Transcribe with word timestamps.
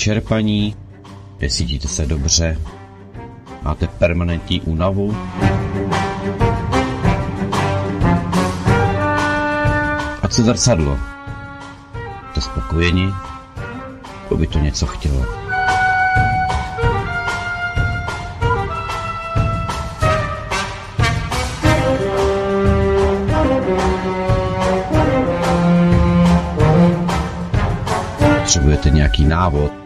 Vyčerpaní? 0.00 0.76
Necítíte 1.40 1.88
se 1.88 2.06
dobře? 2.06 2.58
Máte 3.62 3.86
permanentní 3.86 4.60
únavu? 4.60 5.16
A 10.22 10.28
co 10.28 10.42
zrcadlo? 10.42 10.98
Jste 12.30 12.40
spokojeni? 12.40 13.12
To 14.28 14.36
by 14.36 14.46
to 14.46 14.58
něco 14.58 14.86
chtělo. 14.86 15.26
Potřebujete 28.40 28.90
nějaký 28.90 29.24
návod? 29.24 29.79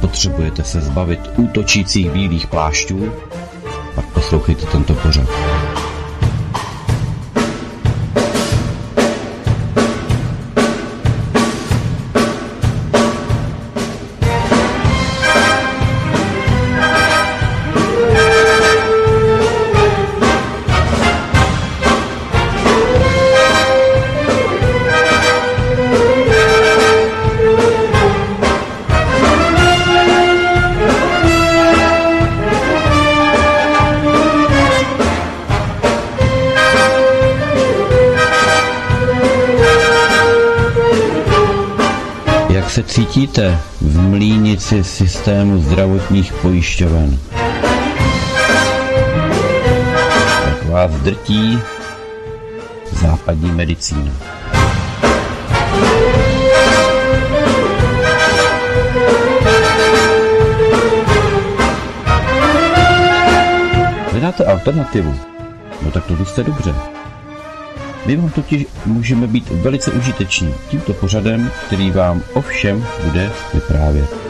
Potřebujete 0.00 0.64
se 0.64 0.80
zbavit 0.80 1.20
útočících 1.36 2.10
bílých 2.10 2.46
plášťů, 2.46 3.12
pak 3.94 4.06
poslouchejte 4.06 4.66
tento 4.66 4.94
pořad. 4.94 5.28
Systému 45.28 45.58
zdravotních 45.58 46.32
pojišťoven? 46.32 47.18
Jak 50.46 50.64
vás 50.64 50.90
drtí 50.90 51.58
západní 52.92 53.50
medicína? 53.50 54.12
Hledáte 64.10 64.44
alternativu? 64.44 65.14
No 65.82 65.90
tak 65.90 66.06
to 66.06 66.24
jste 66.24 66.44
dobře. 66.44 66.74
My 68.06 68.16
vám 68.16 68.30
totiž 68.30 68.66
můžeme 68.86 69.26
být 69.26 69.50
velice 69.50 69.90
užiteční 69.90 70.54
tímto 70.68 70.92
pořadem, 70.92 71.50
který 71.66 71.90
vám 71.90 72.22
o 72.34 72.40
všem 72.40 72.86
bude 73.04 73.30
vyprávět. 73.54 74.27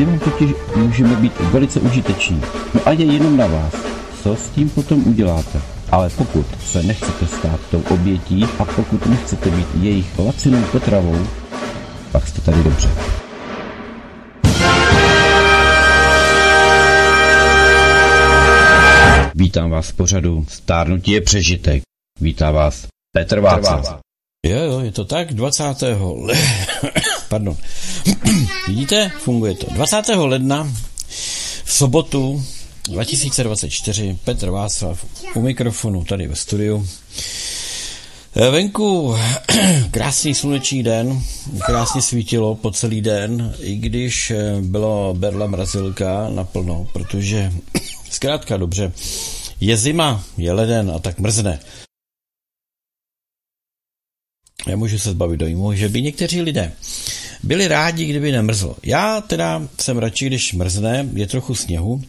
My 0.00 0.06
vám 0.06 0.18
totiž 0.18 0.50
můžeme 0.76 1.16
být 1.16 1.40
velice 1.40 1.80
užiteční. 1.80 2.42
No 2.74 2.80
a 2.84 2.92
je 2.92 3.04
jenom 3.04 3.36
na 3.36 3.46
vás, 3.46 3.74
co 4.22 4.36
s 4.36 4.50
tím 4.50 4.70
potom 4.70 5.06
uděláte. 5.06 5.62
Ale 5.90 6.10
pokud 6.10 6.46
se 6.64 6.82
nechcete 6.82 7.26
stát 7.26 7.60
tou 7.70 7.82
obětí 7.90 8.44
a 8.58 8.64
pokud 8.64 9.06
nechcete 9.06 9.50
být 9.50 9.66
jejich 9.80 10.18
lacinou 10.18 10.62
potravou, 10.62 11.26
pak 12.12 12.28
jste 12.28 12.40
tady 12.40 12.62
dobře. 12.62 12.90
Vítám 19.34 19.70
vás 19.70 19.88
v 19.88 19.94
pořadu 19.94 20.44
Stárnutí 20.48 21.10
je 21.12 21.20
přežitek. 21.20 21.82
Vítá 22.20 22.50
vás 22.50 22.86
Petr 23.12 23.40
Václav. 23.40 24.00
Jo, 24.46 24.58
jo, 24.58 24.80
je 24.80 24.92
to 24.92 25.04
tak, 25.04 25.34
20. 25.34 25.64
Le... 26.14 26.34
Pardon. 27.28 27.56
Vidíte, 28.68 29.12
funguje 29.18 29.54
to. 29.54 29.66
20. 29.74 30.02
ledna 30.08 30.72
v 31.64 31.72
sobotu 31.72 32.44
2024 32.88 34.18
Petr 34.24 34.50
Václav 34.50 35.04
u 35.34 35.40
mikrofonu 35.40 36.04
tady 36.04 36.26
ve 36.26 36.36
studiu. 36.36 36.88
Venku 38.34 39.14
krásný 39.90 40.34
sluneční 40.34 40.82
den, 40.82 41.22
krásně 41.66 42.02
svítilo 42.02 42.54
po 42.54 42.70
celý 42.70 43.00
den, 43.00 43.54
i 43.60 43.76
když 43.76 44.32
bylo 44.60 45.14
berla 45.14 45.46
mrazilka 45.46 46.28
naplno, 46.28 46.86
protože 46.92 47.52
zkrátka 48.10 48.56
dobře, 48.56 48.92
je 49.60 49.76
zima, 49.76 50.24
je 50.36 50.52
leden 50.52 50.90
a 50.90 50.98
tak 50.98 51.18
mrzne. 51.18 51.60
Nemůžu 54.66 54.98
se 54.98 55.10
zbavit 55.10 55.40
dojmu, 55.40 55.74
že 55.74 55.88
by 55.88 56.02
někteří 56.02 56.42
lidé 56.42 56.72
byli 57.42 57.68
rádi, 57.68 58.04
kdyby 58.04 58.32
nemrzlo. 58.32 58.76
Já 58.82 59.20
teda 59.20 59.68
jsem 59.80 59.98
radši, 59.98 60.26
když 60.26 60.52
mrzne, 60.52 61.08
je 61.14 61.26
trochu 61.26 61.54
sněhu, 61.54 62.02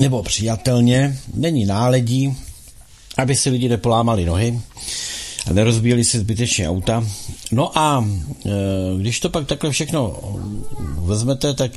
nebo 0.00 0.22
přijatelně, 0.22 1.18
není 1.34 1.64
náledí, 1.64 2.36
aby 3.18 3.36
si 3.36 3.50
lidi 3.50 3.68
nepolámali 3.68 4.24
nohy 4.24 4.60
a 5.46 5.52
nerozbíjeli 5.52 6.04
si 6.04 6.18
zbytečně 6.18 6.68
auta. 6.68 7.04
No 7.52 7.78
a 7.78 8.04
e, 8.46 8.50
když 8.98 9.20
to 9.20 9.30
pak 9.30 9.46
takhle 9.46 9.70
všechno 9.70 10.20
vezmete, 10.98 11.54
tak, 11.54 11.72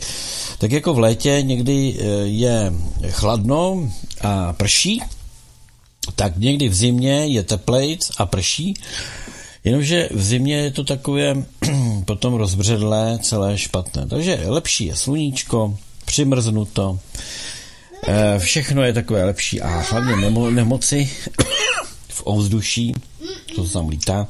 tak 0.57 0.71
jako 0.71 0.93
v 0.93 0.99
létě 0.99 1.41
někdy 1.41 1.73
e, 1.99 2.05
je 2.27 2.73
chladno 3.09 3.89
a 4.21 4.53
prší, 4.53 5.01
tak 6.15 6.37
někdy 6.37 6.69
v 6.69 6.73
zimě 6.73 7.27
je 7.27 7.43
teplejc 7.43 8.11
a 8.17 8.25
prší, 8.25 8.73
jenomže 9.63 10.09
v 10.11 10.23
zimě 10.23 10.55
je 10.55 10.71
to 10.71 10.83
takové 10.83 11.35
potom 12.05 12.33
rozbředlé, 12.33 13.19
celé 13.21 13.57
špatné. 13.57 14.07
Takže 14.07 14.39
lepší 14.45 14.85
je 14.85 14.95
sluníčko, 14.95 15.77
přimrznuto, 16.05 16.99
e, 18.07 18.39
všechno 18.39 18.83
je 18.83 18.93
takové 18.93 19.25
lepší 19.25 19.61
a 19.61 19.67
hlavně 19.67 20.15
nemo, 20.15 20.49
nemoci 20.49 21.09
v 22.09 22.21
ovzduší, 22.23 22.93
to 23.55 23.67
tam 23.69 23.89
lítá, 23.89 24.27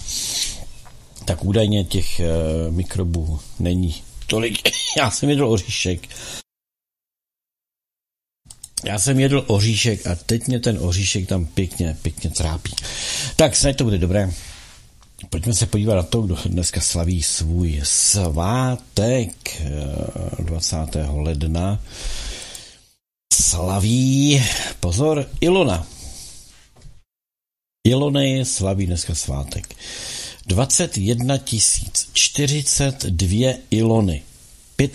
tak 1.25 1.45
údajně 1.45 1.83
těch 1.83 2.19
e, 2.19 2.25
mikrobů 2.69 3.39
není 3.59 3.95
tolik. 4.27 4.57
Já 4.97 5.11
jsem 5.11 5.29
jedl 5.29 5.51
oříšek. 5.51 6.07
Já 8.85 8.99
jsem 8.99 9.19
jedl 9.19 9.43
oříšek 9.47 10.07
a 10.07 10.15
teď 10.15 10.47
mě 10.47 10.59
ten 10.59 10.77
oříšek 10.81 11.27
tam 11.27 11.45
pěkně, 11.45 11.97
pěkně 12.01 12.29
trápí. 12.29 12.75
Tak 13.35 13.55
snad 13.55 13.75
to 13.75 13.83
bude 13.83 13.97
dobré. 13.97 14.33
Pojďme 15.29 15.53
se 15.53 15.65
podívat 15.65 15.95
na 15.95 16.03
to, 16.03 16.21
kdo 16.21 16.37
dneska 16.45 16.81
slaví 16.81 17.23
svůj 17.23 17.81
svátek 17.83 19.61
20. 20.39 20.77
ledna. 21.11 21.79
Slaví, 23.33 24.43
pozor, 24.79 25.29
Ilona. 25.41 25.87
Ilony 27.87 28.45
slaví 28.45 28.85
dneska 28.85 29.15
svátek. 29.15 29.75
21 30.45 31.37
042 32.13 33.53
Ilony. 33.71 34.23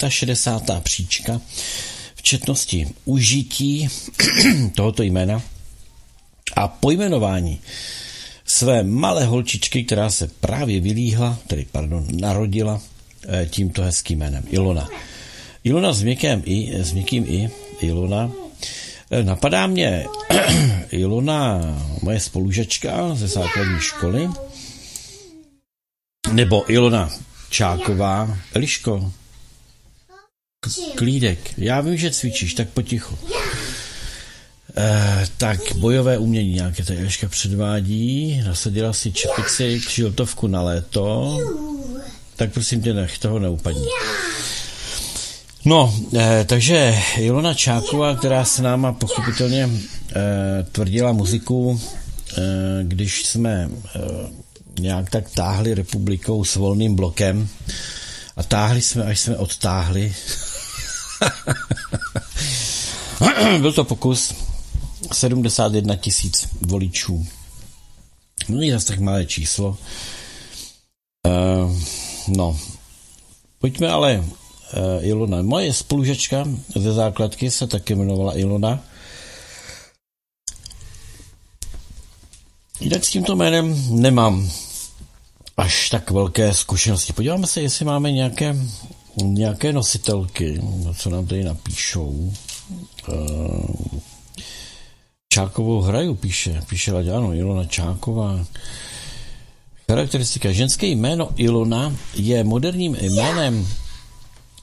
65. 0.09 0.83
příčka 0.83 1.41
v 2.15 2.23
četnosti 2.23 2.89
užití 3.05 3.89
tohoto 4.75 5.03
jména 5.03 5.43
a 6.57 6.69
pojmenování 6.69 7.61
své 8.49 8.83
malé 8.83 9.25
holčičky, 9.25 9.85
která 9.85 10.11
se 10.11 10.29
právě 10.41 10.81
vylíhla, 10.81 11.39
tedy 11.47 11.67
pardon, 11.73 12.07
narodila 12.21 12.81
tímto 13.51 13.83
hezkým 13.83 14.19
jménem 14.19 14.45
Ilona. 14.51 14.89
Ilona 15.65 15.93
s 15.93 16.03
měkkým 16.03 16.43
i, 16.45 16.75
s 16.75 16.93
měkkým 16.93 17.25
i, 17.29 17.51
Ilona. 17.81 18.31
Napadá 19.23 19.67
mě 19.67 20.07
Ilona, 20.91 21.61
moje 22.03 22.21
spolužačka 22.21 23.15
ze 23.15 23.29
základní 23.29 23.81
školy, 23.81 24.29
nebo 26.33 26.73
Ilona 26.73 27.11
Čáková. 27.51 28.39
Eliško, 28.55 29.13
klídek. 30.95 31.59
Já 31.59 31.81
vím, 31.81 31.97
že 31.97 32.11
cvičíš, 32.11 32.55
tak 32.55 32.69
potichu. 32.69 33.19
Eh, 34.81 35.27
tak 35.37 35.61
bojové 35.77 36.19
umění 36.19 36.53
nějaké 36.53 36.85
ta 36.85 36.95
Eliška 36.95 37.29
předvádí. 37.29 38.43
Nasadila 38.47 38.93
si 38.93 39.13
čepici, 39.13 39.81
křiltovku 39.87 40.47
na 40.47 40.63
léto. 40.63 41.39
Tak 42.37 42.53
prosím 42.53 42.83
tě, 42.83 42.95
nech 42.95 43.19
toho 43.19 43.39
neupadni. 43.39 43.87
No, 45.65 45.95
eh, 46.19 46.45
takže 46.49 46.99
Ilona 47.17 47.55
Čáková, 47.55 48.17
která 48.17 48.45
se 48.45 48.63
náma 48.63 48.93
pochopitelně 48.93 49.69
eh, 50.17 50.67
tvrdila 50.73 51.13
muziku, 51.13 51.81
eh, 52.39 52.43
když 52.83 53.27
jsme 53.27 53.71
eh, 53.97 54.01
nějak 54.81 55.11
tak 55.11 55.31
táhli 55.31 55.75
republikou 55.75 56.45
s 56.45 56.57
volným 56.57 56.97
blokem 56.97 57.49
a 58.37 58.43
táhli 58.43 58.83
jsme, 58.83 59.05
až 59.05 59.21
jsme 59.21 59.37
odtáhli. 59.37 60.15
Byl 63.61 63.73
to 63.73 63.85
pokus 63.85 64.48
71 65.13 65.97
tisíc 65.97 66.49
voličů. 66.61 67.27
Není 68.49 68.71
zase 68.71 68.87
tak 68.87 68.99
malé 69.01 69.27
číslo. 69.27 69.77
Uh, 71.27 71.77
no, 72.29 72.59
pojďme 73.59 73.89
ale 73.89 74.19
uh, 74.19 75.07
Ilona. 75.07 75.43
Moje 75.43 75.73
spolužečka 75.73 76.45
ze 76.77 76.93
základky 76.93 77.51
se 77.51 77.67
také 77.67 77.95
jmenovala 77.95 78.39
Ilona. 78.39 78.85
Jinak 82.81 83.05
s 83.05 83.11
tímto 83.11 83.37
jménem 83.37 83.85
nemám 84.01 84.51
až 85.57 85.91
tak 85.91 86.11
velké 86.11 86.55
zkušenosti. 86.55 87.13
Podíváme 87.13 87.47
se, 87.47 87.61
jestli 87.63 87.85
máme 87.85 88.13
nějaké, 88.13 88.57
nějaké 89.23 89.73
nositelky, 89.73 90.61
co 90.97 91.11
nám 91.11 91.27
tady 91.27 91.45
napíšou. 91.45 92.33
Uh, 93.09 94.01
Čákovou 95.33 95.81
hraju, 95.81 96.15
píše, 96.15 96.63
píše 96.69 96.93
ano, 96.93 97.35
Ilona 97.35 97.65
Čáková. 97.65 98.47
Charakteristika. 99.91 100.53
Ženské 100.53 100.87
jméno 100.87 101.29
Ilona 101.37 101.97
je 102.15 102.45
moderním 102.45 102.97
jménem 103.01 103.69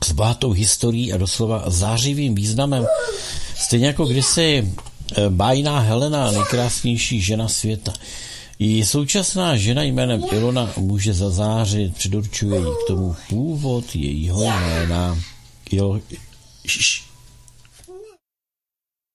s 0.03 0.11
bohatou 0.11 0.51
historií 0.51 1.13
a 1.13 1.17
doslova 1.17 1.63
zářivým 1.67 2.35
významem. 2.35 2.85
Stejně 3.55 3.87
jako 3.87 4.05
kdysi 4.05 4.73
eh, 5.17 5.29
bájná 5.29 5.79
Helena, 5.79 6.31
nejkrásnější 6.31 7.21
žena 7.21 7.47
světa. 7.47 7.93
I 8.59 8.85
současná 8.85 9.57
žena 9.57 9.83
jménem 9.83 10.23
Ilona 10.31 10.73
může 10.77 11.13
zazářit, 11.13 11.95
předurčuje 11.95 12.59
jí 12.59 12.65
k 12.65 12.87
tomu 12.87 13.15
původ 13.29 13.95
jejího 13.95 14.43
jména. 14.43 15.19
Il... 15.71 16.01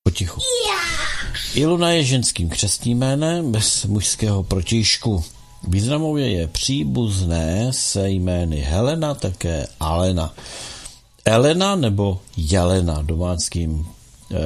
Potichu. 0.03 0.41
Ilona 1.55 1.91
je 1.91 2.05
ženským 2.05 2.49
křestním 2.49 2.99
jménem 2.99 3.53
bez 3.53 3.85
mužského 3.85 4.43
protižku. 4.43 5.25
Významově 5.69 6.31
je 6.31 6.47
příbuzné 6.49 7.73
se 7.73 8.11
jmény 8.11 8.57
Helena, 8.57 9.15
také 9.15 9.67
Alena. 9.81 10.35
Elena 11.25 11.77
nebo 11.77 12.21
Jelena 12.37 13.03
domáckým 13.03 13.87
eh, 14.33 14.37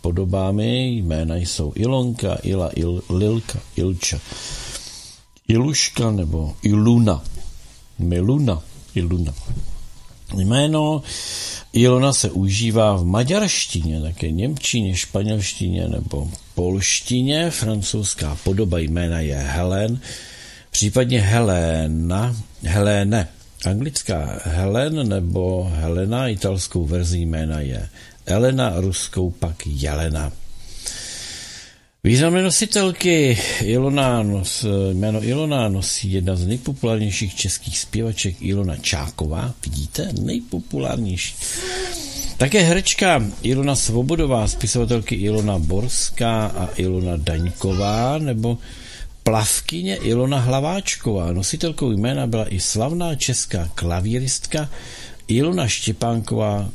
podobámi 0.00 0.88
jména 0.88 1.36
jsou 1.36 1.72
Ilonka, 1.74 2.38
Ila, 2.42 2.70
Il, 2.74 3.02
Lilka, 3.10 3.58
Ilča, 3.76 4.18
Iluška 5.48 6.10
nebo 6.10 6.54
Iluna, 6.62 7.22
Miluna, 7.98 8.62
Iluna. 8.94 9.34
Jméno 10.34 11.02
Ilona 11.72 12.12
se 12.12 12.30
užívá 12.30 12.96
v 12.96 13.04
maďarštině, 13.04 14.00
také 14.00 14.30
němčině, 14.30 14.96
španělštině 14.96 15.88
nebo 15.88 16.28
polštině. 16.54 17.50
Francouzská 17.50 18.38
podoba 18.44 18.78
jména 18.78 19.20
je 19.20 19.36
Helen, 19.36 20.00
případně 20.70 21.20
Helena, 21.20 22.36
Helene. 22.62 23.28
Anglická 23.66 24.40
Helen 24.44 25.08
nebo 25.08 25.70
Helena, 25.74 26.28
italskou 26.28 26.86
verzi 26.86 27.18
jména 27.18 27.60
je 27.60 27.88
Elena, 28.26 28.72
ruskou 28.76 29.30
pak 29.30 29.66
Jelena. 29.66 30.32
Významné 32.04 32.42
nositelky 32.42 33.38
Ilona, 33.62 34.22
nos, 34.22 34.64
jméno 34.92 35.24
Ilona 35.24 35.68
nosí 35.68 36.12
jedna 36.12 36.36
z 36.36 36.46
nejpopulárnějších 36.46 37.34
českých 37.34 37.78
zpěvaček 37.78 38.36
Ilona 38.40 38.76
Čáková. 38.76 39.54
Vidíte? 39.64 40.08
Nejpopulárnější. 40.20 41.34
Také 42.36 42.60
herečka 42.60 43.24
Ilona 43.42 43.76
Svobodová, 43.76 44.48
spisovatelky 44.48 45.14
Ilona 45.14 45.58
Borská 45.58 46.46
a 46.46 46.68
Ilona 46.76 47.16
Daňková, 47.16 48.18
nebo 48.18 48.58
plavkyně 49.22 49.96
Ilona 49.96 50.38
Hlaváčková. 50.38 51.32
Nositelkou 51.32 51.90
jména 51.90 52.26
byla 52.26 52.52
i 52.54 52.60
slavná 52.60 53.14
česká 53.14 53.70
klavíristka 53.74 54.70
Ilona 55.28 55.68
Štěpánková 55.68 56.68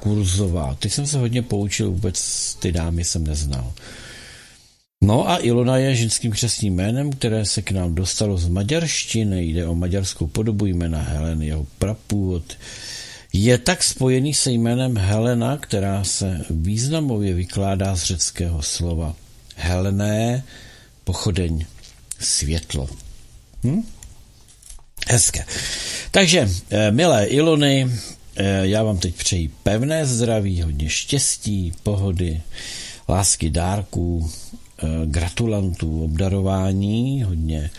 Kurzová. 0.00 0.76
Ty 0.78 0.90
jsem 0.90 1.06
se 1.06 1.18
hodně 1.18 1.42
poučil, 1.42 1.90
vůbec 1.90 2.54
ty 2.54 2.72
dámy 2.72 3.04
jsem 3.04 3.26
neznal. 3.26 3.72
No 5.04 5.28
a 5.28 5.38
Ilona 5.42 5.76
je 5.76 5.96
ženským 5.96 6.32
křesním 6.32 6.74
jménem, 6.74 7.12
které 7.12 7.44
se 7.44 7.62
k 7.62 7.70
nám 7.70 7.94
dostalo 7.94 8.38
z 8.38 8.48
maďarštiny. 8.48 9.44
Jde 9.44 9.66
o 9.66 9.74
maďarskou 9.74 10.26
podobu 10.26 10.66
jména 10.66 10.98
Helen, 11.02 11.42
jeho 11.42 11.66
prapůvod. 11.78 12.42
Je 13.32 13.58
tak 13.58 13.82
spojený 13.82 14.34
se 14.34 14.52
jménem 14.52 14.96
Helena, 14.96 15.56
která 15.56 16.04
se 16.04 16.40
významově 16.50 17.34
vykládá 17.34 17.96
z 17.96 18.02
řeckého 18.02 18.62
slova 18.62 19.16
Helené, 19.56 20.44
pochodeň, 21.04 21.64
světlo. 22.20 22.88
Hm? 23.64 23.82
Hezké. 25.08 25.44
Takže, 26.10 26.50
eh, 26.70 26.90
milé 26.90 27.26
Ilony, 27.26 27.90
eh, 28.36 28.66
já 28.66 28.82
vám 28.82 28.98
teď 28.98 29.14
přeji 29.14 29.50
pevné 29.62 30.06
zdraví, 30.06 30.62
hodně 30.62 30.88
štěstí, 30.88 31.72
pohody, 31.82 32.40
lásky, 33.08 33.50
dárků, 33.50 34.30
gratulantů, 35.04 36.04
obdarování, 36.04 37.22
hodně 37.22 37.70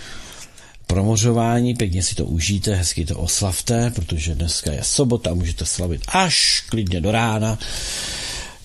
promořování, 0.88 1.74
pěkně 1.74 2.04
si 2.04 2.16
to 2.16 2.26
užijte, 2.26 2.76
hezky 2.76 3.06
to 3.06 3.20
oslavte, 3.20 3.92
protože 3.92 4.36
dneska 4.36 4.72
je 4.72 4.84
sobota, 4.84 5.34
můžete 5.34 5.66
slavit 5.66 6.02
až 6.08 6.66
klidně 6.70 7.02
do 7.02 7.12
rána, 7.12 7.60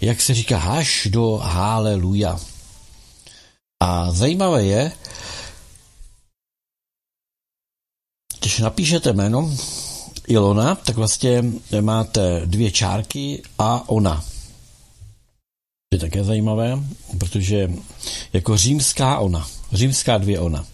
jak 0.01 0.21
se 0.21 0.35
říká, 0.35 0.61
až 0.61 1.09
do 1.11 1.37
haleluja. 1.37 2.41
A 3.83 4.13
zajímavé 4.13 4.65
je, 4.65 4.93
když 8.41 8.59
napíšete 8.59 9.13
jméno 9.13 9.57
Ilona, 10.27 10.75
tak 10.75 10.97
vlastně 10.97 11.45
máte 11.81 12.43
dvě 12.45 12.71
čárky 12.71 13.43
a 13.59 13.89
ona 13.89 14.25
je 15.95 15.99
také 15.99 16.25
zajímavé, 16.25 16.79
protože 17.19 17.71
jako 18.33 18.57
římská 18.57 19.19
ona, 19.19 19.47
římská 19.73 20.19
dvě 20.19 20.41
ona. 20.41 20.67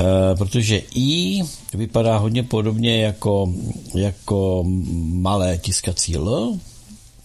E, 0.00 0.36
protože 0.36 0.82
I 0.94 1.42
vypadá 1.74 2.16
hodně 2.18 2.42
podobně 2.42 3.02
jako, 3.02 3.52
jako 3.94 4.64
malé 5.10 5.58
tiskací 5.58 6.16
L, 6.16 6.58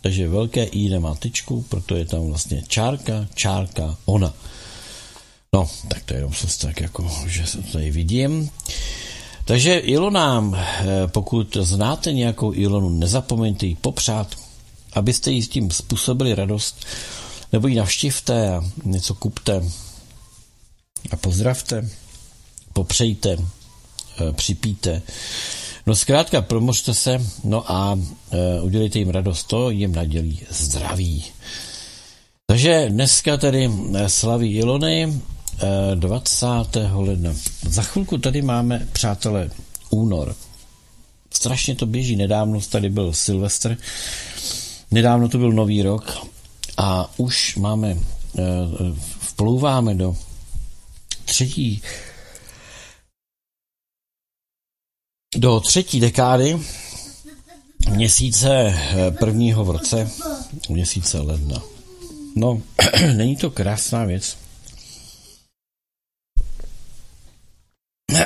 takže 0.01 0.29
velké 0.29 0.63
I 0.63 0.89
nemá 0.89 1.15
tyčku, 1.15 1.65
proto 1.69 1.95
je 1.95 2.05
tam 2.05 2.27
vlastně 2.27 2.63
čárka, 2.67 3.27
čárka, 3.35 3.97
ona. 4.05 4.33
No, 5.53 5.69
tak 5.87 6.03
to 6.03 6.13
je 6.13 6.17
jenom 6.17 6.33
se 6.33 6.59
tak 6.59 6.81
jako, 6.81 7.11
že 7.27 7.45
se 7.45 7.57
tady 7.61 7.91
vidím. 7.91 8.49
Takže 9.45 9.77
Ilonám, 9.77 10.55
e, 10.55 11.07
pokud 11.07 11.57
znáte 11.61 12.13
nějakou 12.13 12.53
Ilonu, 12.53 12.89
nezapomeňte 12.89 13.65
ji 13.65 13.75
popřát, 13.75 14.35
abyste 14.93 15.31
jí 15.31 15.41
s 15.43 15.49
tím 15.49 15.71
způsobili 15.71 16.35
radost, 16.35 16.85
nebo 17.53 17.67
ji 17.67 17.75
navštivte 17.75 18.49
a 18.49 18.63
něco 18.83 19.15
kupte 19.15 19.63
a 21.11 21.15
pozdravte, 21.15 21.89
popřejte, 22.73 23.37
eh, 23.37 24.33
připíte. 24.33 25.01
No 25.85 25.95
zkrátka, 25.95 26.41
promořte 26.41 26.93
se, 26.93 27.25
no 27.43 27.71
a 27.71 27.99
e, 28.31 28.61
udělejte 28.61 28.99
jim 28.99 29.09
radost, 29.09 29.43
to 29.43 29.69
jim 29.69 29.95
nadělí 29.95 30.39
zdraví. 30.49 31.25
Takže 32.47 32.85
dneska 32.89 33.37
tedy 33.37 33.71
eh, 33.95 34.09
slaví 34.09 34.55
Ilony 34.55 35.21
20. 35.95 36.45
ledna. 36.93 37.33
Za 37.69 37.81
chvilku 37.81 38.17
tady 38.17 38.41
máme, 38.41 38.87
přátelé, 38.91 39.49
únor. 39.89 40.35
Strašně 41.33 41.75
to 41.75 41.85
běží. 41.85 42.15
Nedávno 42.15 42.61
tady 42.61 42.89
byl 42.89 43.13
Silvestr 43.13 43.77
Nedávno 44.91 45.29
to 45.29 45.37
byl 45.37 45.51
nový 45.51 45.81
rok 45.81 46.27
a 46.77 47.09
už 47.17 47.55
máme, 47.55 47.97
eh, 48.39 48.41
vplouváme 49.19 49.95
do 49.95 50.15
třetí 51.25 51.81
do 55.35 55.59
třetí 55.59 55.99
dekády 55.99 56.59
měsíce 57.89 58.49
eh, 58.75 59.11
prvního 59.11 59.65
v 59.65 59.71
roce, 59.71 60.11
měsíce 60.69 61.19
ledna. 61.19 61.61
No, 62.35 62.61
není 63.15 63.35
to 63.35 63.51
krásná 63.51 64.05
věc. 64.05 64.37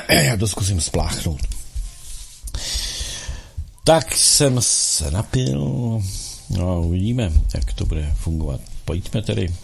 Já 0.08 0.36
to 0.36 0.48
zkusím 0.48 0.80
spláchnout. 0.80 1.40
Tak 3.84 4.16
jsem 4.16 4.60
se 4.60 5.10
napil, 5.10 6.02
No 6.50 6.82
uvidíme, 6.82 7.32
jak 7.54 7.72
to 7.72 7.86
bude 7.86 8.14
fungovat. 8.18 8.60
Pojďme 8.84 9.22
tedy 9.22 9.54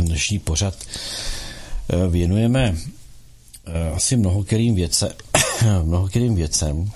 dnešní 0.00 0.38
pořad 0.38 0.74
eh, 0.84 2.08
věnujeme 2.08 2.76
eh, 3.66 3.90
asi 3.90 4.16
mnohokterým 4.16 4.74
věce, 4.74 5.14
mnohokterým 5.82 6.34
věcem, 6.34 6.90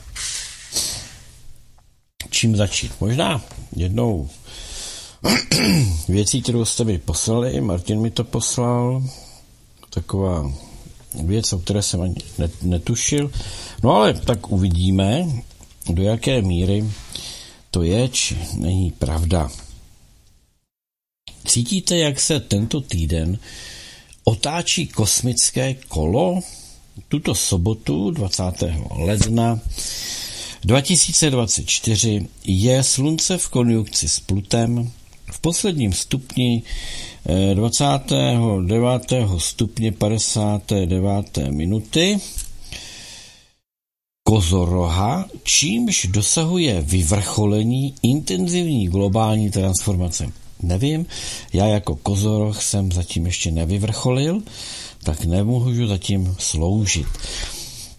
čím 2.30 2.56
začít. 2.56 2.92
Možná 3.00 3.44
jednou 3.76 4.28
věcí, 6.08 6.42
kterou 6.42 6.64
jste 6.64 6.84
mi 6.84 6.98
poslali, 6.98 7.60
Martin 7.60 8.00
mi 8.00 8.10
to 8.10 8.24
poslal, 8.24 9.04
taková 9.90 10.52
věc, 11.24 11.52
o 11.52 11.58
které 11.58 11.82
jsem 11.82 12.00
ani 12.00 12.14
netušil. 12.62 13.30
No 13.82 13.94
ale 13.94 14.14
tak 14.14 14.50
uvidíme, 14.50 15.26
do 15.88 16.02
jaké 16.02 16.42
míry 16.42 16.84
to 17.70 17.82
je, 17.82 18.08
či 18.08 18.36
není 18.54 18.90
pravda. 18.90 19.50
Cítíte, 21.46 21.98
jak 21.98 22.20
se 22.20 22.40
tento 22.40 22.80
týden 22.80 23.38
otáčí 24.24 24.86
kosmické 24.86 25.74
kolo? 25.74 26.40
Tuto 27.08 27.34
sobotu 27.34 28.10
20. 28.10 28.42
ledna 28.90 29.60
2024 30.64 32.26
je 32.44 32.82
Slunce 32.82 33.38
v 33.38 33.48
konjunkci 33.48 34.08
s 34.08 34.20
Plutem 34.20 34.90
v 35.32 35.40
posledním 35.40 35.92
stupni 35.92 36.62
29. 37.54 39.12
Eh, 39.12 39.26
stupně 39.38 39.92
59. 39.92 41.50
minuty 41.50 42.18
Kozoroha, 44.28 45.24
čímž 45.42 46.06
dosahuje 46.10 46.82
vyvrcholení 46.82 47.94
intenzivní 48.02 48.88
globální 48.88 49.50
transformace. 49.50 50.32
Nevím, 50.62 51.06
já 51.52 51.66
jako 51.66 51.96
kozoroh 51.96 52.62
jsem 52.62 52.92
zatím 52.92 53.26
ještě 53.26 53.50
nevyvrcholil, 53.50 54.42
tak 55.02 55.24
nemůžu 55.24 55.86
zatím 55.86 56.34
sloužit. 56.38 57.06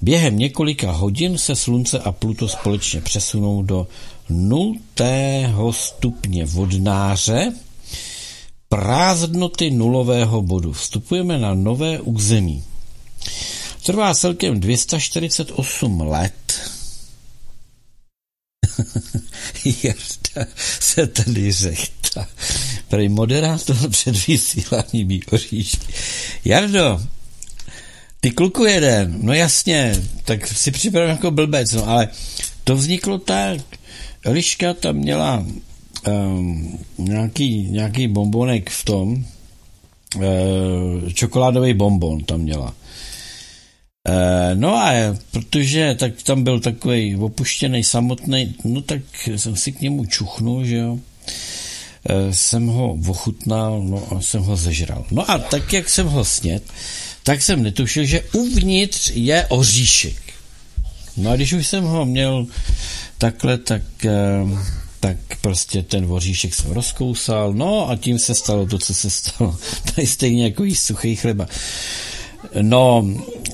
Během 0.02 0.38
několika 0.38 0.92
hodin 0.92 1.38
se 1.38 1.56
Slunce 1.56 2.00
a 2.00 2.12
Pluto 2.12 2.48
společně 2.48 3.02
přesunou 3.02 3.64
do 3.64 3.88
nultého 4.30 5.74
stupně 5.74 6.46
vodnáře, 6.46 7.54
prázdnoty 8.70 9.72
nulového 9.72 10.42
bodu. 10.42 10.74
Vstupujeme 10.74 11.38
na 11.38 11.54
nové 11.54 12.00
území. 12.00 12.64
Trvá 13.90 14.14
celkem 14.14 14.60
248 14.60 16.02
let. 16.02 16.72
Jarda 19.84 20.52
se 20.80 21.08
tady 21.08 21.52
řekta. 21.52 22.28
Prý 22.88 23.10
moderátor 23.10 23.90
před 23.90 24.28
vysílání 24.28 25.06
mý 25.06 25.24
oříšky. 25.32 25.94
Jardo, 26.46 27.02
ty 28.20 28.32
kluku 28.32 28.66
jeden, 28.66 29.18
no 29.22 29.34
jasně, 29.34 30.04
tak 30.26 30.48
si 30.48 30.72
připravím 30.72 31.10
jako 31.10 31.32
blbec, 31.32 31.72
no 31.72 31.88
ale 31.88 32.08
to 32.64 32.76
vzniklo 32.76 33.18
tak, 33.18 33.62
Eliška 34.24 34.74
tam 34.74 34.96
měla 34.96 35.46
um, 36.08 36.80
nějaký, 36.98 37.64
nějaký 37.64 38.08
bombonek 38.08 38.70
v 38.70 38.86
tom, 38.86 39.26
uh, 40.16 40.24
čokoládový 41.14 41.74
bonbon 41.74 42.24
tam 42.24 42.40
měla. 42.40 42.79
Uh, 44.10 44.60
no 44.60 44.76
a 44.76 44.92
protože 45.32 45.96
tak 46.00 46.24
tam 46.24 46.44
byl 46.44 46.60
takový 46.60 47.16
opuštěný, 47.16 47.84
samotný, 47.84 48.56
no 48.64 48.82
tak 48.82 49.02
jsem 49.36 49.56
si 49.56 49.72
k 49.72 49.82
němu 49.82 50.06
čuchnul, 50.06 50.66
že 50.66 50.76
jo. 50.76 50.94
Uh, 50.94 51.00
jsem 52.32 52.68
ho 52.68 52.98
ochutnal, 53.08 53.82
no 53.82 54.08
a 54.18 54.22
jsem 54.22 54.42
ho 54.42 54.56
zežral. 54.56 55.06
No 55.12 55.32
a 55.32 55.38
tak, 55.38 55.74
jak 55.74 55.90
jsem 55.90 56.08
ho 56.08 56.26
snět, 56.26 56.64
tak 57.24 57.42
jsem 57.42 57.64
netušil, 57.64 58.06
že 58.06 58.24
uvnitř 58.34 59.12
je 59.16 59.46
oříšek. 59.50 60.30
No 61.18 61.32
a 61.32 61.36
když 61.36 61.54
už 61.54 61.68
jsem 61.68 61.84
ho 61.84 62.06
měl 62.06 62.48
takhle, 63.18 63.58
tak, 63.58 64.06
eh, 64.06 64.12
tak 65.00 65.18
prostě 65.42 65.84
ten 65.84 66.06
voříšek 66.06 66.54
jsem 66.56 66.72
rozkousal, 66.72 67.54
no 67.54 67.90
a 67.90 67.96
tím 67.96 68.20
se 68.20 68.36
stalo 68.36 68.66
to, 68.66 68.78
co 68.78 68.94
se 68.94 69.10
stalo. 69.10 69.58
Tady 69.96 70.08
stejně 70.08 70.44
jako 70.44 70.64
jíst 70.64 70.84
suchý 70.84 71.16
chleba. 71.16 71.48
No, 72.62 73.08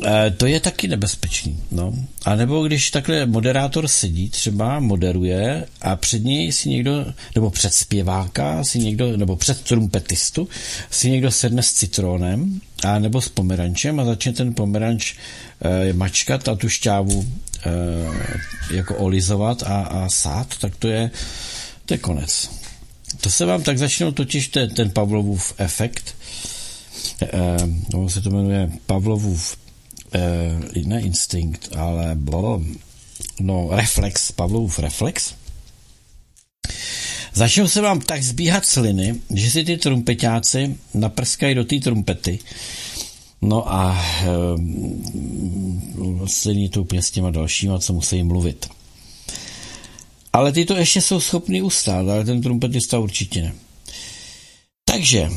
eh, 0.05 0.31
to 0.37 0.45
je 0.45 0.59
taky 0.59 0.87
nebezpečný. 0.87 1.59
No. 1.71 1.93
A 2.25 2.35
nebo 2.35 2.63
když 2.63 2.91
takhle 2.91 3.25
moderátor 3.25 3.87
sedí, 3.87 4.29
třeba 4.29 4.79
moderuje 4.79 5.65
a 5.81 5.95
před 5.95 6.23
něj 6.23 6.51
si 6.51 6.69
někdo, 6.69 7.05
nebo 7.35 7.49
před 7.49 7.73
zpěváka 7.73 8.63
si 8.63 8.79
někdo, 8.79 9.17
nebo 9.17 9.35
před 9.35 9.61
trumpetistu 9.61 10.47
si 10.91 11.11
někdo 11.11 11.31
sedne 11.31 11.63
s 11.63 11.73
citronem 11.73 12.61
a 12.83 12.99
nebo 12.99 13.21
s 13.21 13.29
pomerančem 13.29 13.99
a 13.99 14.05
začne 14.05 14.33
ten 14.33 14.53
pomeranč 14.53 15.13
e, 15.61 15.93
mačkat 15.93 16.47
a 16.47 16.55
tu 16.55 16.69
šťávu 16.69 17.25
e, 17.65 18.75
jako 18.75 18.95
olizovat 18.95 19.63
a, 19.63 19.81
a 19.81 20.09
sát, 20.09 20.57
tak 20.57 20.75
to 20.75 20.87
je, 20.87 21.11
to 21.85 21.93
je 21.93 21.97
konec. 21.97 22.49
To 23.21 23.29
se 23.29 23.45
vám 23.45 23.63
tak 23.63 23.77
začnou 23.77 24.11
totiž 24.11 24.47
ten, 24.47 24.69
ten 24.69 24.89
Pavlovův 24.89 25.53
efekt, 25.57 26.15
e, 27.21 28.09
se 28.09 28.21
to 28.21 28.29
jmenuje 28.29 28.71
Pavlovův 28.85 29.57
e, 30.13 30.83
ne 30.85 31.01
instinkt, 31.01 31.75
ale 31.75 32.15
blo, 32.15 32.61
no 33.39 33.69
reflex, 33.71 34.31
Pavlovův 34.31 34.79
reflex, 34.79 35.33
Začnou 37.35 37.67
se 37.67 37.81
vám 37.81 37.99
tak 37.99 38.23
zbíhat 38.23 38.65
sliny, 38.65 39.15
že 39.33 39.51
si 39.51 39.63
ty 39.63 39.77
trumpetáci 39.77 40.75
naprskají 40.93 41.55
do 41.55 41.65
té 41.65 41.79
trumpety. 41.79 42.39
No 43.41 43.73
a 43.73 44.05
e, 44.23 44.27
vlastně 45.95 46.69
to 46.69 46.81
úplně 46.81 47.01
s 47.01 47.11
těma 47.11 47.31
dalšíma, 47.31 47.79
co 47.79 47.93
musí 47.93 48.23
mluvit. 48.23 48.69
Ale 50.33 50.51
ty 50.51 50.65
to 50.65 50.75
ještě 50.75 51.01
jsou 51.01 51.19
schopni 51.19 51.61
ustát, 51.61 52.09
ale 52.09 52.25
ten 52.25 52.41
trumpetista 52.41 52.99
určitě 52.99 53.41
ne. 53.41 53.53
Takže 54.85 55.29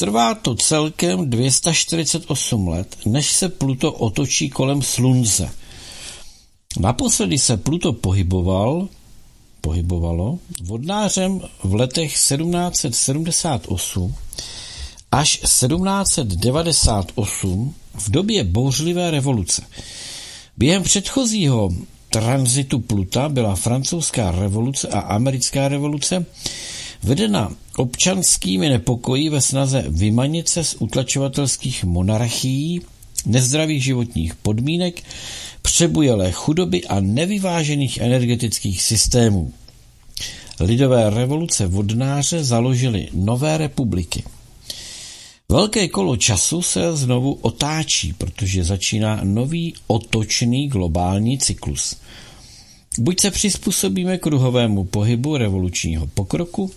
trvá 0.00 0.34
to 0.34 0.54
celkem 0.54 1.30
248 1.30 2.68
let, 2.68 2.96
než 3.06 3.32
se 3.32 3.48
Pluto 3.48 3.92
otočí 3.92 4.50
kolem 4.50 4.82
Slunce. 4.82 5.50
Naposledy 6.80 7.38
se 7.38 7.56
Pluto 7.56 7.92
pohyboval 7.92 8.88
pohybovalo 9.60 10.38
vodnářem 10.62 11.40
v 11.62 11.74
letech 11.74 12.12
1778 12.12 14.14
až 15.12 15.36
1798 15.36 17.74
v 17.94 18.10
době 18.10 18.44
bouřlivé 18.44 19.10
revoluce. 19.10 19.62
Během 20.56 20.82
předchozího 20.82 21.70
tranzitu 22.10 22.80
Pluta 22.80 23.28
byla 23.28 23.56
francouzská 23.56 24.30
revoluce 24.30 24.88
a 24.88 25.00
americká 25.00 25.68
revoluce 25.68 26.26
vedena 27.02 27.52
občanskými 27.76 28.68
nepokoji 28.68 29.28
ve 29.28 29.40
snaze 29.40 29.84
vymanit 29.88 30.48
se 30.48 30.64
z 30.64 30.76
utlačovatelských 30.78 31.84
monarchií, 31.84 32.80
nezdravých 33.26 33.84
životních 33.84 34.34
podmínek, 34.34 35.02
přebujelé 35.62 36.32
chudoby 36.32 36.84
a 36.84 37.00
nevyvážených 37.00 37.98
energetických 37.98 38.82
systémů. 38.82 39.52
Lidové 40.60 41.10
revoluce 41.10 41.66
vodnáře 41.66 42.44
založily 42.44 43.08
nové 43.14 43.58
republiky. 43.58 44.22
Velké 45.48 45.88
kolo 45.88 46.16
času 46.16 46.62
se 46.62 46.96
znovu 46.96 47.32
otáčí, 47.32 48.12
protože 48.12 48.64
začíná 48.64 49.20
nový 49.24 49.74
otočný 49.86 50.68
globální 50.68 51.38
cyklus. 51.38 51.96
Buď 52.98 53.20
se 53.20 53.30
přizpůsobíme 53.30 54.18
kruhovému 54.18 54.84
pohybu 54.84 55.36
revolučního 55.36 56.06
pokroku, 56.06 56.70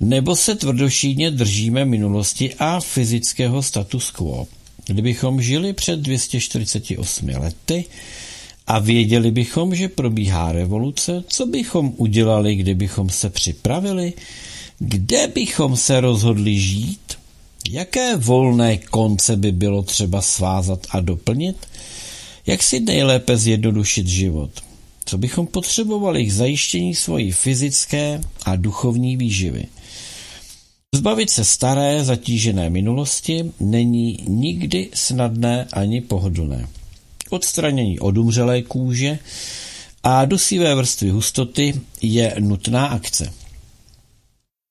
nebo 0.00 0.36
se 0.36 0.54
tvrdošídně 0.54 1.30
držíme 1.30 1.84
minulosti 1.84 2.54
a 2.58 2.80
fyzického 2.80 3.62
status 3.62 4.10
quo. 4.10 4.46
Kdybychom 4.86 5.42
žili 5.42 5.72
před 5.72 6.00
248 6.00 7.28
lety 7.28 7.84
a 8.66 8.78
věděli 8.78 9.30
bychom, 9.30 9.74
že 9.74 9.88
probíhá 9.88 10.52
revoluce, 10.52 11.24
co 11.28 11.46
bychom 11.46 11.92
udělali, 11.96 12.54
kdybychom 12.54 13.10
se 13.10 13.30
připravili? 13.30 14.12
Kde 14.78 15.28
bychom 15.28 15.76
se 15.76 16.00
rozhodli 16.00 16.58
žít? 16.58 17.18
Jaké 17.70 18.16
volné 18.16 18.76
konce 18.76 19.36
by 19.36 19.52
bylo 19.52 19.82
třeba 19.82 20.22
svázat 20.22 20.86
a 20.90 21.00
doplnit? 21.00 21.56
Jak 22.46 22.62
si 22.62 22.80
nejlépe 22.80 23.36
zjednodušit 23.36 24.06
život? 24.06 24.50
Co 25.12 25.18
bychom 25.18 25.46
potřebovali 25.46 26.24
k 26.24 26.32
zajištění 26.32 26.94
svojí 26.94 27.32
fyzické 27.32 28.20
a 28.44 28.56
duchovní 28.56 29.16
výživy? 29.16 29.64
Zbavit 30.94 31.30
se 31.30 31.44
staré, 31.44 32.04
zatížené 32.04 32.70
minulosti 32.70 33.52
není 33.60 34.18
nikdy 34.28 34.88
snadné 34.94 35.64
ani 35.72 36.00
pohodlné. 36.00 36.68
Odstranění 37.30 38.00
odumřelé 38.00 38.62
kůže 38.62 39.18
a 40.02 40.24
dusívé 40.24 40.74
vrstvy 40.74 41.10
hustoty 41.10 41.80
je 42.02 42.34
nutná 42.38 42.86
akce. 42.86 43.32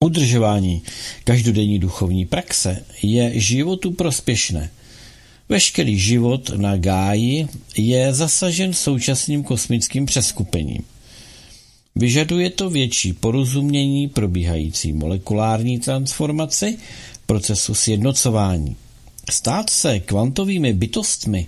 Udržování 0.03 0.81
každodenní 1.23 1.79
duchovní 1.79 2.25
praxe 2.25 2.85
je 3.03 3.39
životu 3.39 3.91
prospěšné. 3.91 4.69
Veškerý 5.51 5.99
život 5.99 6.49
na 6.55 6.77
Gáji 6.77 7.47
je 7.77 8.13
zasažen 8.13 8.73
současným 8.73 9.43
kosmickým 9.43 10.05
přeskupením. 10.05 10.81
Vyžaduje 11.95 12.49
to 12.49 12.69
větší 12.69 13.13
porozumění 13.13 14.07
probíhající 14.07 14.93
molekulární 14.93 15.79
transformaci, 15.79 16.77
procesu 17.25 17.73
sjednocování. 17.73 18.75
Stát 19.31 19.69
se 19.69 19.99
kvantovými 19.99 20.73
bytostmi 20.73 21.47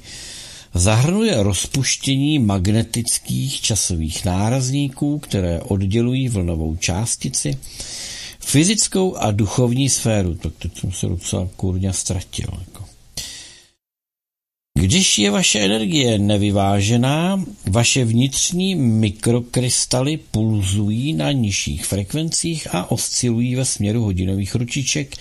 zahrnuje 0.74 1.44
rozpuštění 1.44 2.40
magnetických 2.40 3.62
časových 3.62 4.26
nárazníků, 4.26 5.20
které 5.20 5.62
oddělují 5.62 6.30
vlnovou 6.30 6.76
částici, 6.76 7.58
fyzickou 8.40 9.16
a 9.16 9.32
duchovní 9.32 9.90
sféru. 9.90 10.36
Tak 10.36 10.54
teď 10.60 10.80
jsem 10.80 10.92
se 10.92 11.08
docela 11.08 11.50
kurňa 11.56 11.94
ztratil. 11.94 12.48
Když 14.84 15.18
je 15.20 15.32
vaše 15.32 15.60
energie 15.60 16.18
nevyvážená, 16.18 17.44
vaše 17.72 18.06
vnitřní 18.06 18.76
mikrokrystaly 18.76 20.18
pulzují 20.18 21.14
na 21.14 21.32
nižších 21.32 21.86
frekvencích 21.86 22.68
a 22.76 22.92
oscilují 22.92 23.56
ve 23.56 23.66
směru 23.66 24.04
hodinových 24.04 24.56
ručiček 24.56 25.16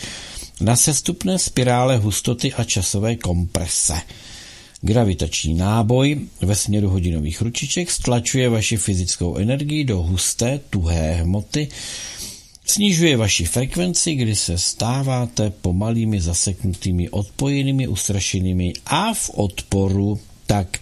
na 0.60 0.76
sestupné 0.76 1.38
spirále 1.38 1.96
hustoty 1.96 2.52
a 2.52 2.64
časové 2.64 3.16
komprese. 3.16 3.94
Gravitační 4.80 5.54
náboj 5.54 6.20
ve 6.40 6.54
směru 6.54 6.88
hodinových 6.88 7.42
ručiček 7.42 7.90
stlačuje 7.90 8.48
vaši 8.48 8.76
fyzickou 8.76 9.36
energii 9.36 9.84
do 9.84 10.02
husté, 10.02 10.60
tuhé 10.70 11.14
hmoty, 11.14 11.68
snižuje 12.64 13.16
vaši 13.16 13.44
frekvenci, 13.44 14.14
kdy 14.14 14.36
se 14.36 14.58
stáváte 14.58 15.50
pomalými 15.50 16.20
zaseknutými 16.20 17.10
odpojenými, 17.10 17.88
ustrašenými 17.88 18.72
a 18.86 19.14
v 19.14 19.30
odporu 19.34 20.20
tak 20.46 20.78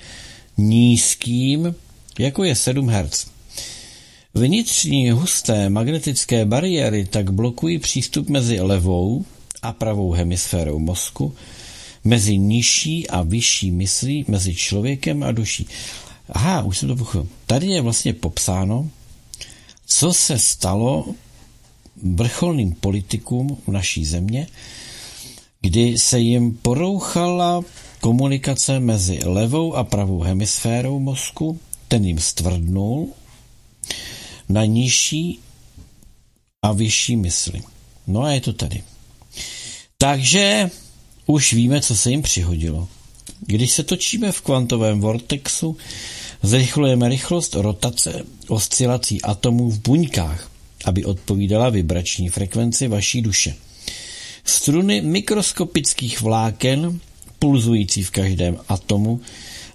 nízkým, 0.58 1.74
jako 2.18 2.44
je 2.44 2.54
7 2.54 2.88
Hz. 2.88 3.26
Vnitřní 4.34 5.10
husté 5.10 5.70
magnetické 5.70 6.44
bariéry 6.44 7.04
tak 7.04 7.30
blokují 7.30 7.78
přístup 7.78 8.28
mezi 8.28 8.60
levou 8.60 9.24
a 9.62 9.72
pravou 9.72 10.12
hemisférou 10.12 10.78
mozku, 10.78 11.34
mezi 12.04 12.38
nižší 12.38 13.08
a 13.08 13.22
vyšší 13.22 13.70
myslí, 13.70 14.24
mezi 14.28 14.54
člověkem 14.54 15.22
a 15.22 15.32
duší. 15.32 15.66
Aha, 16.28 16.62
už 16.62 16.78
jsem 16.78 16.88
to 16.88 16.96
pochopil. 16.96 17.28
Tady 17.46 17.66
je 17.66 17.80
vlastně 17.80 18.12
popsáno, 18.12 18.90
co 19.86 20.12
se 20.12 20.38
stalo 20.38 21.14
vrcholným 22.02 22.72
politikům 22.72 23.58
v 23.66 23.70
naší 23.70 24.04
země, 24.04 24.46
kdy 25.60 25.98
se 25.98 26.18
jim 26.18 26.54
porouchala 26.54 27.62
komunikace 28.00 28.80
mezi 28.80 29.20
levou 29.24 29.74
a 29.74 29.84
pravou 29.84 30.20
hemisférou 30.20 30.98
mozku, 30.98 31.60
ten 31.88 32.04
jim 32.04 32.18
stvrdnul 32.18 33.08
na 34.48 34.64
nižší 34.64 35.38
a 36.62 36.72
vyšší 36.72 37.16
mysli. 37.16 37.60
No 38.06 38.22
a 38.22 38.32
je 38.32 38.40
to 38.40 38.52
tady. 38.52 38.82
Takže 39.98 40.70
už 41.26 41.52
víme, 41.52 41.80
co 41.80 41.96
se 41.96 42.10
jim 42.10 42.22
přihodilo. 42.22 42.88
Když 43.40 43.70
se 43.72 43.82
točíme 43.82 44.32
v 44.32 44.40
kvantovém 44.40 45.00
vortexu, 45.00 45.76
zrychlujeme 46.42 47.08
rychlost 47.08 47.54
rotace 47.54 48.22
oscilací 48.48 49.22
atomů 49.22 49.70
v 49.70 49.78
buňkách, 49.78 50.50
aby 50.84 51.04
odpovídala 51.04 51.68
vibrační 51.68 52.28
frekvenci 52.28 52.88
vaší 52.88 53.22
duše. 53.22 53.54
Struny 54.44 55.00
mikroskopických 55.00 56.20
vláken, 56.20 57.00
pulzující 57.38 58.02
v 58.02 58.10
každém 58.10 58.58
atomu, 58.68 59.20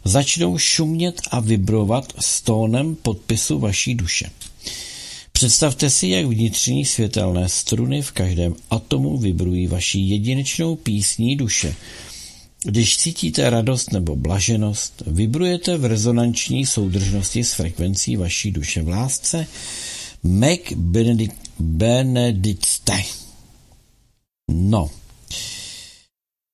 začnou 0.05 0.57
šumět 0.57 1.21
a 1.31 1.39
vibrovat 1.39 2.13
s 2.19 2.41
tónem 2.41 2.95
podpisu 2.95 3.59
vaší 3.59 3.95
duše. 3.95 4.29
Představte 5.31 5.89
si, 5.89 6.07
jak 6.07 6.25
vnitřní 6.25 6.85
světelné 6.85 7.49
struny 7.49 8.01
v 8.01 8.11
každém 8.11 8.55
atomu 8.69 9.17
vibrují 9.17 9.67
vaší 9.67 10.09
jedinečnou 10.09 10.75
písní 10.75 11.35
duše. 11.35 11.75
Když 12.63 12.97
cítíte 12.97 13.49
radost 13.49 13.91
nebo 13.91 14.15
blaženost, 14.15 15.03
vibrujete 15.07 15.77
v 15.77 15.85
rezonanční 15.85 16.65
soudržnosti 16.65 17.43
s 17.43 17.53
frekvencí 17.53 18.15
vaší 18.15 18.51
duše 18.51 18.81
v 18.81 18.89
lásce. 18.89 19.47
Mac 20.25 20.59
Benedicte. 21.59 23.03
No. 24.51 24.89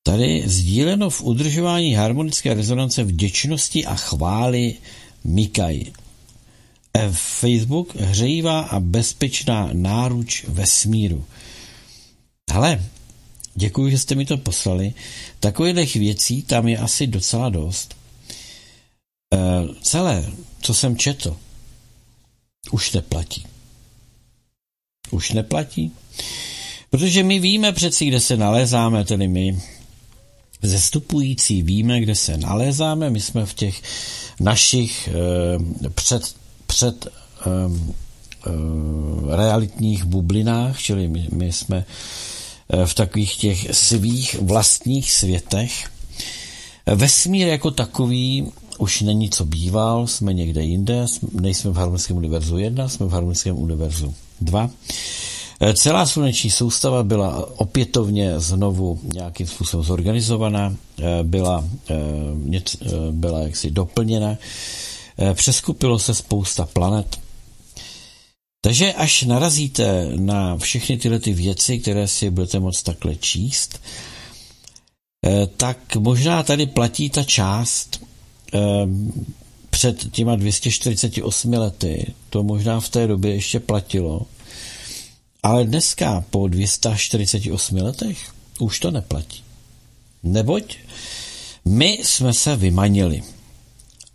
Tady 0.04 0.44
sdíleno 0.46 1.10
v 1.10 1.22
udržování 1.22 1.94
harmonické 1.94 2.54
rezonance 2.54 3.04
vděčnosti 3.04 3.86
a 3.86 3.96
chvály 3.96 4.76
Mikaj. 5.24 5.84
Facebook 7.12 7.96
hřejivá 7.96 8.62
a 8.62 8.80
bezpečná 8.80 9.70
náruč 9.74 10.46
vesmíru. 10.48 11.26
Ale 12.54 12.86
děkuji, 13.56 13.92
že 13.92 14.00
jste 14.00 14.16
mi 14.16 14.26
to 14.26 14.38
poslali. 14.38 14.94
Takových 15.40 15.96
věcí 15.96 16.42
tam 16.42 16.68
je 16.68 16.78
asi 16.78 17.08
docela 17.08 17.50
dost. 17.50 17.96
E, 19.34 19.38
celé, 19.82 20.32
co 20.62 20.74
jsem 20.74 20.98
četl, 20.98 21.38
už 22.72 22.92
neplatí. 22.92 23.46
Už 25.12 25.32
neplatí. 25.32 25.91
Protože 26.89 27.24
my 27.24 27.39
víme 27.39 27.71
přeci, 27.71 28.06
kde 28.06 28.19
se 28.19 28.38
nalézáme, 28.38 29.06
tedy 29.06 29.28
my 29.28 29.62
zestupující 30.62 31.63
víme, 31.63 32.00
kde 32.00 32.15
se 32.15 32.38
nalézáme. 32.38 33.10
My 33.10 33.21
jsme 33.21 33.45
v 33.45 33.54
těch 33.54 33.82
našich 34.39 35.08
e, 35.08 35.89
před 35.89 36.41
před 36.71 37.08
um, 37.45 37.93
um, 38.47 39.30
realitních 39.30 40.04
bublinách, 40.04 40.82
čili 40.82 41.08
my, 41.08 41.28
my 41.32 41.52
jsme 41.52 41.86
eh, 42.69 42.86
v 42.86 42.93
takových 42.93 43.36
těch 43.36 43.76
svých 43.76 44.36
vlastních 44.41 45.12
světech. 45.12 45.91
Vesmír 46.95 47.47
jako 47.47 47.71
takový 47.71 48.47
už 48.78 49.02
není 49.02 49.30
co 49.30 49.45
býval, 49.45 50.08
jsme 50.08 50.34
někde 50.34 50.63
jinde, 50.63 51.06
nejsme 51.41 51.71
v 51.71 51.76
harmonickém 51.76 52.17
univerzu 52.17 52.58
1, 52.58 52.89
jsme 52.89 53.06
v 53.06 53.12
harmonickém 53.12 53.58
univerzu 53.58 54.15
2. 54.41 54.69
Eh, 55.62 55.73
celá 55.73 56.06
sluneční 56.06 56.49
soustava 56.49 57.04
byla 57.04 57.60
opětovně 57.60 58.39
znovu 58.39 58.99
nějakým 59.13 59.47
způsobem 59.47 59.86
zorganizovaná, 59.86 60.75
byla, 61.23 61.65
byla 63.12 63.39
jaksi 63.39 63.71
doplněna 63.71 64.38
přeskupilo 65.34 65.99
se 65.99 66.13
spousta 66.15 66.65
planet. 66.65 67.19
Takže 68.62 68.93
až 68.93 69.23
narazíte 69.23 70.12
na 70.15 70.58
všechny 70.58 70.97
tyhle 70.97 71.19
ty 71.19 71.34
věci, 71.34 71.80
které 71.80 72.08
si 72.08 72.30
budete 72.30 72.60
moct 72.60 72.84
takhle 72.84 73.15
číst, 73.15 73.82
tak 75.58 75.95
možná 75.95 76.43
tady 76.43 76.65
platí 76.65 77.10
ta 77.10 77.23
část 77.23 78.01
před 79.69 80.12
těma 80.12 80.36
248 80.36 81.54
lety, 81.54 82.13
to 82.30 82.43
možná 82.43 82.80
v 82.80 82.89
té 82.89 83.08
době 83.08 83.34
ještě 83.34 83.60
platilo, 83.60 84.21
ale 85.43 85.65
dneska 85.65 86.23
po 86.30 86.47
248 86.47 87.77
letech 87.77 88.17
už 88.60 88.80
to 88.80 88.91
neplatí. 88.91 89.43
Neboť 90.23 90.77
my 91.65 91.99
jsme 92.04 92.34
se 92.34 92.56
vymanili. 92.56 93.23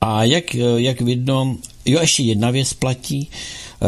A 0.01 0.25
jak, 0.25 0.55
jak 0.77 1.01
vidno, 1.01 1.57
jo, 1.85 2.01
ještě 2.01 2.23
jedna 2.23 2.51
věc 2.51 2.73
platí, 2.73 3.31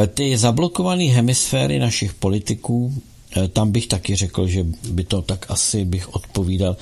e, 0.02 0.06
ty 0.06 0.38
zablokované 0.38 1.04
hemisféry 1.04 1.78
našich 1.78 2.14
politiků, 2.14 3.02
e, 3.36 3.48
tam 3.48 3.70
bych 3.70 3.86
taky 3.86 4.16
řekl, 4.16 4.46
že 4.46 4.66
by 4.90 5.04
to 5.04 5.22
tak 5.22 5.46
asi 5.48 5.84
bych 5.84 6.14
odpovídal. 6.14 6.76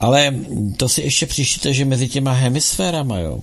Ale 0.00 0.34
to 0.76 0.88
si 0.88 1.02
ještě 1.02 1.26
přištěte, 1.26 1.74
že 1.74 1.84
mezi 1.84 2.08
těma 2.08 2.32
hemisférama, 2.32 3.18
jo, 3.18 3.42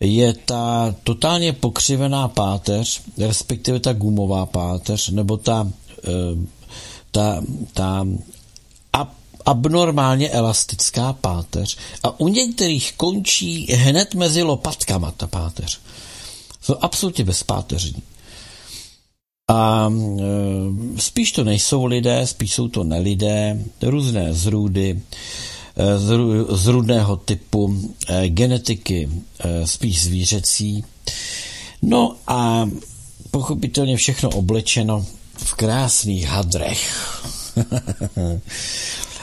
je 0.00 0.34
ta 0.34 0.94
totálně 1.02 1.52
pokřivená 1.52 2.28
páteř, 2.28 3.00
respektive 3.18 3.80
ta 3.80 3.92
gumová 3.92 4.46
páteř, 4.46 5.08
nebo 5.08 5.36
ta, 5.36 5.70
e, 6.04 6.10
ta, 7.10 7.42
ta 7.72 8.06
abnormálně 9.48 10.30
elastická 10.30 11.12
páteř 11.12 11.76
a 12.02 12.20
u 12.20 12.28
některých 12.28 12.92
končí 12.96 13.72
hned 13.72 14.14
mezi 14.14 14.42
lopatkama 14.42 15.10
ta 15.10 15.26
páteř. 15.26 15.80
Jsou 16.62 16.76
absolutně 16.80 17.24
bezpáteřní. 17.24 18.02
A 19.50 19.90
e, 20.20 21.00
spíš 21.00 21.32
to 21.32 21.44
nejsou 21.44 21.84
lidé, 21.84 22.26
spíš 22.26 22.54
jsou 22.54 22.68
to 22.68 22.84
nelidé, 22.84 23.64
různé 23.82 24.34
zrůdy, 24.34 25.02
zrů, 25.96 26.56
zrůdného 26.56 27.16
typu, 27.16 27.92
e, 28.08 28.28
genetiky 28.28 29.08
e, 29.38 29.66
spíš 29.66 30.02
zvířecí. 30.02 30.84
No 31.82 32.16
a 32.26 32.70
pochopitelně 33.30 33.96
všechno 33.96 34.30
oblečeno 34.30 35.06
v 35.36 35.54
krásných 35.54 36.26
hadrech. 36.26 37.22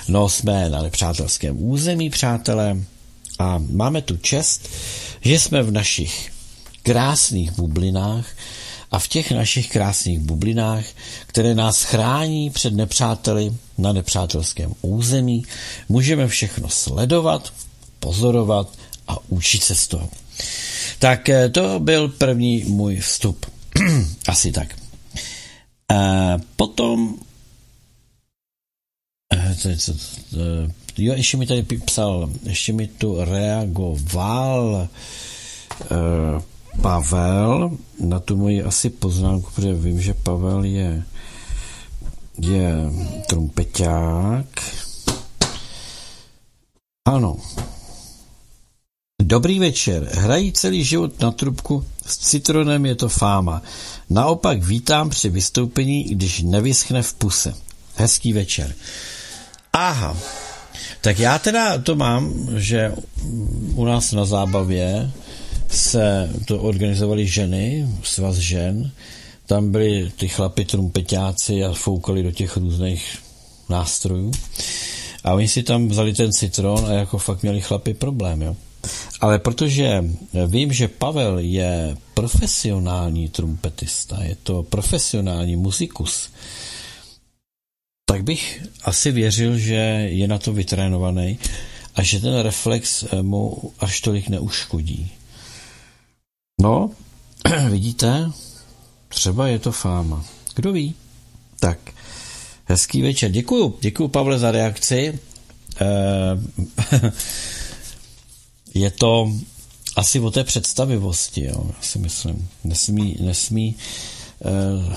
No, 0.07 0.29
jsme 0.29 0.69
na 0.69 0.81
nepřátelském 0.81 1.63
území, 1.63 2.09
přátelé, 2.09 2.77
a 3.39 3.61
máme 3.71 4.01
tu 4.01 4.17
čest, 4.17 4.69
že 5.21 5.39
jsme 5.39 5.63
v 5.63 5.71
našich 5.71 6.31
krásných 6.83 7.51
bublinách 7.51 8.25
a 8.91 8.99
v 8.99 9.07
těch 9.07 9.31
našich 9.31 9.69
krásných 9.69 10.19
bublinách, 10.19 10.85
které 11.27 11.55
nás 11.55 11.83
chrání 11.83 12.49
před 12.49 12.73
nepřáteli 12.73 13.53
na 13.77 13.93
nepřátelském 13.93 14.73
území, 14.81 15.43
můžeme 15.89 16.27
všechno 16.27 16.69
sledovat, 16.69 17.53
pozorovat 17.99 18.69
a 19.07 19.17
učit 19.29 19.63
se 19.63 19.75
z 19.75 19.87
toho. 19.87 20.09
Tak 20.99 21.29
eh, 21.29 21.49
to 21.49 21.79
byl 21.79 22.07
první 22.07 22.63
můj 22.63 22.99
vstup. 22.99 23.45
Asi 24.27 24.51
tak. 24.51 24.75
A 25.89 25.95
eh, 25.95 26.37
potom 26.55 27.15
eh, 29.33 29.55
jo, 30.97 31.13
ještě 31.13 31.37
mi 31.37 31.47
tady 31.47 31.63
psal, 31.63 32.29
ještě 32.43 32.73
mi 32.73 32.87
tu 32.87 33.25
reagoval 33.25 34.89
Pavel 36.81 37.77
na 37.99 38.19
tu 38.19 38.35
moji 38.35 38.63
asi 38.63 38.89
poznámku, 38.89 39.51
protože 39.55 39.73
vím, 39.73 40.01
že 40.01 40.13
Pavel 40.13 40.63
je 40.63 41.03
je 42.41 42.91
trumpeťák. 43.27 44.45
Ano. 47.07 47.37
Dobrý 49.21 49.59
večer. 49.59 50.09
Hrají 50.13 50.51
celý 50.51 50.83
život 50.83 51.21
na 51.21 51.31
trubku, 51.31 51.85
s 52.05 52.17
citronem 52.17 52.85
je 52.85 52.95
to 52.95 53.09
fáma. 53.09 53.61
Naopak 54.09 54.63
vítám 54.63 55.09
při 55.09 55.29
vystoupení, 55.29 56.03
když 56.03 56.41
nevyschne 56.41 57.01
v 57.01 57.13
puse. 57.13 57.53
Hezký 57.95 58.33
večer. 58.33 58.75
Aha. 59.73 60.17
Tak 61.01 61.19
já 61.19 61.39
teda 61.39 61.77
to 61.77 61.95
mám, 61.95 62.33
že 62.55 62.93
u 63.75 63.85
nás 63.85 64.11
na 64.11 64.25
zábavě 64.25 65.11
se 65.69 66.29
to 66.45 66.59
organizovali 66.59 67.27
ženy, 67.27 67.87
svaz 68.03 68.35
žen, 68.35 68.91
tam 69.45 69.71
byli 69.71 70.11
ty 70.15 70.27
chlapi 70.27 70.65
trumpetáci 70.65 71.63
a 71.63 71.73
foukali 71.73 72.23
do 72.23 72.31
těch 72.31 72.57
různých 72.57 73.17
nástrojů. 73.69 74.31
A 75.23 75.33
oni 75.33 75.47
si 75.47 75.63
tam 75.63 75.87
vzali 75.87 76.13
ten 76.13 76.31
citron 76.31 76.85
a 76.85 76.93
jako 76.93 77.17
fakt 77.17 77.43
měli 77.43 77.61
chlapi 77.61 77.93
problém, 77.93 78.41
jo. 78.41 78.55
Ale 79.21 79.39
protože 79.39 80.03
vím, 80.47 80.73
že 80.73 80.87
Pavel 80.87 81.39
je 81.39 81.97
profesionální 82.13 83.29
trumpetista, 83.29 84.23
je 84.23 84.35
to 84.43 84.63
profesionální 84.63 85.55
muzikus, 85.55 86.29
tak 88.05 88.23
bych 88.23 88.63
asi 88.83 89.11
věřil, 89.11 89.57
že 89.57 89.75
je 90.09 90.27
na 90.27 90.37
to 90.37 90.53
vytrénovaný 90.53 91.39
a 91.95 92.03
že 92.03 92.19
ten 92.19 92.39
reflex 92.39 93.05
mu 93.21 93.71
až 93.79 94.01
tolik 94.01 94.29
neuškodí. 94.29 95.11
No, 96.61 96.91
vidíte, 97.69 98.31
třeba 99.15 99.47
je 99.47 99.59
to 99.59 99.71
fáma. 99.71 100.25
Kdo 100.55 100.71
ví? 100.71 100.93
Tak, 101.59 101.79
hezký 102.65 103.01
večer. 103.01 103.31
Děkuju, 103.31 103.77
děkuju 103.81 104.09
Pavle 104.09 104.39
za 104.39 104.51
reakci. 104.51 105.19
Eh, 105.81 107.11
je 108.73 108.91
to 108.91 109.31
asi 109.95 110.19
o 110.19 110.31
té 110.31 110.43
představivosti, 110.43 111.45
jo, 111.45 111.71
si 111.81 111.99
myslím. 111.99 112.49
Nesmí, 112.63 113.17
nesmí 113.19 113.75
eh, 114.45 114.95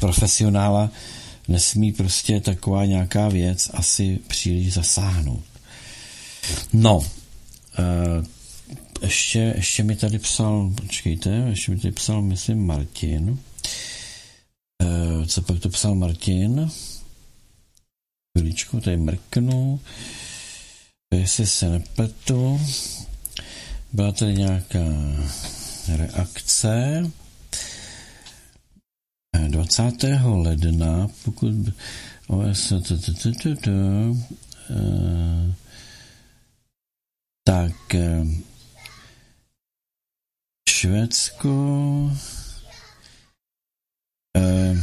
profesionála, 0.00 0.90
nesmí 1.48 1.92
prostě 1.92 2.40
taková 2.40 2.84
nějaká 2.84 3.28
věc 3.28 3.70
asi 3.74 4.18
příliš 4.26 4.72
zasáhnout. 4.72 5.44
No, 6.72 7.00
eh, 7.78 8.24
ještě, 9.02 9.52
ještě 9.56 9.82
mi 9.82 9.96
tady 9.96 10.18
psal, 10.18 10.72
počkejte, 10.74 11.30
ještě 11.30 11.72
mi 11.72 11.78
tady 11.78 11.92
psal, 11.92 12.22
myslím, 12.22 12.66
Martin. 12.66 13.38
E, 14.82 15.26
co 15.26 15.42
pak 15.42 15.60
to 15.60 15.68
psal 15.68 15.94
Martin? 15.94 16.70
Chvíličku, 18.38 18.80
tady 18.80 18.96
mrknu. 18.96 19.80
Jestli 21.14 21.46
se 21.46 21.68
nepletu. 21.68 22.60
Byla 23.92 24.12
tady 24.12 24.34
nějaká 24.34 24.84
reakce. 25.88 27.02
20. 29.48 29.82
ledna, 30.24 31.08
pokud 31.24 31.54
OS, 32.26 32.72
tak 37.44 37.94
Švédsko. 40.78 41.50
Eh, 44.36 44.76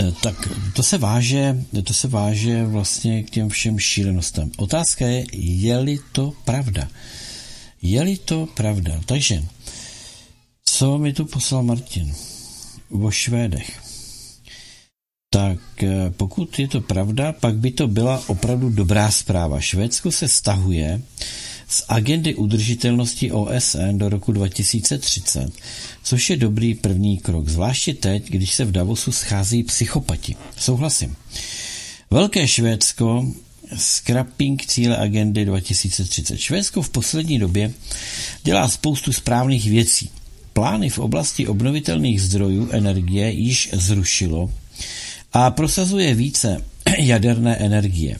eh, 0.00 0.12
tak 0.22 0.48
to 0.74 0.82
se 0.82 0.98
váže, 0.98 1.64
to 1.84 1.94
se 1.94 2.08
váže 2.08 2.64
vlastně 2.64 3.22
k 3.22 3.30
těm 3.30 3.48
všem 3.48 3.78
šílenostem. 3.78 4.50
Otázka 4.56 5.06
je, 5.06 5.26
je-li 5.34 5.98
to 6.12 6.32
pravda? 6.44 6.88
Je-li 7.82 8.16
to 8.16 8.46
pravda? 8.46 9.00
Takže, 9.06 9.44
co 10.64 10.98
mi 10.98 11.12
tu 11.12 11.24
poslal 11.26 11.62
Martin? 11.62 12.14
O 12.90 13.10
Švédech. 13.10 13.82
Tak 15.30 15.82
eh, 15.82 16.10
pokud 16.10 16.58
je 16.58 16.68
to 16.68 16.80
pravda, 16.80 17.32
pak 17.32 17.54
by 17.56 17.70
to 17.70 17.86
byla 17.88 18.22
opravdu 18.26 18.70
dobrá 18.70 19.10
zpráva. 19.10 19.60
Švédsko 19.60 20.12
se 20.12 20.28
stahuje 20.28 21.02
z 21.68 21.84
agendy 21.88 22.34
udržitelnosti 22.34 23.32
OSN 23.32 23.98
do 23.98 24.08
roku 24.08 24.32
2030, 24.32 25.52
což 26.02 26.30
je 26.30 26.36
dobrý 26.36 26.74
první 26.74 27.18
krok, 27.18 27.48
zvláště 27.48 27.94
teď, 27.94 28.30
když 28.30 28.54
se 28.54 28.64
v 28.64 28.72
Davosu 28.72 29.12
schází 29.12 29.62
psychopati. 29.62 30.36
Souhlasím. 30.56 31.16
Velké 32.10 32.48
Švédsko 32.48 33.32
scrapping 33.76 34.66
cíle 34.66 34.96
agendy 34.96 35.44
2030. 35.44 36.38
Švédsko 36.38 36.82
v 36.82 36.90
poslední 36.90 37.38
době 37.38 37.72
dělá 38.42 38.68
spoustu 38.68 39.12
správných 39.12 39.70
věcí. 39.70 40.10
Plány 40.52 40.90
v 40.90 40.98
oblasti 40.98 41.46
obnovitelných 41.46 42.22
zdrojů 42.22 42.68
energie 42.70 43.30
již 43.30 43.70
zrušilo 43.72 44.50
a 45.32 45.50
prosazuje 45.50 46.14
více 46.14 46.64
jaderné 46.98 47.56
energie. 47.56 48.16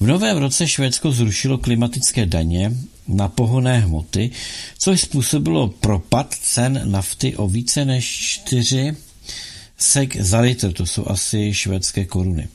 V 0.00 0.06
novém 0.06 0.36
roce 0.36 0.68
Švédsko 0.68 1.12
zrušilo 1.12 1.58
klimatické 1.58 2.26
daně 2.26 2.72
na 3.08 3.28
pohonné 3.28 3.78
hmoty, 3.78 4.30
což 4.78 5.00
způsobilo 5.00 5.68
propad 5.68 6.34
cen 6.34 6.80
nafty 6.84 7.36
o 7.36 7.48
více 7.48 7.84
než 7.84 8.06
4 8.20 8.96
sek 9.78 10.16
za 10.16 10.40
litr, 10.40 10.72
to 10.72 10.86
jsou 10.86 11.08
asi 11.08 11.54
švédské 11.54 12.04
koruny. 12.04 12.48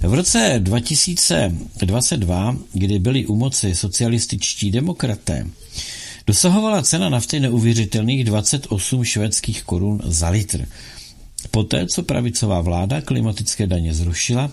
V 0.00 0.14
roce 0.14 0.54
2022, 0.58 2.56
kdy 2.72 2.98
byli 2.98 3.26
u 3.26 3.36
moci 3.36 3.74
socialističtí 3.74 4.70
demokraté, 4.70 5.46
dosahovala 6.26 6.82
cena 6.82 7.08
nafty 7.08 7.40
neuvěřitelných 7.40 8.24
28 8.24 9.04
švédských 9.04 9.62
korun 9.62 10.00
za 10.04 10.28
litr. 10.28 10.68
Poté, 11.50 11.86
co 11.86 12.02
pravicová 12.02 12.60
vláda 12.60 13.00
klimatické 13.00 13.66
daně 13.66 13.94
zrušila, 13.94 14.52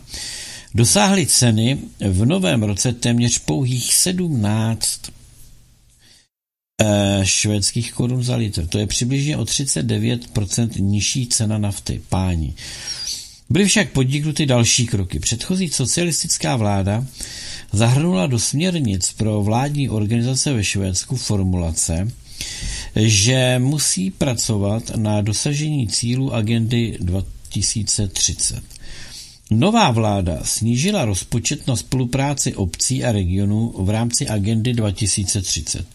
dosáhly 0.76 1.26
ceny 1.26 1.78
v 2.00 2.26
novém 2.26 2.64
roce 2.64 2.94
téměř 2.94 3.40
pouhých 3.40 3.94
17 3.94 5.00
eh, 6.82 7.22
švédských 7.24 7.94
korun 7.94 8.24
za 8.24 8.36
litr. 8.36 8.68
To 8.68 8.78
je 8.78 8.88
přibližně 8.88 9.38
o 9.38 9.44
39% 9.44 10.70
nižší 10.80 11.28
cena 11.28 11.58
nafty, 11.58 12.02
páni. 12.10 12.54
Byly 13.50 13.66
však 13.66 13.92
podniknuty 13.92 14.46
další 14.46 14.88
kroky. 14.88 15.20
Předchozí 15.20 15.70
socialistická 15.70 16.56
vláda 16.56 17.06
zahrnula 17.72 18.28
do 18.28 18.40
směrnic 18.40 19.14
pro 19.14 19.44
vládní 19.44 19.90
organizace 19.90 20.54
ve 20.54 20.64
Švédsku 20.64 21.16
formulace, 21.16 22.12
že 22.96 23.60
musí 23.60 24.12
pracovat 24.12 24.92
na 24.96 25.22
dosažení 25.22 25.88
cílu 25.88 26.34
agendy 26.34 26.98
2030. 27.00 28.73
Nová 29.60 29.92
vláda 29.92 30.40
snížila 30.44 31.06
rozpočet 31.06 31.68
na 31.68 31.76
spolupráci 31.76 32.56
obcí 32.56 33.04
a 33.04 33.12
regionů 33.12 33.74
v 33.78 33.90
rámci 33.90 34.28
agendy 34.28 34.74
2030 34.74 35.86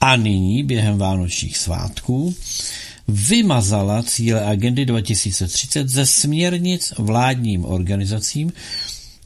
a 0.00 0.16
nyní 0.16 0.62
během 0.62 0.98
vánočních 0.98 1.56
svátků 1.56 2.34
vymazala 3.08 4.02
cíle 4.02 4.44
agendy 4.44 4.86
2030 4.86 5.88
ze 5.88 6.06
směrnic 6.06 6.92
vládním 6.98 7.64
organizacím, 7.64 8.52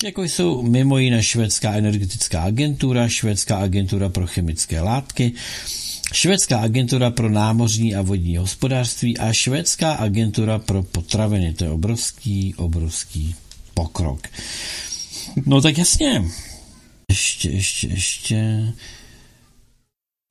jako 0.04 0.22
jsou 0.22 0.62
mimo 0.62 0.98
jiné 0.98 1.22
Švédská 1.22 1.72
energetická 1.72 2.42
agentura, 2.42 3.08
Švédská 3.08 3.56
agentura 3.56 4.08
pro 4.08 4.26
chemické 4.26 4.80
látky, 4.80 5.32
Švédská 6.12 6.58
agentura 6.58 7.10
pro 7.10 7.30
námořní 7.30 7.94
a 7.94 8.02
vodní 8.02 8.36
hospodářství 8.36 9.18
a 9.18 9.32
Švédská 9.32 9.92
agentura 9.92 10.58
pro 10.58 10.82
potraviny. 10.82 11.54
To 11.54 11.64
je 11.64 11.70
obrovský, 11.70 12.54
obrovský 12.54 13.34
pokrok. 13.74 14.28
No 15.46 15.60
tak 15.60 15.78
jasně. 15.78 16.24
Ještě, 17.10 17.50
ještě, 17.50 17.86
ještě. 17.88 18.72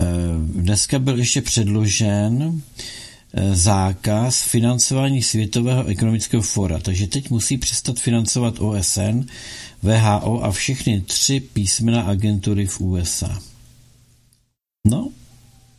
Eh, 0.02 0.06
dneska 0.40 1.00
byl 1.00 1.18
ještě 1.20 1.42
předložen 1.42 2.62
eh, 3.34 3.56
zákaz 3.56 4.42
financování 4.42 5.24
Světového 5.24 5.86
ekonomického 5.86 6.44
fora, 6.44 6.80
takže 6.80 7.08
teď 7.08 7.30
musí 7.30 7.58
přestat 7.58 8.00
financovat 8.00 8.60
OSN, 8.60 9.26
VHO 9.84 10.44
a 10.44 10.52
všechny 10.52 11.02
tři 11.02 11.40
písmena 11.40 12.02
agentury 12.02 12.66
v 12.66 12.82
USA. 12.82 13.42
No, 14.88 15.10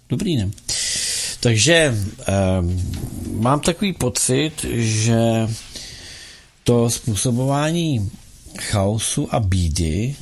dobrý 0.08 0.36
ne. 0.36 0.50
Takže 1.40 1.74
eh, 1.74 2.24
mám 3.32 3.60
takový 3.60 3.92
pocit, 3.92 4.52
že 4.74 5.48
to 6.64 6.90
způsobování 6.90 8.10
chaosu 8.60 9.34
a 9.34 9.40
bídy 9.40 10.16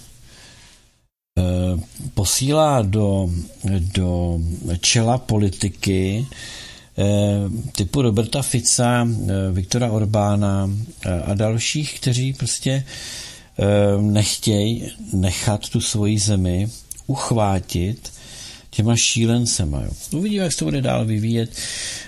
eh, 1.39 1.43
posílá 2.15 2.83
do, 2.83 3.31
do 3.95 4.41
čela 4.81 5.19
politiky 5.19 6.27
eh, 6.99 7.05
typu 7.73 8.03
Roberta 8.03 8.43
Fica, 8.43 9.09
eh, 9.09 9.53
Viktora 9.53 9.93
Orbána 9.93 10.71
a 11.25 11.35
dalších, 11.35 12.01
kteří 12.01 12.33
prostě 12.33 12.85
nechtějí 14.01 14.93
nechat 15.13 15.69
tu 15.69 15.81
svoji 15.81 16.19
zemi 16.19 16.69
uchvátit 17.07 18.13
těma 18.71 18.97
šílencema. 18.97 19.83
Uvidíme, 20.13 20.45
jak 20.45 20.53
se 20.53 20.59
to 20.59 20.65
bude 20.65 20.81
dál 20.83 21.05
vyvíjet. 21.05 21.51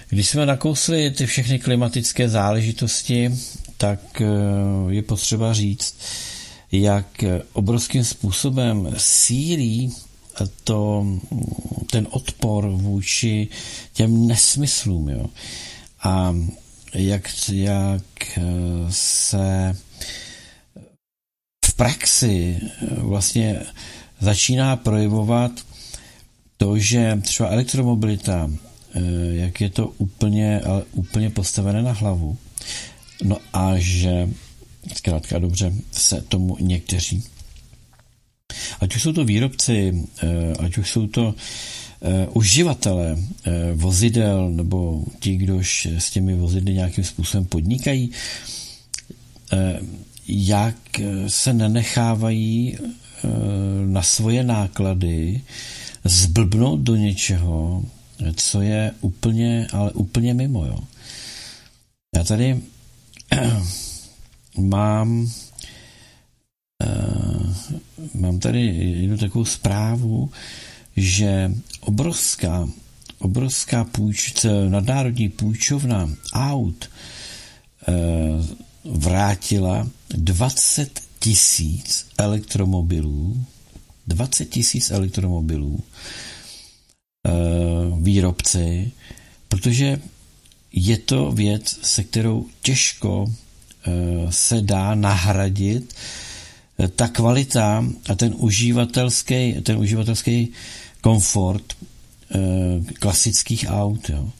Když 0.08 0.28
jsme 0.28 0.46
nakousli 0.46 1.10
ty 1.10 1.26
všechny 1.26 1.58
klimatické 1.58 2.28
záležitosti, 2.28 3.32
tak 3.76 4.20
eh, 4.20 4.26
je 4.88 5.02
potřeba 5.02 5.52
říct, 5.52 5.96
jak 6.72 7.24
obrovským 7.52 8.04
způsobem 8.04 8.94
sílí 8.96 9.92
to, 10.64 11.06
ten 11.90 12.06
odpor 12.10 12.68
vůči 12.68 13.48
těm 13.92 14.26
nesmyslům. 14.26 15.08
Jo. 15.08 15.26
A 16.02 16.36
jak, 16.94 17.30
jak 17.52 18.02
eh, 18.38 18.42
se 18.90 19.76
v 21.64 21.74
praxi 21.74 22.60
eh, 22.62 22.86
vlastně 22.96 23.60
začíná 24.20 24.76
projevovat 24.76 25.52
to, 26.56 26.78
že 26.78 27.20
třeba 27.22 27.48
elektromobilita, 27.48 28.50
jak 29.32 29.60
je 29.60 29.70
to 29.70 29.86
úplně, 29.88 30.60
ale 30.60 30.84
úplně 30.92 31.30
postavené 31.30 31.82
na 31.82 31.92
hlavu, 31.92 32.36
No 33.22 33.36
a 33.52 33.72
že 33.76 34.28
zkrátka 34.94 35.38
dobře 35.38 35.72
se 35.92 36.20
tomu 36.20 36.56
někteří, 36.60 37.24
ať 38.80 38.96
už 38.96 39.02
jsou 39.02 39.12
to 39.12 39.24
výrobci, 39.24 40.06
eh, 40.22 40.52
ať 40.58 40.78
už 40.78 40.90
jsou 40.90 41.06
to 41.06 41.34
eh, 42.02 42.26
uživatelé 42.32 43.16
eh, 43.18 43.50
vozidel 43.74 44.50
nebo 44.50 45.04
ti, 45.20 45.36
kdož 45.36 45.86
s 45.86 46.10
těmi 46.10 46.34
vozidly 46.34 46.74
nějakým 46.74 47.04
způsobem 47.04 47.46
podnikají, 47.46 48.10
jak 50.28 50.76
se 51.28 51.52
nenechávají 51.52 52.78
na 53.86 54.02
svoje 54.02 54.44
náklady 54.44 55.40
zblbnout 56.04 56.80
do 56.80 56.96
něčeho, 56.96 57.84
co 58.36 58.60
je 58.60 58.92
úplně, 59.00 59.66
ale 59.72 59.92
úplně 59.92 60.34
mimo. 60.34 60.66
Jo. 60.66 60.78
Já 62.16 62.24
tady 62.24 62.60
mám 64.58 65.30
uh, 66.84 67.54
mám 68.14 68.38
tady 68.38 68.60
jednu 69.00 69.18
takovou 69.18 69.44
zprávu, 69.44 70.30
že 70.96 71.52
obrovská 71.80 72.68
obrovská 73.18 73.84
půjčce, 73.84 74.68
nadnárodní 74.68 75.28
půjčovna 75.28 76.10
aut 76.32 76.90
uh, 77.88 78.46
vrátila 78.98 79.88
20 80.10 81.00
tisíc 81.18 82.06
elektromobilů 82.18 83.44
20 84.06 84.44
tisíc 84.44 84.90
elektromobilů 84.90 85.80
výrobci, 88.00 88.92
protože 89.48 90.00
je 90.72 90.98
to 90.98 91.32
věc, 91.32 91.78
se 91.82 92.04
kterou 92.04 92.46
těžko 92.62 93.26
eh, 93.28 93.92
se 94.30 94.60
dá 94.60 94.94
nahradit 94.94 95.94
eh, 96.78 96.88
ta 96.88 97.08
kvalita 97.08 97.84
a 98.08 98.14
ten 98.14 98.34
uživatelský, 98.36 99.54
ten 99.62 99.78
uživatelský 99.78 100.52
komfort 101.00 101.62
eh, 101.72 102.38
klasických 102.94 103.66
aut. 103.68 104.08
Jo. 104.08 104.30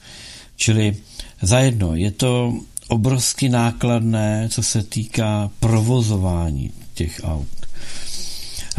Čili 0.57 0.97
zajedno 1.43 1.97
je 1.97 2.11
to 2.11 2.61
obrovsky 2.89 3.49
nákladné, 3.49 4.49
co 4.51 4.63
se 4.63 4.83
týká 4.83 5.51
provozování 5.61 6.71
těch 6.95 7.21
aut. 7.25 7.49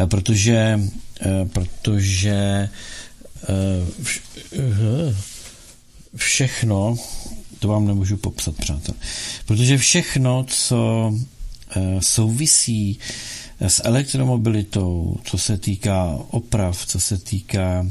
Protože, 0.05 0.79
protože 1.53 2.69
všechno 6.15 6.95
to 7.63 7.67
vám 7.67 7.87
nemůžu 7.87 8.17
popsat, 8.17 8.55
přátel. 8.55 8.95
Protože 9.45 9.77
všechno, 9.77 10.45
co 10.47 11.11
eh, 11.75 11.97
souvisí 11.99 12.99
eh, 13.59 13.69
s 13.69 13.81
elektromobilitou, 13.85 15.17
co 15.23 15.37
se 15.37 15.57
týká 15.57 16.19
oprav, 16.29 16.85
co 16.85 16.99
se 16.99 17.17
týká 17.17 17.87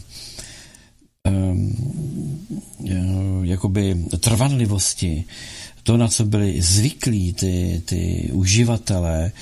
um, 1.28 1.76
jakoby 3.42 3.96
trvanlivosti, 4.20 5.24
to, 5.82 5.96
na 5.96 6.08
co 6.08 6.24
byli 6.24 6.62
zvyklí 6.62 7.32
ty, 7.32 7.82
ty 7.84 8.30
uživatelé, 8.32 9.32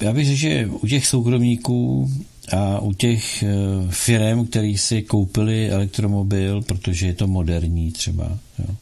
já 0.00 0.12
bych 0.12 0.26
řekl, 0.26 0.38
že 0.38 0.66
u 0.66 0.86
těch 0.86 1.06
soukromníků 1.06 2.10
a 2.52 2.78
u 2.78 2.92
těch 2.92 3.44
firm, 3.90 4.46
který 4.46 4.78
si 4.78 5.02
koupili 5.02 5.70
elektromobil, 5.70 6.62
protože 6.62 7.06
je 7.06 7.14
to 7.14 7.26
moderní 7.26 7.92
třeba, 7.92 8.38
jo, 8.58 8.74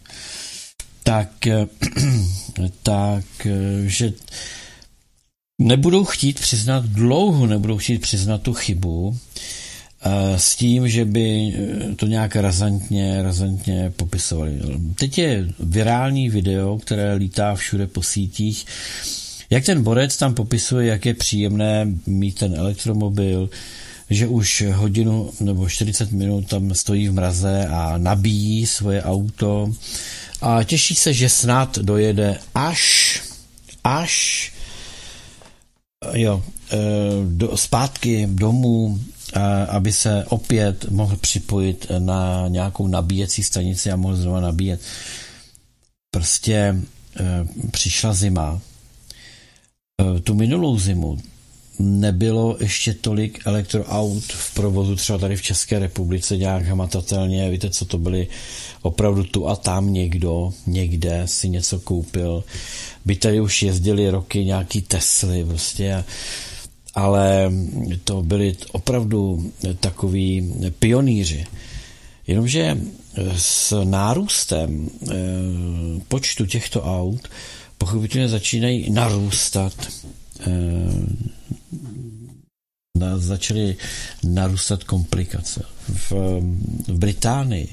tak, 1.08 1.46
eh, 1.46 1.66
tak 2.82 3.24
eh, 3.46 3.82
že 3.86 4.12
nebudou 5.58 6.04
chtít 6.04 6.40
přiznat 6.40 6.84
dlouho, 6.84 7.46
nebudou 7.46 7.78
chtít 7.78 7.98
přiznat 7.98 8.42
tu 8.42 8.54
chybu 8.54 9.16
eh, 9.16 10.38
s 10.38 10.56
tím, 10.56 10.88
že 10.88 11.04
by 11.04 11.54
to 11.96 12.06
nějak 12.06 12.36
razantně, 12.36 13.22
razantně 13.22 13.92
popisovali. 13.96 14.60
Teď 14.94 15.18
je 15.18 15.48
virální 15.60 16.30
video, 16.30 16.78
které 16.78 17.14
lítá 17.14 17.54
všude 17.54 17.86
po 17.86 18.02
sítích, 18.02 18.66
jak 19.50 19.64
ten 19.64 19.82
borec 19.82 20.16
tam 20.16 20.34
popisuje, 20.34 20.86
jak 20.86 21.06
je 21.06 21.14
příjemné 21.14 21.86
mít 22.06 22.38
ten 22.38 22.54
elektromobil, 22.54 23.50
že 24.10 24.26
už 24.26 24.64
hodinu 24.72 25.30
nebo 25.40 25.68
40 25.68 26.12
minut 26.12 26.48
tam 26.48 26.74
stojí 26.74 27.08
v 27.08 27.12
mraze 27.12 27.66
a 27.66 27.98
nabíjí 27.98 28.66
svoje 28.66 29.02
auto, 29.02 29.72
a 30.40 30.64
těší 30.64 30.94
se, 30.94 31.12
že 31.12 31.28
snad 31.28 31.78
dojede 31.78 32.38
až, 32.54 33.22
až 33.84 34.52
jo, 36.12 36.44
e, 36.72 36.76
do, 37.28 37.56
zpátky 37.56 38.26
domů, 38.30 39.00
aby 39.68 39.92
se 39.92 40.24
opět 40.28 40.90
mohl 40.90 41.16
připojit 41.16 41.86
na 41.98 42.48
nějakou 42.48 42.86
nabíjecí 42.86 43.42
stanici 43.44 43.90
a 43.90 43.96
mohl 43.96 44.16
znovu 44.16 44.40
nabíjet. 44.40 44.80
Prostě 46.10 46.54
e, 46.54 46.76
přišla 47.70 48.12
zima. 48.12 48.60
Tu 50.24 50.34
minulou 50.34 50.78
zimu 50.78 51.18
nebylo 51.78 52.56
ještě 52.60 52.94
tolik 52.94 53.40
elektroaut 53.46 54.24
v 54.24 54.54
provozu 54.54 54.96
třeba 54.96 55.18
tady 55.18 55.36
v 55.36 55.42
České 55.42 55.78
republice 55.78 56.36
nějak 56.36 56.62
hmatatelně. 56.64 57.50
Víte, 57.50 57.70
co 57.70 57.84
to 57.84 57.98
byly 57.98 58.28
opravdu 58.82 59.24
tu 59.24 59.48
a 59.48 59.56
tam 59.56 59.92
někdo, 59.92 60.52
někde 60.66 61.22
si 61.24 61.48
něco 61.48 61.80
koupil. 61.80 62.44
By 63.04 63.16
tady 63.16 63.40
už 63.40 63.62
jezdili 63.62 64.10
roky 64.10 64.44
nějaký 64.44 64.82
Tesly 64.82 65.44
prostě, 65.44 66.04
ale 66.94 67.52
to 68.04 68.22
byli 68.22 68.56
opravdu 68.72 69.52
takový 69.80 70.54
pionýři. 70.78 71.46
Jenomže 72.26 72.78
s 73.36 73.84
nárůstem 73.84 74.90
eh, 75.10 75.14
počtu 76.08 76.46
těchto 76.46 76.82
aut 76.82 77.28
pochopitelně 77.78 78.28
začínají 78.28 78.90
narůstat 78.90 79.72
eh, 80.40 80.46
začaly 83.16 83.76
narůstat 84.24 84.84
komplikace. 84.84 85.62
V, 85.88 86.12
v 86.88 86.98
Británii 86.98 87.68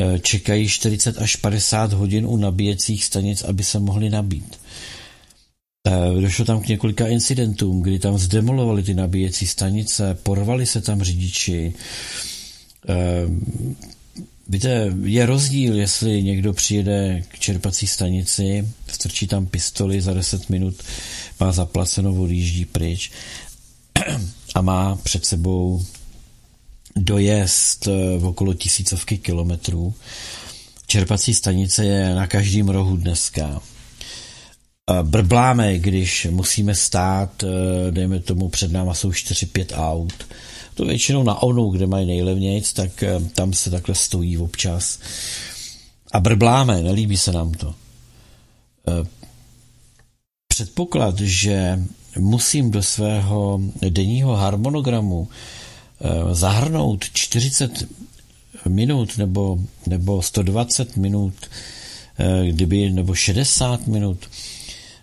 eh, 0.00 0.18
čekají 0.18 0.68
40 0.68 1.18
až 1.18 1.36
50 1.36 1.92
hodin 1.92 2.26
u 2.26 2.36
nabíjecích 2.36 3.04
stanic, 3.04 3.42
aby 3.42 3.64
se 3.64 3.78
mohli 3.78 4.10
nabít. 4.10 4.60
Došlo 6.20 6.44
tam 6.44 6.60
k 6.62 6.68
několika 6.68 7.06
incidentům, 7.06 7.82
kdy 7.82 7.98
tam 7.98 8.18
zdemolovali 8.18 8.82
ty 8.82 8.94
nabíjecí 8.94 9.46
stanice, 9.46 10.18
porvali 10.22 10.66
se 10.66 10.80
tam 10.80 11.02
řidiči. 11.02 11.74
Víte, 14.52 14.92
je 15.02 15.26
rozdíl, 15.26 15.76
jestli 15.76 16.22
někdo 16.22 16.52
přijede 16.52 17.22
k 17.28 17.38
čerpací 17.38 17.86
stanici, 17.86 18.68
strčí 18.86 19.26
tam 19.26 19.46
pistoli 19.46 20.00
za 20.00 20.14
10 20.14 20.50
minut, 20.50 20.74
má 21.40 21.52
zaplaceno, 21.52 22.14
odjíždí 22.14 22.64
pryč 22.64 23.10
a 24.54 24.60
má 24.60 24.96
před 24.96 25.24
sebou 25.24 25.84
dojezd 26.96 27.86
v 28.18 28.24
okolo 28.24 28.54
tisícovky 28.54 29.18
kilometrů. 29.18 29.94
Čerpací 30.86 31.34
stanice 31.34 31.84
je 31.84 32.14
na 32.14 32.26
každém 32.26 32.68
rohu 32.68 32.96
dneska 32.96 33.62
brbláme, 35.02 35.78
když 35.78 36.26
musíme 36.30 36.74
stát, 36.74 37.44
eh, 37.44 37.90
dejme 37.90 38.20
tomu, 38.20 38.48
před 38.48 38.72
náma 38.72 38.94
jsou 38.94 39.12
4-5 39.12 39.72
aut. 39.72 40.26
To 40.74 40.84
většinou 40.84 41.22
na 41.22 41.42
onu, 41.42 41.70
kde 41.70 41.86
mají 41.86 42.06
nejlevnějc, 42.06 42.72
tak 42.72 43.02
eh, 43.02 43.20
tam 43.34 43.52
se 43.52 43.70
takhle 43.70 43.94
stojí 43.94 44.38
občas. 44.38 44.98
A 46.12 46.20
brbláme, 46.20 46.82
nelíbí 46.82 47.16
se 47.16 47.32
nám 47.32 47.52
to. 47.52 47.74
Eh, 48.88 49.06
předpoklad, 50.48 51.20
že 51.20 51.82
musím 52.18 52.70
do 52.70 52.82
svého 52.82 53.60
denního 53.88 54.36
harmonogramu 54.36 55.28
zahrnout 56.32 57.04
40 57.12 57.88
minut 58.68 59.18
nebo, 59.18 59.58
nebo 59.86 60.22
120 60.22 60.96
minut, 60.96 61.34
kdyby, 62.50 62.90
nebo 62.90 63.14
60 63.14 63.86
minut, 63.86 64.18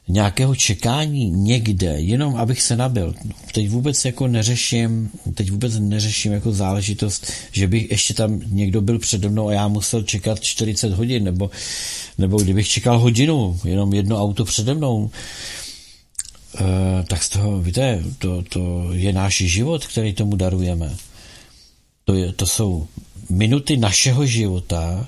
nějakého 0.07 0.55
čekání 0.55 1.29
někde, 1.29 1.99
jenom 1.99 2.35
abych 2.35 2.61
se 2.61 2.75
nabil. 2.75 3.15
Teď 3.51 3.69
vůbec 3.69 4.05
jako 4.05 4.27
neřeším, 4.27 5.09
teď 5.33 5.51
vůbec 5.51 5.79
neřeším 5.79 6.31
jako 6.31 6.51
záležitost, 6.51 7.31
že 7.51 7.67
bych 7.67 7.91
ještě 7.91 8.13
tam 8.13 8.41
někdo 8.45 8.81
byl 8.81 8.99
přede 8.99 9.29
mnou 9.29 9.47
a 9.47 9.53
já 9.53 9.67
musel 9.67 10.03
čekat 10.03 10.39
40 10.39 10.93
hodin, 10.93 11.23
nebo, 11.23 11.49
nebo 12.17 12.37
kdybych 12.37 12.67
čekal 12.67 12.99
hodinu, 12.99 13.59
jenom 13.65 13.93
jedno 13.93 14.21
auto 14.21 14.45
přede 14.45 14.73
mnou, 14.73 15.09
eh, 16.55 17.03
tak 17.07 17.23
z 17.23 17.29
toho, 17.29 17.61
víte, 17.61 18.03
to, 18.17 18.43
to 18.49 18.89
je 18.91 19.13
náš 19.13 19.37
život, 19.37 19.87
který 19.87 20.13
tomu 20.13 20.35
darujeme. 20.35 20.95
To, 22.05 22.13
je, 22.13 22.33
to 22.33 22.45
jsou 22.45 22.87
minuty 23.29 23.77
našeho 23.77 24.25
života, 24.25 25.07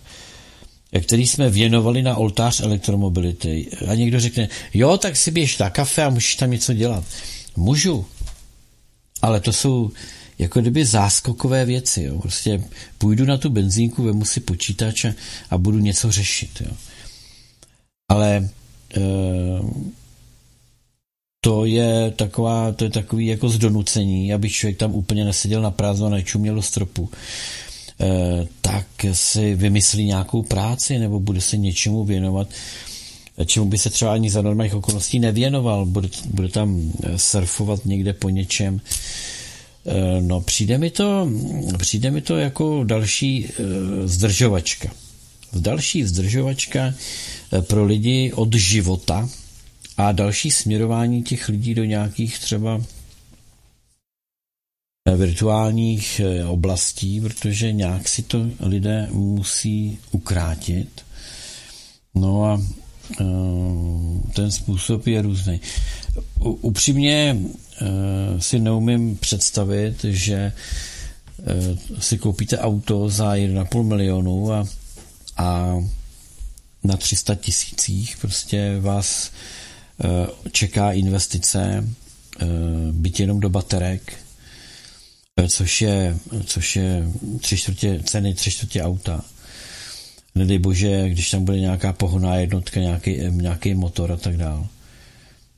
který 1.01 1.27
jsme 1.27 1.49
věnovali 1.49 2.01
na 2.01 2.15
oltář 2.15 2.59
elektromobility. 2.59 3.67
A 3.87 3.95
někdo 3.95 4.19
řekne, 4.19 4.49
jo, 4.73 4.97
tak 4.97 5.15
si 5.15 5.31
běž 5.31 5.57
na 5.57 5.69
kafe 5.69 6.03
a 6.03 6.09
můžeš 6.09 6.35
tam 6.35 6.51
něco 6.51 6.73
dělat. 6.73 7.03
Můžu, 7.55 8.05
ale 9.21 9.39
to 9.39 9.53
jsou 9.53 9.91
jako 10.39 10.61
kdyby 10.61 10.85
záskokové 10.85 11.65
věci. 11.65 12.03
Jo. 12.03 12.19
Prostě 12.19 12.63
půjdu 12.97 13.25
na 13.25 13.37
tu 13.37 13.49
benzínku, 13.49 14.03
vemu 14.03 14.25
si 14.25 14.39
počítač 14.39 15.05
a, 15.05 15.13
a 15.49 15.57
budu 15.57 15.79
něco 15.79 16.11
řešit. 16.11 16.61
Jo. 16.65 16.71
Ale 18.09 18.49
e, 18.97 19.01
to 21.41 21.65
je 21.65 22.11
taková, 22.11 22.71
to 22.71 22.83
je 22.83 22.89
takový 22.89 23.27
jako 23.27 23.49
zdonucení, 23.49 24.33
aby 24.33 24.49
člověk 24.49 24.77
tam 24.77 24.95
úplně 24.95 25.25
neseděl 25.25 25.61
na 25.61 25.71
prázdno 25.71 26.07
a 26.07 26.09
nečuměl 26.09 26.61
stropu. 26.61 27.09
Tak 28.61 28.85
si 29.13 29.55
vymyslí 29.55 30.05
nějakou 30.05 30.43
práci 30.43 30.99
nebo 30.99 31.19
bude 31.19 31.41
se 31.41 31.57
něčemu 31.57 32.05
věnovat, 32.05 32.47
čemu 33.45 33.65
by 33.65 33.77
se 33.77 33.89
třeba 33.89 34.13
ani 34.13 34.29
za 34.29 34.41
normálních 34.41 34.75
okolností 34.75 35.19
nevěnoval, 35.19 35.85
bude, 35.85 36.09
bude 36.25 36.49
tam 36.49 36.91
eh, 37.03 37.19
surfovat 37.19 37.85
někde 37.85 38.13
po 38.13 38.29
něčem. 38.29 38.81
Eh, 39.85 40.21
no, 40.21 40.41
přijde 40.41 40.77
mi 40.77 40.89
to, 40.89 41.29
přijde 41.77 42.11
mi 42.11 42.21
to 42.21 42.37
jako 42.37 42.83
další 42.83 43.47
zdržovačka. 44.05 44.89
Další 45.53 46.03
zdržovačka 46.03 46.93
pro 47.61 47.85
lidi 47.85 48.31
od 48.35 48.53
života 48.53 49.29
a 49.97 50.11
další 50.11 50.51
směrování 50.51 51.23
těch 51.23 51.49
lidí 51.49 51.75
do 51.75 51.83
nějakých 51.83 52.39
třeba 52.39 52.81
virtuálních 55.15 56.19
eh, 56.19 56.45
oblastí, 56.45 57.21
protože 57.21 57.71
nějak 57.71 58.09
si 58.09 58.23
to 58.23 58.45
lidé 58.59 59.07
musí 59.11 59.97
ukrátit. 60.11 61.01
No 62.15 62.43
a 62.43 62.61
eh, 63.21 63.25
ten 64.33 64.51
způsob 64.51 65.07
je 65.07 65.21
různý. 65.21 65.61
Upřímně 66.39 67.37
eh, 67.37 67.85
si 68.41 68.59
neumím 68.59 69.17
představit, 69.17 70.03
že 70.03 70.51
si 71.99 72.17
koupíte 72.17 72.57
auto 72.57 73.09
za 73.09 73.33
1,5 73.35 73.83
milionu 73.83 74.53
a, 74.53 74.67
a 75.37 75.77
na 76.83 76.97
300 76.97 77.35
tisících 77.35 78.17
prostě 78.21 78.77
vás 78.79 79.31
čeká 80.51 80.91
investice, 80.91 81.89
byť 82.91 83.19
jenom 83.19 83.39
do 83.39 83.49
baterek, 83.49 84.13
což 85.47 85.81
je, 85.81 86.17
což 86.45 86.75
je 86.75 87.11
tři 87.41 87.57
čtvrtě, 87.57 87.99
ceny 88.03 88.33
tři 88.33 88.51
čtvrtě 88.51 88.83
auta. 88.83 89.21
Nedej 90.35 90.59
bože, 90.59 91.09
když 91.09 91.31
tam 91.31 91.45
bude 91.45 91.59
nějaká 91.59 91.93
pohoná 91.93 92.35
jednotka, 92.35 92.79
nějaký, 92.79 93.17
nějaký 93.29 93.73
motor 93.73 94.11
a 94.11 94.17
tak 94.17 94.37
dále. 94.37 94.63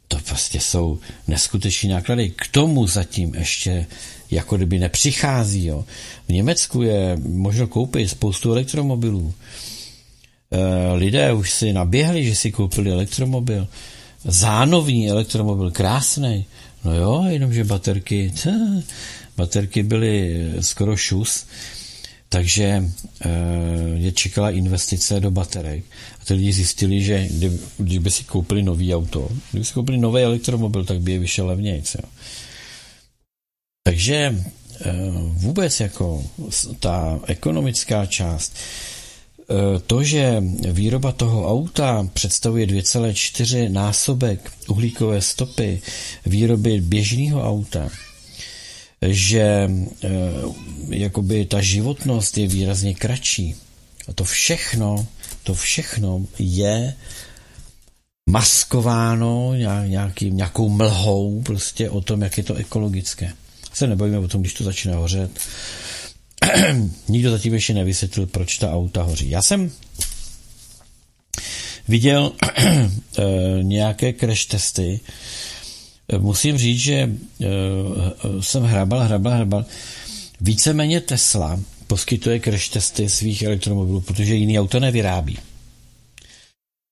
To 0.08 0.20
prostě 0.28 0.60
jsou 0.60 1.00
neskuteční 1.28 1.90
náklady. 1.90 2.30
K 2.30 2.48
tomu 2.48 2.88
zatím 2.88 3.36
ještě 3.36 3.86
jako 4.32 4.58
kdyby 4.58 4.80
nepřichází. 4.80 5.66
Jo. 5.66 5.86
V 6.28 6.32
Německu 6.32 6.82
je 6.82 7.18
možno 7.28 7.68
koupit 7.68 8.10
spoustu 8.10 8.52
elektromobilů. 8.52 9.34
E, 10.52 10.94
lidé 10.94 11.34
už 11.34 11.52
si 11.52 11.74
naběhli, 11.74 12.26
že 12.26 12.36
si 12.36 12.52
koupili 12.52 12.92
elektromobil. 12.92 13.68
Zánovní 14.24 15.10
elektromobil, 15.10 15.72
krásný. 15.72 16.46
No 16.84 16.96
jo, 16.96 17.26
jenomže 17.28 17.64
baterky, 17.64 18.32
tch, 18.36 18.48
baterky 19.42 19.84
byly 19.84 20.46
skoro 20.62 20.94
šus, 20.98 21.46
takže 22.30 22.84
eh, 23.22 23.30
je 23.96 24.12
čekala 24.12 24.54
investice 24.54 25.20
do 25.20 25.32
baterek. 25.32 25.84
A 26.22 26.26
ty 26.26 26.34
lidi 26.34 26.54
zjistili, 26.54 27.02
že 27.02 27.28
když 27.78 27.98
by 27.98 28.12
si 28.12 28.24
koupili 28.24 28.64
nový 28.64 28.96
auto, 28.96 29.30
kdyby 29.52 29.66
si 29.66 29.74
koupili 29.74 29.98
nový 29.98 30.22
elektromobil, 30.22 30.86
tak 30.86 31.02
by 31.02 31.12
je 31.12 31.20
vyšel 31.20 31.46
levnějc. 31.48 31.96
Takže 33.84 34.16
eh, 34.22 34.94
vůbec 35.34 35.80
jako 35.80 36.24
ta 36.80 37.20
ekonomická 37.28 38.06
část, 38.06 38.54
eh, 38.56 39.80
to, 39.88 40.04
že 40.04 40.44
výroba 40.72 41.12
toho 41.12 41.50
auta 41.50 42.08
představuje 42.14 42.66
2,4 42.68 43.70
násobek 43.70 44.52
uhlíkové 44.68 45.22
stopy 45.22 45.82
výroby 46.26 46.82
běžného 46.82 47.44
auta, 47.44 47.90
že 49.08 49.42
e, 49.42 49.70
jakoby 50.90 51.46
ta 51.46 51.62
životnost 51.62 52.38
je 52.38 52.48
výrazně 52.48 52.94
kratší. 52.94 53.56
A 54.08 54.14
to 54.14 54.24
všechno, 54.24 55.08
to 55.44 55.54
všechno 55.54 56.26
je 56.40 56.94
maskováno 58.30 59.54
nějaký, 59.86 60.32
nějakou 60.32 60.70
mlhou 60.70 61.42
prostě 61.42 61.90
o 61.90 62.02
tom, 62.02 62.22
jak 62.22 62.38
je 62.38 62.44
to 62.44 62.56
ekologické. 62.56 63.34
Se 63.74 63.88
nebojíme 63.88 64.20
o 64.20 64.28
tom, 64.28 64.42
když 64.42 64.54
to 64.54 64.64
začíná 64.64 64.98
hořet. 64.98 65.32
Nikdo 67.08 67.32
zatím 67.32 67.54
ještě 67.54 67.74
nevysvětlil, 67.74 68.26
proč 68.26 68.58
ta 68.58 68.74
auta 68.74 69.04
hoří. 69.04 69.30
Já 69.30 69.42
jsem 69.42 69.72
viděl 71.88 72.32
e, 72.42 72.84
nějaké 73.64 74.14
crash 74.14 74.46
testy, 74.46 75.00
musím 76.18 76.58
říct, 76.58 76.80
že 76.80 76.94
eh, 77.42 77.48
jsem 78.40 78.64
hrabal, 78.64 79.00
hrabal, 79.00 79.34
hrabal. 79.34 79.66
Víceméně 80.42 81.02
Tesla 81.02 81.60
poskytuje 81.88 82.40
crash 82.40 82.70
testy 82.70 83.10
svých 83.10 83.42
elektromobilů, 83.42 84.02
protože 84.02 84.36
jiný 84.36 84.60
auto 84.60 84.80
nevyrábí. 84.80 85.38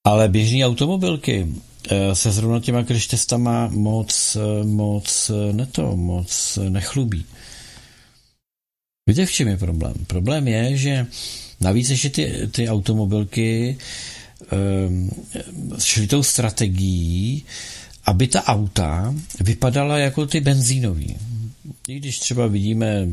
Ale 0.07 0.29
běžní 0.29 0.65
automobilky 0.65 1.47
eh, 1.89 2.15
se 2.15 2.31
zrovna 2.31 2.59
těma 2.59 2.83
crash 2.83 3.07
testama 3.07 3.67
moc, 3.67 4.37
eh, 4.39 4.63
moc 4.63 5.31
neto, 5.51 5.95
moc 5.95 6.59
nechlubí. 6.69 7.25
Víte, 9.09 9.25
v 9.25 9.31
čem 9.31 9.47
je 9.47 9.57
problém? 9.57 9.93
Problém 10.07 10.47
je, 10.47 10.77
že 10.77 11.07
navíc 11.61 11.89
ještě 11.89 12.09
ty, 12.09 12.47
ty 12.51 12.69
automobilky 12.69 13.77
um, 14.87 15.09
šly 15.79 16.07
tou 16.07 16.23
strategií, 16.23 17.45
aby 18.09 18.27
ta 18.27 18.43
auta 18.43 19.15
vypadala 19.39 19.97
jako 19.97 20.25
ty 20.25 20.39
benzínový. 20.41 21.15
I 21.87 21.95
když 21.95 22.19
třeba 22.19 22.47
vidíme 22.47 23.07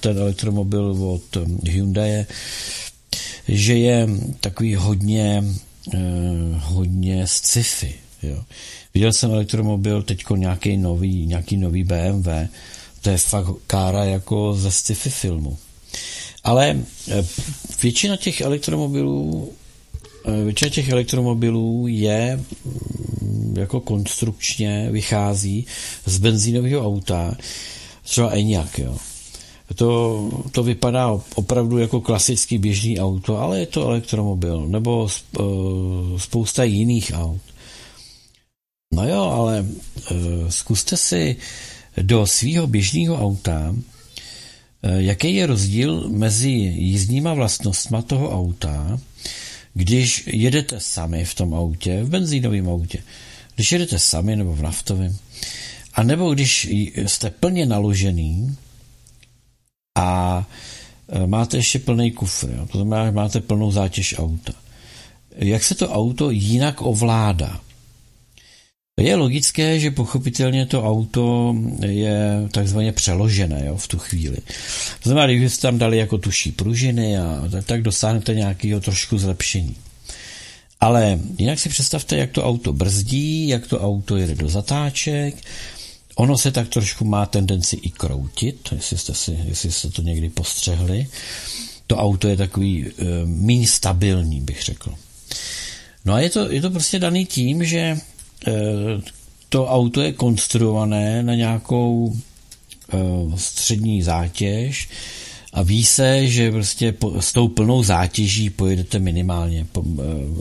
ten 0.00 0.18
elektromobil 0.18 0.84
od 0.84 1.36
Hyundai, 1.68 2.26
že 3.48 3.74
je 3.78 4.08
takový 4.40 4.74
hodně, 4.74 5.44
eh, 5.94 5.98
hodně 6.60 7.26
sci-fi. 7.26 7.94
Jo. 8.22 8.44
Viděl 8.94 9.12
jsem 9.12 9.30
elektromobil, 9.30 10.02
teďko 10.02 10.36
nějaký 10.36 10.76
nový, 10.76 11.26
nějaký 11.26 11.56
nový 11.56 11.84
BMW, 11.84 12.28
to 13.00 13.10
je 13.10 13.18
fakt 13.18 13.46
kára 13.66 14.04
jako 14.04 14.54
ze 14.54 14.70
sci-fi 14.70 15.10
filmu. 15.10 15.58
Ale 16.44 16.76
eh, 17.08 17.26
většina 17.82 18.16
těch 18.16 18.40
elektromobilů 18.40 19.52
eh, 20.28 20.44
Většina 20.44 20.70
těch 20.70 20.88
elektromobilů 20.88 21.86
je 21.88 22.40
mm, 22.64 23.05
jako 23.58 23.80
konstrukčně 23.80 24.88
vychází 24.90 25.66
z 26.06 26.18
benzínového 26.18 26.86
auta, 26.86 27.36
třeba 28.02 28.30
Enyaq, 28.30 28.78
jo. 28.78 28.96
To, 29.74 30.30
to 30.50 30.62
vypadá 30.62 31.20
opravdu 31.34 31.78
jako 31.78 32.00
klasický 32.00 32.58
běžný 32.58 33.00
auto, 33.00 33.38
ale 33.38 33.60
je 33.60 33.66
to 33.66 33.86
elektromobil, 33.86 34.68
nebo 34.68 35.08
eh, 35.08 35.42
spousta 36.16 36.64
jiných 36.64 37.12
aut. 37.14 37.40
No 38.94 39.08
jo, 39.08 39.20
ale 39.22 39.66
zkuste 40.48 40.96
si 40.96 41.36
do 42.02 42.26
svého 42.26 42.66
běžného 42.66 43.18
auta 43.18 43.74
Eh, 44.86 45.02
jaký 45.02 45.34
je 45.34 45.46
rozdíl 45.46 46.08
mezi 46.08 46.50
jízdníma 46.50 47.34
vlastnostma 47.34 48.02
toho 48.02 48.30
auta, 48.30 49.00
když 49.76 50.24
jedete 50.26 50.80
sami 50.80 51.24
v 51.24 51.34
tom 51.34 51.54
autě, 51.54 52.02
v 52.02 52.08
benzínovém 52.08 52.68
autě, 52.68 53.02
když 53.54 53.72
jedete 53.72 53.98
sami 53.98 54.36
nebo 54.36 54.54
v 54.54 54.62
naftovém, 54.62 55.16
a 55.94 56.02
nebo 56.02 56.34
když 56.34 56.64
jste 57.06 57.30
plně 57.30 57.66
naložený 57.66 58.56
a 59.98 60.46
eh, 61.08 61.26
máte 61.26 61.56
ještě 61.56 61.78
plný 61.78 62.10
kufr, 62.10 62.48
jo? 62.48 62.66
to 62.66 62.78
znamená, 62.78 63.04
že 63.04 63.10
máte 63.10 63.40
plnou 63.40 63.70
zátěž 63.70 64.18
auta. 64.18 64.52
Jak 65.36 65.64
se 65.64 65.74
to 65.74 65.88
auto 65.88 66.30
jinak 66.30 66.82
ovládá? 66.82 67.60
Je 69.00 69.16
logické, 69.16 69.80
že 69.80 69.90
pochopitelně 69.90 70.66
to 70.66 70.84
auto 70.84 71.54
je 71.80 72.48
takzvaně 72.50 72.92
přeložené 72.92 73.66
jo, 73.66 73.76
v 73.76 73.88
tu 73.88 73.98
chvíli. 73.98 74.36
To 75.02 75.08
znamená, 75.08 75.26
když 75.26 75.52
jste 75.52 75.62
tam 75.62 75.78
dali 75.78 75.98
jako 75.98 76.18
tuší 76.18 76.52
pružiny 76.52 77.18
a 77.18 77.42
tak 77.66 77.82
dosáhnete 77.82 78.34
nějakého 78.34 78.80
trošku 78.80 79.18
zlepšení. 79.18 79.76
Ale 80.80 81.18
jinak 81.38 81.58
si 81.58 81.68
představte, 81.68 82.16
jak 82.16 82.30
to 82.30 82.44
auto 82.44 82.72
brzdí, 82.72 83.48
jak 83.48 83.66
to 83.66 83.80
auto 83.80 84.16
jede 84.16 84.34
do 84.34 84.48
zatáček, 84.48 85.36
ono 86.14 86.38
se 86.38 86.52
tak 86.52 86.68
trošku 86.68 87.04
má 87.04 87.26
tendenci 87.26 87.76
i 87.76 87.90
kroutit, 87.90 88.68
jestli 88.72 88.98
jste, 88.98 89.14
si, 89.14 89.38
jestli 89.44 89.72
jste 89.72 89.90
to 89.90 90.02
někdy 90.02 90.28
postřehli. 90.28 91.06
To 91.86 91.96
auto 91.96 92.28
je 92.28 92.36
takový 92.36 92.86
e, 92.86 92.92
méně 93.24 93.66
stabilní, 93.66 94.40
bych 94.40 94.62
řekl. 94.62 94.94
No 96.04 96.14
a 96.14 96.20
je 96.20 96.30
to, 96.30 96.52
je 96.52 96.60
to 96.60 96.70
prostě 96.70 96.98
daný 96.98 97.26
tím, 97.26 97.64
že 97.64 97.98
to 99.48 99.66
auto 99.66 100.00
je 100.00 100.12
konstruované 100.12 101.22
na 101.22 101.34
nějakou 101.34 102.16
eh, 102.92 102.98
střední 103.36 104.02
zátěž 104.02 104.88
a 105.52 105.62
ví 105.62 105.84
se, 105.84 106.26
že 106.26 106.50
prostě 106.50 106.94
s 107.20 107.32
tou 107.32 107.48
plnou 107.48 107.82
zátěží 107.82 108.50
pojedete 108.50 108.98
minimálně 108.98 109.66
eh, 109.76 109.82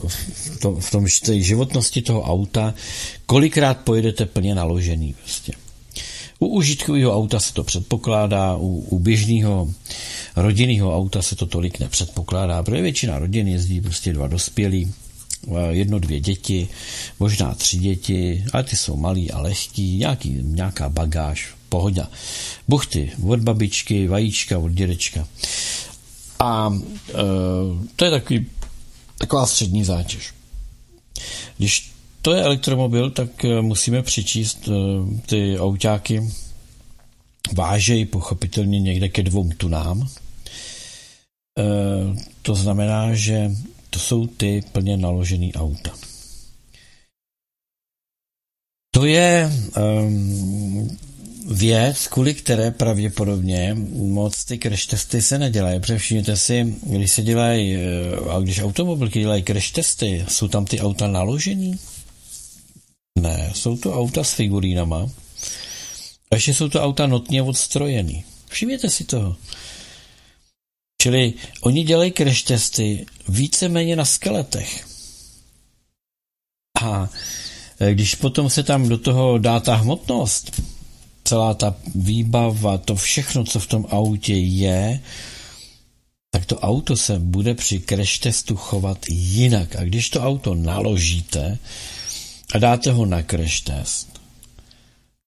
v 0.09 0.59
tom, 0.59 0.81
v 0.81 0.91
tom 0.91 1.07
životnosti 1.33 2.01
toho 2.01 2.21
auta, 2.21 2.73
kolikrát 3.25 3.77
pojedete 3.77 4.25
plně 4.25 4.55
naložený 4.55 5.15
prostě. 5.23 5.51
U 6.39 6.47
užitkového 6.47 7.15
auta 7.15 7.39
se 7.39 7.53
to 7.53 7.63
předpokládá, 7.63 8.57
u, 8.57 8.67
u 8.67 8.99
běžného 8.99 9.69
rodinného 10.35 10.97
auta 10.97 11.21
se 11.21 11.35
to 11.35 11.45
tolik 11.45 11.79
nepředpokládá, 11.79 12.63
protože 12.63 12.81
většina 12.81 13.19
rodin 13.19 13.47
jezdí 13.47 13.81
prostě 13.81 14.13
dva 14.13 14.27
dospělí, 14.27 14.93
Eh, 14.93 15.04
jedno, 15.69 15.99
dvě 15.99 16.19
děti, 16.19 16.67
možná 17.19 17.55
tři 17.55 17.77
děti, 17.77 18.45
ale 18.53 18.63
ty 18.63 18.75
jsou 18.75 18.95
malí 18.95 19.31
a 19.31 19.41
lehký, 19.41 19.97
nějaký, 19.97 20.37
nějaká 20.41 20.89
bagáž, 20.89 21.53
pohoda. 21.69 22.09
Buchty 22.67 23.11
od 23.27 23.39
babičky, 23.39 24.07
vajíčka 24.07 24.57
od 24.57 24.71
dědečka. 24.71 25.27
A 26.39 26.73
e, 27.09 27.13
to 27.95 28.05
je 28.05 28.11
takový, 28.11 28.45
taková 29.17 29.45
střední 29.45 29.83
zátěž. 29.83 30.33
Když 31.57 31.91
to 32.21 32.33
je 32.33 32.43
elektromobil, 32.43 33.09
tak 33.09 33.45
eh, 33.45 33.61
musíme 33.61 34.01
přičíst 34.01 34.67
e, 34.67 34.71
ty 35.25 35.59
autáky 35.59 36.31
vážejí 37.53 38.05
pochopitelně 38.05 38.79
někde 38.79 39.09
ke 39.09 39.23
dvou 39.23 39.49
tunám. 39.57 40.07
E, 41.59 41.63
to 42.41 42.55
znamená, 42.55 43.13
že 43.13 43.51
to 43.95 43.99
jsou 43.99 44.27
ty 44.27 44.63
plně 44.71 44.97
naložený 44.97 45.53
auta. 45.53 45.91
To 48.91 49.05
je 49.05 49.51
um, 49.77 50.97
věc, 51.51 52.07
kvůli 52.07 52.33
které 52.33 52.71
pravděpodobně 52.71 53.75
moc 53.93 54.45
ty 54.45 54.59
crash 54.59 54.85
testy 54.85 55.21
se 55.21 55.39
nedělají. 55.39 55.79
Protože 55.79 56.35
si, 56.35 56.75
když 56.83 57.11
se 57.11 57.21
dělají, 57.21 57.75
eh, 57.75 57.79
a 58.29 58.39
když 58.39 58.61
automobilky 58.61 59.19
dělají 59.19 59.43
crash 59.43 59.71
testy, 59.71 60.25
jsou 60.29 60.47
tam 60.47 60.65
ty 60.65 60.79
auta 60.79 61.07
naložený? 61.07 61.79
Ne, 63.19 63.51
jsou 63.55 63.77
to 63.77 63.93
auta 63.93 64.23
s 64.23 64.33
figurínama. 64.33 65.09
A 66.31 66.35
ještě 66.35 66.53
jsou 66.53 66.69
to 66.69 66.83
auta 66.83 67.07
notně 67.07 67.41
odstrojený. 67.41 68.23
Všimněte 68.47 68.89
si 68.89 69.03
toho. 69.03 69.35
Čili 71.05 71.33
oni 71.61 71.83
dělají 71.83 72.13
testy 72.47 73.05
víceméně 73.29 73.95
na 73.95 74.05
skeletech. 74.05 74.87
A 76.81 77.09
e, 77.79 77.93
když 77.93 78.15
potom 78.15 78.49
se 78.49 78.63
tam 78.63 78.89
do 78.89 78.97
toho 78.97 79.37
dá 79.37 79.59
ta 79.59 79.75
hmotnost, 79.75 80.61
celá 81.23 81.53
ta 81.53 81.75
výbava, 81.95 82.77
to 82.77 82.95
všechno, 82.95 83.43
co 83.43 83.59
v 83.59 83.67
tom 83.67 83.85
autě 83.89 84.33
je, 84.33 85.01
tak 86.31 86.45
to 86.45 86.59
auto 86.59 86.97
se 86.97 87.19
bude 87.19 87.53
při 87.53 87.81
crash 87.89 88.19
testu 88.19 88.55
chovat 88.55 89.05
jinak. 89.09 89.75
A 89.75 89.83
když 89.83 90.09
to 90.09 90.21
auto 90.21 90.55
naložíte 90.55 91.57
a 92.53 92.57
dáte 92.57 92.91
ho 92.91 93.05
na 93.05 93.23
crash 93.23 93.61
test, 93.61 94.21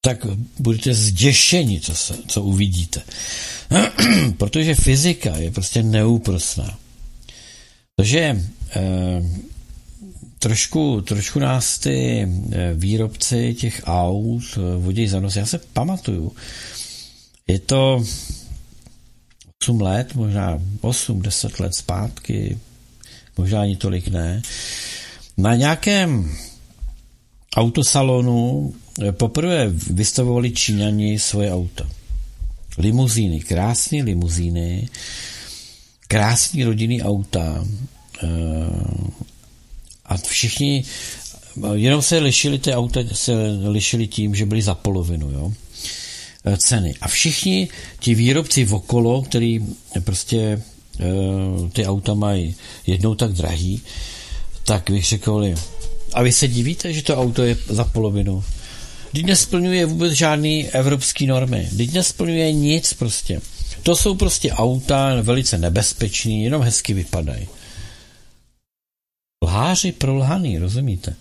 tak 0.01 0.26
budete 0.59 0.95
zděšeni, 0.95 1.81
co, 1.81 1.95
se, 1.95 2.18
co 2.29 2.43
uvidíte. 2.43 3.03
Protože 4.37 4.75
fyzika 4.75 5.37
je 5.37 5.51
prostě 5.51 5.83
neúprosná. 5.83 6.79
Takže 7.97 8.41
eh, 8.77 9.23
trošku, 10.39 11.01
trošku 11.01 11.39
nás 11.39 11.79
ty 11.79 12.23
eh, 12.23 12.75
výrobci 12.75 13.55
těch 13.55 13.83
aut 13.85 14.43
eh, 14.57 14.77
vodí 14.77 15.09
za 15.09 15.21
nos. 15.21 15.37
Já 15.37 15.47
se 15.47 15.59
pamatuju, 15.59 16.33
je 17.47 17.59
to 17.59 18.05
8 19.62 19.81
let, 19.81 20.14
možná 20.14 20.59
8, 20.81 21.23
10 21.23 21.61
let 21.61 21.75
zpátky, 21.75 22.59
možná 23.37 23.62
ani 23.62 23.77
tolik 23.77 24.09
ne, 24.09 24.43
na 25.37 25.55
nějakém 25.55 26.37
autosalonu 27.57 28.75
poprvé 29.11 29.69
vystavovali 29.91 30.51
Číňani 30.51 31.19
svoje 31.19 31.53
auta 31.53 31.97
limuzíny, 32.79 33.41
krásné 33.41 34.03
limuzíny, 34.03 34.89
krásný 36.09 36.64
rodinný 36.64 37.03
auta 37.03 37.64
eh, 38.22 38.29
a 40.07 40.16
všichni 40.16 40.85
jenom 41.74 42.03
se 42.03 42.18
lišili, 42.18 42.59
ty 42.59 42.74
auta 42.74 43.01
se 43.12 43.33
lišili 43.68 44.07
tím, 44.07 44.35
že 44.35 44.47
byly 44.47 44.62
za 44.62 44.74
polovinu, 44.74 45.31
jo, 45.31 45.53
eh, 46.45 46.57
ceny. 46.57 46.95
A 47.01 47.09
všichni 47.09 47.68
ti 48.01 48.14
výrobci 48.14 48.66
okolo, 48.66 49.22
který 49.22 49.61
prostě 50.05 50.62
eh, 51.01 51.05
ty 51.72 51.87
auta 51.87 52.14
mají 52.14 52.55
jednou 52.87 53.14
tak 53.14 53.33
drahý, 53.33 53.83
tak 54.64 54.91
řekl, 55.01 55.55
a 56.12 56.22
vy 56.22 56.33
se 56.33 56.49
divíte, 56.49 56.93
že 56.93 57.03
to 57.03 57.16
auto 57.16 57.43
je 57.43 57.57
za 57.68 57.85
polovinu? 57.85 58.45
Teď 59.12 59.24
nesplňuje 59.24 59.86
vůbec 59.86 60.12
žádný 60.12 60.68
evropský 60.68 61.26
normy. 61.26 61.68
Teď 61.76 61.92
nesplňuje 61.92 62.52
nic 62.52 62.92
prostě. 62.92 63.40
To 63.82 63.96
jsou 63.96 64.14
prostě 64.14 64.52
auta 64.52 65.20
velice 65.22 65.59
nebezpečný, 65.59 66.44
jenom 66.44 66.62
hezky 66.62 66.94
vypadají. 66.94 67.48
Lháři 69.44 69.92
prolhaný, 69.92 70.59
rozumíte? 70.59 71.14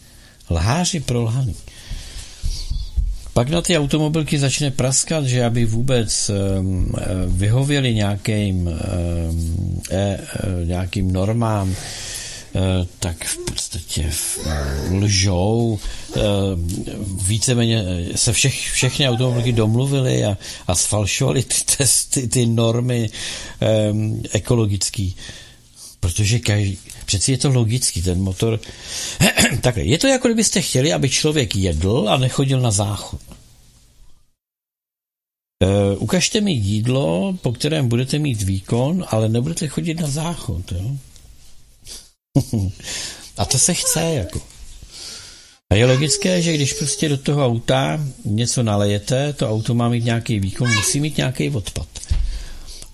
Lháři 0.49 0.99
prolhaný. 0.99 1.55
Pak 3.33 3.49
na 3.49 3.61
ty 3.61 3.77
automobilky 3.77 4.39
začne 4.39 4.71
praskat, 4.71 5.25
že 5.25 5.45
aby 5.45 5.65
vůbec 5.65 6.31
um, 6.31 6.91
vyhověli 7.27 7.95
nějakým, 7.95 8.67
um, 8.67 9.81
e, 9.91 10.19
nějakým 10.65 11.13
normám, 11.13 11.75
tak 12.99 13.25
v 13.25 13.37
podstatě 13.37 14.11
eh, 14.45 14.89
lžou, 14.91 15.79
eh, 16.15 16.19
víceméně 17.27 17.85
se 18.15 18.33
všech, 18.33 18.71
všechny 18.71 19.09
automobilky 19.09 19.51
domluvily 19.51 20.25
a, 20.25 20.37
a 20.67 20.75
sfalšovali 20.75 21.43
ty 21.43 21.77
testy, 21.77 22.27
ty 22.27 22.45
normy 22.45 23.09
um, 23.91 24.23
ekologické. 24.31 25.09
Protože 25.99 26.39
každý, 26.39 26.77
přeci 27.05 27.31
je 27.31 27.37
to 27.37 27.49
logický, 27.49 28.01
ten 28.01 28.21
motor. 28.21 28.59
Takhle, 29.61 29.83
je 29.83 29.97
to 29.97 30.07
jako 30.07 30.27
kdybyste 30.27 30.61
chtěli, 30.61 30.93
aby 30.93 31.09
člověk 31.09 31.55
jedl 31.55 32.05
a 32.09 32.17
nechodil 32.17 32.59
na 32.59 32.71
záchod. 32.71 33.21
Uh, 35.63 36.03
ukažte 36.03 36.41
mi 36.41 36.51
jídlo, 36.51 37.33
po 37.41 37.51
kterém 37.51 37.89
budete 37.89 38.19
mít 38.19 38.41
výkon, 38.41 39.05
ale 39.07 39.29
nebudete 39.29 39.67
chodit 39.67 39.99
na 39.99 40.07
záchod. 40.07 40.71
Jo? 40.71 40.97
A 43.37 43.45
to 43.45 43.59
se 43.59 43.73
chce 43.73 44.01
jako. 44.01 44.41
A 45.69 45.75
je 45.75 45.85
logické, 45.85 46.41
že 46.41 46.53
když 46.53 46.73
prostě 46.73 47.09
do 47.09 47.17
toho 47.17 47.45
auta 47.45 47.99
něco 48.25 48.63
nalejete, 48.63 49.33
to 49.33 49.49
auto 49.49 49.73
má 49.73 49.89
mít 49.89 50.05
nějaký 50.05 50.39
výkon, 50.39 50.75
musí 50.75 50.99
mít 50.99 51.17
nějaký 51.17 51.49
odpad. 51.49 51.87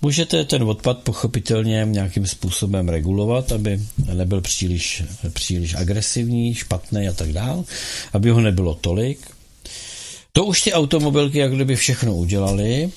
Můžete 0.02 0.44
ten 0.44 0.62
odpad 0.62 0.98
pochopitelně 0.98 1.86
nějakým 1.90 2.26
způsobem 2.26 2.88
regulovat, 2.88 3.52
aby 3.52 3.80
nebyl 4.14 4.40
příliš, 4.40 5.02
příliš 5.32 5.74
agresivní, 5.74 6.54
špatný 6.54 7.08
a 7.08 7.12
tak 7.12 7.32
dál, 7.32 7.64
aby 8.12 8.30
ho 8.30 8.40
nebylo 8.40 8.74
tolik. 8.74 9.18
To 10.32 10.44
už 10.44 10.62
ty 10.62 10.72
automobilky 10.72 11.38
jak 11.38 11.52
kdyby 11.54 11.76
všechno 11.76 12.14
udělali. 12.14 12.90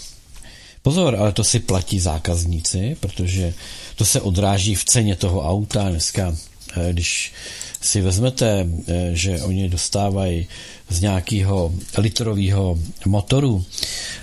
Pozor, 0.81 1.15
ale 1.15 1.31
to 1.31 1.43
si 1.43 1.59
platí 1.59 1.99
zákazníci, 1.99 2.97
protože 2.99 3.53
to 3.97 4.05
se 4.05 4.21
odráží 4.21 4.75
v 4.75 4.85
ceně 4.85 5.15
toho 5.15 5.49
auta. 5.49 5.89
Dneska, 5.89 6.35
eh, 6.77 6.93
když 6.93 7.33
si 7.81 8.01
vezmete, 8.01 8.67
eh, 8.87 9.09
že 9.13 9.41
oni 9.41 9.69
dostávají 9.69 10.47
z 10.89 11.01
nějakého 11.01 11.73
litrového 11.97 12.79
motoru, 13.05 13.65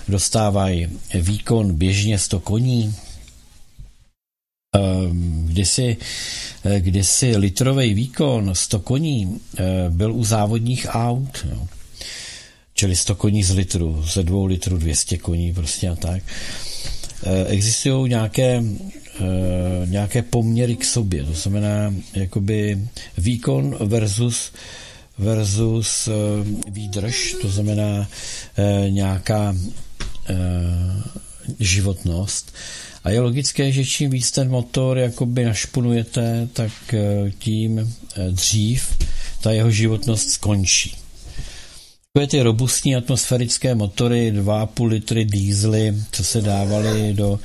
dostávají 0.07 0.87
výkon 1.13 1.75
běžně 1.75 2.19
100 2.19 2.39
koní, 2.39 2.95
ehm, 4.75 5.47
kdysi, 5.51 5.97
eh, 6.65 6.79
kdysi 6.79 7.37
litrový 7.37 7.93
výkon 7.93 8.55
100 8.55 8.79
koní 8.79 9.39
byl 9.89 10.13
u 10.13 10.23
závodních 10.23 10.87
aut. 10.89 11.45
No 11.49 11.67
čili 12.75 12.95
100 12.95 13.15
koní 13.15 13.43
z 13.43 13.51
litru, 13.51 14.03
ze 14.13 14.23
dvou 14.23 14.45
litrů 14.45 14.77
200 14.77 15.17
koní 15.17 15.53
prostě 15.53 15.89
a 15.89 15.95
tak. 15.95 16.23
Eh, 17.23 17.45
existují 17.45 18.09
nějaké, 18.09 18.63
eh, 19.15 19.85
nějaké 19.85 20.21
poměry 20.21 20.75
k 20.75 20.85
sobě, 20.85 21.23
to 21.23 21.33
znamená 21.33 21.93
jakoby 22.13 22.87
výkon 23.17 23.77
versus 23.79 24.51
versus 25.17 26.07
eh, 26.07 26.11
výdrž, 26.71 27.35
to 27.41 27.49
znamená 27.49 28.07
nějaká 28.89 29.55
životnost. 31.59 32.53
A 33.03 33.09
je 33.09 33.19
logické, 33.19 33.71
že 33.71 33.85
čím 33.85 34.09
víc 34.09 34.31
ten 34.31 34.49
motor 34.49 34.97
jakoby 34.97 35.45
našpunujete, 35.45 36.49
tak 36.53 36.71
tím 37.39 37.93
dřív 38.31 38.97
ta 39.41 39.51
jeho 39.51 39.71
životnost 39.71 40.29
skončí. 40.29 40.95
Takové 42.15 42.27
ty 42.27 42.41
robustní 42.41 42.95
atmosférické 42.95 43.75
motory, 43.75 44.31
2,5 44.31 44.87
litry 44.87 45.25
dízly, 45.25 45.95
co 46.11 46.23
se 46.23 46.41
dávaly 46.41 47.13
do 47.13 47.39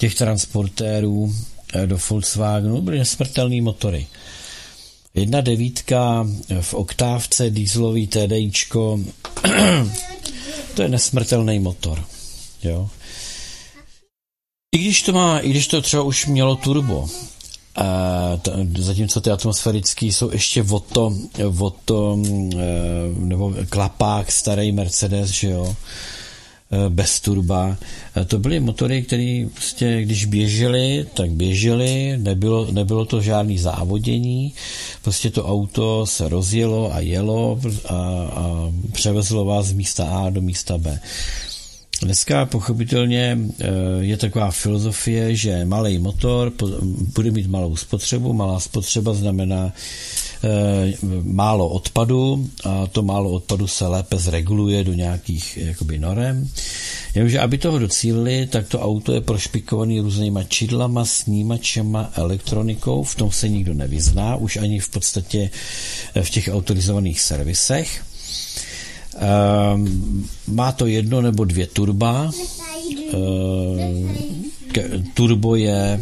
těch 0.00 0.14
transportérů, 0.14 1.34
eh, 1.74 1.86
do 1.86 1.98
Volkswagenu, 2.10 2.80
byly 2.80 2.98
nesmrtelné 2.98 3.62
motory. 3.62 4.06
Jedna 5.14 5.40
devítka 5.40 6.26
v 6.60 6.74
oktávce 6.74 7.50
dýzlový 7.50 8.06
TDIčko, 8.06 9.00
to 10.74 10.82
je 10.82 10.88
nesmrtelný 10.88 11.58
motor. 11.58 12.04
Jo. 12.62 12.88
I 14.74 14.78
když 14.78 15.02
to 15.02 15.12
má, 15.12 15.38
i 15.38 15.50
když 15.50 15.66
to 15.66 15.82
třeba 15.82 16.02
už 16.02 16.26
mělo 16.26 16.56
turbo, 16.56 17.08
t- 18.42 18.82
zatímco 18.82 19.20
ty 19.20 19.30
atmosférické 19.30 20.06
jsou 20.06 20.30
ještě 20.30 20.62
o 20.62 20.80
to, 20.80 21.14
o 21.58 21.70
to 21.70 22.18
e, 22.18 22.64
nebo 23.18 23.54
klapák 23.68 24.32
starý 24.32 24.72
Mercedes, 24.72 25.30
že 25.30 25.50
jo, 25.50 25.76
bez 26.88 27.20
turba. 27.20 27.76
E, 28.16 28.24
to 28.24 28.38
byly 28.38 28.60
motory, 28.60 29.02
které 29.02 29.46
prostě, 29.54 30.02
když 30.02 30.24
běžely, 30.24 31.06
tak 31.14 31.30
běžely, 31.30 32.18
nebylo, 32.18 32.66
nebylo 32.70 33.04
to 33.04 33.20
žádný 33.20 33.58
závodění, 33.58 34.52
prostě 35.02 35.30
to 35.30 35.46
auto 35.46 36.06
se 36.06 36.28
rozjelo 36.28 36.94
a 36.94 37.00
jelo 37.00 37.60
a, 37.88 37.94
a 37.94 38.72
převezlo 38.92 39.44
vás 39.44 39.66
z 39.66 39.72
místa 39.72 40.04
A 40.04 40.30
do 40.30 40.40
místa 40.42 40.78
B. 40.78 41.00
Dneska 42.02 42.46
pochopitelně 42.46 43.38
eh, 43.60 43.66
je 44.00 44.16
taková 44.16 44.50
filozofie, 44.50 45.36
že 45.36 45.64
malý 45.64 45.98
motor 45.98 46.52
bude 47.14 47.30
mít 47.30 47.46
malou 47.46 47.76
spotřebu. 47.76 48.32
Malá 48.32 48.60
spotřeba 48.60 49.14
znamená 49.14 49.72
eh, 49.72 50.19
málo 51.22 51.68
odpadu 51.68 52.50
a 52.64 52.86
to 52.86 53.02
málo 53.02 53.30
odpadu 53.30 53.66
se 53.66 53.86
lépe 53.86 54.18
zreguluje 54.18 54.84
do 54.84 54.94
nějakých 54.94 55.56
jakoby 55.56 55.98
norem. 55.98 56.48
Jenomže 57.14 57.40
aby 57.40 57.58
toho 57.58 57.78
docílili, 57.78 58.46
tak 58.46 58.68
to 58.68 58.80
auto 58.80 59.12
je 59.12 59.20
prošpikovaný 59.20 60.00
různýma 60.00 60.42
čidlama, 60.42 61.04
snímačema, 61.04 62.12
elektronikou, 62.16 63.02
v 63.02 63.14
tom 63.14 63.32
se 63.32 63.48
nikdo 63.48 63.74
nevyzná, 63.74 64.36
už 64.36 64.56
ani 64.56 64.80
v 64.80 64.88
podstatě 64.88 65.50
eh, 66.14 66.22
v 66.22 66.30
těch 66.30 66.48
autorizovaných 66.52 67.20
servisech. 67.20 68.04
Ehm, 69.16 70.24
má 70.46 70.72
to 70.72 70.86
jedno 70.86 71.20
nebo 71.20 71.44
dvě 71.44 71.66
turba. 71.66 72.30
Ehm, 73.12 74.14
turbo 75.14 75.56
je 75.56 76.00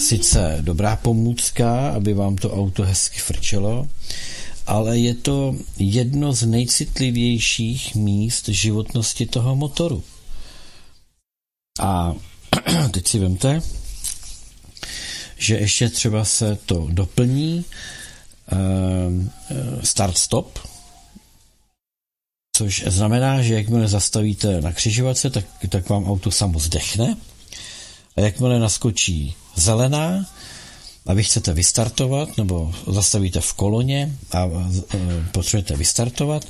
sice 0.00 0.58
dobrá 0.60 0.96
pomůcka, 0.96 1.90
aby 1.90 2.14
vám 2.14 2.36
to 2.36 2.54
auto 2.54 2.82
hezky 2.82 3.18
frčelo, 3.20 3.86
ale 4.66 4.98
je 4.98 5.14
to 5.14 5.56
jedno 5.78 6.32
z 6.32 6.46
nejcitlivějších 6.46 7.94
míst 7.94 8.48
životnosti 8.48 9.26
toho 9.26 9.56
motoru. 9.56 10.02
A 11.80 12.14
teď 12.90 13.08
si 13.08 13.18
vemte, 13.18 13.62
že 15.38 15.58
ještě 15.58 15.88
třeba 15.88 16.24
se 16.24 16.58
to 16.66 16.88
doplní 16.90 17.64
ehm, 18.52 19.30
start-stop, 19.82 20.58
což 22.56 22.84
znamená, 22.86 23.42
že 23.42 23.54
jakmile 23.54 23.88
zastavíte 23.88 24.60
na 24.60 24.72
křižovatce, 24.72 25.30
tak, 25.30 25.44
tak 25.68 25.88
vám 25.88 26.10
auto 26.10 26.30
samo 26.30 26.58
zdechne 26.58 27.16
a 28.16 28.20
jakmile 28.20 28.58
naskočí 28.58 29.34
zelená 29.54 30.26
a 31.06 31.14
vy 31.14 31.22
chcete 31.24 31.52
vystartovat, 31.54 32.36
nebo 32.38 32.72
zastavíte 32.86 33.40
v 33.40 33.52
koloně 33.52 34.12
a 34.32 34.48
potřebujete 35.32 35.76
vystartovat, 35.76 36.44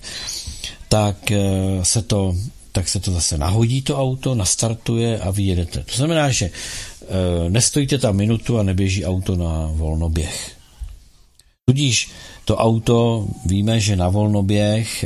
tak 0.88 1.30
e, 1.30 1.38
se 1.82 2.02
to 2.02 2.34
tak 2.72 2.88
se 2.88 3.00
to 3.00 3.10
zase 3.12 3.38
nahodí 3.38 3.82
to 3.82 3.98
auto, 3.98 4.34
nastartuje 4.34 5.18
a 5.20 5.30
vyjedete. 5.30 5.82
To 5.82 5.96
znamená, 5.96 6.30
že 6.30 6.46
e, 6.46 6.50
nestojíte 7.50 7.98
tam 7.98 8.16
minutu 8.16 8.58
a 8.58 8.62
neběží 8.62 9.04
auto 9.04 9.36
na 9.36 9.70
volnoběh. 9.72 10.52
Tudíž 11.66 12.10
to 12.44 12.56
auto, 12.56 13.26
víme, 13.46 13.80
že 13.80 13.96
na 13.96 14.08
volnoběh 14.08 15.04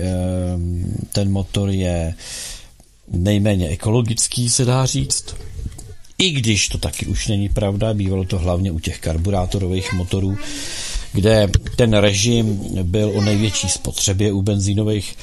ten 1.12 1.32
motor 1.32 1.70
je 1.70 2.14
nejméně 3.08 3.68
ekologický, 3.68 4.50
se 4.50 4.64
dá 4.64 4.86
říct. 4.86 5.36
I 6.18 6.30
když 6.30 6.68
to 6.68 6.78
taky 6.78 7.06
už 7.06 7.28
není 7.28 7.48
pravda, 7.48 7.94
bývalo 7.94 8.24
to 8.24 8.38
hlavně 8.38 8.70
u 8.70 8.78
těch 8.78 8.98
karburátorových 8.98 9.92
motorů, 9.92 10.38
kde 11.12 11.48
ten 11.76 11.94
režim 11.94 12.60
byl 12.82 13.12
o 13.14 13.20
největší 13.20 13.68
spotřebě 13.68 14.32
u 14.32 14.42
benzínových, 14.42 15.16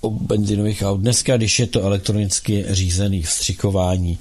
u 0.00 0.10
benzínových 0.10 0.82
aut. 0.82 1.00
Dneska, 1.00 1.36
když 1.36 1.58
je 1.58 1.66
to 1.66 1.82
elektronicky 1.82 2.64
řízený 2.68 3.22
vstřikování, 3.22 4.18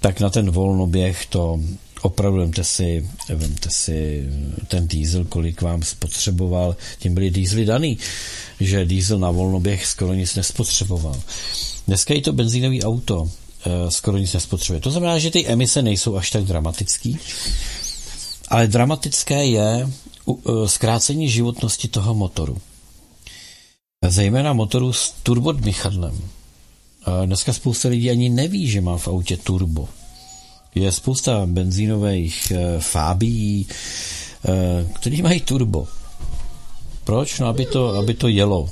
tak 0.00 0.20
na 0.20 0.30
ten 0.30 0.50
volnoběh 0.50 1.26
to 1.26 1.60
opravdu 2.02 2.38
vemte 2.38 2.64
si, 2.64 3.08
vemte 3.28 3.70
si 3.70 4.28
ten 4.68 4.88
diesel, 4.88 5.24
kolik 5.24 5.62
vám 5.62 5.82
spotřeboval, 5.82 6.76
tím 6.98 7.14
byly 7.14 7.30
diesely 7.30 7.64
daný, 7.64 7.98
že 8.60 8.84
diesel 8.84 9.18
na 9.18 9.30
volnoběh 9.30 9.86
skoro 9.86 10.14
nic 10.14 10.34
nespotřeboval. 10.34 11.20
Dneska 11.86 12.14
je 12.14 12.20
to 12.20 12.32
benzínový 12.32 12.82
auto, 12.82 13.30
skoro 13.88 14.18
nic 14.18 14.32
nespotřebuje. 14.32 14.80
To 14.80 14.90
znamená, 14.90 15.18
že 15.18 15.30
ty 15.30 15.46
emise 15.46 15.82
nejsou 15.82 16.16
až 16.16 16.30
tak 16.30 16.44
dramatický, 16.44 17.18
ale 18.48 18.66
dramatické 18.66 19.46
je 19.46 19.88
eh, 19.88 20.68
zkrácení 20.68 21.28
životnosti 21.28 21.88
toho 21.88 22.14
motoru. 22.14 22.58
Zejména 24.08 24.52
motoru 24.52 24.92
s 24.92 25.10
turbodmychadlem. 25.22 26.20
Eh, 26.20 27.26
dneska 27.26 27.52
spousta 27.52 27.88
lidí 27.88 28.10
ani 28.10 28.28
neví, 28.28 28.68
že 28.68 28.80
má 28.80 28.96
v 28.96 29.08
autě 29.08 29.36
turbo 29.36 29.88
je 30.74 30.92
spousta 30.92 31.46
benzínových 31.46 32.52
fábí, 32.78 33.66
který 34.94 35.22
mají 35.22 35.40
turbo. 35.40 35.88
Proč? 37.04 37.38
No, 37.38 37.46
aby 37.46 37.66
to, 37.66 37.88
aby 37.88 38.14
to 38.14 38.28
jelo. 38.28 38.70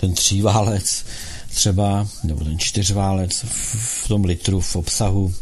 Ten 0.00 0.12
tříválec 0.14 1.04
třeba, 1.50 2.08
nebo 2.24 2.44
ten 2.44 2.58
čtyřválec 2.58 3.44
v, 3.48 4.08
tom 4.08 4.24
litru 4.24 4.60
v 4.60 4.76
obsahu. 4.76 5.34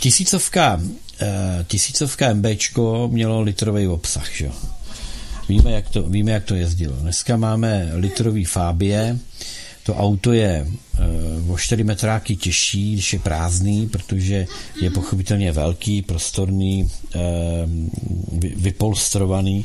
Tisícovka 0.00 0.80
tisícovka 1.66 2.34
MBčko 2.34 3.08
mělo 3.12 3.40
litrový 3.40 3.86
obsah, 3.86 4.30
že? 4.36 4.50
Víme 5.48 5.72
jak, 5.72 5.88
to, 5.88 6.02
víme, 6.02 6.30
jak 6.30 6.44
to 6.44 6.54
jezdilo. 6.54 6.96
Dneska 6.96 7.36
máme 7.36 7.90
litrový 7.94 8.44
Fabie, 8.44 9.18
to 9.82 9.94
auto 9.94 10.32
je 10.32 10.66
o 11.48 11.58
4 11.58 11.84
metráky 11.84 12.36
těžší, 12.36 12.92
když 12.92 13.12
je 13.12 13.18
prázdný, 13.18 13.86
protože 13.86 14.46
je 14.80 14.90
pochopitelně 14.90 15.52
velký, 15.52 16.02
prostorný, 16.02 16.90
vypolstrovaný. 18.56 19.64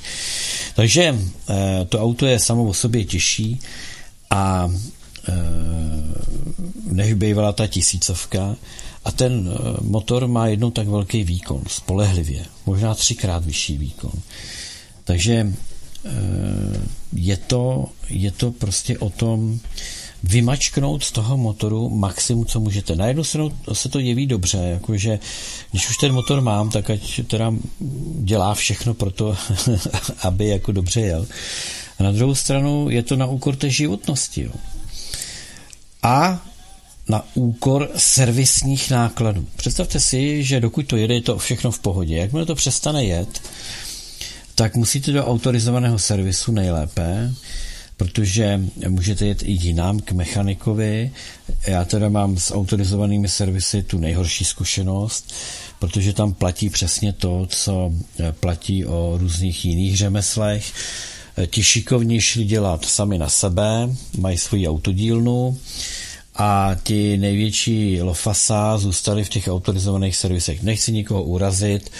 Takže 0.75 1.15
to 1.89 2.01
auto 2.01 2.25
je 2.25 2.39
samo 2.39 2.63
o 2.63 2.73
sobě 2.73 3.05
těžší 3.05 3.59
a 4.29 4.71
než 6.91 7.13
bývala 7.13 7.51
ta 7.51 7.67
tisícovka 7.67 8.55
a 9.05 9.11
ten 9.11 9.57
motor 9.81 10.27
má 10.27 10.47
jednou 10.47 10.71
tak 10.71 10.87
velký 10.87 11.23
výkon, 11.23 11.63
spolehlivě, 11.67 12.45
možná 12.65 12.95
třikrát 12.95 13.45
vyšší 13.45 13.77
výkon. 13.77 14.11
Takže 15.03 15.53
je 17.13 17.37
to, 17.37 17.85
je 18.09 18.31
to 18.31 18.51
prostě 18.51 18.97
o 18.97 19.09
tom 19.09 19.59
vymačknout 20.23 21.03
z 21.03 21.11
toho 21.11 21.37
motoru 21.37 21.89
maximum, 21.89 22.45
co 22.45 22.59
můžete. 22.59 22.95
Na 22.95 23.07
jednu 23.07 23.23
stranu 23.23 23.51
se 23.73 23.89
to 23.89 23.99
jeví 23.99 24.27
dobře, 24.27 24.57
jakože 24.57 25.19
když 25.71 25.89
už 25.89 25.97
ten 25.97 26.13
motor 26.13 26.41
mám, 26.41 26.69
tak 26.69 26.89
ať 26.89 27.21
teda 27.27 27.53
dělá 28.19 28.53
všechno 28.53 28.93
pro 28.93 29.11
to, 29.11 29.37
aby 30.21 30.47
jako 30.47 30.71
dobře 30.71 31.01
jel. 31.01 31.25
A 31.99 32.03
na 32.03 32.11
druhou 32.11 32.35
stranu 32.35 32.89
je 32.89 33.03
to 33.03 33.15
na 33.15 33.25
úkor 33.25 33.55
té 33.55 33.69
životnosti. 33.69 34.43
Jo. 34.43 34.51
A 36.03 36.41
na 37.09 37.25
úkor 37.33 37.89
servisních 37.95 38.89
nákladů. 38.89 39.47
Představte 39.55 39.99
si, 39.99 40.43
že 40.43 40.59
dokud 40.59 40.87
to 40.87 40.97
jede, 40.97 41.13
je 41.13 41.21
to 41.21 41.37
všechno 41.37 41.71
v 41.71 41.79
pohodě. 41.79 42.17
Jakmile 42.17 42.45
to 42.45 42.55
přestane 42.55 43.05
jet, 43.05 43.41
tak 44.55 44.75
musíte 44.75 45.11
do 45.11 45.25
autorizovaného 45.25 45.99
servisu 45.99 46.51
nejlépe, 46.51 47.33
protože 47.97 48.61
můžete 48.87 49.25
jet 49.25 49.43
i 49.43 49.51
jinam 49.51 49.99
k 49.99 50.11
mechanikovi. 50.11 51.11
Já 51.67 51.85
teda 51.85 52.09
mám 52.09 52.37
s 52.37 52.53
autorizovanými 52.53 53.29
servisy 53.29 53.83
tu 53.83 53.97
nejhorší 53.97 54.45
zkušenost, 54.45 55.33
protože 55.79 56.13
tam 56.13 56.33
platí 56.33 56.69
přesně 56.69 57.13
to, 57.13 57.45
co 57.49 57.93
platí 58.39 58.85
o 58.85 59.17
různých 59.17 59.65
jiných 59.65 59.97
řemeslech. 59.97 60.73
Ti 61.47 61.63
šikovní 61.63 62.21
šli 62.21 62.43
dělat 62.43 62.85
sami 62.85 63.17
na 63.17 63.29
sebe, 63.29 63.89
mají 64.17 64.37
svoji 64.37 64.67
autodílnu 64.67 65.57
a 66.35 66.75
ti 66.83 67.17
největší 67.17 68.01
lofasa 68.01 68.77
zůstali 68.77 69.23
v 69.23 69.29
těch 69.29 69.47
autorizovaných 69.47 70.15
servisech. 70.15 70.63
Nechci 70.63 70.91
nikoho 70.91 71.23
urazit, 71.23 71.91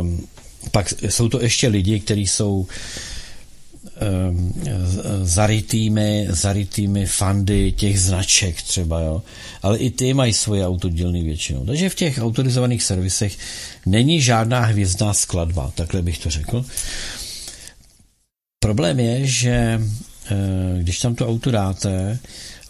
um, 0.00 0.26
pak 0.70 0.94
jsou 1.08 1.28
to 1.28 1.42
ještě 1.42 1.68
lidi, 1.68 2.00
kteří 2.00 2.26
jsou 2.26 2.66
um, 4.28 4.54
zarytými, 5.22 6.26
zarytými 6.30 7.06
fandy 7.06 7.72
těch 7.72 8.00
značek 8.00 8.62
třeba, 8.62 9.00
jo. 9.00 9.22
Ale 9.62 9.78
i 9.78 9.90
ty 9.90 10.14
mají 10.14 10.32
svoje 10.32 10.66
autodílny 10.66 11.22
většinou. 11.22 11.66
Takže 11.66 11.88
v 11.88 11.94
těch 11.94 12.18
autorizovaných 12.18 12.82
servisech 12.82 13.38
není 13.86 14.20
žádná 14.20 14.60
hvězdná 14.60 15.14
skladba, 15.14 15.72
takhle 15.74 16.02
bych 16.02 16.18
to 16.18 16.30
řekl. 16.30 16.64
Problém 18.60 19.00
je, 19.00 19.26
že 19.26 19.80
eh, 20.30 20.82
když 20.82 21.00
tam 21.00 21.14
to 21.14 21.28
auto 21.28 21.50
dáte, 21.50 22.18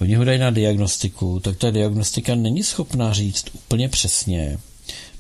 oni 0.01 0.15
ho 0.15 0.25
dají 0.25 0.39
na 0.39 0.51
diagnostiku, 0.51 1.41
tak 1.41 1.57
ta 1.57 1.71
diagnostika 1.71 2.35
není 2.35 2.63
schopná 2.63 3.13
říct 3.13 3.45
úplně 3.55 3.89
přesně, 3.89 4.59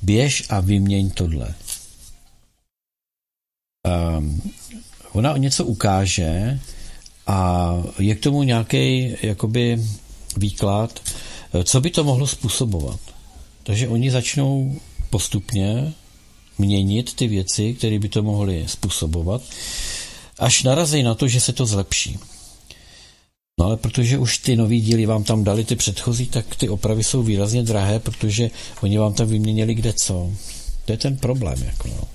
běž 0.02 0.44
a 0.48 0.60
vyměň 0.60 1.10
tohle 1.10 1.54
um, 3.88 4.52
ona 5.12 5.36
něco 5.36 5.64
ukáže 5.64 6.60
a 7.26 7.72
je 7.98 8.14
k 8.14 8.20
tomu 8.20 8.42
nějaký 8.42 9.14
jakoby 9.22 9.82
výklad, 10.36 11.00
co 11.64 11.80
by 11.80 11.90
to 11.90 12.04
mohlo 12.04 12.26
způsobovat. 12.26 13.00
Takže 13.62 13.88
oni 13.88 14.10
začnou 14.10 14.80
postupně 15.10 15.92
měnit 16.58 17.14
ty 17.14 17.28
věci, 17.28 17.74
které 17.74 17.98
by 17.98 18.08
to 18.08 18.22
mohly 18.22 18.64
způsobovat, 18.66 19.42
až 20.38 20.62
narazí 20.62 21.02
na 21.02 21.14
to, 21.14 21.28
že 21.28 21.40
se 21.40 21.52
to 21.52 21.66
zlepší. 21.66 22.18
No 23.60 23.66
ale 23.66 23.76
protože 23.76 24.18
už 24.18 24.38
ty 24.38 24.56
nový 24.56 24.80
díly 24.80 25.06
vám 25.06 25.24
tam 25.24 25.44
dali 25.44 25.64
ty 25.64 25.76
předchozí, 25.76 26.26
tak 26.26 26.56
ty 26.56 26.68
opravy 26.68 27.04
jsou 27.04 27.22
výrazně 27.22 27.62
drahé, 27.62 27.98
protože 27.98 28.50
oni 28.82 28.98
vám 28.98 29.14
tam 29.14 29.28
vyměnili 29.28 29.74
kde 29.74 29.92
co. 29.92 30.32
To 30.84 30.92
je 30.92 30.98
ten 30.98 31.16
problém. 31.16 31.62
Jako 31.62 31.88
no. 31.88 32.08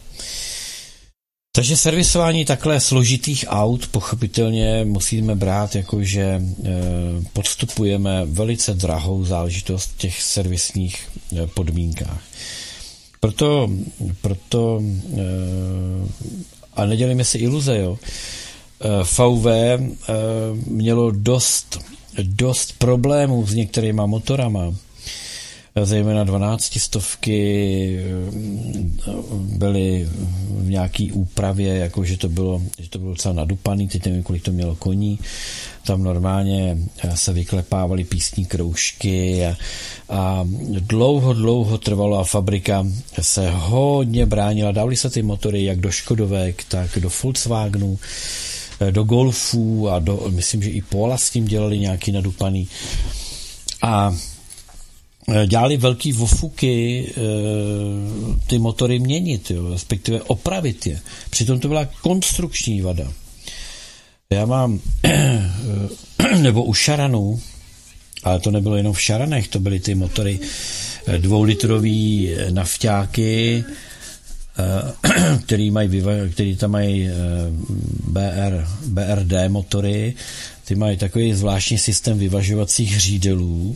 Takže 1.55 1.78
servisování 1.78 2.45
takhle 2.45 2.80
složitých 2.80 3.45
aut 3.47 3.88
pochopitelně 3.88 4.86
musíme 4.86 5.36
brát 5.36 5.76
jako, 5.76 6.03
že 6.03 6.21
e, 6.21 6.41
podstupujeme 7.34 8.26
velice 8.26 8.74
drahou 8.74 9.26
záležitost 9.26 9.91
v 9.91 9.97
těch 9.97 10.21
servisních 10.21 11.09
e, 11.38 11.47
podmínkách. 11.47 12.24
Proto, 13.19 13.69
proto 14.21 14.82
e, 14.82 15.21
a 16.76 16.86
nedělíme 16.86 17.24
si 17.24 17.38
iluze, 17.38 17.78
jo, 17.78 17.97
VW 19.03 19.47
mělo 20.67 21.11
dost, 21.11 21.80
dost 22.24 22.74
problémů 22.78 23.45
s 23.45 23.53
některýma 23.53 24.05
motorama, 24.05 24.74
zejména 25.82 26.24
12 26.24 26.80
stovky 26.80 27.99
eh, 27.99 29.11
byly 29.57 30.09
v 30.49 30.69
nějaký 30.69 31.11
úpravě, 31.11 31.78
jako 31.78 32.05
že 32.05 32.17
to 32.17 32.30
bylo, 32.30 32.61
že 32.80 32.89
to 32.89 32.99
bylo 32.99 33.11
docela 33.11 33.34
nadupaný, 33.34 33.88
teď 33.88 34.05
nevím, 34.05 34.24
kolik 34.24 34.43
to 34.43 34.51
mělo 34.51 34.76
koní, 34.76 35.19
tam 35.86 36.03
normálně 36.03 36.78
eh, 37.03 37.17
se 37.17 37.34
vyklepávaly 37.34 38.03
písní 38.03 38.45
kroužky 38.45 39.45
a, 39.45 39.57
a 40.09 40.47
dlouho, 40.80 41.34
dlouho 41.34 41.78
trvalo 41.78 42.19
a 42.19 42.24
fabrika 42.24 42.86
se 43.21 43.49
hodně 43.51 44.26
bránila. 44.26 44.71
Dávali 44.71 44.95
se 44.95 45.09
ty 45.09 45.21
motory 45.21 45.63
jak 45.63 45.80
do 45.80 45.91
Škodovek, 45.91 46.63
tak 46.63 46.89
do 46.99 47.09
Volkswagenu, 47.24 47.99
eh, 48.80 48.91
do 48.91 49.03
Golfů 49.03 49.89
a 49.89 49.99
do, 49.99 50.26
myslím, 50.30 50.63
že 50.63 50.69
i 50.69 50.82
Pola 50.82 51.17
s 51.17 51.30
tím 51.30 51.45
dělali 51.45 51.80
nějaký 51.80 52.11
nadupaný. 52.11 52.67
A 53.82 54.15
dělali 55.45 55.78
velký 55.78 56.13
vofuky 56.13 57.05
eh, 57.09 57.21
ty 58.47 58.59
motory 58.59 58.99
měnit, 58.99 59.51
jo, 59.51 59.69
respektive 59.69 60.21
opravit 60.21 60.88
je. 60.88 60.99
Přitom 61.30 61.59
to 61.59 61.67
byla 61.67 61.86
konstrukční 61.86 62.82
vada. 62.82 63.13
Já 64.30 64.45
mám, 64.45 64.80
nebo 66.41 66.63
u 66.63 66.74
Šaranů, 66.74 67.41
ale 68.24 68.39
to 68.39 68.51
nebylo 68.51 68.76
jenom 68.76 68.93
v 68.93 69.01
Šaranech, 69.01 69.47
to 69.47 69.59
byly 69.59 69.80
ty 69.80 69.95
motory 69.95 70.39
eh, 71.07 71.17
dvoulitrový 71.17 72.32
nafťáky, 72.49 73.63
který, 75.45 75.71
mají, 75.71 76.03
který 76.32 76.55
tam 76.55 76.71
mají 76.71 77.09
BR, 78.07 78.65
BRD 78.86 79.34
motory, 79.47 80.13
ty 80.65 80.76
mají 80.76 80.97
takový 80.97 81.34
zvláštní 81.34 81.78
systém 81.78 82.19
vyvažovacích 82.19 82.99
řídelů, 82.99 83.76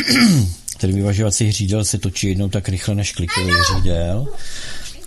ten 0.78 0.94
vyvažovací 0.94 1.52
řídel 1.52 1.84
se 1.84 1.98
točí 1.98 2.28
jednou 2.28 2.48
tak 2.48 2.68
rychle 2.68 2.94
než 2.94 3.12
klikový 3.12 3.52
řídel 3.74 4.28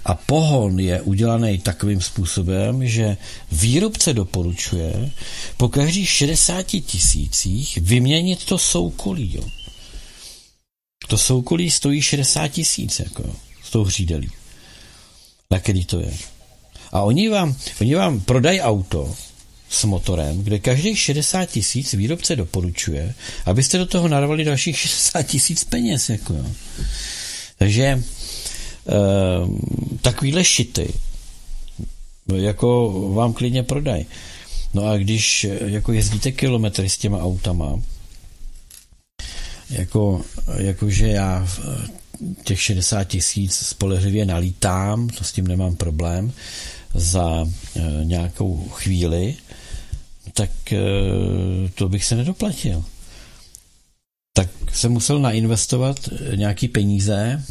a 0.06 0.16
pohon 0.16 0.80
je 0.80 1.02
udělaný 1.02 1.60
takovým 1.60 2.02
způsobem, 2.02 2.88
že 2.88 3.18
výrobce 3.52 4.14
doporučuje 4.14 5.12
po 5.58 5.70
každých 5.70 6.10
60 6.10 6.64
tisících 6.64 7.78
vyměnit 7.82 8.46
to 8.46 8.58
soukolí. 8.58 9.36
Jo. 9.36 9.44
To 11.08 11.18
soukolí 11.18 11.72
stojí 11.72 12.02
60 12.02 12.48
tisíc 12.48 13.00
jako, 13.00 13.36
s 13.64 13.70
tou 13.70 13.90
řídelí. 13.90 14.30
Na 15.52 15.60
který 15.60 15.86
to 15.86 16.00
je. 16.00 16.14
A 16.92 17.02
oni 17.02 17.30
vám, 17.30 17.56
oni 17.82 17.96
vám 17.96 18.20
prodají 18.20 18.62
auto 18.62 19.16
s 19.76 19.84
motorem, 19.84 20.44
kde 20.44 20.60
každých 20.60 21.00
60 21.00 21.46
tisíc 21.46 21.94
výrobce 21.94 22.36
doporučuje, 22.36 23.14
abyste 23.46 23.78
do 23.78 23.86
toho 23.86 24.08
narvali 24.08 24.44
dalších 24.44 24.80
60 24.80 25.24
tisíc 25.24 25.64
peněz. 25.64 26.10
Jako 26.10 26.34
jo. 26.34 26.46
Takže 27.58 27.84
e, 27.84 28.02
takovýhle 30.02 30.44
šity 30.44 30.94
jako 32.36 32.92
vám 33.14 33.34
klidně 33.34 33.64
prodaj. 33.64 34.06
No 34.74 34.86
a 34.86 34.98
když 34.98 35.48
jako 35.66 35.94
jezdíte 35.94 36.32
kilometry 36.32 36.90
s 36.90 36.98
těma 36.98 37.24
autama, 37.24 37.80
jako, 39.70 40.22
jakože 40.58 41.08
já 41.08 41.48
těch 42.44 42.62
60 42.62 43.04
tisíc 43.04 43.56
spolehlivě 43.56 44.26
nalítám, 44.26 45.10
to 45.10 45.24
s 45.24 45.32
tím 45.32 45.48
nemám 45.48 45.76
problém, 45.76 46.32
za 46.94 47.46
e, 47.46 48.06
nějakou 48.06 48.70
chvíli, 48.70 49.36
tak 50.34 50.74
eh, 50.74 50.80
to 51.76 51.90
bych 51.90 52.06
se 52.06 52.16
nedoplatil. 52.16 52.84
Tak 54.34 54.50
jsem 54.74 54.92
musel 54.92 55.20
nainvestovat 55.20 56.10
eh, 56.12 56.38
nějaký 56.38 56.68
peníze 56.68 57.44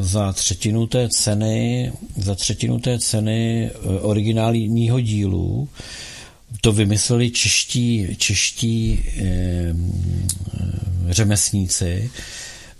za 0.00 0.32
třetinu 0.32 0.86
té 0.86 1.08
ceny, 1.08 1.92
za 2.16 2.34
třetinu 2.34 2.78
té 2.78 2.98
ceny 2.98 3.70
originálního 4.00 5.00
dílu. 5.00 5.68
To 6.60 6.72
vymysleli 6.72 7.30
čeští, 7.30 8.08
čeští 8.18 9.04
eh, 9.16 9.74
řemesníci, 11.08 12.10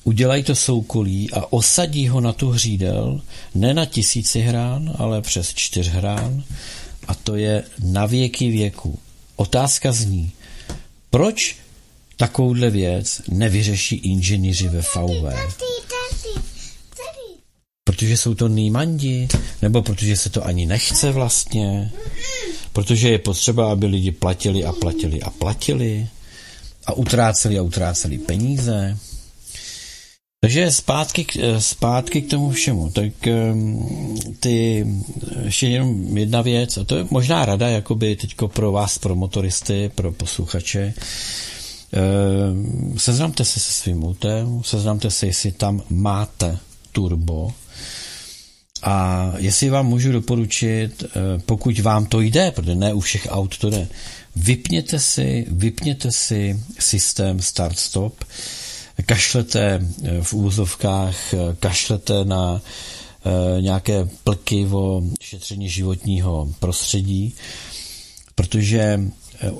udělají 0.04 0.42
to 0.42 0.54
soukolí 0.54 1.30
a 1.30 1.52
osadí 1.52 2.08
ho 2.08 2.20
na 2.20 2.32
tu 2.32 2.50
hřídel, 2.50 3.20
ne 3.54 3.74
na 3.74 3.84
tisíci 3.86 4.40
hrán, 4.40 4.94
ale 4.98 5.22
přes 5.22 5.54
čtyř 5.54 5.88
hrán 5.88 6.44
a 7.08 7.14
to 7.14 7.36
je 7.36 7.64
na 7.84 8.06
věky 8.06 8.50
věku. 8.50 8.98
Otázka 9.36 9.92
zní, 9.92 10.32
proč 11.10 11.56
takovouhle 12.16 12.70
věc 12.70 13.22
nevyřeší 13.28 13.96
inženýři 13.96 14.68
ve 14.68 14.82
VV? 14.82 15.26
Protože 17.84 18.16
jsou 18.16 18.34
to 18.34 18.48
nýmandi, 18.48 19.28
nebo 19.62 19.82
protože 19.82 20.16
se 20.16 20.30
to 20.30 20.46
ani 20.46 20.66
nechce 20.66 21.12
vlastně, 21.12 21.92
protože 22.72 23.08
je 23.08 23.18
potřeba, 23.18 23.72
aby 23.72 23.86
lidi 23.86 24.12
platili 24.12 24.64
a 24.64 24.72
platili 24.72 25.22
a 25.22 25.30
platili 25.30 26.08
a 26.86 26.92
utráceli 26.92 27.58
a 27.58 27.62
utráceli 27.62 28.18
peníze. 28.18 28.98
Takže 30.44 30.70
zpátky, 30.70 31.26
zpátky 31.58 32.22
k 32.22 32.30
tomu 32.30 32.50
všemu. 32.50 32.90
Tak 32.90 33.26
ehm, 33.26 33.88
ty, 34.40 34.86
ještě 35.44 35.66
jenom 35.66 36.18
jedna 36.18 36.42
věc, 36.42 36.78
a 36.78 36.84
to 36.84 36.96
je 36.96 37.06
možná 37.10 37.44
rada 37.44 37.68
jakoby 37.68 38.16
teďko 38.16 38.48
pro 38.48 38.72
vás, 38.72 38.98
pro 38.98 39.14
motoristy, 39.14 39.90
pro 39.94 40.12
posluchače. 40.12 40.94
Ehm, 41.92 42.94
seznamte 42.98 43.44
se 43.44 43.60
se 43.60 43.72
svým 43.72 44.04
autem, 44.04 44.60
seznamte 44.64 45.10
se, 45.10 45.26
jestli 45.26 45.52
tam 45.52 45.82
máte 45.90 46.58
turbo, 46.92 47.52
a 48.82 49.32
jestli 49.36 49.70
vám 49.70 49.86
můžu 49.86 50.12
doporučit, 50.12 51.04
eh, 51.04 51.10
pokud 51.46 51.78
vám 51.78 52.06
to 52.06 52.20
jde, 52.20 52.50
protože 52.50 52.74
ne 52.74 52.94
u 52.94 53.00
všech 53.00 53.26
aut 53.30 53.58
to 53.58 53.70
jde, 53.70 53.88
vypněte 54.36 54.98
si, 54.98 55.46
vypněte 55.48 56.12
si 56.12 56.60
systém 56.78 57.40
start-stop, 57.40 58.24
kašlete 59.02 59.80
eh, 60.04 60.22
v 60.22 60.32
úvozovkách, 60.32 61.34
eh, 61.34 61.56
kašlete 61.60 62.24
na 62.24 62.60
nějaké 63.60 64.08
plky 64.24 64.66
o 64.66 65.02
šetření 65.20 65.68
životního 65.68 66.48
prostředí, 66.60 67.34
protože 68.34 69.00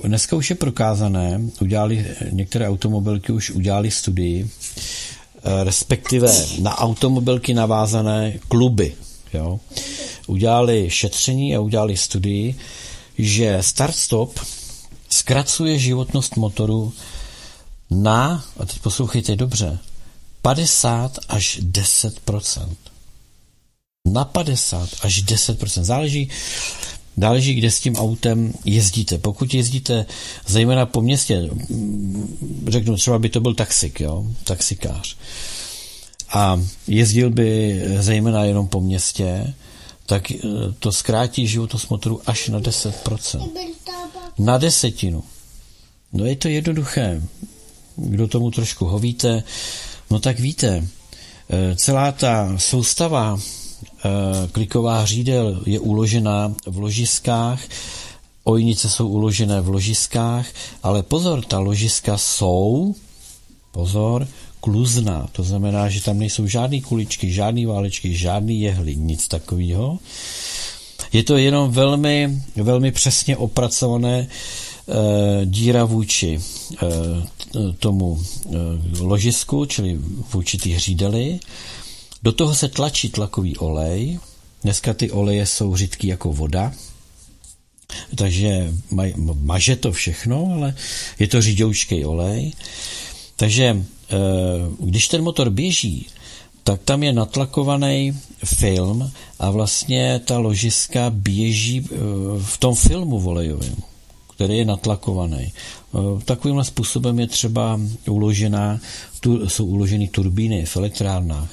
dneska 0.03 0.35
už 0.35 0.49
je 0.49 0.55
prokázané, 0.55 1.41
udělali, 1.61 2.05
některé 2.31 2.69
automobilky 2.69 3.31
už 3.31 3.49
udělali 3.51 3.91
studii, 3.91 4.49
respektive 5.63 6.31
na 6.61 6.77
automobilky 6.77 7.53
navázané 7.53 8.33
kluby, 8.47 8.93
Jo. 9.35 9.59
Udělali 10.27 10.89
šetření 10.89 11.55
a 11.55 11.59
udělali 11.59 11.97
studii, 11.97 12.55
že 13.17 13.57
start-stop 13.61 14.39
zkracuje 15.09 15.79
životnost 15.79 16.35
motoru 16.35 16.93
na, 17.91 18.45
a 18.59 18.65
teď 18.65 18.79
poslouchejte 18.79 19.35
dobře, 19.35 19.79
50 20.41 21.19
až 21.29 21.59
10% 21.63 22.75
Na 24.07 24.25
50 24.25 24.89
až 25.01 25.23
10% 25.23 25.83
Záleží, 25.83 26.29
záleží, 27.17 27.53
kde 27.53 27.71
s 27.71 27.79
tím 27.79 27.95
autem 27.95 28.53
jezdíte. 28.65 29.17
Pokud 29.17 29.53
jezdíte 29.53 30.05
zejména 30.47 30.85
po 30.85 31.01
městě, 31.01 31.49
řeknu 32.67 32.95
třeba 32.95 33.19
by 33.19 33.29
to 33.29 33.39
byl 33.39 33.53
taxik, 33.53 33.99
jo, 33.99 34.25
taxikář, 34.43 35.15
a 36.29 36.61
jezdil 36.87 37.29
by 37.29 37.81
zejména 37.99 38.43
jenom 38.43 38.67
po 38.67 38.81
městě, 38.81 39.53
tak 40.05 40.31
eh, 40.31 40.37
to 40.79 40.91
zkrátí 40.91 41.47
životnost 41.47 41.89
motoru 41.89 42.21
až 42.25 42.49
na 42.49 42.59
10%. 42.59 43.51
Na 44.39 44.57
desetinu. 44.57 45.23
No 46.13 46.25
je 46.25 46.35
to 46.35 46.47
jednoduché. 46.47 47.21
Kdo 47.95 48.27
tomu 48.27 48.51
trošku 48.51 48.85
hovíte, 48.85 49.43
no 50.11 50.19
tak 50.19 50.39
víte, 50.39 50.87
eh, 51.49 51.75
celá 51.75 52.11
ta 52.11 52.57
soustava 52.57 53.39
eh, 53.39 54.09
kliková 54.51 55.05
řídel 55.05 55.61
je 55.65 55.79
uložená 55.79 56.53
v 56.65 56.77
ložiskách, 56.77 57.59
ojnice 58.43 58.89
jsou 58.89 59.07
uložené 59.07 59.61
v 59.61 59.69
ložiskách, 59.69 60.45
ale 60.83 61.03
pozor, 61.03 61.45
ta 61.45 61.59
ložiska 61.59 62.17
jsou, 62.17 62.95
pozor, 63.71 64.27
kluzná. 64.65 65.29
To 65.31 65.43
znamená, 65.43 65.89
že 65.89 66.01
tam 66.01 66.17
nejsou 66.17 66.47
žádné 66.47 66.81
kuličky, 66.81 67.31
žádné 67.31 67.67
válečky, 67.67 68.15
žádný 68.15 68.61
jehly, 68.61 68.95
nic 68.95 69.27
takového. 69.27 69.99
Je 71.13 71.23
to 71.23 71.37
jenom 71.37 71.71
velmi, 71.71 72.41
velmi 72.55 72.91
přesně 72.91 73.37
opracované 73.37 74.27
díra 75.45 75.85
vůči 75.85 76.39
e, 76.39 76.87
tomu 77.79 78.21
e, 78.21 78.49
ložisku, 78.99 79.65
čili 79.65 79.99
vůči 80.33 80.57
ty 80.57 80.69
hřídely. 80.69 81.39
Do 82.23 82.31
toho 82.31 82.55
se 82.55 82.67
tlačí 82.67 83.09
tlakový 83.09 83.57
olej. 83.57 84.19
Dneska 84.63 84.93
ty 84.93 85.11
oleje 85.11 85.45
jsou 85.45 85.75
řidký 85.75 86.07
jako 86.07 86.33
voda, 86.33 86.73
takže 88.15 88.73
maže 89.35 89.75
to 89.75 89.91
všechno, 89.91 90.51
ale 90.53 90.75
je 91.19 91.27
to 91.27 91.41
řídoučký 91.41 92.05
olej. 92.05 92.53
Takže 93.35 93.85
Eh, 94.09 94.15
když 94.79 95.07
ten 95.07 95.23
motor 95.23 95.49
běží, 95.49 96.07
tak 96.63 96.81
tam 96.85 97.03
je 97.03 97.13
natlakovaný 97.13 98.19
film 98.45 99.11
a 99.39 99.49
vlastně 99.49 100.21
ta 100.25 100.37
ložiska 100.37 101.09
běží 101.09 101.85
eh, 101.85 101.95
v 102.43 102.57
tom 102.57 102.75
filmu 102.75 103.19
volejovém, 103.19 103.75
který 104.35 104.57
je 104.57 104.65
natlakovaný. 104.65 105.53
Eh, 105.53 105.99
takovýmhle 106.25 106.65
způsobem 106.65 107.19
je 107.19 107.27
třeba 107.27 107.79
uložená, 108.09 108.79
tu, 109.19 109.49
jsou 109.49 109.65
uloženy 109.65 110.07
turbíny 110.07 110.65
v 110.65 110.77
elektrárnách. 110.77 111.49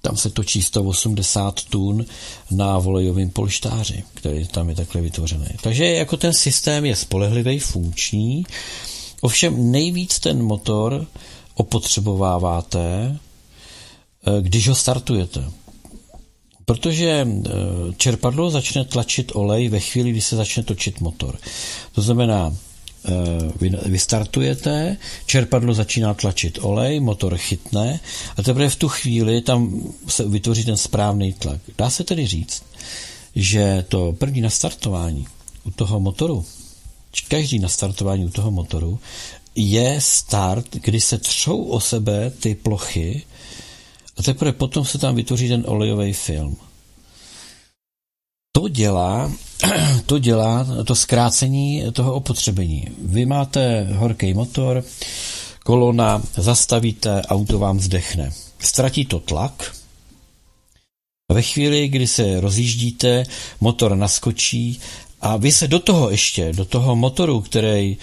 Tam 0.00 0.16
se 0.16 0.30
točí 0.30 0.62
180 0.62 1.62
tun 1.62 2.04
na 2.50 2.78
volejovém 2.78 3.30
polštáři, 3.30 4.04
který 4.14 4.46
tam 4.46 4.68
je 4.68 4.74
takhle 4.74 5.00
vytvořený. 5.00 5.46
Takže 5.62 5.84
jako 5.84 6.16
ten 6.16 6.32
systém 6.32 6.84
je 6.84 6.96
spolehlivý, 6.96 7.58
funkční, 7.58 8.46
ovšem 9.20 9.72
nejvíc 9.72 10.18
ten 10.18 10.42
motor 10.42 11.06
opotřebováváte, 11.54 13.18
eh, 14.26 14.42
když 14.42 14.68
ho 14.68 14.74
startujete. 14.74 15.44
Protože 16.64 17.26
eh, 17.26 17.50
čerpadlo 17.96 18.50
začne 18.50 18.84
tlačit 18.84 19.32
olej 19.34 19.68
ve 19.68 19.80
chvíli, 19.80 20.10
kdy 20.10 20.20
se 20.20 20.36
začne 20.36 20.62
točit 20.62 21.00
motor. 21.00 21.38
To 21.92 22.02
znamená, 22.02 22.56
eh, 23.04 23.12
vy, 23.60 23.70
vy 23.86 23.98
startujete, 23.98 24.96
čerpadlo 25.26 25.74
začíná 25.74 26.14
tlačit 26.14 26.58
olej, 26.62 27.00
motor 27.00 27.36
chytne 27.36 28.00
a 28.36 28.42
teprve 28.42 28.68
v 28.68 28.76
tu 28.76 28.88
chvíli 28.88 29.42
tam 29.42 29.82
se 30.08 30.28
vytvoří 30.28 30.64
ten 30.64 30.76
správný 30.76 31.32
tlak. 31.32 31.60
Dá 31.78 31.90
se 31.90 32.04
tedy 32.04 32.26
říct, 32.26 32.62
že 33.36 33.84
to 33.88 34.12
první 34.12 34.40
nastartování 34.40 35.26
u 35.64 35.70
toho 35.70 36.00
motoru, 36.00 36.44
každý 37.28 37.58
nastartování 37.58 38.24
u 38.24 38.30
toho 38.30 38.50
motoru 38.50 38.98
je 39.54 39.96
start, 40.00 40.66
kdy 40.76 41.00
se 41.00 41.18
třou 41.18 41.64
o 41.64 41.80
sebe 41.80 42.30
ty 42.30 42.54
plochy 42.54 43.22
a 44.16 44.22
teprve 44.22 44.52
potom 44.52 44.84
se 44.84 44.98
tam 44.98 45.14
vytvoří 45.14 45.48
ten 45.48 45.64
olejový 45.66 46.12
film. 46.12 46.56
To 48.52 48.68
dělá, 48.68 49.32
to 50.06 50.18
dělá 50.18 50.66
to 50.86 50.94
zkrácení 50.94 51.84
toho 51.92 52.14
opotřebení. 52.14 52.88
Vy 52.98 53.26
máte 53.26 53.88
horký 53.92 54.34
motor, 54.34 54.84
kolona, 55.64 56.22
zastavíte, 56.36 57.22
auto 57.22 57.58
vám 57.58 57.80
zdechne. 57.80 58.32
Ztratí 58.58 59.04
to 59.04 59.20
tlak, 59.20 59.74
ve 61.32 61.42
chvíli, 61.42 61.88
kdy 61.88 62.06
se 62.06 62.40
rozjíždíte, 62.40 63.24
motor 63.60 63.96
naskočí 63.96 64.80
a 65.20 65.36
vy 65.36 65.52
se 65.52 65.68
do 65.68 65.78
toho 65.78 66.10
ještě, 66.10 66.52
do 66.52 66.64
toho 66.64 66.96
motoru, 66.96 67.40
který 67.40 67.96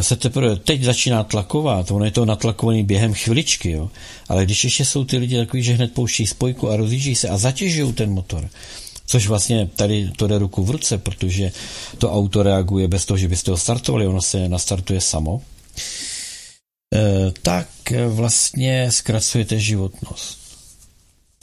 se 0.00 0.16
teprve 0.16 0.56
teď 0.56 0.82
začíná 0.82 1.24
tlakovat, 1.24 1.90
ono 1.90 2.04
je 2.04 2.10
to 2.10 2.24
natlakovaný 2.24 2.84
během 2.84 3.14
chviličky, 3.14 3.70
jo. 3.70 3.90
ale 4.28 4.44
když 4.44 4.64
ještě 4.64 4.84
jsou 4.84 5.04
ty 5.04 5.16
lidi 5.16 5.36
takový, 5.36 5.62
že 5.62 5.72
hned 5.72 5.94
pouští 5.94 6.26
spojku 6.26 6.70
a 6.70 6.76
rozjíždí 6.76 7.14
se 7.14 7.28
a 7.28 7.38
zatěžují 7.38 7.92
ten 7.92 8.10
motor, 8.10 8.48
což 9.06 9.28
vlastně 9.28 9.70
tady 9.76 10.10
to 10.16 10.26
jde 10.26 10.38
ruku 10.38 10.64
v 10.64 10.70
ruce, 10.70 10.98
protože 10.98 11.52
to 11.98 12.12
auto 12.12 12.42
reaguje 12.42 12.88
bez 12.88 13.04
toho, 13.04 13.18
že 13.18 13.28
byste 13.28 13.50
ho 13.50 13.56
startovali, 13.56 14.06
ono 14.06 14.22
se 14.22 14.48
nastartuje 14.48 15.00
samo, 15.00 15.42
eh, 16.94 17.32
tak 17.42 17.68
vlastně 18.08 18.86
zkracujete 18.90 19.58
životnost. 19.58 20.43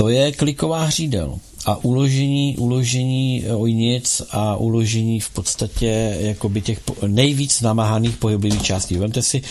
To 0.01 0.09
je 0.09 0.31
kliková 0.31 0.83
hřídel 0.83 1.39
a 1.65 1.77
uložení, 1.85 2.57
uložení 2.57 3.43
ojnic 3.55 4.21
a 4.31 4.55
uložení 4.55 5.19
v 5.19 5.29
podstatě 5.29 6.17
jakoby 6.19 6.61
těch 6.61 6.79
nejvíc 7.07 7.61
namáhaných 7.61 8.17
pohyblivých 8.17 8.63
částí. 8.63 8.97
Vemte 8.97 9.21
si, 9.21 9.41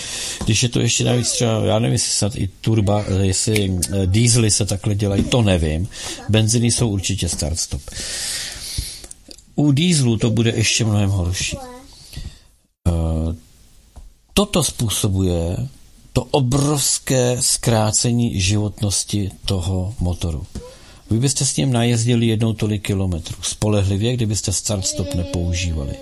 když 0.45 0.63
je 0.63 0.69
to 0.69 0.81
ještě 0.81 1.05
navíc 1.05 1.33
třeba, 1.33 1.65
já 1.65 1.79
nevím, 1.79 1.93
jestli 1.93 2.13
snad 2.13 2.37
i 2.37 2.49
turba, 2.61 3.05
jestli 3.23 3.79
eh, 3.93 4.07
diesely 4.07 4.51
se 4.51 4.67
takhle 4.67 4.95
dělají, 4.95 5.23
to 5.25 5.43
nevím. 5.43 5.89
Benziny 6.29 6.71
jsou 6.71 6.89
určitě 6.89 7.29
start-stop. 7.29 7.83
U 9.55 9.73
dieselu 9.73 10.17
to 10.17 10.31
bude 10.31 10.51
ještě 10.51 10.85
mnohem 10.85 11.11
horší. 11.11 11.57
Eh, 12.89 12.91
toto 14.35 14.65
způsobuje 14.65 15.57
to 16.13 16.25
obrovské 16.25 17.37
zkrácení 17.41 18.41
životnosti 18.41 19.31
toho 19.45 19.95
motoru. 20.01 20.47
Vy 21.11 21.19
byste 21.19 21.47
s 21.47 21.57
ním 21.57 21.73
najezdili 21.73 22.27
jednou 22.27 22.53
tolik 22.53 22.87
kilometrů. 22.87 23.37
Spolehlivě, 23.43 24.13
kdybyste 24.13 24.53
start-stop 24.53 25.15
nepoužívali. 25.15 25.95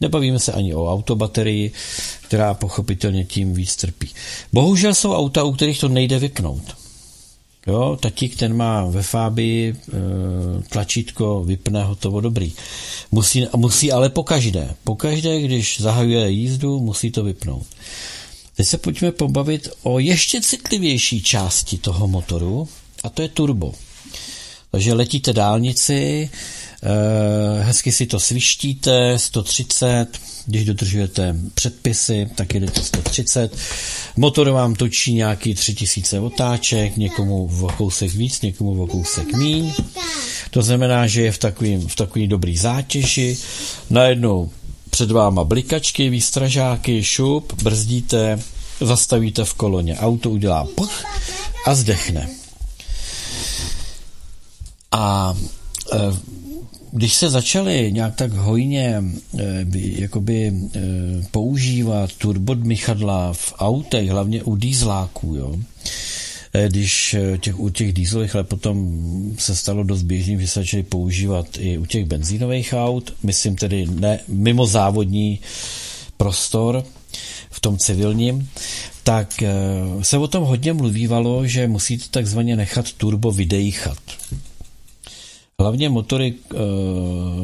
Nebavíme 0.00 0.38
se 0.38 0.52
ani 0.52 0.74
o 0.74 0.92
autobaterii, 0.92 1.72
která 2.20 2.54
pochopitelně 2.54 3.24
tím 3.24 3.54
víc 3.54 3.76
trpí. 3.76 4.10
Bohužel 4.52 4.94
jsou 4.94 5.14
auta, 5.14 5.44
u 5.44 5.52
kterých 5.52 5.80
to 5.80 5.88
nejde 5.88 6.18
vypnout. 6.18 6.76
Jo, 7.66 7.98
tatík 8.00 8.36
ten 8.36 8.56
má 8.56 8.84
ve 8.84 9.02
Fábii 9.02 9.70
e, 9.72 9.92
tlačítko 10.62 11.44
vypne, 11.44 11.84
hotovo 11.84 12.20
dobrý. 12.20 12.52
Musí, 13.10 13.46
musí 13.56 13.92
ale 13.92 14.08
pokaždé. 14.08 14.74
Pokaždé, 14.84 15.40
když 15.40 15.80
zahajuje 15.80 16.30
jízdu, 16.30 16.80
musí 16.80 17.10
to 17.10 17.24
vypnout. 17.24 17.66
Teď 18.56 18.66
se 18.66 18.78
pojďme 18.78 19.12
pobavit 19.12 19.68
o 19.82 19.98
ještě 19.98 20.40
citlivější 20.40 21.22
části 21.22 21.78
toho 21.78 22.08
motoru, 22.08 22.68
a 23.04 23.08
to 23.08 23.22
je 23.22 23.28
turbo. 23.28 23.72
Takže 24.70 24.92
letíte 24.92 25.32
dálnici, 25.32 26.30
eh, 26.82 27.62
hezky 27.62 27.92
si 27.92 28.06
to 28.06 28.20
svištíte, 28.20 29.18
130, 29.18 30.06
když 30.46 30.64
dodržujete 30.64 31.36
předpisy, 31.54 32.28
tak 32.34 32.54
jedete 32.54 32.82
130. 32.82 33.56
Motor 34.16 34.50
vám 34.50 34.74
točí 34.74 35.14
nějaký 35.14 35.54
3000 35.54 36.20
otáček, 36.20 36.96
někomu 36.96 37.46
v 37.46 37.72
kousek 37.76 38.14
víc, 38.14 38.42
někomu 38.42 38.74
v 38.74 38.90
kousek 38.90 39.32
míň. 39.32 39.72
To 40.50 40.62
znamená, 40.62 41.06
že 41.06 41.22
je 41.22 41.32
v 41.32 41.38
takovým, 41.38 41.88
v 41.88 41.96
takový 41.96 42.26
dobrý 42.26 42.56
zátěži. 42.56 43.38
Najednou 43.90 44.50
před 44.94 45.10
váma 45.10 45.44
blikačky, 45.44 46.10
výstražáky, 46.10 47.04
šup, 47.04 47.62
brzdíte, 47.62 48.38
zastavíte 48.80 49.44
v 49.44 49.54
koloně, 49.54 49.96
auto 49.98 50.30
udělá 50.30 50.66
poch 50.74 51.04
a 51.66 51.74
zdechne. 51.74 52.28
A 54.92 55.34
e, 55.92 55.98
když 56.92 57.14
se 57.14 57.30
začaly 57.30 57.92
nějak 57.92 58.14
tak 58.14 58.32
hojně 58.32 59.02
e, 59.38 59.66
jakoby 59.74 60.46
e, 60.46 60.80
používat 61.30 62.12
turbodmychadla 62.12 63.32
v 63.32 63.54
autech, 63.58 64.10
hlavně 64.10 64.42
u 64.42 64.56
dýzláků, 64.56 65.34
jo, 65.34 65.56
když 66.68 67.16
těch, 67.40 67.60
u 67.60 67.68
těch 67.68 67.92
dýzlových, 67.92 68.34
ale 68.34 68.44
potom 68.44 68.76
se 69.38 69.56
stalo 69.56 69.82
dost 69.82 70.02
běžným, 70.02 70.40
že 70.40 70.48
se 70.48 70.60
začaly 70.60 70.82
používat 70.82 71.46
i 71.58 71.78
u 71.78 71.86
těch 71.86 72.04
benzínových 72.04 72.74
aut, 72.76 73.12
myslím 73.22 73.56
tedy 73.56 73.86
ne 73.90 74.20
mimo 74.28 74.66
závodní 74.66 75.40
prostor, 76.16 76.84
v 77.50 77.60
tom 77.60 77.78
civilním, 77.78 78.48
tak 79.02 79.42
se 80.02 80.18
o 80.18 80.28
tom 80.28 80.44
hodně 80.44 80.72
mluvívalo, 80.72 81.46
že 81.46 81.68
musíte 81.68 82.04
takzvaně 82.10 82.56
nechat 82.56 82.92
turbo 82.92 83.32
vydejchat. 83.32 83.98
Hlavně 85.60 85.88
motory, 85.88 86.34
eh, 86.54 86.56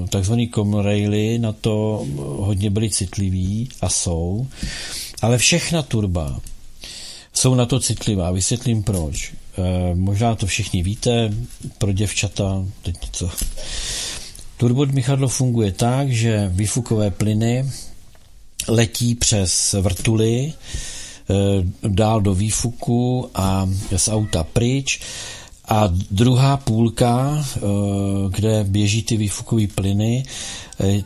takzvaný 0.09 0.49
Comraily, 0.49 1.39
na 1.39 1.53
to 1.53 2.07
hodně 2.17 2.71
byly 2.71 2.91
citliví 2.91 3.69
a 3.81 3.89
jsou, 3.89 4.47
ale 5.23 5.39
všechna 5.39 5.83
turba 5.83 6.41
jsou 7.35 7.55
na 7.55 7.67
to 7.67 7.81
citlivá. 7.81 8.31
Vysvětlím 8.31 8.83
proč. 8.83 9.33
Eh, 9.59 9.95
možná 9.95 10.35
to 10.35 10.47
všichni 10.47 10.83
víte, 10.83 11.33
pro 11.79 11.93
děvčata, 11.93 12.65
teď 12.83 12.97
co. 13.13 13.31
Turbodmychadlo 14.57 15.29
funguje 15.29 15.73
tak, 15.73 16.11
že 16.13 16.51
výfukové 16.55 17.11
plyny 17.11 17.71
letí 18.69 19.15
přes 19.15 19.75
vrtuly 19.81 20.53
eh, 20.53 21.35
dál 21.89 22.21
do 22.21 22.35
výfuku 22.35 23.31
a 23.35 23.69
z 23.97 24.09
auta 24.09 24.45
pryč 24.45 25.01
a 25.69 25.89
druhá 26.11 26.57
půlka, 26.57 27.45
eh, 27.57 27.61
kde 28.29 28.65
běží 28.65 29.03
ty 29.03 29.17
výfukové 29.17 29.67
plyny, 29.67 30.25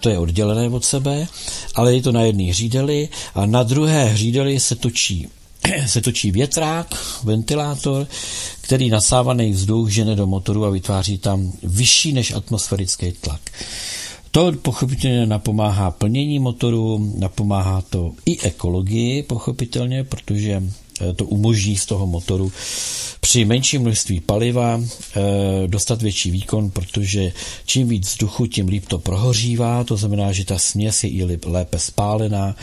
to 0.01 0.09
je 0.09 0.18
oddělené 0.18 0.68
od 0.68 0.85
sebe, 0.85 1.27
ale 1.75 1.95
je 1.95 2.03
to 2.03 2.12
na 2.12 2.22
jedné 2.22 2.45
hřídeli 2.45 3.09
a 3.35 3.47
na 3.47 3.62
druhé 3.62 4.05
hřídeli 4.05 4.61
se 4.61 4.77
točí 4.77 5.29
se 5.86 6.00
točí 6.00 6.30
větrák, 6.30 6.94
ventilátor, 7.24 8.06
který 8.60 8.90
nasávaný 8.90 9.52
vzduch 9.52 9.90
žene 9.90 10.16
do 10.16 10.26
motoru 10.26 10.64
a 10.64 10.70
vytváří 10.70 11.18
tam 11.18 11.52
vyšší 11.62 12.12
než 12.12 12.32
atmosférický 12.32 13.12
tlak. 13.12 13.40
To 14.30 14.52
pochopitelně 14.52 15.26
napomáhá 15.26 15.90
plnění 15.90 16.38
motoru, 16.38 17.14
napomáhá 17.18 17.82
to 17.90 18.12
i 18.26 18.40
ekologii, 18.40 19.22
pochopitelně, 19.22 20.04
protože 20.04 20.62
eh, 21.00 21.12
to 21.12 21.24
umožní 21.24 21.76
z 21.76 21.86
toho 21.86 22.06
motoru 22.06 22.52
při 23.24 23.44
menším 23.44 23.82
množství 23.82 24.20
paliva 24.20 24.80
e, 24.80 25.68
dostat 25.68 26.02
větší 26.02 26.30
výkon, 26.30 26.70
protože 26.70 27.32
čím 27.66 27.88
víc 27.88 28.08
vzduchu, 28.08 28.46
tím 28.46 28.68
líp 28.68 28.84
to 28.88 28.98
prohořívá, 28.98 29.84
to 29.84 29.96
znamená, 29.96 30.32
že 30.32 30.44
ta 30.44 30.58
směs 30.58 31.04
je 31.04 31.10
i 31.10 31.38
lépe 31.46 31.78
spálená 31.78 32.56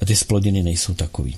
a 0.00 0.04
ty 0.04 0.16
splodiny 0.16 0.62
nejsou 0.62 0.94
takový. 0.94 1.36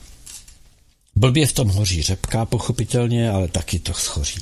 Blbě 1.19 1.47
v 1.47 1.53
tom 1.53 1.69
hoří 1.69 2.03
řepka, 2.03 2.45
pochopitelně, 2.45 3.31
ale 3.31 3.49
taky 3.49 3.79
to 3.79 3.95
schoří. 3.95 4.41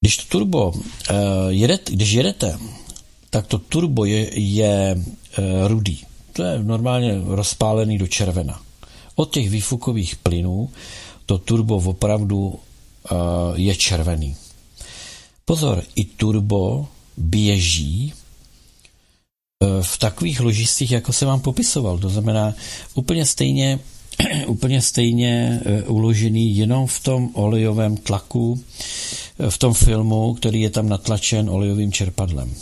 Když 0.00 0.16
to 0.16 0.24
turbo 0.28 0.72
e, 0.72 1.14
jedete, 1.48 1.92
když 1.92 2.10
jedete, 2.10 2.58
tak 3.30 3.46
to 3.46 3.58
turbo 3.58 4.04
je, 4.04 4.40
je 4.40 4.96
e, 5.38 5.68
rudý. 5.68 6.04
To 6.32 6.42
je 6.42 6.62
normálně 6.62 7.14
rozpálený 7.24 7.98
do 7.98 8.06
červena. 8.06 8.62
Od 9.14 9.34
těch 9.34 9.50
výfukových 9.50 10.16
plynů 10.16 10.70
to 11.26 11.38
turbo 11.38 11.76
opravdu 11.76 12.38
uh, 12.48 12.58
je 13.54 13.76
červený. 13.76 14.36
Pozor, 15.44 15.82
i 15.94 16.04
turbo 16.04 16.88
běží 17.16 18.12
uh, 19.62 19.82
v 19.82 19.98
takových 19.98 20.40
ložistích, 20.40 20.90
jako 20.90 21.12
se 21.12 21.26
vám 21.26 21.40
popisoval. 21.40 21.98
To 21.98 22.08
znamená 22.08 22.54
úplně 22.94 23.26
stejně, 23.26 23.78
úplně 24.46 24.82
stejně 24.82 25.60
uh, 25.86 25.96
uložený 25.96 26.56
jenom 26.56 26.86
v 26.86 27.00
tom 27.00 27.30
olejovém 27.32 27.96
tlaku, 27.96 28.60
v 29.48 29.58
tom 29.58 29.74
filmu, 29.74 30.34
který 30.34 30.60
je 30.60 30.70
tam 30.70 30.88
natlačen 30.88 31.50
olejovým 31.50 31.92
čerpadlem. 31.92 32.54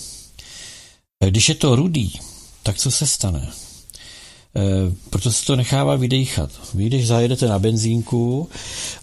Když 1.29 1.49
je 1.49 1.55
to 1.55 1.77
rudý, 1.77 2.13
tak 2.63 2.79
co 2.79 2.91
se 2.91 3.07
stane? 3.07 3.49
Eh, 4.57 4.93
proto 5.11 5.33
se 5.33 5.45
to 5.45 5.57
nechává 5.57 5.97
vydechat. 5.97 6.51
Vy, 6.75 6.87
když 6.87 7.07
zajedete 7.07 7.47
na 7.47 7.59
benzínku 7.59 8.49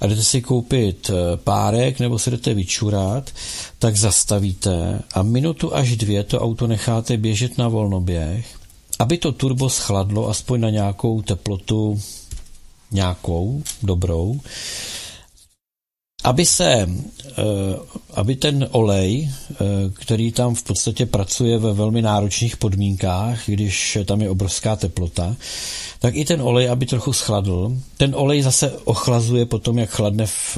a 0.02 0.08
jdete 0.08 0.24
si 0.24 0.42
koupit 0.42 1.10
eh, 1.10 1.38
párek 1.38 2.00
nebo 2.00 2.20
se 2.20 2.32
jdete 2.32 2.54
vyčurat, 2.54 3.32
tak 3.80 3.96
zastavíte 3.96 5.02
a 5.14 5.24
minutu 5.24 5.76
až 5.76 5.98
dvě 5.98 6.24
to 6.24 6.40
auto 6.40 6.68
necháte 6.68 7.18
běžet 7.18 7.58
na 7.58 7.68
volnoběh, 7.68 8.46
aby 9.00 9.18
to 9.18 9.32
turbo 9.32 9.70
schladlo 9.70 10.30
aspoň 10.30 10.62
na 10.62 10.70
nějakou 10.70 11.22
teplotu 11.22 12.02
nějakou, 12.94 13.64
dobrou, 13.84 14.40
aby 16.24 16.46
se, 16.46 16.64
eh, 16.64 17.34
aby 18.14 18.36
ten 18.36 18.68
olej, 18.72 19.30
eh, 19.52 19.56
který 19.94 20.32
tam 20.32 20.56
v 20.56 20.64
podstatě 20.64 21.06
pracuje 21.06 21.58
ve 21.58 21.74
velmi 21.74 22.02
náročných 22.02 22.58
podmínkách, 22.58 23.40
když 23.46 23.98
tam 24.06 24.22
je 24.22 24.30
obrovská 24.30 24.76
teplota, 24.76 25.36
tak 26.00 26.16
i 26.16 26.26
ten 26.26 26.42
olej, 26.42 26.70
aby 26.70 26.86
trochu 26.86 27.14
schladl. 27.14 27.78
Ten 27.98 28.16
olej 28.16 28.42
zase 28.42 28.72
ochlazuje 28.84 29.46
potom, 29.46 29.78
jak 29.78 29.90
chladne 29.90 30.26
v, 30.26 30.58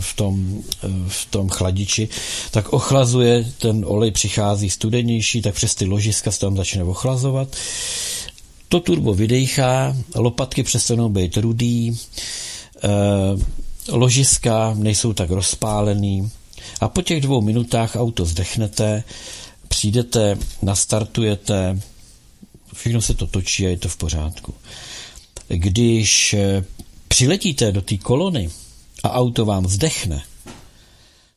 v, 0.00 0.16
tom, 0.16 0.62
v 1.08 1.26
tom 1.30 1.48
chladiči, 1.48 2.08
tak 2.50 2.72
ochlazuje, 2.72 3.44
ten 3.58 3.84
olej 3.88 4.10
přichází 4.10 4.70
studenější, 4.70 5.42
tak 5.42 5.54
přes 5.54 5.74
ty 5.74 5.84
ložiska 5.84 6.30
se 6.30 6.40
tam 6.40 6.56
začne 6.56 6.84
ochlazovat. 6.84 7.48
To 8.68 8.80
turbo 8.80 9.14
vydechá, 9.14 9.96
lopatky 10.14 10.62
přestanou 10.62 11.08
být 11.08 11.36
rudý, 11.36 11.96
eh, 11.96 12.88
ložiska 13.92 14.74
nejsou 14.78 15.12
tak 15.12 15.30
rozpálený 15.30 16.30
a 16.80 16.88
po 16.88 17.02
těch 17.02 17.20
dvou 17.20 17.40
minutách 17.40 17.96
auto 17.96 18.24
zdechnete, 18.24 19.04
přijdete, 19.68 20.38
nastartujete, 20.62 21.80
všechno 22.74 23.02
se 23.02 23.14
to 23.14 23.26
točí 23.26 23.66
a 23.66 23.68
je 23.68 23.76
to 23.76 23.88
v 23.88 23.96
pořádku. 23.96 24.54
Když 25.48 26.34
eh, 26.34 26.64
přiletíte 27.08 27.72
do 27.72 27.82
té 27.82 27.96
kolony 27.96 28.50
a 29.02 29.12
auto 29.12 29.44
vám 29.44 29.66
zdechne, 29.68 30.22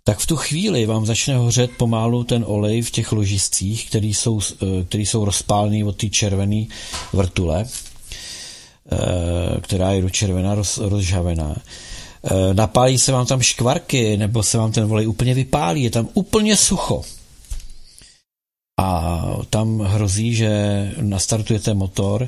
tak 0.03 0.19
v 0.19 0.25
tu 0.25 0.35
chvíli 0.35 0.85
vám 0.85 1.05
začne 1.05 1.37
hořet 1.37 1.71
pomalu 1.77 2.23
ten 2.23 2.45
olej 2.47 2.81
v 2.81 2.91
těch 2.91 3.11
ložiscích, 3.11 3.89
který 3.89 4.13
jsou, 4.13 4.39
eh, 4.39 4.83
který 4.83 5.05
jsou 5.05 5.25
rozpálný 5.25 5.83
od 5.83 5.97
té 5.97 6.09
červené 6.09 6.65
vrtule, 7.13 7.65
eh, 7.65 9.61
která 9.61 9.91
je 9.91 10.01
do 10.01 10.09
červená 10.09 10.55
roz, 10.55 10.77
rozžavená. 10.77 11.55
Eh, 11.55 12.53
napálí 12.53 12.97
se 12.97 13.11
vám 13.11 13.25
tam 13.25 13.41
škvarky, 13.41 14.17
nebo 14.17 14.43
se 14.43 14.57
vám 14.57 14.71
ten 14.71 14.91
olej 14.91 15.07
úplně 15.07 15.33
vypálí, 15.33 15.83
je 15.83 15.89
tam 15.89 16.09
úplně 16.13 16.57
sucho. 16.57 17.01
A 18.79 19.21
tam 19.49 19.79
hrozí, 19.79 20.35
že 20.35 20.51
nastartujete 21.01 21.73
motor, 21.73 22.27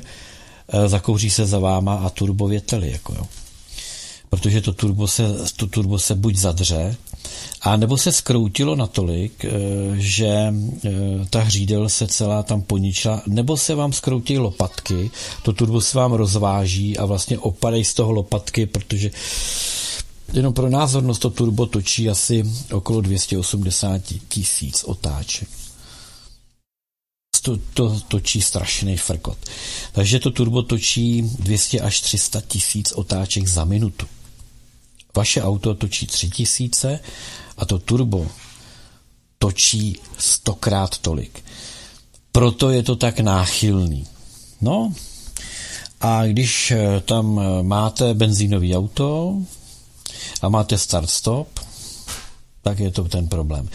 zakouří 0.86 1.30
se 1.30 1.46
za 1.46 1.58
váma 1.58 1.94
a 1.94 2.10
turbo 2.10 2.48
věteli. 2.48 2.90
Jako 2.90 3.14
jo. 3.14 3.26
Protože 4.30 4.60
to 4.60 4.72
turbo, 4.72 5.08
se, 5.08 5.22
to 5.56 5.66
turbo 5.66 5.98
se 5.98 6.14
buď 6.14 6.36
zadře, 6.36 6.96
a 7.60 7.76
nebo 7.76 7.96
se 7.96 8.12
skroutilo 8.12 8.76
natolik, 8.76 9.44
eh, 9.44 9.50
že 9.94 10.28
eh, 10.28 10.90
ta 11.30 11.40
hřídel 11.40 11.88
se 11.88 12.06
celá 12.06 12.42
tam 12.42 12.62
poničila, 12.62 13.22
nebo 13.26 13.56
se 13.56 13.74
vám 13.74 13.92
skroutí 13.92 14.38
lopatky, 14.38 15.10
to 15.42 15.52
turbo 15.52 15.80
se 15.80 15.98
vám 15.98 16.12
rozváží 16.12 16.98
a 16.98 17.04
vlastně 17.04 17.38
opadají 17.38 17.84
z 17.84 17.94
toho 17.94 18.12
lopatky, 18.12 18.66
protože 18.66 19.10
jenom 20.32 20.54
pro 20.54 20.70
názornost 20.70 21.22
to 21.22 21.30
turbo 21.30 21.66
točí 21.66 22.10
asi 22.10 22.44
okolo 22.72 23.00
280 23.00 24.02
tisíc 24.28 24.84
otáček. 24.84 25.48
To, 27.42 27.58
to 27.74 28.00
točí 28.08 28.42
strašný 28.42 28.96
frkot. 28.96 29.38
Takže 29.92 30.20
to 30.20 30.30
turbo 30.30 30.62
točí 30.62 31.22
200 31.38 31.80
až 31.80 32.00
300 32.00 32.40
tisíc 32.40 32.92
otáček 32.92 33.48
za 33.48 33.64
minutu. 33.64 34.06
Vaše 35.16 35.42
auto 35.42 35.74
točí 35.74 36.06
3000 36.06 37.00
a 37.56 37.64
to 37.64 37.78
turbo 37.78 38.26
točí 39.38 40.00
stokrát 40.18 40.98
tolik. 40.98 41.44
Proto 42.32 42.70
je 42.70 42.82
to 42.82 42.96
tak 42.96 43.20
náchylný. 43.20 44.06
No 44.60 44.92
a 46.00 46.26
když 46.26 46.70
eh, 46.70 47.00
tam 47.00 47.40
eh, 47.40 47.62
máte 47.62 48.14
benzínový 48.14 48.76
auto 48.76 49.36
a 50.42 50.48
máte 50.48 50.78
start-stop, 50.78 51.60
tak 52.62 52.78
je 52.78 52.90
to 52.90 53.04
ten 53.04 53.28
problém. 53.28 53.68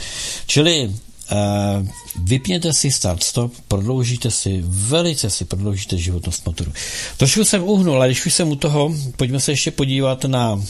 Čili 0.46 0.96
Uh, 1.32 1.88
vypněte 2.24 2.74
si 2.74 2.92
start-stop, 2.92 3.54
prodloužíte 3.68 4.32
si, 4.32 4.64
velice 4.66 5.30
si 5.30 5.46
prodloužíte 5.46 5.98
životnost 5.98 6.46
motoru. 6.46 6.72
Trošku 7.18 7.46
jsem 7.46 7.64
uhnul, 7.64 7.96
ale 7.96 8.08
když 8.08 8.26
už 8.26 8.34
jsem 8.34 8.50
u 8.50 8.56
toho, 8.56 8.94
pojďme 9.16 9.40
se 9.40 9.52
ještě 9.52 9.72
podívat 9.72 10.26
na 10.26 10.62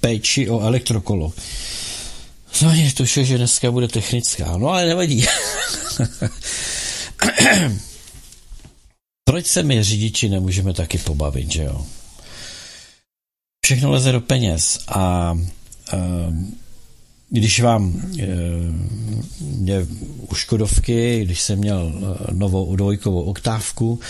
péči 0.00 0.50
o 0.50 0.60
elektrokolo. 0.60 1.32
No 2.62 2.72
mě 2.72 2.92
tušil, 2.92 3.24
že 3.24 3.38
dneska 3.38 3.70
bude 3.70 3.88
technická, 3.88 4.56
no 4.56 4.68
ale 4.68 4.86
nevadí. 4.86 5.24
Proč 9.24 9.46
se 9.46 9.62
my 9.62 9.82
řidiči 9.82 10.28
nemůžeme 10.28 10.74
taky 10.74 10.98
pobavit, 10.98 11.52
že 11.52 11.62
jo? 11.62 11.86
Všechno 13.64 13.90
leze 13.90 14.12
do 14.12 14.20
peněz 14.20 14.78
a 14.88 15.32
um, 15.32 16.56
když 17.30 17.60
vám 17.60 18.02
e, 18.18 18.26
mě 19.40 19.86
u 20.30 20.34
Škodovky, 20.34 21.24
když 21.24 21.40
jsem 21.40 21.58
měl 21.58 21.92
novou 22.32 22.76
dvojkovou 22.76 23.22
oktávku, 23.22 24.00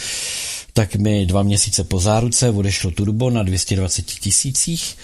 tak 0.75 0.97
mi 0.97 1.27
dva 1.27 1.43
měsíce 1.43 1.85
po 1.85 1.99
záruce 2.01 2.51
odešlo 2.51 2.91
turbo 2.91 3.31
na 3.31 3.43
220 3.43 4.07
tisících 4.07 4.97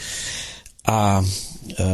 a 0.86 1.24
e, 1.70 1.84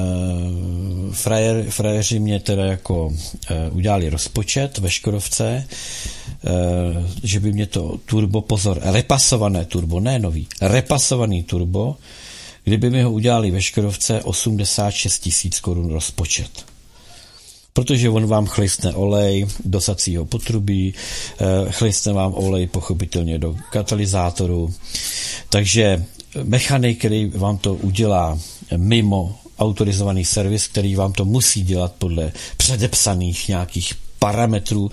frajer, 1.12 1.70
frajeři 1.70 2.18
mě 2.18 2.40
teda 2.40 2.64
jako 2.64 3.12
e, 3.50 3.70
udělali 3.70 4.10
rozpočet 4.10 4.78
ve 4.78 4.90
Škodovce, 4.90 5.46
e, 5.48 5.66
že 7.22 7.40
by 7.40 7.52
mě 7.52 7.66
to 7.66 7.98
turbo, 8.04 8.40
pozor, 8.40 8.80
repasované 8.82 9.64
turbo, 9.64 10.00
ne 10.00 10.18
nový, 10.18 10.48
repasovaný 10.60 11.42
turbo, 11.42 11.96
kdyby 12.64 12.90
mi 12.90 13.02
ho 13.02 13.12
udělali 13.12 13.50
ve 13.50 13.62
Škodovce 13.62 14.22
86 14.22 15.18
tisíc 15.18 15.60
korun 15.60 15.92
rozpočet 15.92 16.75
protože 17.76 18.08
on 18.08 18.26
vám 18.26 18.46
chlistne 18.46 18.94
olej 18.94 19.46
do 19.64 19.80
sacího 19.80 20.24
potrubí, 20.24 20.94
chlistne 21.70 22.12
vám 22.12 22.32
olej 22.34 22.66
pochopitelně 22.66 23.38
do 23.38 23.56
katalyzátoru, 23.70 24.74
takže 25.48 26.04
mechanik, 26.42 26.98
který 26.98 27.26
vám 27.26 27.58
to 27.58 27.74
udělá 27.74 28.38
mimo 28.76 29.36
autorizovaný 29.58 30.24
servis, 30.24 30.68
který 30.68 30.94
vám 30.94 31.12
to 31.12 31.24
musí 31.24 31.62
dělat 31.62 31.92
podle 31.98 32.32
předepsaných 32.56 33.48
nějakých 33.48 33.94
parametrů. 34.18 34.90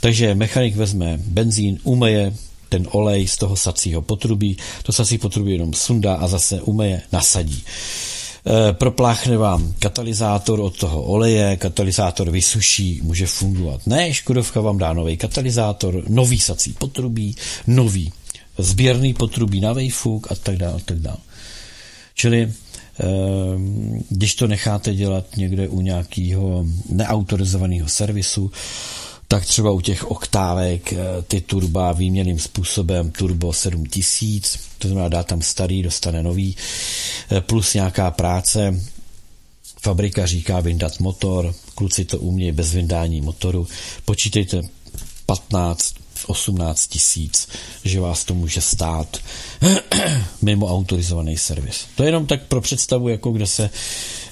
Takže 0.00 0.34
mechanik 0.34 0.76
vezme 0.76 1.18
benzín, 1.22 1.78
umeje 1.82 2.34
ten 2.68 2.88
olej 2.90 3.26
z 3.26 3.36
toho 3.36 3.56
sacího 3.56 4.02
potrubí, 4.02 4.56
to 4.82 4.92
sací 4.92 5.18
potrubí 5.18 5.52
jenom 5.52 5.74
sundá 5.74 6.14
a 6.14 6.28
zase 6.28 6.60
umeje, 6.62 7.02
nasadí. 7.12 7.62
E, 8.48 8.72
propláchne 8.72 9.36
vám 9.36 9.74
katalyzátor 9.78 10.60
od 10.60 10.76
toho 10.76 11.02
oleje, 11.02 11.56
katalyzátor 11.56 12.30
vysuší, 12.30 13.00
může 13.02 13.26
fungovat. 13.26 13.86
Ne, 13.86 14.14
Škodovka 14.14 14.60
vám 14.60 14.78
dá 14.78 14.92
nový 14.92 15.16
katalyzátor, 15.16 16.02
nový 16.08 16.38
sací 16.38 16.72
potrubí, 16.72 17.36
nový 17.66 18.12
sběrný 18.58 19.14
potrubí 19.14 19.60
na 19.60 19.72
vejfuk 19.72 20.32
a 20.32 20.34
tak 20.34 20.56
dále, 20.56 20.74
a 20.74 20.80
tak 20.84 20.98
dále. 20.98 21.18
Čili 22.14 22.52
Ehm, 23.00 24.04
když 24.08 24.34
to 24.34 24.46
necháte 24.46 24.94
dělat 24.94 25.36
někde 25.36 25.68
u 25.68 25.80
nějakého 25.80 26.66
neautorizovaného 26.88 27.88
servisu, 27.88 28.50
tak 29.28 29.46
třeba 29.46 29.70
u 29.70 29.80
těch 29.80 30.04
oktávek 30.04 30.92
eh, 30.92 30.96
ty 31.28 31.40
turba 31.40 31.92
výměným 31.92 32.38
způsobem 32.38 33.10
turbo 33.10 33.52
7000, 33.52 34.58
to 34.78 34.88
znamená 34.88 35.08
dá 35.08 35.22
tam 35.22 35.42
starý, 35.42 35.82
dostane 35.82 36.22
nový, 36.22 36.56
eh, 37.30 37.40
plus 37.40 37.74
nějaká 37.74 38.10
práce, 38.10 38.80
fabrika 39.82 40.26
říká 40.26 40.60
vyndat 40.60 41.00
motor, 41.00 41.54
kluci 41.74 42.04
to 42.04 42.18
umějí 42.18 42.52
bez 42.52 42.72
vyndání 42.72 43.20
motoru, 43.20 43.66
počítejte 44.04 44.62
15 45.26 45.94
18 46.26 46.86
tisíc, 46.86 47.48
že 47.84 48.00
vás 48.00 48.24
to 48.24 48.34
může 48.34 48.60
stát 48.60 49.16
mimo 50.42 50.66
autorizovaný 50.66 51.36
servis. 51.36 51.84
To 51.94 52.02
je 52.02 52.08
jenom 52.08 52.26
tak 52.26 52.42
pro 52.42 52.60
představu, 52.60 53.08
jako 53.08 53.30
kde 53.30 53.46
se, 53.46 53.70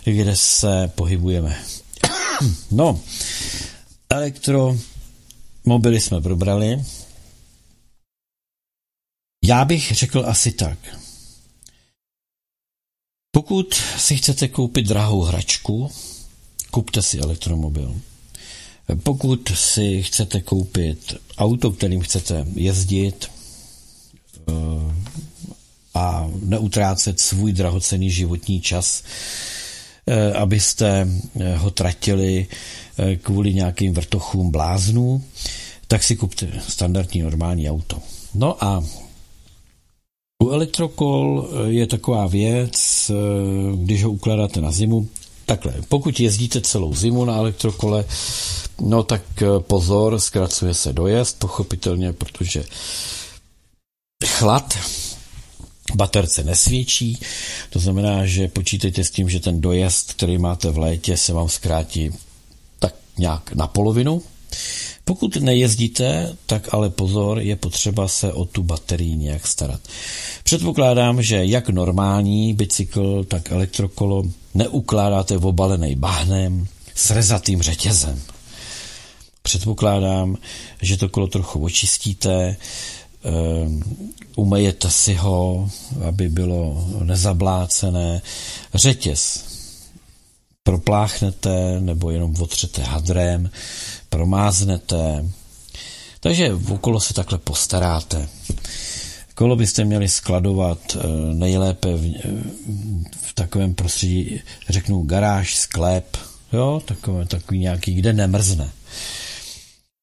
kde 0.04 0.36
se 0.36 0.92
pohybujeme. 0.94 1.56
no, 2.70 3.00
elektromobily 4.16 6.00
jsme 6.00 6.20
probrali. 6.20 6.84
Já 9.44 9.64
bych 9.64 9.92
řekl 9.94 10.24
asi 10.26 10.52
tak. 10.52 10.78
Pokud 13.30 13.74
si 13.98 14.16
chcete 14.16 14.48
koupit 14.48 14.86
drahou 14.86 15.20
hračku, 15.22 15.90
kupte 16.70 17.02
si 17.02 17.18
elektromobil. 17.18 18.00
Pokud 19.02 19.48
si 19.54 20.02
chcete 20.02 20.40
koupit 20.40 21.14
auto, 21.38 21.70
kterým 21.70 22.00
chcete 22.00 22.46
jezdit 22.54 23.30
eh, 24.48 24.52
a 25.94 26.30
neutrácet 26.42 27.20
svůj 27.20 27.52
drahocený 27.52 28.10
životní 28.10 28.60
čas, 28.60 29.02
eh, 30.06 30.32
abyste 30.32 31.08
eh, 31.40 31.56
ho 31.56 31.70
tratili 31.70 32.46
kvůli 33.22 33.54
nějakým 33.54 33.94
vrtochům 33.94 34.50
bláznů, 34.50 35.22
tak 35.88 36.02
si 36.02 36.16
kupte 36.16 36.48
standardní 36.68 37.22
normální 37.22 37.70
auto. 37.70 37.98
No 38.34 38.64
a 38.64 38.84
u 40.42 40.50
elektrokol 40.50 41.48
je 41.66 41.86
taková 41.86 42.26
věc, 42.26 43.10
když 43.74 44.04
ho 44.04 44.10
ukládáte 44.10 44.60
na 44.60 44.70
zimu, 44.70 45.08
takhle, 45.46 45.74
pokud 45.88 46.20
jezdíte 46.20 46.60
celou 46.60 46.94
zimu 46.94 47.24
na 47.24 47.36
elektrokole, 47.36 48.04
No 48.80 49.02
tak 49.02 49.22
eh, 49.42 49.46
pozor, 49.60 50.20
zkracuje 50.20 50.74
se 50.74 50.92
dojezd, 50.92 51.38
pochopitelně, 51.38 52.12
protože 52.12 52.64
chlad 54.26 54.78
baterce 55.94 56.44
nesvědčí, 56.44 57.20
to 57.70 57.78
znamená, 57.78 58.26
že 58.26 58.48
počítejte 58.48 59.04
s 59.04 59.10
tím, 59.10 59.28
že 59.28 59.40
ten 59.40 59.60
dojezd, 59.60 60.12
který 60.12 60.38
máte 60.38 60.70
v 60.70 60.78
létě, 60.78 61.16
se 61.16 61.32
vám 61.32 61.48
zkrátí 61.48 62.10
nějak 63.18 63.52
na 63.52 63.66
polovinu. 63.66 64.22
Pokud 65.04 65.36
nejezdíte, 65.36 66.36
tak 66.46 66.74
ale 66.74 66.90
pozor, 66.90 67.40
je 67.40 67.56
potřeba 67.56 68.08
se 68.08 68.32
o 68.32 68.44
tu 68.44 68.62
baterii 68.62 69.16
nějak 69.16 69.46
starat. 69.46 69.80
Předpokládám, 70.42 71.22
že 71.22 71.44
jak 71.44 71.68
normální 71.68 72.54
bicykl, 72.54 73.24
tak 73.24 73.52
elektrokolo 73.52 74.22
neukládáte 74.54 75.36
v 75.36 75.46
obalený 75.46 75.96
bahnem 75.96 76.66
s 76.94 77.10
rezatým 77.10 77.62
řetězem. 77.62 78.22
Předpokládám, 79.42 80.36
že 80.82 80.96
to 80.96 81.08
kolo 81.08 81.26
trochu 81.26 81.64
očistíte, 81.64 82.56
ehm, 83.24 83.82
umejete 84.36 84.90
si 84.90 85.14
ho, 85.14 85.70
aby 86.08 86.28
bylo 86.28 86.88
nezablácené. 87.04 88.22
Řetěz 88.74 89.45
propláchnete 90.66 91.80
nebo 91.80 92.10
jenom 92.10 92.34
otřete 92.40 92.82
hadrem, 92.82 93.50
promáznete. 94.08 95.24
Takže 96.20 96.54
okolo 96.54 97.00
se 97.00 97.14
takhle 97.14 97.38
postaráte. 97.38 98.28
Kolo 99.34 99.56
byste 99.56 99.84
měli 99.84 100.08
skladovat 100.08 100.78
eh, 100.96 101.06
nejlépe 101.34 101.96
v, 101.96 102.02
v 103.22 103.34
takovém 103.34 103.74
prostředí, 103.74 104.40
řeknu 104.68 105.02
garáž, 105.02 105.56
sklep, 105.56 106.16
jo, 106.52 106.82
takové, 106.84 107.26
takový 107.26 107.60
nějaký, 107.60 107.94
kde 107.94 108.12
nemrzne. 108.12 108.70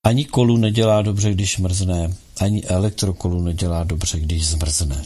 Ani 0.05 0.25
kolu 0.25 0.57
nedělá 0.57 1.01
dobře, 1.01 1.31
když 1.31 1.57
mrzne, 1.57 2.13
ani 2.39 2.63
elektrokolu 2.63 3.41
nedělá 3.41 3.83
dobře, 3.83 4.19
když 4.19 4.47
zmrzne. 4.47 5.05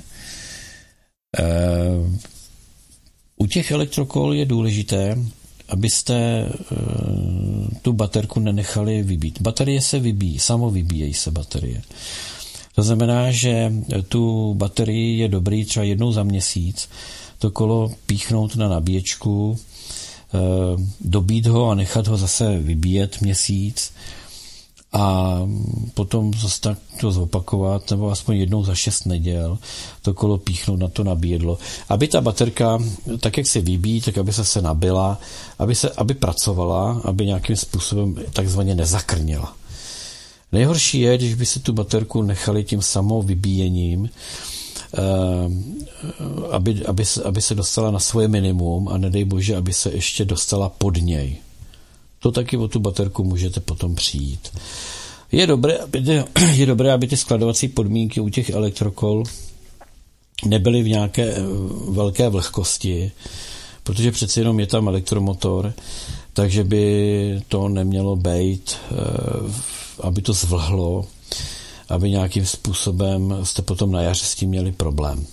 E, 1.40 1.44
u 3.38 3.46
těch 3.46 3.72
elektrokol 3.72 4.34
je 4.34 4.46
důležité, 4.46 5.18
abyste 5.70 6.16
e, 6.16 6.52
tu 7.82 7.94
baterku 7.94 8.40
nenechali 8.40 9.04
vybít. 9.04 9.42
Baterie 9.42 9.82
se 9.82 10.00
vybíjí, 10.00 10.40
samo 10.40 10.70
vybíjejí 10.70 11.14
se 11.14 11.32
baterie. 11.32 11.82
To 12.76 12.84
znamená, 12.84 13.32
že 13.32 13.74
tu 14.08 14.54
baterii 14.54 15.18
je 15.20 15.28
dobrý 15.28 15.66
třeba 15.66 15.84
jednou 15.84 16.12
za 16.12 16.24
měsíc 16.24 16.90
to 17.40 17.52
kolo 17.52 17.92
píchnout 18.06 18.56
na 18.56 18.68
nabíječku, 18.68 19.60
e, 19.60 20.38
dobít 21.02 21.46
ho 21.46 21.70
a 21.70 21.76
nechat 21.76 22.08
ho 22.08 22.18
zase 22.18 22.58
vybíjet 22.58 23.22
měsíc 23.22 23.94
a 24.94 25.42
potom 25.94 26.34
zase 26.34 26.62
tak 26.62 26.78
to 27.00 27.12
zopakovat, 27.12 27.92
nebo 27.92 28.12
aspoň 28.12 28.36
jednou 28.36 28.64
za 28.64 28.76
šest 28.76 29.06
neděl 29.06 29.58
to 30.02 30.14
kolo 30.14 30.38
píchnout 30.38 30.80
na 30.80 30.88
to 30.88 31.04
nabídlo, 31.04 31.58
aby 31.90 32.08
ta 32.08 32.22
baterka, 32.22 32.80
tak 33.20 33.38
jak 33.38 33.48
se 33.48 33.62
vybíjí, 33.62 34.02
tak 34.02 34.18
aby 34.18 34.34
se 34.34 34.46
se 34.46 34.62
nabila, 34.62 35.20
aby, 35.60 35.76
se, 35.76 35.90
aby 35.90 36.14
pracovala, 36.14 37.02
aby 37.04 37.26
nějakým 37.26 37.56
způsobem 37.56 38.16
takzvaně 38.34 38.76
nezakrnila. 38.76 39.56
Nejhorší 40.52 41.00
je, 41.00 41.18
když 41.18 41.34
by 41.34 41.46
se 41.46 41.60
tu 41.60 41.74
baterku 41.74 42.22
nechali 42.22 42.64
tím 42.64 42.82
samou 42.82 43.22
vybíjením, 43.22 44.10
eh, 44.94 45.00
aby, 46.52 46.86
aby, 46.86 47.04
aby 47.26 47.42
se 47.42 47.56
dostala 47.56 47.92
na 47.92 48.00
svoje 48.00 48.28
minimum 48.28 48.88
a 48.88 48.98
nedej 48.98 49.24
bože, 49.24 49.56
aby 49.56 49.74
se 49.74 49.92
ještě 49.92 50.26
dostala 50.26 50.70
pod 50.70 50.98
něj. 50.98 51.38
To 52.20 52.32
taky 52.32 52.58
o 52.58 52.68
tu 52.68 52.80
baterku 52.80 53.24
můžete 53.24 53.60
potom 53.60 53.96
přijít. 53.96 54.50
Je 55.32 55.48
dobré, 55.48 55.78
aby 55.78 56.02
ty, 56.02 56.24
je 56.54 56.66
dobré, 56.66 56.92
aby 56.92 57.08
ty 57.08 57.18
skladovací 57.18 57.68
podmínky 57.68 58.20
u 58.20 58.30
těch 58.30 58.50
elektrokol 58.50 59.24
nebyly 60.46 60.84
v 60.84 60.88
nějaké 60.88 61.24
eh, 61.24 61.42
velké 61.90 62.30
vlhkosti, 62.30 63.12
protože 63.84 64.12
přeci 64.12 64.40
jenom 64.40 64.60
je 64.60 64.68
tam 64.68 64.88
elektromotor, 64.88 65.74
takže 66.34 66.64
by 66.64 67.42
to 67.48 67.70
nemělo 67.70 68.16
být, 68.16 68.76
eh, 68.92 68.96
aby 70.02 70.22
to 70.22 70.34
zvlhlo, 70.34 71.06
aby 71.90 72.10
nějakým 72.10 72.46
způsobem 72.46 73.38
jste 73.44 73.62
potom 73.62 73.92
na 73.92 74.02
jaře 74.02 74.26
s 74.26 74.36
tím 74.36 74.50
měli 74.50 74.72
problém. 74.72 75.26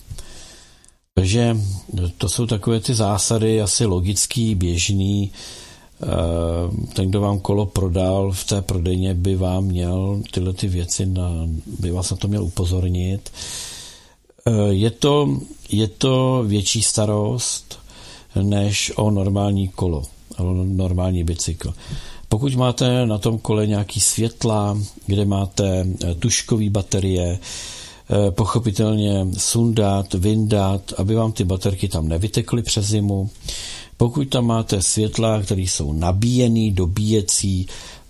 Takže 1.14 1.56
to 2.18 2.28
jsou 2.28 2.46
takové 2.46 2.80
ty 2.80 2.94
zásady, 2.94 3.62
asi 3.62 3.86
logický, 3.86 4.54
běžný, 4.54 5.30
ten, 6.92 7.08
kdo 7.08 7.20
vám 7.20 7.38
kolo 7.40 7.66
prodal 7.66 8.32
v 8.32 8.44
té 8.44 8.62
prodejně, 8.62 9.14
by 9.14 9.36
vám 9.36 9.64
měl 9.64 10.22
tyhle 10.30 10.52
ty 10.52 10.68
věci, 10.68 11.06
na, 11.06 11.30
by 11.80 11.90
vás 11.90 12.10
na 12.10 12.16
to 12.16 12.28
měl 12.28 12.44
upozornit. 12.44 13.32
Eh, 14.46 14.52
je 14.68 14.90
to, 14.90 15.38
je 15.68 15.88
to 15.88 16.44
větší 16.46 16.82
starost 16.82 17.78
než 18.42 18.92
o 18.96 19.10
normální 19.10 19.68
kolo, 19.68 20.02
o 20.38 20.52
normální 20.64 21.24
bicykl. 21.24 21.74
Pokud 22.28 22.54
máte 22.54 23.06
na 23.06 23.18
tom 23.18 23.38
kole 23.38 23.66
nějaký 23.66 24.00
světla, 24.00 24.78
kde 25.06 25.24
máte 25.24 25.86
eh, 26.04 26.14
tuškové 26.14 26.70
baterie, 26.70 27.38
pochopitelně 28.30 29.26
sundat, 29.38 30.14
vyndat, 30.14 30.92
aby 30.96 31.14
vám 31.14 31.32
ty 31.32 31.44
baterky 31.44 31.88
tam 31.88 32.08
nevytekly 32.08 32.62
přes 32.62 32.86
zimu. 32.86 33.30
Pokud 33.96 34.24
tam 34.28 34.46
máte 34.46 34.82
světla, 34.82 35.42
které 35.42 35.60
jsou 35.62 35.92
nabíjený, 35.92 36.72
dobíjecí, 36.72 37.66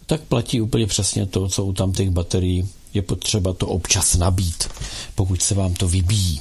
tak 0.06 0.20
platí 0.20 0.60
úplně 0.60 0.86
přesně 0.86 1.26
to, 1.26 1.48
co 1.48 1.64
u 1.64 1.72
tam 1.72 1.92
těch 1.92 2.10
baterií 2.10 2.68
je 2.94 3.02
potřeba 3.02 3.52
to 3.52 3.66
občas 3.66 4.14
nabít, 4.14 4.68
pokud 5.14 5.42
se 5.42 5.54
vám 5.54 5.74
to 5.74 5.88
vybíjí. 5.88 6.40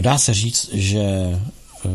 Dá 0.00 0.18
se 0.18 0.34
říct, 0.34 0.70
že 0.72 1.00
eh, 1.00 1.88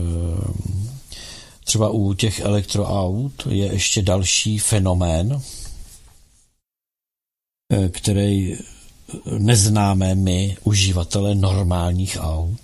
třeba 1.64 1.89
u 1.89 2.14
těch 2.14 2.39
elektroaut 2.39 3.47
je 3.49 3.66
ještě 3.74 4.01
další 4.01 4.59
fenomén, 4.59 5.41
eh, 7.74 7.89
který 7.89 8.55
neznáme 9.38 10.16
my, 10.16 10.57
uživatelé 10.64 11.36
normálních 11.36 12.18
aut, 12.22 12.59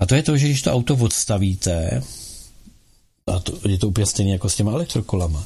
a 0.00 0.06
to 0.06 0.14
je 0.14 0.22
to, 0.22 0.36
že 0.36 0.46
když 0.46 0.62
to 0.62 0.72
auto 0.72 0.94
odstavíte, 0.94 2.02
a 3.26 3.38
to, 3.38 3.68
je 3.68 3.78
to 3.78 3.88
úplně 3.88 4.06
stejné 4.06 4.32
jako 4.32 4.48
s 4.48 4.56
těma 4.56 4.72
elektrokolama, 4.72 5.44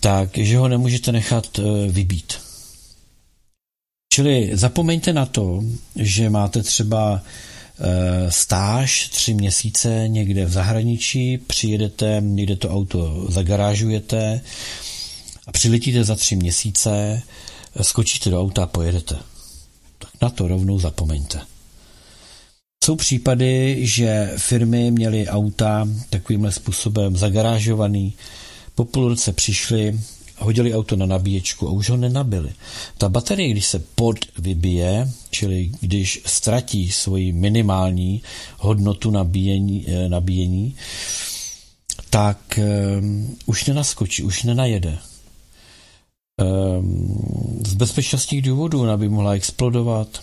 tak 0.00 0.38
že 0.38 0.58
ho 0.58 0.68
nemůžete 0.68 1.12
nechat 1.12 1.58
e, 1.58 1.62
vybít. 1.88 2.32
Čili 4.12 4.50
zapomeňte 4.52 5.12
na 5.12 5.26
to, 5.26 5.64
že 5.96 6.30
máte 6.30 6.62
třeba 6.62 7.22
e, 7.80 8.30
stáž 8.30 9.08
tři 9.08 9.34
měsíce 9.34 10.04
někde 10.08 10.44
v 10.44 10.52
zahraničí, 10.52 11.38
přijedete, 11.38 12.22
někde 12.24 12.56
to 12.56 12.70
auto 12.70 13.26
zagarážujete 13.28 14.40
a 15.46 15.52
přiletíte 15.52 16.04
za 16.04 16.14
tři 16.14 16.36
měsíce, 16.36 17.22
skočíte 17.82 18.30
do 18.30 18.40
auta 18.40 18.62
a 18.62 18.66
pojedete. 18.66 19.16
Tak 19.98 20.10
na 20.22 20.30
to 20.30 20.48
rovnou 20.48 20.78
zapomeňte. 20.78 21.40
Jsou 22.84 22.96
případy, 22.96 23.78
že 23.86 24.32
firmy 24.36 24.90
měly 24.90 25.28
auta 25.28 25.88
takovýmhle 26.10 26.52
způsobem 26.52 27.16
zagarážovaný, 27.16 28.14
po 28.74 28.84
půl 28.84 29.08
roce 29.08 29.32
přišli, 29.32 30.00
hodili 30.38 30.74
auto 30.74 30.96
na 30.96 31.06
nabíječku 31.06 31.68
a 31.68 31.70
už 31.70 31.90
ho 31.90 31.96
nenabili. 31.96 32.52
Ta 32.98 33.08
baterie, 33.08 33.50
když 33.50 33.66
se 33.66 33.78
pod 33.94 34.16
vybije, 34.38 35.10
čili 35.30 35.70
když 35.80 36.22
ztratí 36.26 36.90
svoji 36.90 37.32
minimální 37.32 38.22
hodnotu 38.58 39.10
nabíjení, 39.10 39.84
eh, 39.88 40.08
nabíjení 40.08 40.76
tak 42.10 42.58
um, 42.98 43.36
už 43.46 43.64
nenaskočí, 43.64 44.22
už 44.22 44.42
nenajede. 44.42 44.98
Um, 46.78 47.62
z 47.66 47.74
bezpečnostních 47.74 48.42
důvodů 48.42 48.90
aby 48.90 49.08
mohla 49.08 49.32
explodovat, 49.32 50.20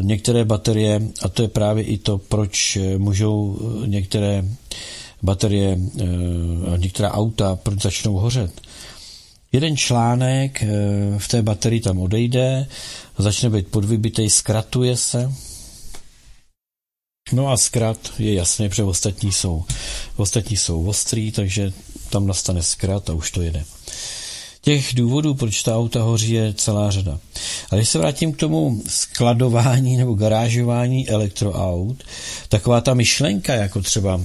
některé 0.00 0.44
baterie, 0.44 1.02
a 1.22 1.28
to 1.28 1.42
je 1.42 1.48
právě 1.48 1.84
i 1.84 1.98
to, 1.98 2.18
proč 2.18 2.76
eh, 2.76 2.98
můžou 2.98 3.58
eh, 3.60 3.86
některé 3.86 4.44
baterie, 5.22 5.78
některá 6.76 7.10
auta, 7.12 7.56
proč 7.56 7.82
začnou 7.82 8.14
hořet. 8.14 8.60
Jeden 9.52 9.76
článek 9.76 10.64
v 11.18 11.28
té 11.28 11.42
baterii 11.42 11.80
tam 11.80 11.98
odejde, 11.98 12.66
začne 13.18 13.50
být 13.50 13.68
podvybitej, 13.68 14.30
zkratuje 14.30 14.96
se, 14.96 15.32
No 17.32 17.48
a 17.48 17.56
zkrat 17.56 17.98
je 18.18 18.34
jasné, 18.34 18.68
protože 18.68 18.84
ostatní 18.84 19.32
jsou, 19.32 19.64
ostatní 20.16 20.56
jsou 20.56 20.86
ostrý, 20.86 21.32
takže 21.32 21.72
tam 22.10 22.26
nastane 22.26 22.62
zkrat 22.62 23.10
a 23.10 23.14
už 23.14 23.30
to 23.30 23.42
jede. 23.42 23.64
Těch 24.64 24.94
důvodů, 24.94 25.34
proč 25.34 25.62
ta 25.62 25.76
auta 25.76 26.02
hoří, 26.02 26.32
je 26.32 26.54
celá 26.54 26.90
řada. 26.90 27.18
A 27.70 27.76
když 27.76 27.88
se 27.88 27.98
vrátím 27.98 28.32
k 28.32 28.36
tomu 28.36 28.82
skladování 28.88 29.96
nebo 29.96 30.14
garážování 30.14 31.08
elektroaut, 31.08 32.02
taková 32.48 32.80
ta 32.80 32.94
myšlenka, 32.94 33.54
jako 33.54 33.80
třeba, 33.82 34.20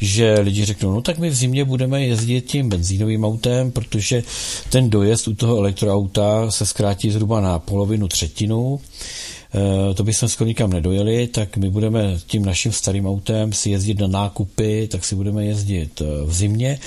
že 0.00 0.34
lidi 0.40 0.64
řeknou, 0.64 0.92
no 0.94 1.02
tak 1.02 1.18
my 1.18 1.30
v 1.30 1.34
zimě 1.34 1.64
budeme 1.64 2.02
jezdit 2.02 2.40
tím 2.40 2.68
benzínovým 2.68 3.24
autem, 3.24 3.70
protože 3.72 4.22
ten 4.70 4.90
dojezd 4.90 5.28
u 5.28 5.34
toho 5.34 5.56
elektroauta 5.56 6.50
se 6.50 6.66
zkrátí 6.66 7.10
zhruba 7.10 7.40
na 7.40 7.58
polovinu, 7.58 8.08
třetinu, 8.08 8.80
to 9.94 10.04
bychom 10.04 10.28
skoro 10.28 10.48
nikam 10.48 10.70
nedojeli, 10.70 11.26
tak 11.26 11.56
my 11.56 11.70
budeme 11.70 12.18
tím 12.26 12.44
naším 12.44 12.72
starým 12.72 13.06
autem 13.06 13.52
si 13.52 13.70
jezdit 13.70 14.00
na 14.00 14.06
nákupy, 14.06 14.88
tak 14.88 15.04
si 15.04 15.14
budeme 15.14 15.44
jezdit 15.44 16.00
eh, 16.00 16.04
v 16.24 16.32
zimě 16.32 16.78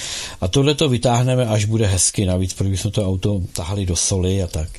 a 0.42 0.48
tohle 0.48 0.76
to 0.76 0.90
vytáhneme, 0.90 1.46
až 1.46 1.66
bude 1.66 1.88
hezky, 1.88 2.26
navíc, 2.26 2.54
protože 2.54 2.70
bychom 2.70 2.92
to 2.92 3.08
auto 3.08 3.42
tahali 3.54 3.86
do 3.86 3.96
soli 3.96 4.44
a 4.44 4.48
tak. 4.48 4.70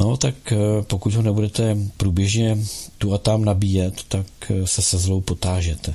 No, 0.00 0.16
tak 0.16 0.34
eh, 0.52 0.56
pokud 0.82 1.14
ho 1.14 1.22
nebudete 1.22 1.76
průběžně 1.96 2.58
tu 2.98 3.14
a 3.14 3.18
tam 3.18 3.44
nabíjet, 3.44 3.94
tak 4.08 4.26
se 4.64 4.82
se 4.82 4.98
zlou 4.98 5.20
potážete. 5.20 5.94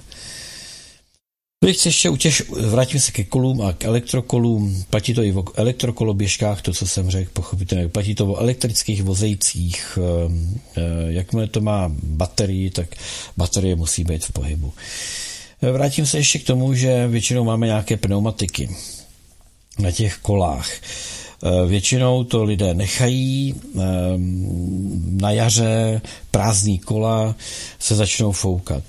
Když 1.60 1.86
ještě 1.86 2.10
utěž, 2.10 2.44
vrátím 2.50 3.00
se 3.00 3.12
ke 3.12 3.24
kolům 3.24 3.62
a 3.62 3.74
k 3.74 3.86
elektrokolům. 3.86 4.84
Platí 4.90 5.14
to 5.14 5.24
i 5.24 5.34
o 5.34 5.44
elektrokoloběžkách, 5.56 6.62
to, 6.62 6.74
co 6.74 6.88
jsem 6.88 7.10
řekl, 7.10 7.32
pochopitelně. 7.34 7.88
Platí 7.88 8.16
to 8.16 8.28
o 8.28 8.38
elektrických 8.38 9.04
vozejcích. 9.04 9.98
Ehm, 10.26 10.60
eh, 10.78 10.82
jakmile 11.08 11.48
to 11.48 11.62
má 11.62 11.92
baterii, 12.04 12.70
tak 12.70 12.96
baterie 13.38 13.76
musí 13.76 14.04
být 14.04 14.26
v 14.26 14.32
pohybu. 14.32 14.74
Vrátím 15.62 16.06
se 16.06 16.18
ještě 16.18 16.40
k 16.40 16.46
tomu, 16.46 16.74
že 16.74 17.08
většinou 17.08 17.44
máme 17.44 17.68
nějaké 17.68 17.98
pneumatiky 17.98 18.70
na 19.80 19.92
těch 19.92 20.18
kolách. 20.18 20.70
Většinou 21.68 22.24
to 22.24 22.44
lidé 22.44 22.74
nechají, 22.74 23.56
na 25.12 25.32
jaře 25.32 26.02
prázdný 26.32 26.80
kola 26.80 27.36
se 27.80 27.96
začnou 27.96 28.32
foukat. 28.32 28.84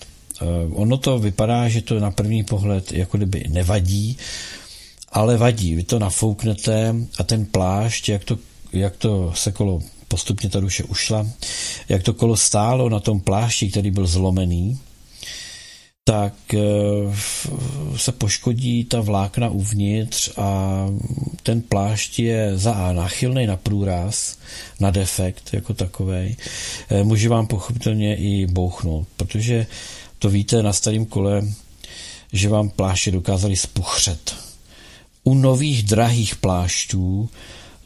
Ono 0.73 0.97
to 0.97 1.19
vypadá, 1.19 1.69
že 1.69 1.83
to 1.83 2.01
na 2.01 2.11
první 2.11 2.45
pohled 2.45 2.93
jako 2.93 3.17
kdyby 3.17 3.45
nevadí, 3.49 4.17
ale 5.13 5.37
vadí. 5.37 5.75
Vy 5.75 5.83
to 5.83 5.99
nafouknete 5.99 6.95
a 7.19 7.23
ten 7.25 7.47
plášť, 7.47 8.09
jak 8.09 8.25
to, 8.25 8.39
jak 8.73 8.97
to 8.97 9.33
se 9.35 9.53
kolo 9.53 9.81
postupně 10.09 10.51
ta 10.51 10.61
duše 10.61 10.85
ušla, 10.85 11.27
jak 11.89 12.03
to 12.03 12.15
kolo 12.15 12.37
stálo 12.37 12.89
na 12.89 13.01
tom 13.01 13.21
plášti, 13.21 13.71
který 13.71 13.91
byl 13.91 14.07
zlomený, 14.07 14.79
tak 16.09 16.35
eh, 16.55 16.61
se 17.97 18.13
poškodí 18.13 18.85
ta 18.85 19.01
vlákna 19.01 19.49
uvnitř 19.49 20.31
a 20.37 20.87
ten 21.43 21.63
plášť 21.63 22.19
je 22.19 22.59
za 22.59 22.73
A 22.73 22.93
náchylný 22.93 23.47
na 23.47 23.57
průraz, 23.57 24.39
na 24.81 24.91
defekt 24.91 25.51
jako 25.53 25.75
takovej. 25.75 26.37
Eh, 26.91 27.05
může 27.05 27.29
vám 27.29 27.47
pochopitelně 27.47 28.17
i 28.17 28.47
bouchnout, 28.47 29.09
protože 29.17 29.67
to 30.19 30.31
víte 30.31 30.63
na 30.63 30.73
starém 30.73 31.07
kole, 31.07 31.43
že 32.33 32.49
vám 32.49 32.71
pláště 32.71 33.11
dokázali 33.11 33.57
spuchřet. 33.57 34.35
U 35.25 35.35
nových 35.35 35.83
drahých 35.83 36.37
plášťů 36.37 37.31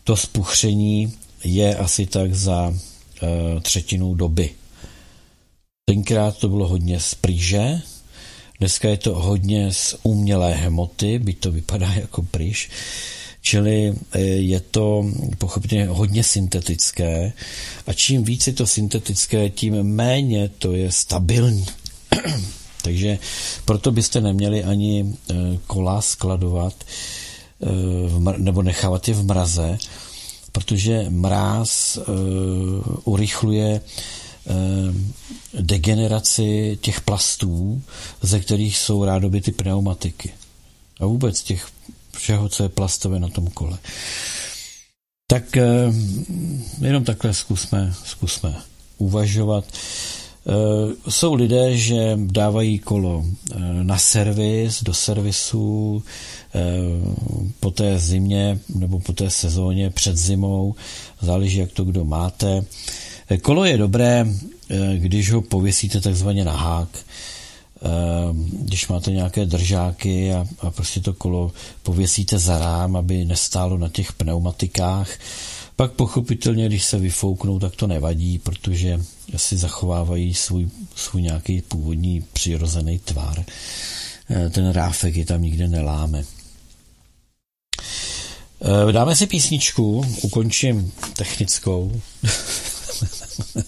to 0.04 0.16
spuchření 0.16 1.12
je 1.44 1.76
asi 1.76 2.06
tak 2.06 2.34
za 2.34 2.68
uh, 2.68 3.60
třetinu 3.60 4.14
doby. 4.14 4.50
Tenkrát 5.84 6.38
to 6.38 6.48
bylo 6.48 6.68
hodně 6.68 7.00
z 7.00 7.14
pryže, 7.14 7.80
dneska 8.58 8.88
je 8.88 8.96
to 8.96 9.14
hodně 9.14 9.72
z 9.72 9.94
umělé 10.02 10.54
hmoty, 10.54 11.18
by 11.18 11.32
to 11.32 11.52
vypadá 11.52 11.92
jako 12.00 12.22
pryž, 12.22 12.70
čili 13.40 13.94
eh, 14.12 14.20
je 14.20 14.60
to 14.60 15.06
pochopně 15.38 15.86
hodně 15.86 16.24
syntetické 16.24 17.32
a 17.86 17.92
čím 17.92 18.24
víc 18.24 18.46
je 18.46 18.52
to 18.52 18.66
syntetické, 18.66 19.50
tím 19.50 19.82
méně 19.82 20.48
to 20.48 20.72
je 20.72 20.92
stabilní. 20.92 21.66
Takže 22.82 23.18
proto 23.64 23.92
byste 23.92 24.20
neměli 24.20 24.64
ani 24.64 25.14
eh, 25.30 25.34
kola 25.66 26.02
skladovat 26.02 26.74
nebo 28.36 28.62
nechávat 28.62 29.08
je 29.08 29.14
v 29.14 29.24
mraze, 29.24 29.78
protože 30.52 31.06
mráz 31.08 31.96
uh, 31.96 32.04
urychluje 33.04 33.80
degeneraci 35.60 36.78
těch 36.80 37.00
plastů, 37.00 37.82
ze 38.22 38.40
kterých 38.40 38.78
jsou 38.78 39.04
rádoby 39.04 39.40
ty 39.40 39.52
pneumatiky. 39.52 40.32
A 41.00 41.06
vůbec 41.06 41.42
těch 41.42 41.68
všeho, 42.16 42.48
co 42.48 42.62
je 42.62 42.68
plastové 42.68 43.20
na 43.20 43.28
tom 43.28 43.46
kole. 43.46 43.78
Tak 45.26 45.44
jenom 46.80 47.04
takhle 47.04 47.34
zkusme, 47.34 47.94
zkusme 48.04 48.54
uvažovat. 48.98 49.64
Jsou 51.08 51.34
lidé, 51.34 51.76
že 51.76 52.18
dávají 52.26 52.78
kolo 52.78 53.24
na 53.82 53.98
servis, 53.98 54.82
do 54.82 54.94
servisu, 54.94 56.02
po 57.60 57.70
té 57.70 57.98
zimě 57.98 58.58
nebo 58.74 59.00
po 59.00 59.12
té 59.12 59.30
sezóně 59.30 59.90
před 59.90 60.16
zimou, 60.16 60.74
záleží, 61.20 61.58
jak 61.58 61.72
to 61.72 61.84
kdo 61.84 62.04
máte. 62.04 62.64
Kolo 63.42 63.64
je 63.64 63.78
dobré, 63.78 64.26
když 64.96 65.32
ho 65.32 65.42
pověsíte 65.42 66.00
takzvaně 66.00 66.44
na 66.44 66.56
hák, 66.56 66.88
když 68.52 68.88
máte 68.88 69.10
nějaké 69.10 69.46
držáky 69.46 70.32
a, 70.32 70.46
a 70.60 70.70
prostě 70.70 71.00
to 71.00 71.14
kolo 71.14 71.52
pověsíte 71.82 72.38
za 72.38 72.58
rám, 72.58 72.96
aby 72.96 73.24
nestálo 73.24 73.78
na 73.78 73.88
těch 73.88 74.12
pneumatikách. 74.12 75.10
Pak 75.76 75.92
pochopitelně, 75.92 76.66
když 76.66 76.84
se 76.84 76.98
vyfouknou, 76.98 77.58
tak 77.58 77.76
to 77.76 77.86
nevadí, 77.86 78.38
protože 78.38 79.00
si 79.36 79.56
zachovávají 79.56 80.34
svůj, 80.34 80.68
svůj 80.94 81.22
nějaký 81.22 81.62
původní 81.62 82.24
přirozený 82.32 82.98
tvar. 82.98 83.44
Ten 84.50 84.70
ráfek 84.70 85.16
je 85.16 85.26
tam 85.26 85.42
nikde 85.42 85.68
neláme. 85.68 86.24
Eh, 88.64 88.92
dáme 88.92 89.16
si 89.16 89.26
písničku, 89.26 90.04
ukončím 90.22 90.92
technickou. 91.16 92.00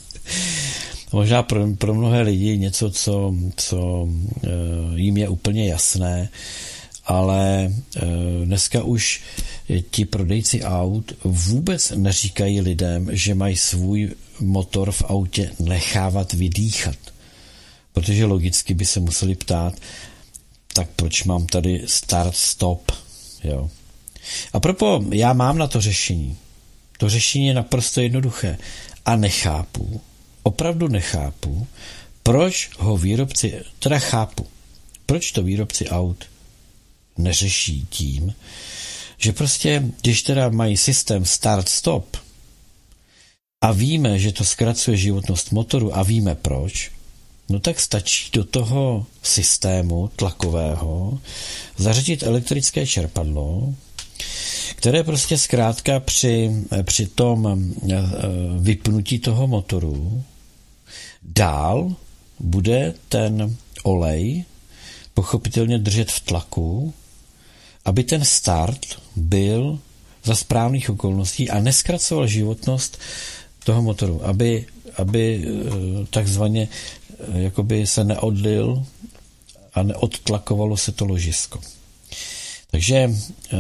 Možná 1.12 1.43
pro, 1.43 1.66
pro 1.78 1.94
mnohé 1.94 2.22
lidi 2.22 2.59
něco, 2.59 2.90
co, 2.90 3.35
co 3.56 4.09
eh, 4.44 4.48
jim 4.94 5.16
je 5.16 5.28
úplně 5.28 5.68
jasné, 5.68 6.28
ale 7.06 7.72
eh, 7.97 8.01
dneska 8.44 8.82
už 8.82 9.22
ti 9.90 10.05
prodejci 10.05 10.62
aut 10.62 11.12
vůbec 11.24 11.93
neříkají 11.97 12.60
lidem, 12.60 13.09
že 13.12 13.35
mají 13.35 13.56
svůj 13.56 14.10
motor 14.40 14.93
v 14.93 15.02
autě 15.02 15.51
nechávat 15.59 16.32
vydýchat. 16.32 16.97
Protože 17.93 18.24
logicky 18.24 18.74
by 18.74 18.85
se 18.85 19.01
museli 19.01 19.35
ptát, 19.35 19.74
tak 20.73 20.89
proč 20.97 21.24
mám 21.24 21.47
tady 21.47 21.82
start-stop, 21.86 22.93
jo. 23.44 23.70
A 24.52 24.61
propo, 24.61 25.05
já 25.12 25.32
mám 25.32 25.59
na 25.59 25.66
to 25.66 25.81
řešení. 25.81 26.36
To 26.98 27.11
řešení 27.11 27.47
je 27.47 27.55
naprosto 27.55 28.01
jednoduché. 28.01 28.59
A 29.05 29.16
nechápu, 29.16 30.01
opravdu 30.43 30.89
nechápu, 30.89 31.66
proč 32.23 32.70
ho 32.78 32.97
výrobci, 32.97 33.62
teda 33.78 33.98
chápu, 33.98 34.47
proč 35.06 35.32
to 35.32 35.43
výrobci 35.43 35.89
aut 35.89 36.24
neřeší 37.19 37.86
tím, 37.90 38.35
že 39.19 39.32
prostě, 39.32 39.82
když 40.02 40.23
teda 40.23 40.48
mají 40.48 40.77
systém 40.77 41.24
start-stop 41.24 42.16
a 43.65 43.73
víme, 43.73 44.19
že 44.19 44.32
to 44.32 44.45
zkracuje 44.45 44.97
životnost 44.97 45.53
motoru. 45.53 45.97
A 45.97 46.03
víme 46.03 46.35
proč, 46.35 46.91
no 47.49 47.61
tak 47.61 47.81
stačí 47.81 48.31
do 48.32 48.45
toho 48.45 49.07
systému 49.23 50.09
tlakového 50.16 51.19
zařadit 51.77 52.23
elektrické 52.23 52.86
čerpadlo, 52.86 53.74
které 54.77 55.03
prostě 55.03 55.39
zkrátka 55.39 56.01
při, 56.01 56.51
při 56.82 57.07
tom 57.07 57.73
eh, 57.93 57.97
vypnutí 58.59 59.19
toho 59.19 59.47
motoru 59.47 60.24
dál 61.23 61.97
bude 62.41 62.95
ten 63.09 63.57
olej 63.82 64.45
pochopitelně 65.15 65.78
držet 65.78 66.12
v 66.12 66.20
tlaku, 66.20 66.95
aby 67.85 68.05
ten 68.05 68.24
start 68.24 68.86
byl 69.16 69.78
za 70.24 70.35
správných 70.35 70.91
okolností 70.91 71.51
a 71.51 71.61
neskracoval 71.61 72.27
životnost 72.27 72.99
toho 73.65 73.82
motoru, 73.82 74.27
aby, 74.27 74.66
aby 74.97 75.45
eh, 75.45 76.07
takzvaně 76.11 76.69
eh, 76.69 77.41
jakoby 77.43 77.86
se 77.86 78.05
neodlil 78.05 78.85
a 79.74 79.82
neodtlakovalo 79.82 80.77
se 80.77 80.93
to 80.93 81.05
ložisko. 81.05 81.61
Takže 82.70 82.97
eh, 83.07 83.57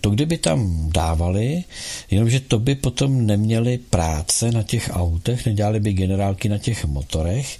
to, 0.00 0.10
kdyby 0.10 0.38
tam 0.38 0.90
dávali, 0.94 1.64
jenomže 2.10 2.40
to 2.40 2.58
by 2.58 2.74
potom 2.74 3.26
neměli 3.26 3.78
práce 3.78 4.52
na 4.52 4.62
těch 4.62 4.90
autech, 4.92 5.46
nedělali 5.46 5.80
by 5.80 5.92
generálky 5.92 6.48
na 6.48 6.58
těch 6.58 6.84
motorech, 6.84 7.58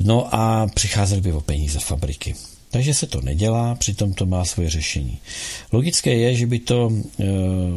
no 0.00 0.34
a 0.34 0.66
přicházeli 0.74 1.20
by 1.20 1.32
o 1.32 1.40
peníze 1.40 1.78
fabriky. 1.78 2.34
Takže 2.72 2.94
se 2.94 3.06
to 3.06 3.20
nedělá, 3.20 3.74
přitom 3.74 4.12
to 4.12 4.26
má 4.26 4.44
svoje 4.44 4.70
řešení. 4.70 5.18
Logické 5.72 6.14
je, 6.14 6.34
že 6.34 6.46
by 6.46 6.58
to 6.58 6.92
e, 6.92 7.24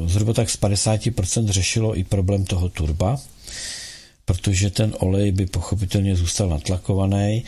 zhruba 0.06 0.34
tak 0.34 0.50
z 0.50 0.58
50% 0.60 1.48
řešilo 1.48 1.98
i 1.98 2.04
problém 2.04 2.46
toho 2.46 2.70
turba, 2.70 3.20
protože 4.26 4.70
ten 4.70 4.96
olej 5.00 5.32
by 5.32 5.46
pochopitelně 5.46 6.16
zůstal 6.16 6.50
natlakovaný 6.50 7.44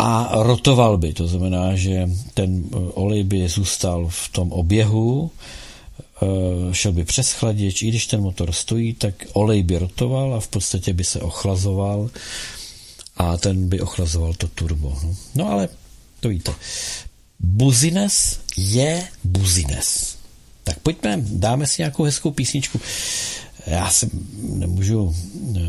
a 0.00 0.42
rotoval 0.42 0.96
by. 0.96 1.12
To 1.12 1.28
znamená, 1.28 1.76
že 1.76 2.08
ten 2.34 2.64
eh, 2.64 2.76
olej 2.76 3.24
by 3.24 3.48
zůstal 3.48 4.08
v 4.08 4.28
tom 4.28 4.52
oběhu, 4.52 5.30
eh, 6.22 6.74
šel 6.74 6.92
by 6.92 7.04
přes 7.04 7.32
chladič, 7.32 7.82
i 7.82 7.88
když 7.88 8.06
ten 8.06 8.20
motor 8.20 8.52
stojí, 8.52 8.94
tak 8.94 9.14
olej 9.32 9.62
by 9.62 9.78
rotoval 9.78 10.34
a 10.34 10.40
v 10.40 10.48
podstatě 10.48 10.92
by 10.92 11.04
se 11.04 11.20
ochlazoval 11.20 12.10
a 13.16 13.36
ten 13.36 13.68
by 13.68 13.80
ochlazoval 13.80 14.34
to 14.34 14.48
turbo. 14.48 14.96
No, 15.04 15.14
no 15.34 15.52
ale 15.52 15.68
to 16.20 16.28
víte. 16.28 16.54
Buzines 17.38 18.40
je 18.56 19.08
buzines. 19.24 20.16
Tak 20.64 20.78
pojďme, 20.78 21.22
dáme 21.26 21.66
si 21.66 21.82
nějakou 21.82 22.02
hezkou 22.02 22.30
písničku. 22.30 22.80
Já 23.66 23.90
se 23.90 24.08
nemůžu 24.42 25.16
eh, 25.56 25.60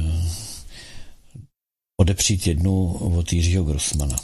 odepřít 2.01 2.47
jednu 2.47 2.93
od 2.93 3.33
Jiřího 3.33 3.63
Grossmana. 3.63 4.17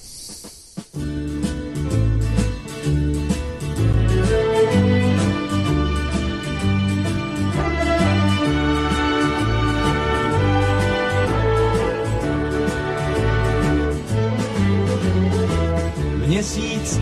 Měsíc 16.37 16.99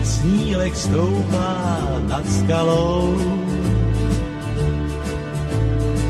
stoupá 0.74 1.84
nad 2.08 2.24
skalou 2.24 3.20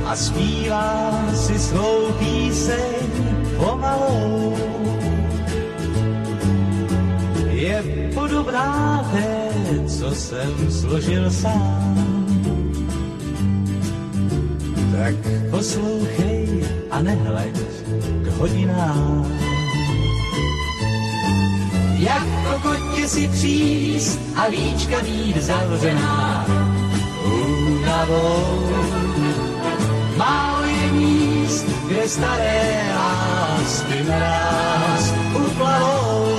a 0.04 0.16
zpívá 0.16 1.10
si 1.34 1.58
svou 1.58 2.12
píseň 2.18 3.02
pomalou. 3.56 4.54
Je 7.50 8.10
podobná 8.14 9.02
té, 9.12 9.50
co 9.88 10.14
jsem 10.14 10.70
složil 10.70 11.30
sám. 11.30 12.26
Tak 14.92 15.14
poslouchej 15.50 16.64
a 16.90 17.02
nehleď 17.02 17.58
k 18.22 18.26
hodinám. 18.38 19.55
Jak 21.98 22.22
kokotě 22.44 23.08
si 23.08 23.28
příst 23.28 24.20
a 24.36 24.48
víčka 24.48 24.96
mít 25.02 25.36
zavřená 25.36 26.46
únavou. 27.24 28.70
Málo 30.16 30.64
je 30.64 30.92
míst, 30.92 31.64
kde 31.88 32.08
staré 32.08 32.82
lásky 32.96 34.04
naraz 34.08 35.14
uplavou. 35.46 36.36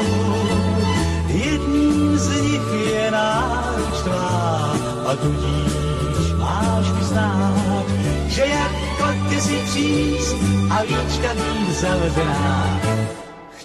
Jedním 1.28 2.18
z 2.18 2.42
nich 2.42 2.92
je 2.92 3.12
náš 3.12 4.02
tvá 4.04 4.74
a 5.08 5.16
tudíž 5.16 6.34
máš 6.38 6.92
vyznát, 6.92 7.86
že 8.28 8.42
jak 8.42 8.72
kotě 8.98 9.42
si 9.42 9.58
příst 9.66 10.36
a 10.70 10.82
víčka 10.82 11.34
mít 11.34 11.76
zavřená 11.80 12.87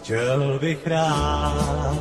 chtěl 0.03 0.59
bych 0.59 0.87
rád. 0.87 1.99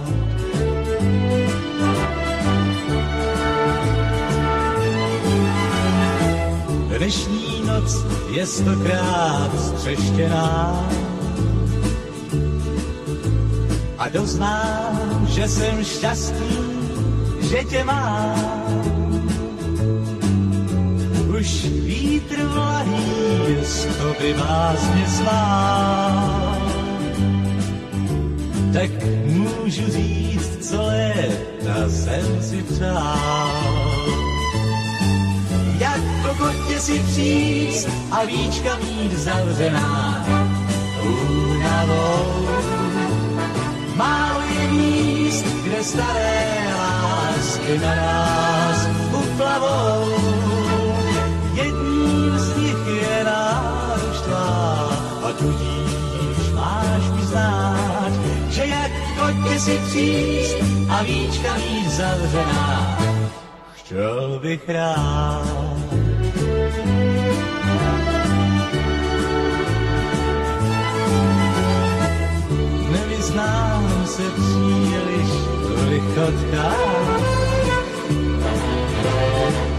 Dnešní 6.98 7.64
noc 7.66 8.06
je 8.32 8.46
stokrát 8.46 9.52
střeštěná 9.62 10.90
a 13.98 14.10
doznám, 14.10 15.28
že 15.30 15.48
jsem 15.48 15.84
šťastný, 15.84 16.58
že 17.42 17.64
tě 17.64 17.84
mám. 17.84 18.82
Už 21.40 21.66
vítr 21.66 22.44
vlahý 22.44 23.58
z 23.64 23.88
by 24.20 24.34
vás 24.34 24.94
mě 24.94 25.06
zvál 25.08 26.41
tak 28.74 28.90
můžu 29.26 29.92
říct, 29.92 30.70
co 30.70 30.82
léta 30.82 31.90
jsem 31.90 32.44
si 32.44 32.64
přál. 32.64 33.52
Jak 35.80 36.02
po 36.22 36.44
kotě 36.44 36.80
si 36.80 37.00
příst 37.00 37.90
a 38.12 38.26
víčka 38.26 38.78
mít 38.78 39.12
zavřená 39.12 40.26
únavou. 41.04 42.48
Málo 43.96 44.42
je 44.42 44.68
míst, 44.68 45.46
kde 45.64 45.84
staré 45.84 46.58
lásky 46.78 47.80
na 47.80 47.96
nás 47.96 48.88
uplavou. 49.24 50.16
Jedním 51.54 52.40
z 52.40 52.58
nich 52.58 53.02
je 53.02 53.24
náš 53.24 54.16
a 55.24 55.34
tudíž 55.38 55.71
kotě 59.44 59.60
si 59.60 59.80
příst 59.88 60.56
a 60.90 61.04
víčka 61.04 61.54
mít 61.58 61.90
zavřená, 61.90 62.98
chtěl 63.74 64.40
bych 64.42 64.70
rád. 64.70 65.46
Nevyznám 72.92 74.06
se 74.06 74.24
příliš 74.32 75.32
v 75.62 75.90
lichotkách 75.90 77.22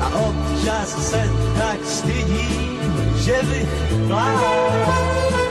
a 0.00 0.08
občas 0.08 1.10
se 1.10 1.30
tak 1.58 1.84
stydím, 1.84 2.80
že 3.16 3.40
bych 3.42 3.68
plál 4.08 5.41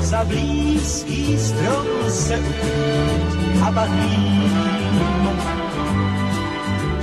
za 0.00 0.24
blízký 0.24 1.38
strom 1.38 1.86
se 2.08 2.38
a 3.62 3.72
pak 3.72 3.90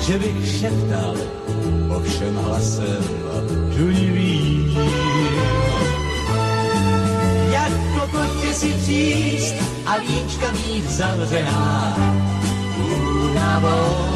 že 0.07 0.19
bych 0.19 0.59
šeptal 0.59 1.15
ovšem 1.89 2.35
hlasem 2.35 3.03
čunivým. 3.75 4.77
Jak 7.51 7.73
kokotě 7.93 8.53
si 8.53 8.73
příst 8.73 9.55
a 9.85 9.97
víčka 9.97 10.51
mít 10.51 10.89
zavřená 10.89 11.97
únavou. 12.77 14.07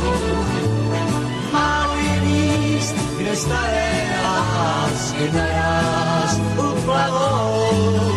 Málo 1.54 1.96
je 1.96 2.22
míst, 2.22 2.96
kde 3.18 3.36
staré 3.36 3.92
lásky 4.24 5.32
naraz 5.34 6.40
uplavou 6.58 8.11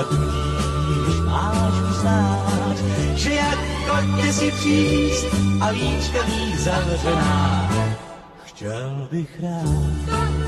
a 0.00 0.04
tudíž 0.04 1.20
máš 1.24 1.74
uznát, 1.90 2.76
že 3.14 3.34
jak 3.34 3.58
kotě 3.88 4.32
si 4.32 4.50
příst 4.50 5.26
a 5.60 5.72
víčka 5.72 6.18
mít 6.26 6.58
zavřená, 6.58 7.70
chtěl 8.44 9.08
bych 9.10 9.40
rád. 9.42 10.40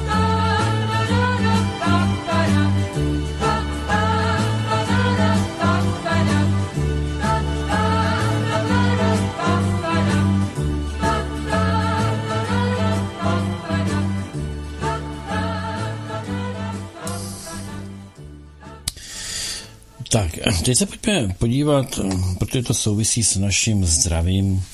Tak, 20.13 20.39
teď 20.65 20.79
se 20.79 20.87
pojďme 20.87 21.35
podívat, 21.39 22.01
protože 22.39 22.63
to 22.63 22.75
souvisí 22.75 23.23
s 23.23 23.37
naším 23.37 23.85
zdravím. 23.85 24.65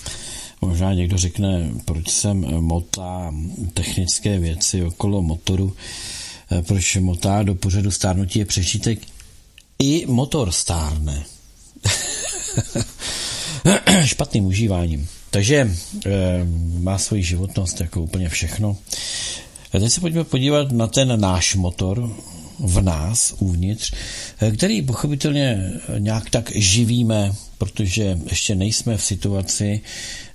Možná 0.60 0.94
někdo 0.94 1.19
řekne, 1.19 1.70
proč 1.85 2.10
jsem 2.10 2.40
motá 2.60 3.35
technické 3.74 4.39
věci 4.39 4.82
okolo 4.82 5.23
motoru, 5.23 5.77
proč 6.66 6.97
motá 6.97 7.43
do 7.43 7.55
pořadu 7.55 7.90
stárnutí 7.90 8.39
je 8.39 8.44
přešítek. 8.44 8.98
I 9.78 10.06
motor 10.06 10.52
stárne. 10.52 11.24
Špatným 14.05 14.44
užíváním. 14.44 15.09
Takže 15.31 15.56
e, 15.56 15.70
má 16.78 16.98
svoji 16.98 17.23
životnost 17.23 17.81
jako 17.81 18.02
úplně 18.02 18.28
všechno. 18.28 18.77
A 19.73 19.78
teď 19.78 19.93
se 19.93 20.01
pojďme 20.01 20.24
podívat 20.24 20.73
na 20.73 20.86
ten 20.86 21.20
náš 21.20 21.55
motor, 21.55 22.16
v 22.59 22.82
nás 22.82 23.35
uvnitř, 23.39 23.93
který 24.56 24.82
pochopitelně 24.82 25.72
nějak 25.98 26.30
tak 26.30 26.52
živíme, 26.55 27.32
protože 27.59 28.18
ještě 28.30 28.55
nejsme 28.55 28.97
v 28.97 29.05
situaci, 29.05 29.80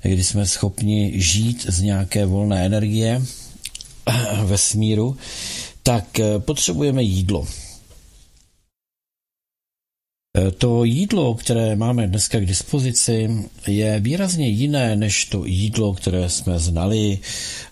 kdy 0.01 0.23
jsme 0.23 0.45
schopni 0.45 1.11
žít 1.15 1.65
z 1.69 1.81
nějaké 1.81 2.25
volné 2.25 2.65
energie 2.65 3.21
ve 4.43 4.57
smíru, 4.57 5.17
tak 5.83 6.19
potřebujeme 6.39 7.03
jídlo. 7.03 7.47
To 10.57 10.83
jídlo, 10.83 11.35
které 11.35 11.75
máme 11.75 12.07
dneska 12.07 12.39
k 12.39 12.45
dispozici, 12.45 13.29
je 13.67 13.99
výrazně 13.99 14.47
jiné 14.47 14.95
než 14.95 15.25
to 15.25 15.45
jídlo, 15.45 15.93
které 15.93 16.29
jsme 16.29 16.59
znali 16.59 17.19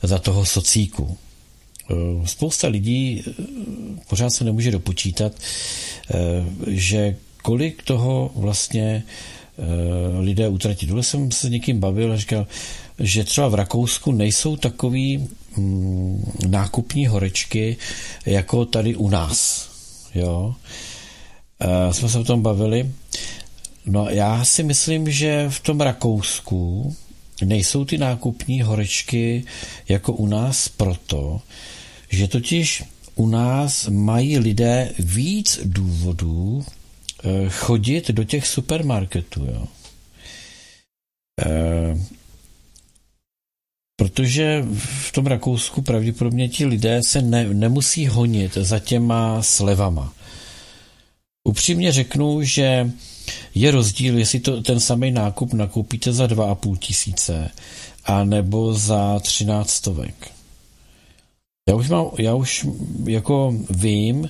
za 0.04 0.20
toho 0.20 0.46
socíku. 0.46 1.18
Eh, 1.92 2.28
spousta 2.28 2.68
lidí 2.68 3.24
eh, 3.28 3.34
pořád 4.10 4.30
se 4.30 4.44
nemůže 4.44 4.72
dopočítat, 4.72 5.32
eh, 5.34 6.18
že 6.68 7.16
kolik 7.44 7.84
toho 7.84 8.32
vlastně 8.36 9.04
lidé 10.20 10.48
utratí. 10.48 10.88
Tohle 10.88 11.04
jsem 11.04 11.32
se 11.32 11.48
s 11.48 11.50
někým 11.50 11.80
bavil 11.80 12.14
a 12.14 12.18
říkal, 12.18 12.48
že 13.00 13.24
třeba 13.24 13.48
v 13.48 13.56
Rakousku 13.56 14.12
nejsou 14.12 14.56
takový 14.56 15.28
mm, 15.58 16.32
nákupní 16.48 17.08
horečky 17.08 17.78
jako 18.26 18.66
tady 18.66 18.96
u 18.96 19.10
nás. 19.10 19.70
Jo? 20.16 20.56
Jsme 21.92 22.10
se 22.10 22.20
o 22.20 22.24
tom 22.24 22.42
bavili. 22.42 22.92
No 23.86 24.10
já 24.10 24.46
si 24.46 24.64
myslím, 24.64 25.12
že 25.12 25.46
v 25.50 25.60
tom 25.60 25.82
Rakousku 25.82 26.96
nejsou 27.46 27.86
ty 27.86 27.98
nákupní 27.98 28.62
horečky 28.62 29.44
jako 29.90 30.14
u 30.14 30.28
nás 30.28 30.68
proto, 30.70 31.42
že 32.12 32.28
totiž 32.28 32.84
u 33.16 33.28
nás 33.28 33.88
mají 33.88 34.38
lidé 34.38 34.92
víc 35.00 35.60
důvodů 35.64 36.66
chodit 37.50 38.12
do 38.12 38.24
těch 38.24 38.48
supermarketů. 38.48 39.46
Jo. 39.46 39.68
E, 41.46 41.98
protože 43.96 44.66
v 44.78 45.12
tom 45.12 45.26
Rakousku 45.26 45.82
pravděpodobně 45.82 46.50
ti 46.50 46.66
lidé 46.66 47.02
se 47.04 47.22
ne, 47.22 47.54
nemusí 47.54 48.08
honit 48.08 48.54
za 48.54 48.80
těma 48.80 49.44
slevama. 49.44 50.14
Upřímně 51.44 51.92
řeknu, 51.92 52.44
že 52.44 52.92
je 53.56 53.72
rozdíl, 53.72 54.18
jestli 54.18 54.40
to, 54.40 54.62
ten 54.62 54.80
samý 54.80 55.12
nákup 55.12 55.54
nakoupíte 55.54 56.14
za 56.14 56.26
2,5 56.26 56.78
tisíce 56.78 57.50
a 58.04 58.24
nebo 58.24 58.74
za 58.74 59.20
13 59.20 59.70
stovek. 59.70 60.32
Já 61.72 61.78
už, 61.78 61.90
mám, 61.90 62.08
já 62.18 62.36
už 62.36 62.68
jako 63.06 63.56
vím, 63.70 64.30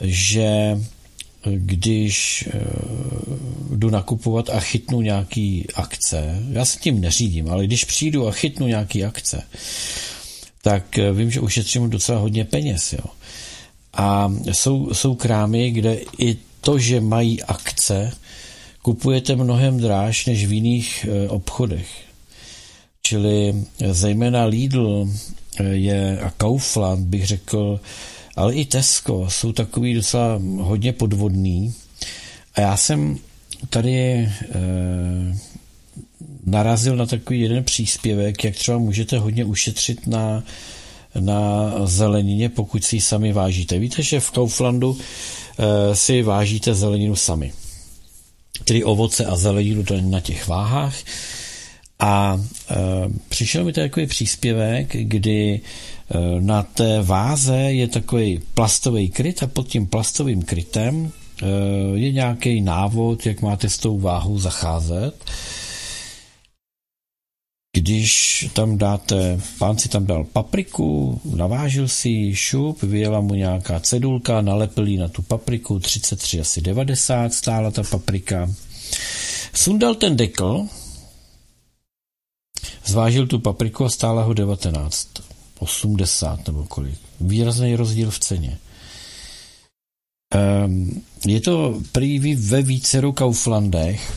že 0.00 0.80
když 1.44 2.48
eh, 2.52 2.60
jdu 3.70 3.90
nakupovat 3.90 4.50
a 4.50 4.60
chytnu 4.60 5.00
nějaký 5.00 5.66
akce, 5.74 6.42
já 6.50 6.64
se 6.64 6.78
tím 6.78 7.00
neřídím, 7.00 7.50
ale 7.50 7.66
když 7.66 7.84
přijdu 7.84 8.28
a 8.28 8.32
chytnu 8.32 8.66
nějaký 8.66 9.04
akce, 9.04 9.42
tak 10.62 10.98
eh, 10.98 11.12
vím, 11.12 11.30
že 11.30 11.40
ušetřím 11.40 11.90
docela 11.90 12.18
hodně 12.18 12.44
peněz. 12.44 12.92
Jo. 12.92 13.04
A 13.92 14.32
jsou, 14.52 14.94
jsou 14.94 15.14
krámy, 15.14 15.70
kde 15.70 15.98
i 16.18 16.36
to, 16.60 16.78
že 16.78 17.00
mají 17.00 17.42
akce, 17.42 18.12
kupujete 18.82 19.36
mnohem 19.36 19.78
dráž 19.78 20.26
než 20.26 20.46
v 20.46 20.52
jiných 20.52 21.06
eh, 21.08 21.28
obchodech. 21.28 21.88
Čili 23.02 23.54
zejména 23.90 24.44
Lidl 24.44 25.08
je 25.70 26.20
a 26.20 26.30
Kaufland, 26.30 27.06
bych 27.06 27.26
řekl, 27.26 27.80
ale 28.36 28.54
i 28.54 28.64
Tesco 28.64 29.26
jsou 29.28 29.52
takový 29.52 29.94
docela 29.94 30.40
hodně 30.58 30.92
podvodný. 30.92 31.74
A 32.54 32.60
já 32.60 32.76
jsem 32.76 33.18
tady 33.70 33.92
e, 33.94 34.30
narazil 36.46 36.96
na 36.96 37.06
takový 37.06 37.40
jeden 37.40 37.64
příspěvek, 37.64 38.44
jak 38.44 38.54
třeba 38.54 38.78
můžete 38.78 39.18
hodně 39.18 39.44
ušetřit 39.44 40.06
na, 40.06 40.42
na 41.20 41.72
zelenině, 41.84 42.48
pokud 42.48 42.84
si 42.84 42.96
ji 42.96 43.00
sami 43.00 43.32
vážíte. 43.32 43.78
Víte, 43.78 44.02
že 44.02 44.20
v 44.20 44.30
Kauflandu 44.30 44.98
e, 45.58 45.96
si 45.96 46.22
vážíte 46.22 46.74
zeleninu 46.74 47.16
sami. 47.16 47.52
Tedy 48.64 48.84
ovoce 48.84 49.24
a 49.24 49.36
zeleninu 49.36 49.84
na 50.00 50.20
těch 50.20 50.48
váhách. 50.48 50.94
A 52.04 52.40
e, 52.70 52.74
přišel 53.28 53.64
mi 53.64 53.72
takový 53.72 54.06
příspěvek, 54.06 54.96
kdy 54.96 55.60
Eh, 56.10 56.40
na 56.40 56.62
té 56.62 57.02
váze 57.02 57.56
je 57.56 57.88
takový 57.88 58.40
plastový 58.54 59.10
kryt 59.10 59.42
a 59.42 59.46
pod 59.46 59.68
tím 59.68 59.86
plastovým 59.86 60.42
krytem 60.42 61.12
eh, 61.42 61.46
je 61.94 62.12
nějaký 62.12 62.60
návod, 62.60 63.26
jak 63.26 63.42
máte 63.42 63.68
s 63.68 63.78
tou 63.78 63.98
váhou 63.98 64.38
zacházet. 64.38 65.24
Když 67.76 68.46
tam 68.52 68.78
dáte, 68.78 69.40
pán 69.58 69.78
si 69.78 69.88
tam 69.88 70.06
dal 70.06 70.24
papriku, 70.24 71.20
navážil 71.34 71.88
si 71.88 72.34
šup, 72.34 72.82
vyjela 72.82 73.20
mu 73.20 73.34
nějaká 73.34 73.80
cedulka, 73.80 74.40
nalepil 74.40 74.86
na 74.86 75.08
tu 75.08 75.22
papriku, 75.22 75.78
33 75.78 76.40
asi 76.40 76.60
90 76.60 77.34
stála 77.34 77.70
ta 77.70 77.82
paprika. 77.82 78.50
Sundal 79.54 79.94
ten 79.94 80.16
dekl, 80.16 80.66
zvážil 82.84 83.26
tu 83.26 83.38
papriku 83.38 83.84
a 83.84 83.90
stála 83.90 84.22
ho 84.22 84.34
19 84.34 85.08
80 85.58 86.46
nebo 86.46 86.64
kolik. 86.64 86.98
Výrazný 87.20 87.76
rozdíl 87.76 88.10
v 88.10 88.18
ceně. 88.18 88.58
Um, 90.64 91.02
je 91.26 91.40
to 91.40 91.80
prý 91.92 92.36
ve 92.36 92.62
víceru 92.62 93.12
Kauflandech, 93.12 94.12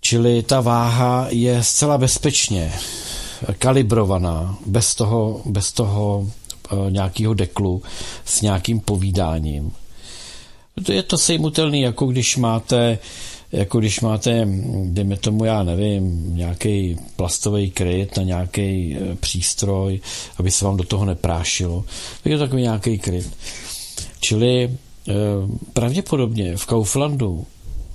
čili 0.00 0.42
ta 0.42 0.60
váha 0.60 1.26
je 1.30 1.64
zcela 1.64 1.98
bezpečně 1.98 2.72
kalibrovaná, 3.58 4.58
bez 4.66 4.94
toho, 4.94 5.42
bez 5.44 5.72
toho 5.72 6.18
uh, 6.72 6.90
nějakého 6.90 7.34
deklu, 7.34 7.82
s 8.24 8.40
nějakým 8.40 8.80
povídáním. 8.80 9.72
Je 10.88 11.02
to 11.02 11.18
sejmutelný, 11.18 11.80
jako 11.80 12.06
když 12.06 12.36
máte 12.36 12.92
uh, 12.92 13.35
jako 13.56 13.78
když 13.78 14.00
máte, 14.00 14.48
dejme 14.84 15.16
tomu, 15.16 15.44
já 15.44 15.62
nevím, 15.62 16.36
nějaký 16.36 16.96
plastový 17.16 17.70
kryt 17.70 18.18
a 18.18 18.22
nějaký 18.22 18.96
e, 18.96 19.16
přístroj, 19.16 20.00
aby 20.38 20.50
se 20.50 20.64
vám 20.64 20.76
do 20.76 20.84
toho 20.84 21.04
neprášilo, 21.04 21.84
tak 22.22 22.30
je 22.30 22.38
to 22.38 22.44
takový 22.44 22.62
nějaký 22.62 22.98
kryt. 22.98 23.30
Čili 24.20 24.64
e, 24.64 24.70
pravděpodobně 25.72 26.56
v 26.56 26.66
Kauflandu 26.66 27.46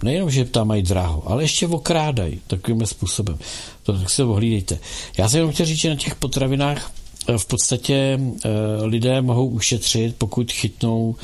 nejenom, 0.04 0.32
že 0.32 0.46
tam 0.46 0.68
mají 0.68 0.82
draho, 0.82 1.24
ale 1.26 1.44
ještě 1.44 1.68
okrádají 1.68 2.42
takovým 2.48 2.86
způsobem. 2.86 3.38
To 3.84 3.94
tak 3.94 4.10
se 4.10 4.24
ohlídejte. 4.24 4.80
Já 5.18 5.30
jsem 5.30 5.38
jenom 5.38 5.54
chtěl 5.54 5.66
říct, 5.66 5.80
že 5.80 5.90
na 5.90 5.96
těch 5.96 6.16
potravinách 6.16 6.92
e, 7.28 7.38
v 7.38 7.46
podstatě 7.46 8.20
lidé 8.82 9.22
mohou 9.22 9.48
ušetřit, 9.48 10.16
pokud 10.18 10.52
chytnou 10.52 11.16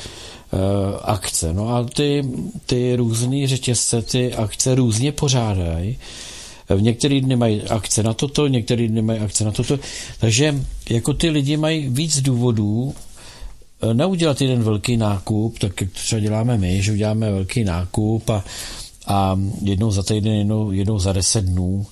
akce. 1.02 1.52
No 1.52 1.76
a 1.76 1.84
ty, 1.84 2.24
ty 2.66 2.96
různé 2.96 3.46
řetězce 3.46 4.02
ty 4.02 4.34
akce 4.34 4.74
různě 4.74 5.12
pořádají. 5.12 5.98
V 6.68 6.82
některý 6.82 7.20
dny 7.20 7.36
mají 7.36 7.62
akce 7.62 8.02
na 8.02 8.14
toto, 8.14 8.46
některý 8.46 8.88
dny 8.88 9.02
mají 9.02 9.20
akce 9.20 9.44
na 9.44 9.50
toto. 9.50 9.78
Takže 10.20 10.54
jako 10.90 11.14
ty 11.14 11.30
lidi 11.30 11.56
mají 11.56 11.88
víc 11.88 12.20
důvodů 12.20 12.94
eh, 13.82 13.94
neudělat 13.94 14.40
jeden 14.40 14.62
velký 14.62 14.96
nákup, 14.96 15.58
tak 15.58 15.80
jak 15.80 15.90
třeba 15.90 16.20
děláme 16.20 16.58
my, 16.58 16.82
že 16.82 16.92
uděláme 16.92 17.32
velký 17.32 17.64
nákup 17.64 18.30
a, 18.30 18.44
a 19.06 19.38
jednou 19.62 19.90
za 19.90 20.02
týden, 20.02 20.34
jednou, 20.34 20.72
jednou 20.72 20.98
za 20.98 21.12
deset 21.12 21.44
dnů 21.44 21.86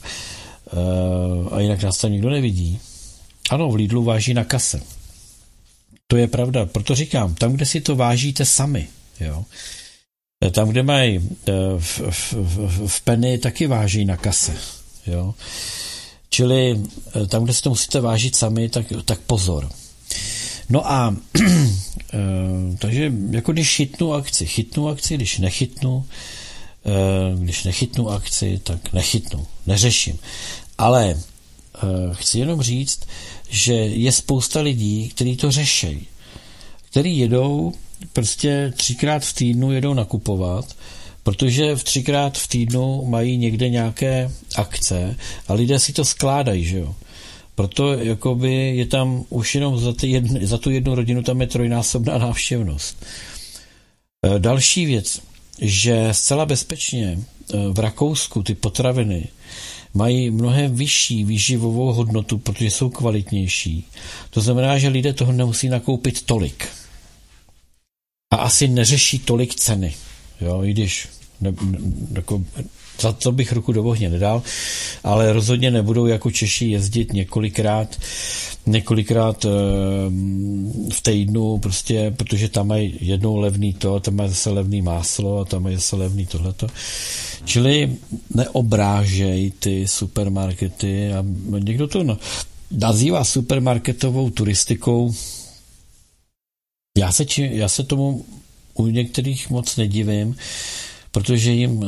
eh, 0.73 1.55
a 1.55 1.61
jinak 1.61 1.83
nás 1.83 1.99
tam 1.99 2.13
nikdo 2.13 2.31
nevidí. 2.31 2.79
Ano, 3.51 3.69
v 3.69 3.75
Lidlu 3.75 4.05
váží 4.05 4.35
na 4.35 4.45
kase. 4.45 4.96
To 6.07 6.17
je 6.17 6.27
pravda, 6.27 6.67
proto 6.67 6.95
říkám, 6.95 7.35
tam, 7.35 7.53
kde 7.53 7.67
si 7.67 7.81
to 7.81 7.97
vážíte 7.97 8.45
sami, 8.45 8.89
jo, 9.21 9.45
tam, 10.51 10.69
kde 10.69 10.83
mají 10.83 11.21
eh, 11.49 11.53
v, 11.79 12.01
v, 12.11 12.33
v, 12.33 12.89
v 12.89 13.01
penny, 13.01 13.39
taky 13.39 13.67
váží 13.67 14.05
na 14.05 14.17
kase, 14.17 14.57
jo. 15.07 15.35
Čili 16.31 16.81
eh, 17.15 17.27
tam, 17.27 17.45
kde 17.45 17.55
si 17.55 17.63
to 17.63 17.71
musíte 17.71 18.01
vážit 18.01 18.37
sami, 18.37 18.69
tak, 18.69 18.87
tak 19.05 19.21
pozor. 19.21 19.71
No 20.69 20.93
a 20.93 21.17
takže 22.79 23.13
jako 23.31 23.53
když 23.53 23.77
chytnu 23.77 24.15
akci, 24.15 24.47
chytnu 24.47 24.89
akci, 24.89 25.15
když 25.15 25.39
nechytnu, 25.39 26.07
když 27.39 27.65
nechytnu 27.65 28.11
akci, 28.11 28.61
tak 28.63 28.93
nechytnu, 28.93 29.47
neřeším. 29.67 30.19
Ale 30.79 31.17
chci 32.13 32.39
jenom 32.39 32.63
říct, 32.63 33.01
že 33.49 33.75
je 33.75 34.13
spousta 34.13 34.61
lidí, 34.61 35.09
kteří 35.09 35.37
to 35.37 35.51
řeší, 35.51 36.07
kteří 36.91 37.19
jedou 37.19 37.73
prostě 38.13 38.73
třikrát 38.77 39.25
v 39.25 39.33
týdnu 39.33 39.73
jedou 39.73 39.95
nakupovat, 39.95 40.77
protože 41.23 41.77
v 41.77 41.85
třikrát 41.85 42.39
v 42.39 42.49
týdnu 42.49 43.05
mají 43.07 43.37
někde 43.37 43.69
nějaké 43.69 44.31
akce 44.57 45.17
a 45.49 45.55
lidé 45.55 45.79
si 45.79 45.93
to 45.93 46.05
skládají, 46.05 46.65
že 46.65 46.79
jo. 46.79 46.95
Proto 47.55 47.93
jakoby 47.93 48.77
je 48.77 48.87
tam 48.87 49.25
už 49.29 49.55
jenom 49.55 49.79
za, 49.79 49.93
ty 49.93 50.09
jedn, 50.09 50.47
za 50.47 50.59
tu 50.59 50.71
jednu 50.71 50.95
rodinu 50.95 51.23
tam 51.23 51.41
je 51.41 51.47
trojnásobná 51.47 52.19
návštěvnost. 52.19 53.07
E, 54.23 54.39
další 54.39 54.87
věc, 54.87 55.21
že 55.61 56.09
zcela 56.13 56.47
bezpečně 56.47 57.07
e, 57.07 57.19
v 57.73 57.79
Rakousku 57.79 58.43
ty 58.43 58.55
potraviny 58.55 59.29
mají 59.95 60.31
mnohem 60.31 60.75
vyšší 60.75 61.25
výživovou 61.25 61.93
hodnotu, 61.93 62.39
protože 62.39 62.71
jsou 62.71 62.91
kvalitnější. 62.91 63.85
To 64.31 64.41
znamená, 64.41 64.79
že 64.79 64.89
lidé 64.89 65.13
toho 65.13 65.33
nemusí 65.33 65.69
nakoupit 65.69 66.23
tolik. 66.23 66.69
A 68.31 68.37
asi 68.37 68.69
neřeší 68.69 69.19
tolik 69.19 69.55
ceny. 69.55 69.95
Jo, 70.41 70.65
i 70.65 70.71
když 70.71 71.09
ne, 71.41 71.53
ne, 71.63 71.79
jako, 72.15 72.45
za 73.01 73.13
to 73.13 73.33
bych 73.33 73.53
ruku 73.53 73.73
do 73.73 73.85
ohně 73.85 74.11
nedal, 74.11 74.43
ale 75.05 75.33
rozhodně 75.33 75.71
nebudou 75.71 76.07
jako 76.07 76.31
Češi 76.31 76.67
jezdit 76.67 77.13
několikrát 77.13 77.97
několikrát 78.67 79.45
eh, 79.45 79.49
v 80.93 81.01
týdnu, 81.03 81.59
prostě, 81.59 82.15
protože 82.17 82.49
tam 82.49 82.67
mají 82.69 82.99
jednou 83.01 83.37
levný 83.37 83.73
to, 83.73 84.01
tam 84.01 84.15
mají 84.15 84.29
zase 84.29 84.51
levný 84.51 84.83
máslo 84.83 85.39
a 85.39 85.45
tam 85.45 85.63
mají 85.63 85.77
zase 85.77 85.97
levný 85.97 86.27
tohleto. 86.27 86.67
Čili 87.47 87.97
neobrážej 88.35 89.51
ty 89.59 89.89
supermarkety 89.89 91.13
a 91.13 91.25
někdo 91.59 91.87
to 91.87 92.19
nazývá 92.71 93.25
supermarketovou 93.25 94.31
turistikou. 94.31 95.15
Já 96.99 97.13
se, 97.13 97.25
či, 97.25 97.51
já 97.53 97.69
se 97.69 97.85
tomu 97.85 98.25
u 98.75 98.87
některých 98.87 99.51
moc 99.51 99.77
nedivím, 99.77 100.37
protože 101.11 101.53
jim 101.53 101.85
e, 101.85 101.87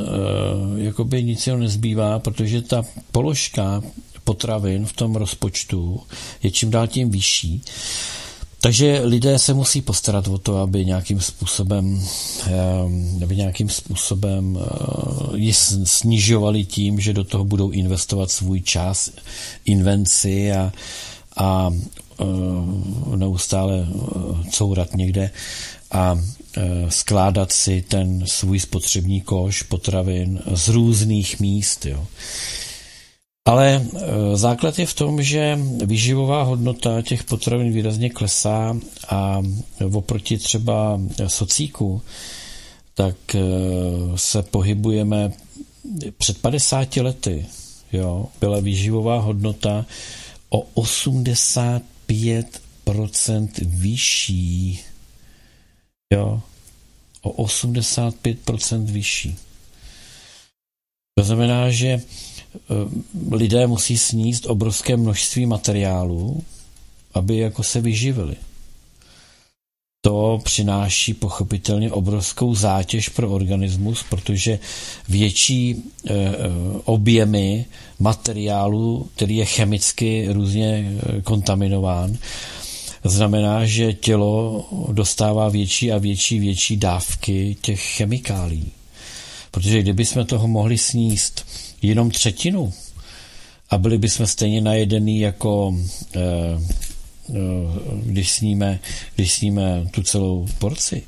jakoby 0.85 1.24
nic 1.24 1.47
jiného 1.47 1.60
nezbývá, 1.60 2.18
protože 2.18 2.62
ta 2.62 2.82
položka 3.12 3.82
potravin 4.24 4.86
v 4.86 4.93
tom 4.93 5.16
rozpočtu 5.16 6.01
je 6.43 6.51
čím 6.51 6.70
dál 6.70 6.86
tím 6.86 7.10
vyšší. 7.10 7.62
Takže 8.60 9.01
lidé 9.05 9.39
se 9.39 9.55
musí 9.55 9.82
postarat 9.82 10.28
o 10.28 10.39
to, 10.39 10.56
aby 10.56 10.85
nějakým 10.85 11.20
způsobem, 11.20 12.02
ehm, 12.47 13.20
aby 13.22 13.36
nějakým 13.36 13.68
způsobem 13.68 14.59
eh, 14.60 15.36
ji 15.36 15.55
snižovali 15.85 16.64
tím, 16.64 17.01
že 17.01 17.12
do 17.12 17.24
toho 17.24 17.44
budou 17.44 17.70
investovat 17.70 18.30
svůj 18.30 18.60
čas, 18.60 19.10
invenci 19.64 20.52
a, 20.52 20.72
a 21.36 21.70
eh, 22.20 22.24
neustále 23.16 23.86
eh, 23.89 24.51
courat 24.51 24.94
někde 24.97 25.30
a 25.90 26.18
skládat 26.89 27.52
si 27.52 27.85
ten 27.89 28.26
svůj 28.26 28.60
spotřební 28.60 29.20
koš 29.20 29.62
potravin 29.62 30.40
z 30.55 30.68
různých 30.68 31.40
míst. 31.40 31.86
Jo. 31.86 32.06
Ale 33.49 33.81
e, 33.81 33.83
základ 34.37 34.79
je 34.79 34.87
v 34.87 34.95
tom, 34.95 35.23
že 35.23 35.59
výživová 35.85 36.43
hodnota 36.43 37.03
těch 37.03 37.25
potravin 37.25 37.73
výrazně 37.73 38.11
klesá 38.11 38.77
a 39.09 39.43
oproti 39.93 40.39
třeba 40.39 41.01
socíku, 41.27 42.03
tak 42.95 43.16
e, 43.35 43.41
se 44.16 44.43
pohybujeme 44.43 45.33
před 46.19 46.39
50 46.39 46.97
lety. 46.97 47.47
Jo, 47.93 48.29
byla 48.41 48.61
výživová 48.61 49.20
hodnota 49.20 49.87
o 50.49 50.61
85% 50.61 53.49
vyšší. 53.62 54.81
Jo, 56.12 56.43
o 57.23 57.45
85% 57.45 58.85
vyšší. 58.85 59.37
To 61.19 61.25
znamená, 61.25 61.70
že 61.70 62.01
lidé 63.30 63.66
musí 63.66 63.98
sníst 63.98 64.47
obrovské 64.47 64.97
množství 64.97 65.47
materiálu, 65.47 66.43
aby 67.14 67.36
jako 67.36 67.62
se 67.62 67.80
vyživili. 67.80 68.36
To 70.01 70.40
přináší 70.44 71.14
pochopitelně 71.14 71.93
obrovskou 71.93 72.55
zátěž 72.55 73.09
pro 73.09 73.30
organismus, 73.30 74.05
protože 74.10 74.59
větší 75.09 75.70
e, 75.70 76.14
objemy 76.85 77.64
materiálu, 77.98 79.09
který 79.14 79.36
je 79.36 79.44
chemicky 79.44 80.28
různě 80.32 80.93
kontaminován, 81.24 82.18
znamená, 83.05 83.66
že 83.66 83.93
tělo 83.93 84.68
dostává 84.93 85.48
větší 85.48 85.93
a 85.93 85.98
větší, 85.98 86.39
větší 86.39 86.76
dávky 86.76 87.56
těch 87.60 87.80
chemikálí. 87.80 88.72
Protože 89.51 89.82
kdyby 89.82 90.05
jsme 90.05 90.24
toho 90.24 90.48
mohli 90.48 90.78
sníst 90.78 91.47
jenom 91.83 92.11
třetinu 92.11 92.73
a 93.71 93.79
byli 93.79 93.99
bychom 93.99 94.27
stejně 94.27 94.61
najedený 94.61 95.21
jako 95.21 95.77
eh, 96.17 96.21
eh, 96.21 97.35
když 98.05 98.31
sníme, 98.31 98.81
když 99.15 99.33
sníme 99.33 99.89
tu 99.91 100.03
celou 100.03 100.47
porci, 100.59 101.03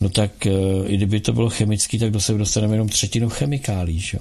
no 0.00 0.08
tak 0.08 0.46
eh, 0.46 0.50
i 0.86 0.96
kdyby 0.96 1.20
to 1.20 1.32
bylo 1.32 1.50
chemický, 1.50 1.98
tak 1.98 2.10
do 2.10 2.20
sebe 2.20 2.38
dostaneme 2.38 2.74
jenom 2.74 2.88
třetinu 2.88 3.28
chemikálí, 3.28 4.00
že? 4.00 4.18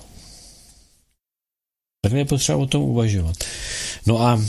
Takhle 2.02 2.20
je 2.20 2.26
potřeba 2.26 2.58
o 2.58 2.66
tom 2.66 2.82
uvažovat. 2.82 3.36
No 4.06 4.22
a 4.22 4.42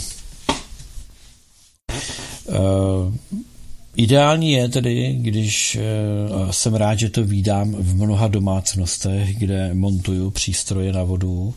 Ideální 3.96 4.52
je 4.52 4.68
tedy, 4.68 5.16
když 5.20 5.78
uh, 6.36 6.50
jsem 6.50 6.74
rád, 6.74 6.98
že 6.98 7.10
to 7.10 7.24
vídám 7.24 7.72
v 7.72 7.94
mnoha 7.94 8.28
domácnostech, 8.28 9.36
kde 9.38 9.74
montuju 9.74 10.30
přístroje 10.30 10.92
na 10.92 11.04
vodu, 11.04 11.32
uh, 11.32 11.54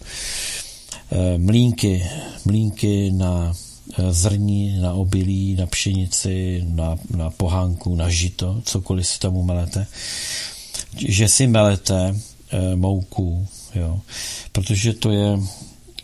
mlínky, 1.37 2.05
mlínky 2.45 3.11
na 3.11 3.53
uh, 3.99 4.11
zrní, 4.11 4.79
na 4.81 4.93
obilí, 4.93 5.55
na 5.55 5.67
pšenici, 5.67 6.63
na, 6.67 6.95
na 7.15 7.29
pohánku, 7.29 7.95
na 7.95 8.09
žito, 8.09 8.61
cokoliv 8.65 9.07
si 9.07 9.19
tam 9.19 9.35
umelete, 9.35 9.87
že 11.07 11.27
si 11.27 11.47
melete 11.47 12.15
mouku, 12.75 13.47
jo, 13.75 13.99
protože 14.51 14.93
to 14.93 15.11
je 15.11 15.39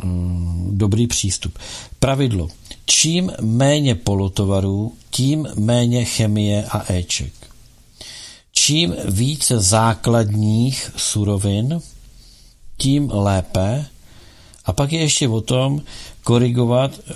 um, 0.04 0.70
dobrý 0.74 1.08
přístup. 1.08 1.60
Pravidlo. 2.00 2.50
Čím 2.86 3.32
méně 3.42 3.96
polotovarů, 3.96 4.94
tím 5.10 5.48
méně 5.56 6.06
chemie 6.06 6.66
a 6.70 6.94
éček. 6.94 7.34
Čím 8.52 8.96
více 9.06 9.60
základních 9.60 10.92
surovin, 10.98 11.82
tím 12.78 13.10
lépe. 13.14 13.86
A 14.66 14.74
pak 14.74 14.92
je 14.92 15.00
ještě 15.00 15.28
o 15.28 15.42
tom 15.42 15.82
korigovat, 16.24 17.00
eh, 17.10 17.14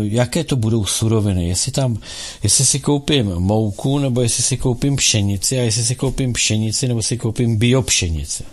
jaké 0.00 0.44
to 0.44 0.56
budou 0.56 0.84
suroviny. 0.84 1.48
Jestli, 1.48 1.72
tam, 1.72 1.98
jestli 2.42 2.66
si 2.66 2.80
koupím 2.80 3.26
mouku, 3.26 3.98
nebo 3.98 4.20
jestli 4.20 4.42
si 4.42 4.56
koupím 4.56 4.96
pšenici, 4.96 5.58
a 5.58 5.62
jestli 5.62 5.84
si 5.84 5.94
koupím 5.94 6.32
pšenici, 6.32 6.88
nebo 6.88 7.02
si 7.02 7.18
koupím 7.18 7.56
biopšenici. 7.56 8.44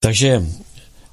Takže 0.00 0.46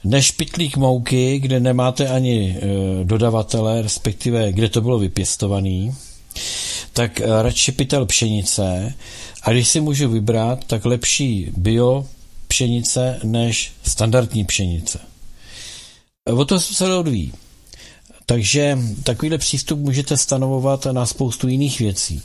než 0.04 0.32
pitlík 0.32 0.78
mouky, 0.78 1.40
kde 1.40 1.60
nemáte 1.60 2.08
ani 2.08 2.58
e, 2.58 3.04
dodavatele, 3.04 3.82
respektive 3.82 4.52
kde 4.52 4.70
to 4.70 4.82
bylo 4.82 5.00
vypěstovaný, 5.00 5.96
tak 6.94 7.22
e, 7.22 7.44
radši 7.44 7.72
pytel 7.72 8.06
pšenice 8.06 8.94
a 9.42 9.52
když 9.52 9.68
si 9.68 9.82
můžu 9.82 10.10
vybrat, 10.10 10.66
tak 10.66 10.86
lepší 10.86 11.52
bio 11.58 12.06
pšenice 12.48 13.20
než 13.24 13.72
standardní 13.84 14.46
pšenice. 14.46 15.00
O 16.26 16.46
to 16.46 16.60
se 16.60 16.96
odvíjí. 16.96 17.34
Takže 18.30 18.80
takovýhle 19.04 19.38
přístup 19.38 19.80
můžete 19.80 20.18
stanovovat 20.18 20.86
na 20.86 21.06
spoustu 21.06 21.48
jiných 21.48 21.80
věcí. 21.80 22.22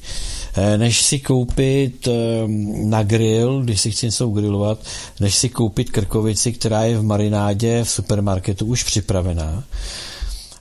Eh, 0.55 0.79
než 0.79 1.03
si 1.03 1.19
koupit 1.19 2.09
ehm, 2.09 2.91
na 2.91 3.03
grill, 3.03 3.63
když 3.63 3.81
si 3.81 3.91
chci 3.91 4.07
něco 4.07 4.29
grilovat, 4.29 4.79
než 5.21 5.35
si 5.35 5.49
koupit 5.49 5.91
krkovici, 5.91 6.53
která 6.53 6.85
je 6.85 6.99
v 6.99 7.03
marinádě 7.03 7.85
v 7.85 7.91
supermarketu 7.91 8.67
už 8.67 8.83
připravená. 8.83 9.65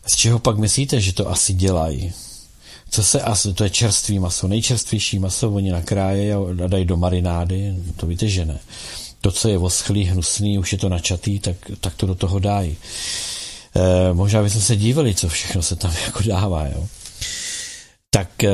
Z 0.08 0.16
čeho 0.16 0.40
pak 0.40 0.58
myslíte, 0.58 1.02
že 1.02 1.14
to 1.14 1.30
asi 1.30 1.54
dělají? 1.54 2.14
Co 2.90 3.04
se 3.04 3.22
asi, 3.22 3.54
to 3.54 3.64
je 3.64 3.70
čerstvý 3.70 4.20
maso, 4.20 4.48
nejčerstvější 4.48 5.20
maso, 5.20 5.52
oni 5.52 5.72
nakráje 5.72 6.36
a 6.36 6.68
dají 6.68 6.86
do 6.86 6.98
marinády, 6.98 7.76
to 7.96 8.08
víte, 8.08 8.28
že 8.28 8.46
ne. 8.46 8.60
To, 9.22 9.32
co 9.32 9.50
je 9.50 9.58
voschlý, 9.58 10.04
hnusný, 10.04 10.60
už 10.60 10.72
je 10.72 10.78
to 10.78 10.90
načatý, 10.90 11.40
tak, 11.40 11.56
tak 11.80 11.96
to 11.96 12.06
do 12.06 12.16
toho 12.16 12.40
dají. 12.40 12.78
E, 13.76 14.14
možná 14.14 14.44
bychom 14.44 14.62
se 14.62 14.76
dívali, 14.76 15.16
co 15.16 15.30
všechno 15.30 15.62
se 15.62 15.76
tam 15.76 15.92
jako 16.06 16.24
dává, 16.24 16.68
jo. 16.68 16.88
Tak 18.14 18.44
eh, 18.44 18.52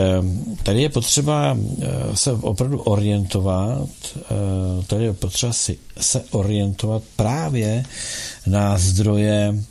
tady 0.63 0.81
je 0.81 0.89
potřeba 0.89 1.57
eh, 1.81 1.87
se 2.15 2.31
opravdu 2.31 2.79
orientovat, 2.79 3.89
eh, 4.15 4.83
tady 4.87 5.03
je 5.03 5.13
potřeba 5.13 5.53
si 5.53 5.77
se 5.99 6.23
orientovat 6.31 7.03
právě 7.15 7.85
na 8.47 8.77
zdroje 8.77 9.63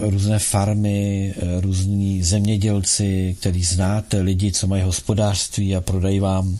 různé 0.00 0.38
farmy, 0.38 1.34
různí 1.60 2.22
zemědělci, 2.22 3.36
který 3.40 3.64
znáte, 3.64 4.20
lidi, 4.20 4.52
co 4.52 4.66
mají 4.66 4.82
hospodářství 4.82 5.76
a 5.76 5.80
prodají 5.80 6.20
vám 6.20 6.58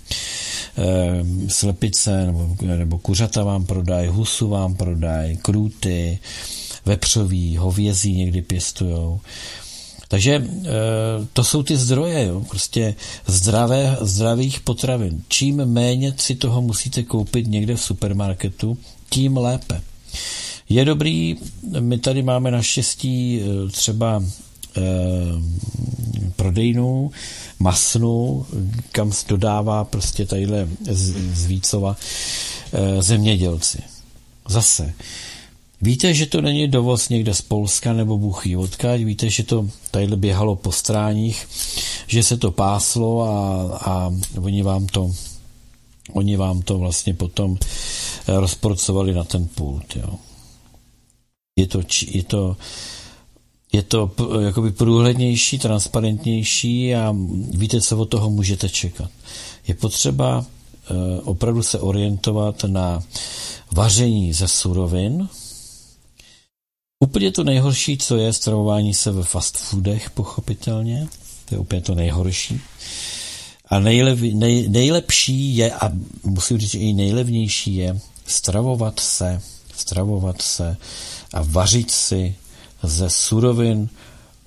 slepice 1.48 2.26
nebo, 2.26 2.56
nebo 2.62 2.98
kuřata 2.98 3.44
vám 3.44 3.66
prodají, 3.66 4.08
husu 4.08 4.48
vám 4.48 4.74
prodají, 4.74 5.36
krůty, 5.36 6.18
vepřový, 6.84 7.56
hovězí 7.56 8.12
někdy 8.12 8.42
pěstujou. 8.42 9.20
Takže 10.08 10.44
eh, 10.44 10.70
to 11.32 11.44
jsou 11.44 11.62
ty 11.62 11.76
zdroje, 11.76 12.24
jo, 12.26 12.40
prostě 12.48 12.94
zdravé, 13.26 13.96
zdravých 14.00 14.60
potravin. 14.60 15.22
Čím 15.28 15.64
méně 15.64 16.14
si 16.16 16.34
toho 16.34 16.62
musíte 16.62 17.02
koupit 17.02 17.46
někde 17.46 17.76
v 17.76 17.82
supermarketu, 17.82 18.78
tím 19.10 19.36
lépe. 19.36 19.80
Je 20.68 20.84
dobrý, 20.84 21.36
my 21.80 21.98
tady 21.98 22.22
máme 22.22 22.50
naštěstí 22.50 23.40
eh, 23.40 23.70
třeba 23.70 24.24
eh, 24.76 24.80
prodejnu, 26.36 27.10
masnu, 27.58 28.46
kam 28.92 29.12
dodává 29.28 29.84
prostě 29.84 30.26
tadyhle 30.26 30.68
z, 30.90 31.14
z 31.34 31.46
Vícova 31.46 31.96
eh, 32.72 33.02
zemědělci. 33.02 33.78
Zase, 34.48 34.92
Víte, 35.82 36.14
že 36.14 36.26
to 36.26 36.40
není 36.40 36.68
dovoz 36.68 37.08
někde 37.08 37.34
z 37.34 37.42
Polska 37.42 37.92
nebo 37.92 38.18
buchý 38.18 38.56
odkaď, 38.56 39.00
víte, 39.00 39.30
že 39.30 39.42
to 39.42 39.68
tadyhle 39.90 40.16
běhalo 40.16 40.56
po 40.56 40.72
stráních, 40.72 41.48
že 42.06 42.22
se 42.22 42.36
to 42.36 42.50
páslo 42.50 43.22
a, 43.22 43.62
a 43.78 44.12
oni 44.40 44.62
vám 44.62 44.86
to 44.86 45.10
oni 46.12 46.36
vám 46.36 46.62
to 46.62 46.78
vlastně 46.78 47.14
potom 47.14 47.58
eh, 47.60 48.40
rozporcovali 48.40 49.14
na 49.14 49.24
ten 49.24 49.48
pult. 49.54 49.96
Jo. 49.96 50.14
Je 51.56 51.66
to, 51.66 51.80
je 52.06 52.22
to, 52.22 52.56
je 53.72 53.82
to 53.82 54.10
jakoby 54.40 54.70
průhlednější, 54.70 55.58
transparentnější 55.58 56.94
a 56.94 57.16
víte, 57.50 57.80
co 57.80 57.98
od 57.98 58.04
toho 58.04 58.30
můžete 58.30 58.68
čekat. 58.68 59.10
Je 59.68 59.74
potřeba 59.74 60.44
eh, 60.44 61.20
opravdu 61.20 61.62
se 61.62 61.80
orientovat 61.80 62.64
na 62.64 63.02
vaření 63.72 64.32
ze 64.32 64.48
surovin, 64.48 65.28
Úplně 67.02 67.32
to 67.32 67.44
nejhorší, 67.44 67.98
co 67.98 68.16
je 68.16 68.32
stravování 68.32 68.94
se 68.94 69.12
ve 69.12 69.22
fast 69.22 69.56
foodech, 69.56 70.10
pochopitelně. 70.10 71.08
to 71.44 71.54
je 71.54 71.58
úplně 71.58 71.80
to 71.80 71.94
nejhorší. 71.94 72.60
A 73.66 73.78
nejlev, 73.78 74.20
nej, 74.20 74.68
nejlepší 74.68 75.56
je, 75.56 75.72
a 75.72 75.90
musím 76.24 76.58
říct, 76.58 76.70
že 76.70 76.78
i 76.78 76.92
nejlevnější 76.92 77.74
je 77.74 78.00
stravovat 78.26 79.00
se, 79.00 79.42
stravovat 79.74 80.42
se 80.42 80.76
a 81.32 81.42
vařit 81.42 81.90
si 81.90 82.34
ze 82.82 83.10
surovin, 83.10 83.88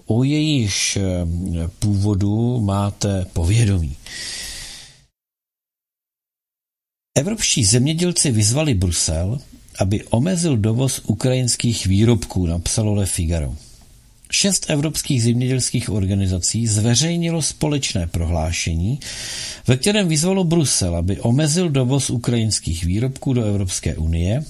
o 0.06 0.23
jejíž 0.23 0.98
eh, 0.98 1.27
původu 1.80 2.60
máte 2.60 3.26
povědomí. 3.34 3.95
Evropští 7.18 7.65
zemědělci 7.65 8.32
vyzvali 8.32 8.73
Brusel, 8.73 9.40
aby 9.80 10.03
omezil 10.03 10.57
dovoz 10.57 11.02
ukrajinských 11.06 11.85
výrobků, 11.88 12.45
napsalo 12.47 12.93
Le 12.93 13.06
Figaro. 13.06 13.56
Šest 14.31 14.65
evropských 14.69 15.23
zemědělských 15.23 15.89
organizací 15.89 16.68
zveřejnilo 16.68 17.41
společné 17.41 18.07
prohlášení, 18.07 18.99
ve 19.68 19.77
kterém 19.77 20.07
vyzvalo 20.07 20.43
Brusel, 20.43 20.95
aby 20.95 21.19
omezil 21.22 21.69
dovoz 21.69 22.10
ukrajinských 22.10 22.84
výrobků 22.84 23.34
do 23.34 23.43
Evropské 23.43 23.95
unie, 23.95 24.43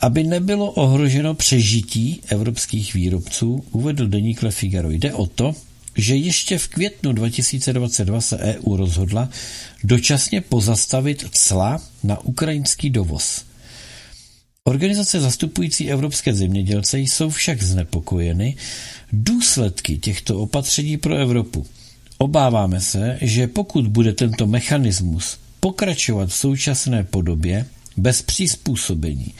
aby 0.00 0.24
nebylo 0.24 0.70
ohroženo 0.70 1.34
přežití 1.34 2.20
evropských 2.28 2.94
výrobců, 2.94 3.64
uvedl 3.70 4.06
deník 4.08 4.42
Le 4.42 4.50
Figaro. 4.50 4.90
Jde 4.90 5.14
o 5.14 5.26
to, 5.26 5.54
že 5.96 6.16
ještě 6.16 6.58
v 6.58 6.68
květnu 6.68 7.12
2022 7.12 8.20
se 8.20 8.38
EU 8.38 8.76
rozhodla 8.76 9.28
dočasně 9.84 10.40
pozastavit 10.40 11.24
cla 11.32 11.80
na 12.02 12.20
ukrajinský 12.24 12.90
dovoz. 12.90 13.44
Organizace 14.64 15.20
zastupující 15.20 15.90
evropské 15.90 16.34
zemědělce 16.34 16.98
jsou 16.98 17.30
však 17.30 17.62
znepokojeny 17.62 18.56
důsledky 19.12 19.98
těchto 19.98 20.40
opatření 20.40 20.96
pro 20.96 21.14
Evropu. 21.16 21.66
Obáváme 22.18 22.80
se, 22.80 23.18
že 23.20 23.46
pokud 23.46 23.86
bude 23.86 24.12
tento 24.12 24.46
mechanismus 24.46 25.38
pokračovat 25.60 26.28
v 26.28 26.34
současné 26.34 27.04
podobě 27.04 27.66
bez 27.96 28.22
přizpůsobení, 28.22 29.34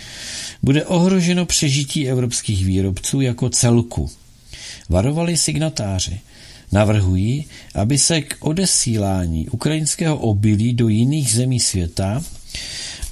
bude 0.63 0.85
ohroženo 0.85 1.47
přežití 1.47 2.09
evropských 2.09 2.65
výrobců 2.65 3.21
jako 3.21 3.51
celku. 3.51 4.11
Varovali 4.89 5.37
signatáři. 5.37 6.21
Navrhují, 6.73 7.47
aby 7.75 7.99
se 7.99 8.21
k 8.21 8.37
odesílání 8.41 9.49
ukrajinského 9.49 10.17
obilí 10.17 10.73
do 10.73 10.89
jiných 10.89 11.33
zemí 11.33 11.61
světa 11.61 12.23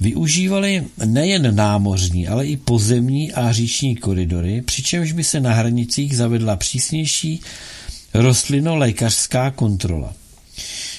využívali 0.01 0.85
nejen 1.05 1.57
námořní, 1.57 2.29
ale 2.29 2.47
i 2.47 2.57
pozemní 2.57 3.33
a 3.33 3.53
říční 3.53 3.97
koridory, 3.97 4.63
přičemž 4.63 5.13
by 5.13 5.25
se 5.25 5.41
na 5.41 5.53
hranicích 5.55 6.17
zavedla 6.17 6.57
přísnější 6.57 7.41
rostlinolékařská 8.15 9.51
kontrola. 9.51 10.15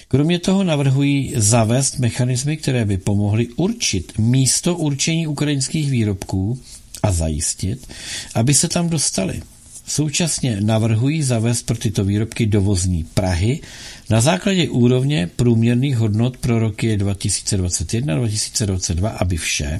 Kromě 0.07 0.39
toho 0.39 0.63
navrhují 0.63 1.33
zavést 1.35 1.99
mechanismy, 1.99 2.57
které 2.57 2.85
by 2.85 2.97
pomohly 2.97 3.47
určit 3.47 4.13
místo 4.17 4.75
určení 4.75 5.27
ukrajinských 5.27 5.91
výrobků 5.91 6.59
a 7.03 7.11
zajistit, 7.11 7.87
aby 8.35 8.53
se 8.53 8.67
tam 8.67 8.89
dostali. 8.89 9.41
Současně 9.89 10.61
navrhují 10.61 11.23
zavést 11.23 11.63
pro 11.63 11.77
tyto 11.77 12.03
výrobky 12.03 12.45
dovozní 12.45 13.03
Prahy 13.03 13.61
na 14.09 14.21
základě 14.21 14.69
úrovně 14.69 15.29
průměrných 15.35 15.97
hodnot 15.97 16.37
pro 16.37 16.59
roky 16.59 16.97
2021-2022, 16.97 19.15
aby 19.19 19.37
vše, 19.37 19.79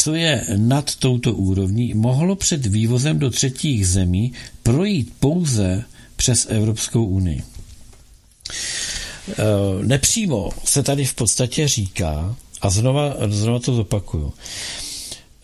co 0.00 0.14
je 0.14 0.44
nad 0.56 0.96
touto 0.96 1.34
úrovní, 1.34 1.94
mohlo 1.94 2.36
před 2.36 2.66
vývozem 2.66 3.18
do 3.18 3.30
třetích 3.30 3.88
zemí 3.88 4.32
projít 4.62 5.12
pouze 5.20 5.84
přes 6.16 6.46
Evropskou 6.50 7.04
unii. 7.04 7.42
E, 7.42 7.44
nepřímo 9.86 10.50
se 10.64 10.82
tady 10.82 11.04
v 11.04 11.14
podstatě 11.14 11.68
říká, 11.68 12.36
a 12.60 12.70
znova, 12.70 13.14
znova 13.28 13.58
to 13.58 13.74
zopakuju, 13.74 14.32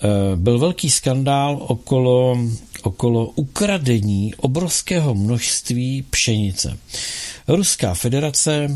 e, 0.02 0.36
byl 0.36 0.58
velký 0.58 0.90
skandál 0.90 1.64
okolo 1.68 2.38
okolo 2.86 3.26
ukradení 3.26 4.34
obrovského 4.34 5.14
množství 5.14 6.04
pšenice. 6.10 6.78
Ruská 7.48 7.94
federace 7.94 8.54
e, 8.54 8.72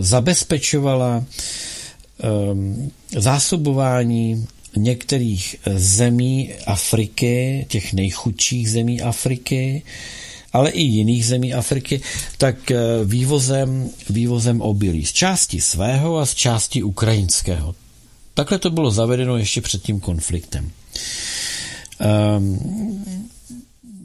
zabezpečovala 0.00 1.24
e, 1.24 1.24
zásobování 3.20 4.46
některých 4.76 5.56
zemí 5.76 6.54
Afriky, 6.66 7.66
těch 7.68 7.92
nejchudších 7.92 8.70
zemí 8.70 9.02
Afriky, 9.02 9.82
ale 10.52 10.70
i 10.70 10.82
jiných 10.82 11.26
zemí 11.26 11.54
Afriky, 11.54 12.00
tak 12.38 12.70
eh, 12.70 12.76
vývozem, 13.04 13.90
vývozem 14.10 14.60
obilí. 14.60 15.04
Z 15.04 15.12
části 15.12 15.60
svého 15.60 16.18
a 16.18 16.26
z 16.26 16.34
části 16.34 16.82
ukrajinského. 16.82 17.74
Takhle 18.34 18.58
to 18.58 18.70
bylo 18.70 18.90
zavedeno 18.90 19.36
ještě 19.36 19.60
před 19.60 19.82
tím 19.82 20.00
konfliktem. 20.00 20.70
Ehm, 22.00 22.58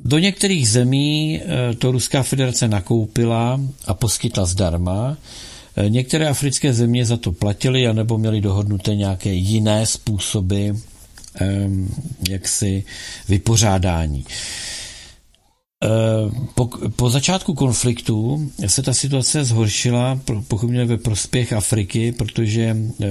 do 0.05 0.19
některých 0.19 0.69
zemí 0.69 1.41
eh, 1.41 1.75
to 1.75 1.91
Ruská 1.91 2.23
federace 2.23 2.67
nakoupila 2.67 3.59
a 3.87 3.93
poskytla 3.93 4.45
zdarma. 4.45 5.17
Eh, 5.75 5.89
některé 5.89 6.27
africké 6.29 6.73
země 6.73 7.05
za 7.05 7.17
to 7.17 7.31
platily 7.31 7.87
anebo 7.87 8.17
měly 8.17 8.41
dohodnuté 8.41 8.95
nějaké 8.95 9.33
jiné 9.33 9.85
způsoby 9.85 10.69
ehm, 11.35 11.89
jaksi 12.29 12.83
vypořádání. 13.29 14.25
Ehm, 15.83 16.47
po, 16.55 16.69
po 16.95 17.09
začátku 17.09 17.53
konfliktu 17.53 18.49
se 18.67 18.81
ta 18.81 18.93
situace 18.93 19.43
zhoršila 19.43 20.19
pochopně 20.47 20.85
ve 20.85 20.97
prospěch 20.97 21.53
Afriky, 21.53 22.11
protože 22.11 22.77
eh, 23.01 23.07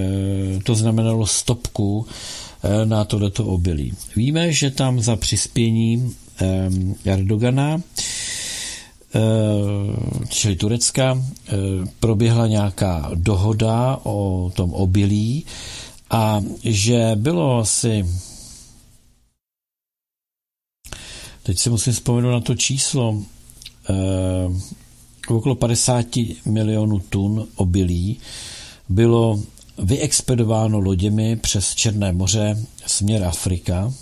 to 0.64 0.74
znamenalo 0.74 1.26
stopku 1.26 2.06
na 2.84 3.04
tohleto 3.04 3.46
obilí. 3.46 3.94
Víme, 4.16 4.52
že 4.52 4.70
tam 4.70 5.00
za 5.00 5.16
přispění 5.16 6.14
Erdogana 7.04 7.82
eh, 9.14 9.20
čili 10.28 10.56
Turecka, 10.56 11.18
eh, 11.48 11.52
proběhla 12.00 12.46
nějaká 12.46 13.10
dohoda 13.14 13.98
o 14.02 14.50
tom 14.54 14.72
obilí 14.74 15.44
a 16.10 16.40
že 16.64 17.10
bylo 17.14 17.58
asi 17.58 18.06
teď 21.42 21.58
si 21.58 21.70
musím 21.70 21.92
vzpomenout 21.92 22.30
na 22.30 22.40
to 22.40 22.54
číslo 22.54 23.22
okolo 25.28 25.54
50 25.54 26.06
milionů 26.46 26.98
tun 26.98 27.48
obilí 27.56 28.18
bylo 28.88 29.40
vyexpedováno 29.78 30.80
loděmi 30.80 31.36
přes 31.36 31.74
Černé 31.74 32.12
moře 32.12 32.66
směr 32.86 33.24
Afrika, 33.24 33.92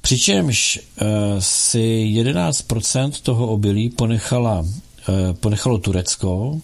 přičemž 0.00 0.78
eh, 0.78 1.04
si 1.38 2.06
11% 2.16 3.12
toho 3.22 3.48
obilí 3.48 3.90
ponechala, 3.90 4.66
eh, 5.08 5.34
ponechalo 5.34 5.78
Turecko, 5.78 6.60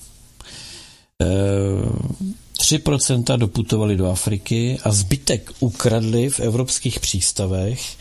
3% 2.61 3.35
eh, 3.35 3.37
doputovali 3.37 3.97
do 3.97 4.11
Afriky 4.11 4.79
a 4.85 4.93
zbytek 4.93 5.53
ukradli 5.61 6.31
v 6.31 6.41
evropských 6.41 7.01
přístavech 7.01 7.97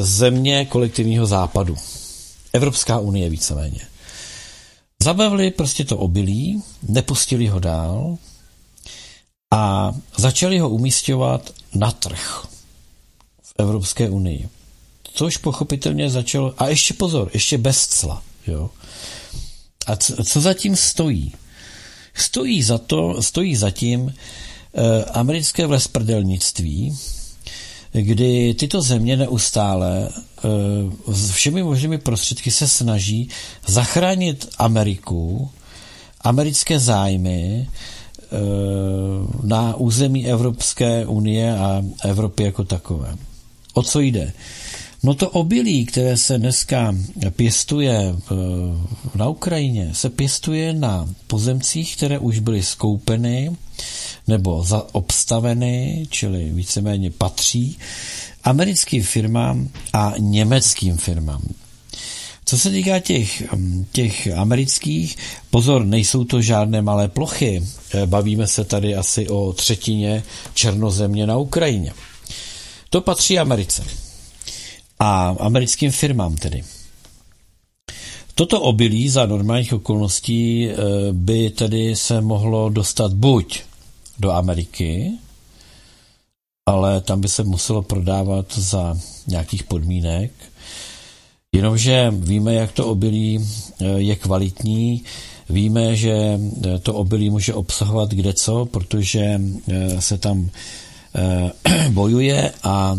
země 0.00 0.64
kolektivního 0.64 1.26
západu. 1.26 1.76
Evropská 2.52 2.98
unie 2.98 3.30
víceméně. 3.30 3.80
Zabavili 5.02 5.50
prostě 5.50 5.84
to 5.84 5.96
obilí, 5.96 6.62
nepustili 6.88 7.46
ho 7.46 7.60
dál, 7.60 8.18
a 9.50 9.94
začali 10.16 10.58
ho 10.58 10.68
umístěvat 10.68 11.50
na 11.74 11.90
trh 11.90 12.46
v 13.42 13.54
Evropské 13.58 14.10
unii. 14.10 14.48
Což 15.12 15.36
pochopitelně 15.36 16.10
začalo, 16.10 16.54
a 16.58 16.68
ještě 16.68 16.94
pozor, 16.94 17.30
ještě 17.34 17.58
bez 17.58 17.86
cla. 17.86 18.22
Jo. 18.46 18.70
A 19.86 19.96
co, 19.96 20.24
co 20.24 20.40
zatím 20.40 20.76
stojí? 20.76 21.34
Stojí 22.14 22.62
za 22.62 22.78
to, 22.78 23.22
stojí 23.22 23.56
zatím 23.56 24.14
eh, 24.74 25.04
americké 25.04 25.66
vlesprdelnictví, 25.66 26.98
kdy 27.92 28.54
tyto 28.54 28.82
země 28.82 29.16
neustále 29.16 30.08
eh, 30.08 31.12
s 31.12 31.30
všemi 31.30 31.62
možnými 31.62 31.98
prostředky 31.98 32.50
se 32.50 32.68
snaží 32.68 33.28
zachránit 33.66 34.48
Ameriku, 34.58 35.50
americké 36.20 36.78
zájmy, 36.78 37.68
Eh, 37.68 37.97
na 39.42 39.76
území 39.76 40.26
Evropské 40.26 41.06
unie 41.06 41.56
a 41.58 41.82
Evropy 42.04 42.42
jako 42.42 42.64
takové. 42.64 43.16
O 43.74 43.82
co 43.82 44.00
jde? 44.00 44.32
No 45.02 45.14
to 45.14 45.30
obilí, 45.30 45.84
které 45.86 46.16
se 46.16 46.38
dneska 46.38 46.94
pěstuje 47.30 48.14
na 49.14 49.28
Ukrajině, 49.28 49.90
se 49.92 50.10
pěstuje 50.10 50.72
na 50.72 51.08
pozemcích, 51.26 51.96
které 51.96 52.18
už 52.18 52.38
byly 52.38 52.62
skoupeny 52.62 53.50
nebo 54.28 54.64
obstaveny, 54.92 56.06
čili 56.10 56.50
víceméně 56.52 57.10
patří 57.10 57.78
americkým 58.44 59.02
firmám 59.02 59.68
a 59.92 60.12
německým 60.18 60.96
firmám. 60.96 61.42
Co 62.48 62.58
se 62.58 62.70
týká 62.70 62.98
těch, 62.98 63.42
těch 63.92 64.26
amerických, 64.26 65.16
pozor, 65.50 65.84
nejsou 65.84 66.24
to 66.24 66.42
žádné 66.42 66.82
malé 66.82 67.08
plochy. 67.08 67.62
Eh, 67.94 68.06
bavíme 68.06 68.46
se 68.46 68.64
tady 68.64 68.96
asi 68.96 69.28
o 69.28 69.52
třetině 69.52 70.22
černozemě 70.54 71.26
na 71.26 71.36
Ukrajině. 71.36 71.92
To 72.90 73.00
patří 73.00 73.38
Americe. 73.38 73.84
A 74.98 75.36
americkým 75.40 75.90
firmám 75.90 76.36
tedy. 76.36 76.64
Toto 78.34 78.60
obilí 78.60 79.08
za 79.08 79.26
normálních 79.26 79.72
okolností 79.72 80.68
eh, 80.68 80.74
by 81.12 81.50
tedy 81.50 81.96
se 81.96 82.20
mohlo 82.20 82.68
dostat 82.68 83.12
buď 83.12 83.62
do 84.18 84.32
Ameriky, 84.32 85.12
ale 86.66 87.00
tam 87.00 87.20
by 87.20 87.28
se 87.28 87.44
muselo 87.44 87.82
prodávat 87.82 88.58
za 88.58 88.98
nějakých 89.26 89.64
podmínek, 89.64 90.32
Jenomže 91.52 92.10
víme, 92.10 92.54
jak 92.54 92.72
to 92.72 92.86
obilí 92.86 93.38
eh, 93.40 93.84
je 93.86 94.16
kvalitní, 94.16 95.04
víme, 95.50 95.96
že 95.96 96.12
eh, 96.12 96.78
to 96.78 96.94
obilí 96.94 97.30
může 97.30 97.54
obsahovat 97.54 98.10
kde 98.10 98.32
co, 98.34 98.66
protože 98.66 99.40
eh, 99.68 100.00
se 100.00 100.18
tam 100.18 100.50
bojuje 101.90 102.52
a 102.62 102.96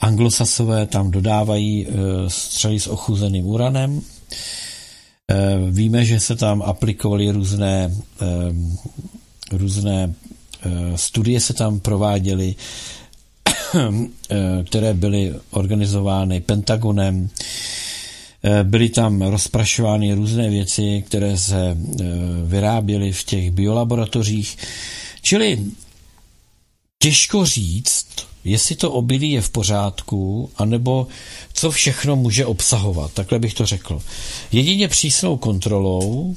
anglosasové 0.00 0.86
tam 0.86 1.10
dodávají 1.10 1.86
střely 2.28 2.80
s 2.80 2.86
ochuzeným 2.86 3.46
uranem. 3.46 4.00
Víme, 5.70 6.04
že 6.04 6.20
se 6.20 6.36
tam 6.36 6.62
aplikovaly 6.62 7.30
různé, 7.30 7.94
různé 9.52 10.14
studie 10.96 11.40
se 11.40 11.54
tam 11.54 11.80
prováděly, 11.80 12.54
které 14.66 14.94
byly 14.94 15.34
organizovány 15.50 16.40
Pentagonem. 16.40 17.28
Eh, 18.42 18.64
byly 18.64 18.88
tam 18.88 19.22
rozprašovány 19.22 20.14
různé 20.14 20.50
věci, 20.50 21.04
které 21.06 21.38
se 21.38 21.76
eh, 21.76 22.04
vyráběly 22.44 23.12
v 23.12 23.24
těch 23.24 23.50
biolaboratořích. 23.50 24.58
Čili 25.22 25.60
těžko 26.98 27.46
říct, 27.46 28.06
jestli 28.44 28.76
to 28.76 28.92
obilí 28.92 29.30
je 29.32 29.40
v 29.40 29.50
pořádku, 29.50 30.50
anebo 30.56 31.06
co 31.52 31.70
všechno 31.70 32.16
může 32.16 32.46
obsahovat. 32.46 33.12
Takhle 33.12 33.38
bych 33.38 33.54
to 33.54 33.66
řekl. 33.66 34.02
Jedině 34.52 34.88
přísnou 34.88 35.36
kontrolou 35.36 36.36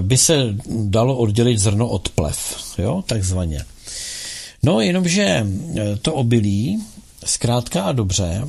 by 0.00 0.18
se 0.18 0.56
dalo 0.68 1.16
oddělit 1.16 1.58
zrno 1.58 1.88
od 1.88 2.08
plev, 2.08 2.56
jo, 2.78 3.04
takzvaně. 3.06 3.64
No, 4.66 4.80
jenomže 4.80 5.22
eh, 5.76 5.96
to 6.02 6.14
obilí, 6.14 6.82
zkrátka 7.24 7.82
a 7.82 7.92
dobře, 7.92 8.46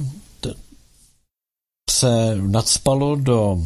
se 1.90 2.38
nadspalo 2.42 3.16
do 3.16 3.58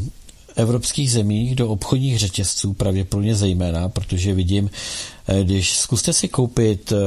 evropských 0.55 1.11
zemích, 1.11 1.55
do 1.55 1.69
obchodních 1.69 2.19
řetězců, 2.19 2.73
pravděpodobně 2.73 3.35
zejména, 3.35 3.89
protože 3.89 4.33
vidím, 4.33 4.69
eh, 5.27 5.43
když 5.43 5.77
zkuste 5.77 6.13
si 6.13 6.27
koupit 6.27 6.91
eh, 6.91 6.97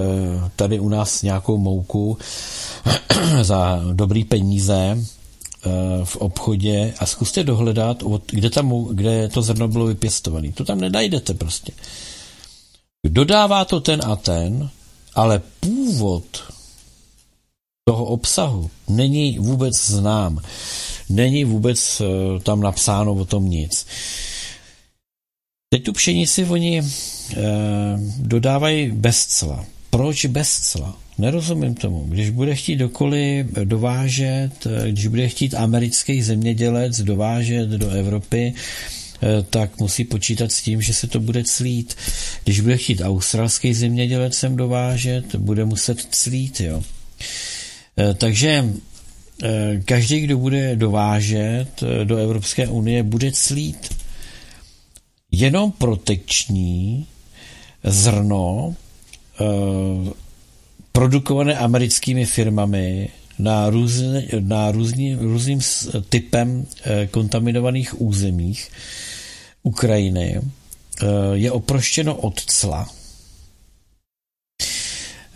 tady 0.57 0.81
u 0.81 0.89
nás 0.89 1.23
nějakou 1.23 1.59
mouku 1.59 2.19
za 3.43 3.81
dobrý 3.93 4.25
peníze 4.25 4.99
v 6.05 6.17
obchodě 6.17 6.95
a 6.99 7.07
zkuste 7.07 7.45
dohledat, 7.45 8.03
kde, 8.27 8.51
tam, 8.51 8.85
kde 8.85 9.29
to 9.29 9.43
zrno 9.43 9.69
bylo 9.69 9.87
vypěstované. 9.87 10.53
To 10.53 10.65
tam 10.65 10.81
nenajdete 10.81 11.35
prostě. 11.35 11.73
Dodává 13.07 13.65
to 13.65 13.81
ten 13.81 14.01
a 14.05 14.17
ten, 14.17 14.71
ale 15.15 15.43
původ 15.61 16.53
toho 17.89 18.05
obsahu 18.05 18.71
není 18.89 19.39
vůbec 19.39 19.87
znám. 19.87 20.41
Není 21.09 21.45
vůbec 21.45 22.01
eh, 22.01 22.41
tam 22.41 22.61
napsáno 22.61 23.13
o 23.13 23.25
tom 23.25 23.51
nic. 23.51 23.87
Teď 25.75 25.85
tu 25.85 25.93
pšenici 25.93 26.45
oni 26.45 26.79
e, 26.79 26.85
dodávají 28.19 28.91
bez 28.91 29.27
cla. 29.27 29.65
Proč 29.91 30.27
bez 30.27 30.61
cla? 30.61 30.97
Nerozumím 31.19 31.75
tomu. 31.75 32.05
Když 32.09 32.31
bude 32.31 32.55
chtít 32.55 32.77
dokoliv 32.77 33.47
dovážet, 33.47 34.67
eh, 34.67 34.91
když 34.93 35.07
bude 35.07 35.29
chtít 35.29 35.55
americký 35.55 36.23
zemědělec 36.23 37.01
dovážet 37.01 37.69
do 37.69 37.91
Evropy 37.91 38.55
Eh, 38.55 39.04
tak 39.51 39.81
musí 39.81 40.05
počítat 40.05 40.53
s 40.53 40.63
tím, 40.63 40.83
že 40.83 40.95
se 40.95 41.07
to 41.07 41.21
bude 41.21 41.45
clít. 41.45 41.97
Když 42.45 42.61
bude 42.61 42.77
chtít 42.77 43.01
australský 43.01 43.75
zemědělec 43.75 44.35
sem 44.35 44.57
dovážet, 44.57 45.35
bude 45.35 45.65
muset 45.65 46.07
clít, 46.11 46.61
jo. 46.61 46.83
Eh, 47.99 48.15
takže 48.15 48.65
eh, 49.43 49.81
každý, 49.85 50.21
kdo 50.21 50.39
bude 50.39 50.77
dovážet 50.77 51.83
do 52.05 52.17
Evropské 52.17 52.69
unie, 52.69 53.03
bude 53.03 53.33
clít. 53.33 53.95
Jenom 55.31 55.73
protekční 55.73 57.07
zrno 57.85 58.75
produkované 60.93 61.59
americkými 61.59 62.25
firmami 62.25 63.09
na, 63.39 63.71
různý, 63.71 64.29
na 64.41 64.71
různý, 64.71 65.15
různým 65.15 65.61
typem 66.09 66.67
kontaminovaných 67.11 68.01
územích 68.01 68.71
Ukrajiny 69.65 70.37
eh, 70.37 71.07
je 71.33 71.51
oproštěno 71.51 72.17
od 72.17 72.41
cla. 72.41 72.89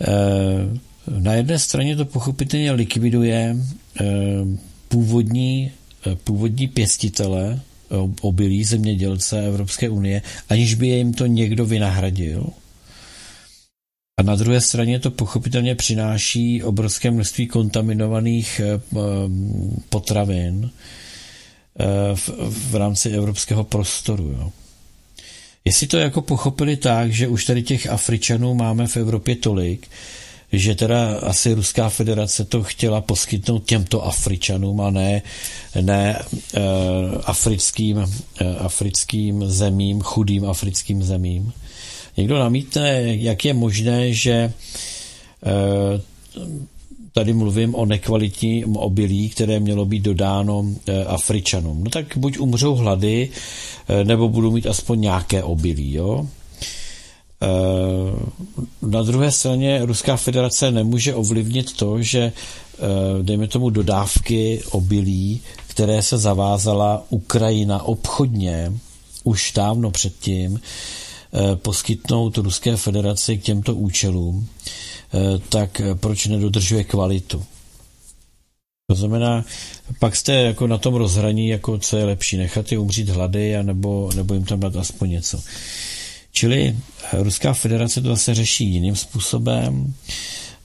Eh, 0.01 0.79
na 1.19 1.33
jedné 1.33 1.59
straně 1.59 1.95
to 1.95 2.05
pochopitelně 2.05 2.71
likviduje 2.71 3.55
eh, 4.01 4.05
původní, 4.87 5.71
původní 6.23 6.67
pěstitele 6.67 7.59
obilí 8.21 8.63
zemědělce 8.63 9.45
Evropské 9.47 9.89
unie, 9.89 10.21
aniž 10.49 10.73
by 10.73 10.87
jim 10.87 11.13
to 11.13 11.25
někdo 11.25 11.65
vynahradil. 11.65 12.49
A 14.19 14.23
na 14.23 14.35
druhé 14.35 14.61
straně 14.61 14.99
to 14.99 15.11
pochopitelně 15.11 15.75
přináší 15.75 16.63
obrovské 16.63 17.11
množství 17.11 17.47
kontaminovaných 17.47 18.61
potravin, 19.89 20.71
Eh, 21.81 22.15
v, 22.15 22.29
v 22.71 22.75
rámci 22.75 23.09
evropského 23.09 23.63
prostoru. 23.63 24.23
Jo. 24.39 24.51
Jestli 25.65 25.87
to 25.87 25.97
jako 25.97 26.21
pochopili 26.21 26.77
tak, 26.77 27.11
že 27.13 27.27
už 27.27 27.45
tady 27.45 27.63
těch 27.63 27.87
Afričanů 27.89 28.53
máme 28.55 28.87
v 28.87 28.97
Evropě 28.97 29.35
tolik, 29.35 29.87
že 30.51 30.75
teda 30.75 31.19
asi 31.19 31.53
Ruská 31.53 31.89
federace 31.89 32.45
to 32.45 32.63
chtěla 32.63 33.01
poskytnout 33.01 33.63
těmto 33.65 34.05
Afričanům 34.05 34.81
a 34.81 34.89
ne, 34.89 35.21
ne 35.81 36.19
e, 36.53 36.59
africkým, 37.23 37.97
e, 38.41 38.55
africkým 38.57 39.45
zemím, 39.51 40.01
chudým 40.01 40.45
africkým 40.49 41.03
zemím. 41.03 41.53
Někdo 42.19 42.39
namítne, 42.39 43.15
jak 43.15 43.45
je 43.45 43.53
možné, 43.53 44.13
že 44.13 44.31
e, 44.31 44.51
tady 47.13 47.33
mluvím 47.33 47.75
o 47.75 47.85
nekvalitním 47.85 48.77
obilí, 48.77 49.29
které 49.29 49.59
mělo 49.59 49.85
být 49.85 50.03
dodáno 50.03 50.65
eh, 50.87 51.05
Afričanům. 51.05 51.83
No 51.83 51.89
tak 51.89 52.17
buď 52.17 52.37
umřou 52.37 52.75
hlady, 52.75 53.29
eh, 53.87 54.03
nebo 54.03 54.29
budou 54.29 54.51
mít 54.51 54.67
aspoň 54.67 55.01
nějaké 55.01 55.43
obilí, 55.43 55.93
jo. 55.93 56.27
Eh, 57.41 57.47
na 58.81 59.03
druhé 59.03 59.31
straně 59.31 59.85
Ruská 59.85 60.17
federace 60.17 60.71
nemůže 60.71 61.15
ovlivnit 61.15 61.73
to, 61.73 62.01
že 62.01 62.31
dejme 63.21 63.47
tomu 63.47 63.69
dodávky 63.69 64.61
obilí, 64.71 65.41
které 65.67 66.01
se 66.01 66.17
zavázala 66.17 67.03
Ukrajina 67.09 67.83
obchodně 67.83 68.71
už 69.23 69.51
dávno 69.55 69.91
předtím, 69.91 70.59
poskytnout 71.55 72.37
Ruské 72.37 72.77
federaci 72.77 73.37
k 73.37 73.43
těmto 73.43 73.75
účelům, 73.75 74.47
Eh, 75.13 75.39
tak 75.49 75.81
proč 75.93 76.25
nedodržuje 76.25 76.83
kvalitu? 76.83 77.45
To 78.89 78.95
znamená, 78.95 79.45
pak 79.99 80.15
jste 80.15 80.33
jako 80.33 80.67
na 80.67 80.77
tom 80.77 80.95
rozhraní, 80.95 81.47
jako 81.47 81.77
co 81.77 81.97
je 81.97 82.05
lepší, 82.05 82.37
nechat 82.37 82.71
je 82.71 82.79
umřít 82.79 83.09
hlady, 83.09 83.55
anebo, 83.55 84.09
nebo 84.15 84.33
jim 84.33 84.45
tam 84.45 84.59
dát 84.59 84.75
aspoň 84.75 85.09
něco. 85.09 85.41
Čili 86.31 86.75
eh, 87.13 87.23
Ruská 87.23 87.53
federace 87.53 88.01
to 88.01 88.07
zase 88.07 88.35
řeší 88.35 88.65
jiným 88.65 88.95
způsobem, 88.95 89.93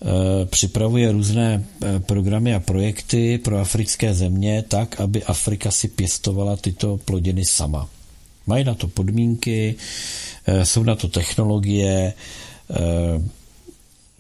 eh, 0.03 0.47
připravuje 0.47 1.13
různé 1.13 1.65
programy 2.07 2.55
a 2.55 2.61
projekty 2.61 3.39
pro 3.39 3.59
africké 3.59 4.15
země 4.15 4.65
tak, 4.69 5.01
aby 5.01 5.25
Afrika 5.25 5.71
si 5.71 5.89
pěstovala 5.89 6.57
tyto 6.57 6.97
plodiny 6.97 7.45
sama. 7.45 7.89
Mají 8.47 8.65
na 8.65 8.75
to 8.75 8.89
podmínky, 8.89 9.75
jsou 10.65 10.83
na 10.83 10.95
to 10.95 11.09
technologie, 11.09 12.15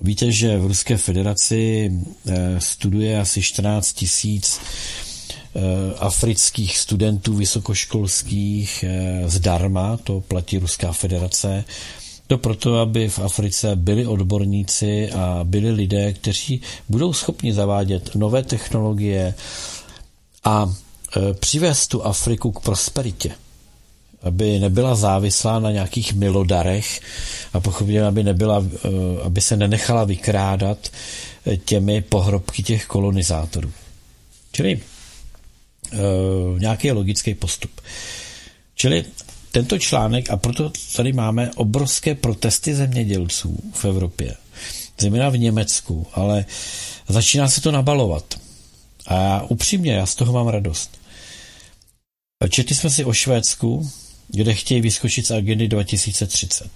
Víte, 0.00 0.32
že 0.32 0.58
v 0.58 0.66
Ruské 0.66 0.96
federaci 0.96 1.92
eh, 2.26 2.60
studuje 2.60 3.20
asi 3.20 3.42
14 3.42 3.92
tisíc 3.92 4.60
eh, 4.60 5.60
afrických 5.98 6.78
studentů 6.78 7.34
vysokoškolských 7.34 8.84
eh, 8.88 9.22
zdarma, 9.28 9.96
to 9.96 10.20
platí 10.20 10.58
Ruská 10.58 10.92
federace. 10.92 11.64
To 12.26 12.38
proto, 12.38 12.78
aby 12.78 13.08
v 13.08 13.18
Africe 13.18 13.76
byli 13.76 14.06
odborníci 14.06 15.12
a 15.12 15.40
byli 15.44 15.70
lidé, 15.70 16.12
kteří 16.12 16.60
budou 16.88 17.12
schopni 17.12 17.52
zavádět 17.52 18.14
nové 18.14 18.42
technologie, 18.42 19.34
a 20.44 20.72
přivést 21.40 21.88
tu 21.88 22.02
Afriku 22.02 22.52
k 22.52 22.60
prosperitě, 22.60 23.30
aby 24.24 24.58
nebyla 24.58 24.94
závislá 24.94 25.58
na 25.58 25.70
nějakých 25.70 26.14
milodarech 26.14 27.00
a 27.52 27.60
pochopitelně, 27.60 28.08
aby, 28.08 28.22
nebyla, 28.22 28.64
e, 28.64 28.88
aby 29.22 29.40
se 29.40 29.56
nenechala 29.56 30.04
vykrádat 30.04 30.78
e, 31.46 31.56
těmi 31.56 32.02
pohrobky 32.02 32.62
těch 32.62 32.86
kolonizátorů. 32.86 33.72
Čili 34.52 34.80
nějaký 36.58 36.92
logický 36.92 37.34
postup. 37.34 37.80
Čili 38.74 39.04
tento 39.50 39.78
článek, 39.78 40.30
a 40.30 40.36
proto 40.36 40.72
tady 40.96 41.12
máme 41.12 41.50
obrovské 41.54 42.14
protesty 42.14 42.74
zemědělců 42.74 43.58
v 43.72 43.84
Evropě, 43.84 44.34
zejména 45.00 45.28
v 45.28 45.38
Německu, 45.38 46.06
ale 46.12 46.44
začíná 47.08 47.48
se 47.48 47.60
to 47.60 47.70
nabalovat. 47.70 48.24
A 49.06 49.42
upřímně, 49.48 49.92
já 49.92 50.06
z 50.06 50.14
toho 50.14 50.32
mám 50.32 50.48
radost. 50.48 50.98
Četli 52.50 52.74
jsme 52.76 52.90
si 52.90 53.04
o 53.04 53.12
Švédsku, 53.12 53.90
kde 54.28 54.54
chtějí 54.54 54.80
vyskočit 54.80 55.26
z 55.26 55.30
agendy 55.30 55.68
2030. 55.68 56.70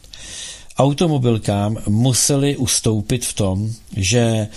Automobilkám 0.79 1.77
museli 1.89 2.57
ustoupit 2.57 3.27
v 3.27 3.33
tom, 3.33 3.73
že 3.97 4.21
e, 4.21 4.49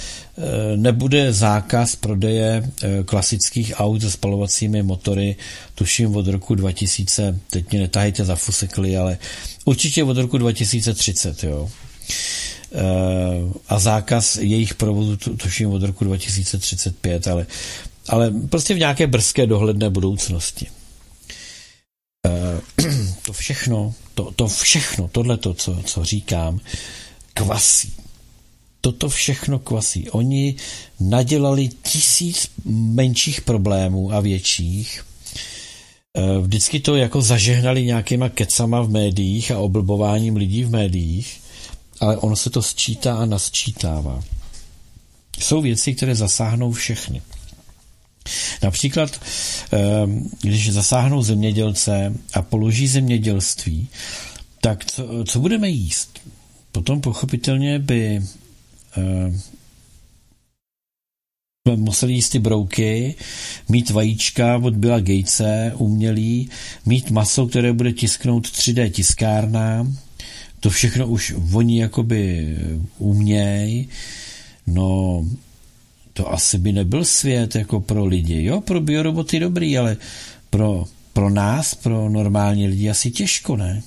nebude 0.76 1.34
zákaz 1.34 1.96
prodeje 1.96 2.70
e, 2.84 3.04
klasických 3.04 3.74
aut 3.78 4.02
se 4.02 4.12
spalovacími 4.12 4.84
motory, 4.84 5.36
tuším 5.76 6.16
od 6.16 6.28
roku 6.28 6.56
2000, 6.56 7.40
teď 7.50 7.72
mě 7.72 7.80
netahejte 7.80 8.26
za 8.26 8.36
fusekly, 8.36 8.98
ale 8.98 9.18
určitě 9.66 10.04
od 10.04 10.18
roku 10.18 10.38
2030, 10.38 11.44
jo. 11.44 11.70
E, 12.72 12.84
a 13.68 13.80
zákaz 13.80 14.36
jejich 14.36 14.74
provozu 14.74 15.18
tuším 15.18 15.70
od 15.70 15.84
roku 15.84 16.04
2035, 16.06 17.28
ale, 17.28 17.46
ale 18.10 18.34
prostě 18.50 18.74
v 18.74 18.80
nějaké 18.80 19.08
brzké 19.08 19.48
dohledné 19.48 19.90
budoucnosti. 19.90 20.68
To 23.22 23.34
všechno, 23.34 23.94
to, 24.14 24.32
to 24.32 24.48
všechno, 24.48 25.08
tohle 25.08 25.38
to, 25.38 25.54
co, 25.54 25.78
co 25.86 26.06
říkám, 26.06 26.60
kvasí. 27.34 27.94
Toto 28.82 29.10
všechno 29.10 29.60
kvasí. 29.60 30.10
Oni 30.10 30.56
nadělali 31.00 31.70
tisíc 31.84 32.52
menších 32.66 33.42
problémů 33.42 34.14
a 34.14 34.20
větších. 34.20 35.06
Vždycky 36.42 36.80
to 36.80 36.96
jako 36.96 37.22
zažehnali 37.22 37.86
nějakýma 37.86 38.30
kecama 38.30 38.82
v 38.82 38.90
médiích 38.90 39.52
a 39.52 39.60
oblbováním 39.60 40.36
lidí 40.36 40.64
v 40.64 40.70
médiích 40.70 41.42
ale 42.02 42.18
ono 42.18 42.36
se 42.36 42.50
to 42.50 42.62
sčítá 42.62 43.18
a 43.18 43.26
nasčítává. 43.26 44.24
Jsou 45.40 45.62
věci, 45.62 45.94
které 45.94 46.16
zasáhnou 46.16 46.72
všechny. 46.72 47.22
Například, 48.64 49.22
ehm, 49.72 50.30
když 50.42 50.72
zasáhnou 50.72 51.24
zemědělce 51.24 52.14
a 52.34 52.42
položí 52.42 52.88
zemědělství, 52.88 53.88
tak 54.62 54.86
co, 54.86 55.24
co 55.26 55.40
budeme 55.40 55.70
jíst? 55.70 56.20
Potom 56.72 57.02
pochopitelně 57.02 57.80
by 57.80 58.22
ehm, 58.98 59.42
museli 61.76 62.14
jíst 62.14 62.30
ty 62.30 62.40
brouky, 62.40 63.16
mít 63.70 63.90
vajíčka 63.90 64.58
od 64.58 64.76
Billa 64.76 65.00
Gatese, 65.00 65.74
umělý, 65.78 66.50
mít 66.86 67.12
maso, 67.12 67.48
které 67.48 67.74
bude 67.74 67.94
tisknout 67.94 68.48
3D 68.48 68.92
tiskárna, 68.92 69.88
to 70.60 70.70
všechno 70.70 71.08
už 71.08 71.34
oni 71.54 71.82
jakoby 71.82 72.56
umějí, 72.98 73.90
no 74.68 75.26
to 76.14 76.34
asi 76.34 76.58
by 76.58 76.72
nebyl 76.72 77.06
svět 77.06 77.56
jako 77.56 77.80
pro 77.80 78.06
lidi. 78.06 78.44
Jo, 78.44 78.62
pro 78.62 78.82
bioroboty 78.82 79.40
dobrý, 79.40 79.78
ale 79.78 79.98
pro, 80.50 80.86
pro 81.14 81.30
nás, 81.30 81.76
pro 81.76 82.10
normální 82.10 82.68
lidi 82.68 82.90
asi 82.90 83.12
těžko, 83.12 83.58
ne? 83.58 83.84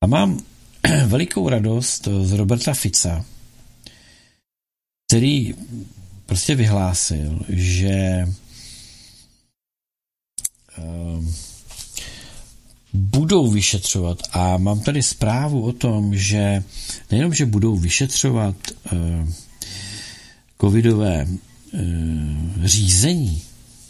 A 0.00 0.06
mám 0.06 0.40
velikou 1.06 1.48
radost 1.48 2.08
z 2.22 2.32
Roberta 2.32 2.74
Fica, 2.74 3.24
který 5.06 5.54
prostě 6.26 6.54
vyhlásil, 6.54 7.40
že 7.48 8.26
um, 10.78 11.34
budou 12.92 13.50
vyšetřovat 13.50 14.18
a 14.32 14.56
mám 14.56 14.80
tady 14.80 15.02
zprávu 15.02 15.62
o 15.62 15.72
tom, 15.72 16.16
že 16.16 16.64
nejenom, 17.10 17.34
že 17.34 17.46
budou 17.46 17.76
vyšetřovat 17.76 18.56
uh, 18.92 19.28
covidové 20.60 21.26
uh, 21.26 21.80
řízení, 22.64 23.42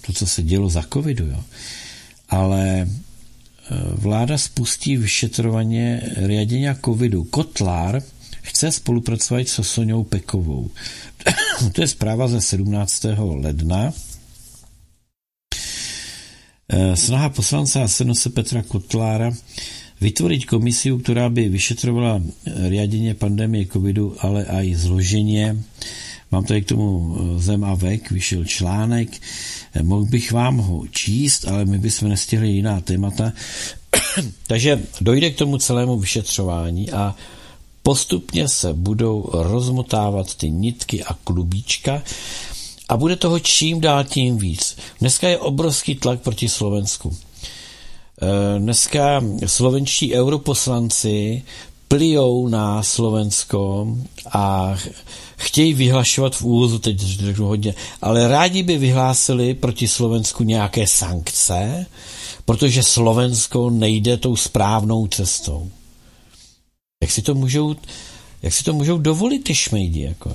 to, 0.07 0.13
co 0.13 0.27
se 0.27 0.43
dělo 0.43 0.71
za 0.71 0.85
covidu, 0.93 1.27
jo, 1.27 1.45
ale 2.29 2.89
uh, 2.89 3.77
vláda 3.95 4.39
spustí 4.39 4.97
vyšetřování 4.97 5.97
riadenia 6.17 6.77
covidu. 6.85 7.25
Kotlár 7.25 8.03
chce 8.43 8.73
spolupracovat 8.73 9.49
s 9.49 9.63
Soňou 9.63 10.05
Pekovou. 10.05 10.71
to 11.73 11.81
je 11.81 11.89
zpráva 11.89 12.29
ze 12.29 12.41
17. 12.41 13.05
ledna 13.19 13.93
Eh, 16.69 16.97
snaha 16.97 17.33
poslance 17.33 17.81
a 17.81 17.89
senose 17.89 18.29
Petra 18.29 18.61
Kotlára 18.61 19.33
vytvoriť 20.05 20.45
komisiu, 20.45 21.01
která 21.01 21.33
by 21.33 21.49
vyšetrovala 21.49 22.21
eh, 22.21 22.69
riadenie 22.69 23.17
pandemie 23.17 23.65
covidu, 23.65 24.13
ale 24.21 24.45
aj 24.45 24.77
zloženie. 24.77 25.57
Mám 26.31 26.45
tady 26.45 26.63
k 26.63 26.69
tomu 26.69 27.17
eh, 27.17 27.41
Zem 27.41 27.65
a 27.65 27.75
vek, 27.75 28.11
vyšel 28.11 28.45
článek, 28.45 29.09
mohl 29.83 30.05
bych 30.05 30.33
vám 30.33 30.59
ho 30.59 30.87
číst, 30.91 31.49
ale 31.49 31.65
my 31.65 31.79
bychom 31.79 32.09
nestihli 32.09 32.49
jiná 32.49 32.81
témata. 32.81 33.33
Takže 34.47 34.83
dojde 35.01 35.31
k 35.31 35.37
tomu 35.37 35.59
celému 35.59 35.99
vyšetřování 35.99 36.91
a 36.91 37.15
postupně 37.83 38.49
se 38.49 38.73
budou 38.75 39.31
rozmotávat 39.33 40.35
ty 40.35 40.51
nitky 40.51 41.05
a 41.05 41.15
klubíčka 41.25 42.03
a 42.89 42.97
bude 42.97 43.17
toho 43.17 43.41
čím 43.41 43.81
dál 43.81 44.05
tím 44.05 44.39
víc. 44.39 44.77
Dneska 45.01 45.29
je 45.29 45.39
obrovský 45.39 45.95
tlak 45.95 46.21
proti 46.21 46.49
Slovensku. 46.49 47.17
E, 48.23 48.59
dneska 48.59 49.25
slovenští 49.47 50.15
europoslanci 50.15 51.43
plijou 51.89 52.49
na 52.49 52.83
Slovensko 52.83 53.87
a 54.33 54.75
chtějí 55.37 55.75
vyhlašovat 55.75 56.37
v 56.37 56.43
úvozu, 56.43 56.79
teď 56.79 57.01
řeknu 57.01 57.47
hodně, 57.47 57.75
ale 58.03 58.29
rádi 58.29 58.63
by 58.63 58.79
vyhlásili 58.79 59.55
proti 59.55 59.89
Slovensku 59.89 60.45
nějaké 60.45 60.87
sankce, 60.87 61.87
protože 62.45 62.83
Slovensko 62.83 63.71
nejde 63.71 64.17
tou 64.17 64.37
správnou 64.37 65.07
cestou. 65.07 65.71
Jak 67.03 67.11
si 67.11 67.23
to 67.23 67.35
můžou, 67.35 67.77
jak 68.43 68.53
si 68.53 68.65
to 68.65 68.73
můžou 68.73 68.99
dovolit 68.99 69.45
ty 69.45 69.55
šmejdi? 69.55 70.03
Jako? 70.03 70.31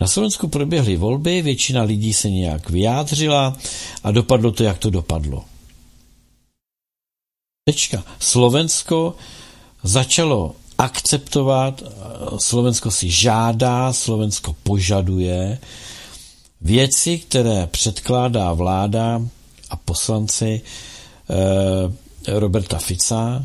Na 0.00 0.06
Slovensku 0.06 0.48
proběhly 0.48 0.96
volby, 0.96 1.42
většina 1.42 1.82
lidí 1.82 2.12
se 2.12 2.30
nějak 2.30 2.70
vyjádřila 2.70 3.56
a 4.02 4.10
dopadlo 4.10 4.52
to, 4.52 4.64
jak 4.64 4.78
to 4.78 4.90
dopadlo. 4.90 5.44
Tečka. 7.64 8.04
Slovensko 8.18 9.14
začalo 9.82 10.56
akceptovat, 10.78 11.82
Slovensko 12.38 12.90
si 12.90 13.10
žádá, 13.10 13.92
Slovensko 13.92 14.56
požaduje 14.62 15.58
věci, 16.60 17.18
které 17.18 17.66
předkládá 17.66 18.52
vláda 18.52 19.22
a 19.70 19.76
poslanci 19.76 20.60
eh, 21.30 22.38
Roberta 22.38 22.78
Fica, 22.78 23.44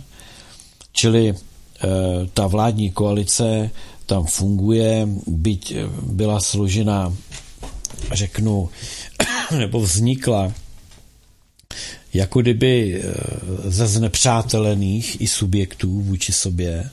čili 0.91 1.29
eh, 1.29 1.87
ta 2.33 2.47
vládní 2.47 2.91
koalice 2.91 3.69
tam 4.05 4.25
funguje, 4.25 5.07
byť 5.27 5.75
byla 6.01 6.39
složena, 6.39 7.13
řeknu, 8.11 8.69
nebo 9.57 9.79
vznikla 9.79 10.53
jako 12.13 12.41
kdyby 12.41 13.01
eh, 13.03 13.13
ze 13.71 13.87
znepřátelených 13.87 15.21
i 15.21 15.27
subjektů 15.27 16.01
vůči 16.01 16.31
sobě, 16.31 16.89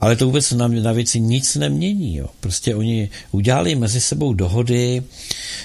ale 0.00 0.16
to 0.16 0.26
vůbec 0.26 0.52
na, 0.52 0.68
na 0.68 0.92
věci 0.92 1.20
nic 1.20 1.56
nemění. 1.56 2.16
Jo. 2.16 2.26
Prostě 2.40 2.74
oni 2.74 3.10
udělali 3.30 3.74
mezi 3.74 4.00
sebou 4.00 4.34
dohody, 4.34 5.02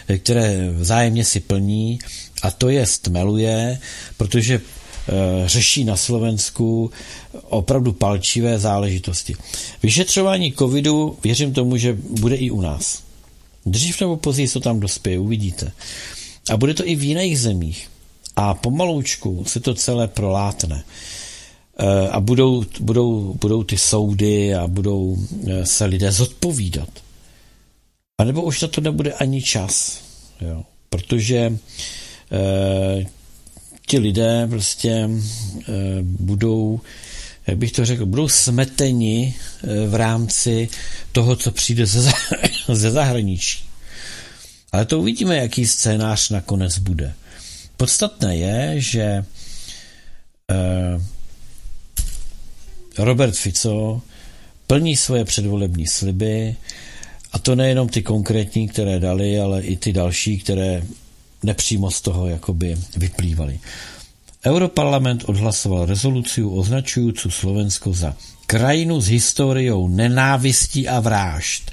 eh, 0.07 0.17
které 0.17 0.71
vzájemně 0.71 1.25
si 1.25 1.39
plní 1.39 1.99
a 2.41 2.51
to 2.51 2.69
je 2.69 2.85
stmeluje, 2.85 3.79
protože 4.17 4.61
Eh, 5.07 5.47
řeší 5.47 5.83
na 5.83 5.97
Slovensku 5.97 6.91
opravdu 7.49 7.93
palčivé 7.93 8.59
záležitosti. 8.59 9.35
Vyšetřování 9.83 10.53
covidu, 10.53 11.17
věřím 11.23 11.53
tomu, 11.53 11.77
že 11.77 11.93
bude 11.93 12.35
i 12.35 12.51
u 12.51 12.61
nás. 12.61 13.03
Dřív 13.65 14.01
nebo 14.01 14.17
později 14.17 14.47
to 14.47 14.59
tam 14.59 14.79
dospěje, 14.79 15.19
uvidíte. 15.19 15.71
A 16.49 16.57
bude 16.57 16.73
to 16.73 16.87
i 16.87 16.95
v 16.95 17.03
jiných 17.03 17.39
zemích. 17.39 17.90
A 18.41 18.53
pomaloučku 18.53 19.43
se 19.47 19.59
to 19.59 19.73
celé 19.73 20.07
prolátne. 20.07 20.84
Eh, 21.80 22.09
a 22.09 22.19
budou, 22.19 22.63
budou, 22.80 23.34
budou 23.41 23.63
ty 23.63 23.77
soudy 23.77 24.55
a 24.55 24.68
budou 24.68 25.18
eh, 25.47 25.65
se 25.65 25.85
lidé 25.85 26.11
zodpovídat. 26.11 26.89
A 28.18 28.23
nebo 28.23 28.41
už 28.41 28.61
na 28.61 28.68
to 28.68 28.81
nebude 28.81 29.13
ani 29.13 29.41
čas. 29.41 30.01
Jo. 30.41 30.63
protože 30.91 31.38
e, 31.38 33.05
ti 33.88 33.99
lidé 33.99 34.47
prostě 34.49 34.89
e, 34.89 35.09
budou, 36.01 36.81
jak 37.47 37.57
bych 37.57 37.72
to 37.72 37.85
řekl, 37.85 38.05
budou 38.05 38.27
smeteni 38.27 39.35
e, 39.63 39.88
v 39.88 39.95
rámci 39.95 40.69
toho, 41.11 41.35
co 41.35 41.51
přijde 41.51 41.85
ze, 41.85 42.11
ze 42.73 42.91
zahraničí. 42.91 43.63
Ale 44.72 44.85
to 44.85 44.99
uvidíme, 44.99 45.38
jaký 45.38 45.68
scénář 45.68 46.30
nakonec 46.30 46.77
bude. 46.77 47.13
Podstatné 47.81 48.37
je, 48.37 48.81
že 48.81 49.01
e, 49.01 49.23
Robert 52.97 53.35
Fico 53.35 54.01
plní 54.67 54.95
svoje 54.97 55.25
předvolební 55.25 55.87
sliby, 55.87 56.55
a 57.33 57.39
to 57.39 57.55
nejenom 57.55 57.89
ty 57.89 58.01
konkrétní, 58.01 58.67
které 58.67 58.99
dali, 58.99 59.39
ale 59.39 59.61
i 59.61 59.75
ty 59.75 59.93
další, 59.93 60.37
které 60.39 60.83
nepřímo 61.43 61.91
z 61.91 62.01
toho 62.01 62.27
jakoby 62.27 62.77
vyplývaly. 62.97 63.59
Europarlament 64.45 65.23
odhlasoval 65.23 65.85
rezoluci 65.85 66.43
označující 66.43 67.31
Slovensko 67.31 67.93
za 67.93 68.15
krajinu 68.45 69.01
s 69.01 69.07
historiou 69.07 69.87
nenávistí 69.87 70.87
a 70.87 70.99
vrážd. 70.99 71.71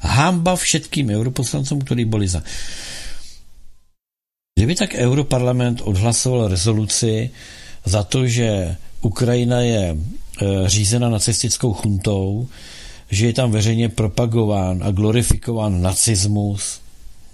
Hamba 0.00 0.56
všetkým 0.56 1.10
europoslancům, 1.10 1.80
kteří 1.80 2.04
byli 2.04 2.28
za. 2.28 2.42
Kdyby 4.58 4.74
tak 4.74 4.94
Europarlament 4.94 5.80
odhlasoval 5.80 6.48
rezoluci 6.48 7.30
za 7.84 8.02
to, 8.02 8.26
že 8.26 8.76
Ukrajina 9.00 9.60
je 9.60 9.84
e, 9.86 9.96
řízena 10.66 11.08
nacistickou 11.08 11.72
chuntou, 11.72 12.48
že 13.10 13.26
je 13.26 13.32
tam 13.32 13.50
veřejně 13.50 13.88
propagován 13.88 14.82
a 14.82 14.90
glorifikován 14.90 15.82
nacismus. 15.82 16.80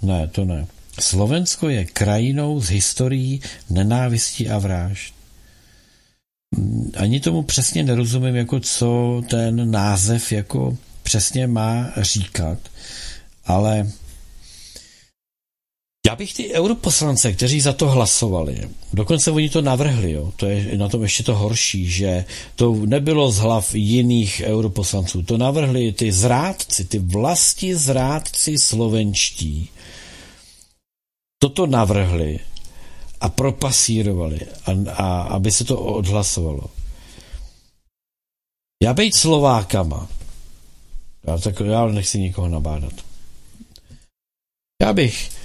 Ne, 0.01 0.27
to 0.27 0.45
ne. 0.45 0.67
Slovensko 0.99 1.69
je 1.69 1.85
krajinou 1.85 2.61
z 2.61 2.69
historií 2.69 3.41
nenávistí 3.69 4.49
a 4.49 4.57
vražd. 4.59 5.13
Ani 6.97 7.19
tomu 7.19 7.43
přesně 7.43 7.83
nerozumím, 7.83 8.35
jako 8.35 8.59
co 8.59 9.21
ten 9.29 9.71
název 9.71 10.31
jako 10.31 10.77
přesně 11.03 11.47
má 11.47 11.89
říkat, 11.97 12.59
ale 13.45 13.89
já 16.05 16.15
bych 16.15 16.33
ty 16.33 16.53
europoslance, 16.53 17.33
kteří 17.33 17.61
za 17.61 17.73
to 17.73 17.89
hlasovali, 17.89 18.69
dokonce 18.93 19.31
oni 19.31 19.49
to 19.49 19.61
navrhli, 19.61 20.11
jo, 20.11 20.33
to 20.35 20.45
je 20.45 20.77
na 20.77 20.89
tom 20.89 21.03
ještě 21.03 21.23
to 21.23 21.35
horší, 21.35 21.89
že 21.89 22.25
to 22.55 22.75
nebylo 22.75 23.31
z 23.31 23.37
hlav 23.37 23.75
jiných 23.75 24.41
europoslanců, 24.45 25.23
to 25.23 25.37
navrhli 25.37 25.91
ty 25.91 26.11
zrádci, 26.11 26.85
ty 26.85 26.99
vlasti 26.99 27.75
zrádci 27.75 28.57
slovenští. 28.57 29.69
Toto 31.39 31.67
navrhli 31.67 32.39
a 33.21 33.29
propasírovali, 33.29 34.39
a, 34.65 34.91
a, 34.91 35.21
aby 35.21 35.51
se 35.51 35.63
to 35.65 35.79
odhlasovalo. 35.79 36.63
Já 38.83 38.93
být 38.93 39.15
Slovákama, 39.15 40.07
já, 41.27 41.37
tak, 41.37 41.59
já 41.59 41.85
nechci 41.85 42.19
nikoho 42.19 42.49
nabádat. 42.49 42.93
Já 44.81 44.93
bych 44.93 45.44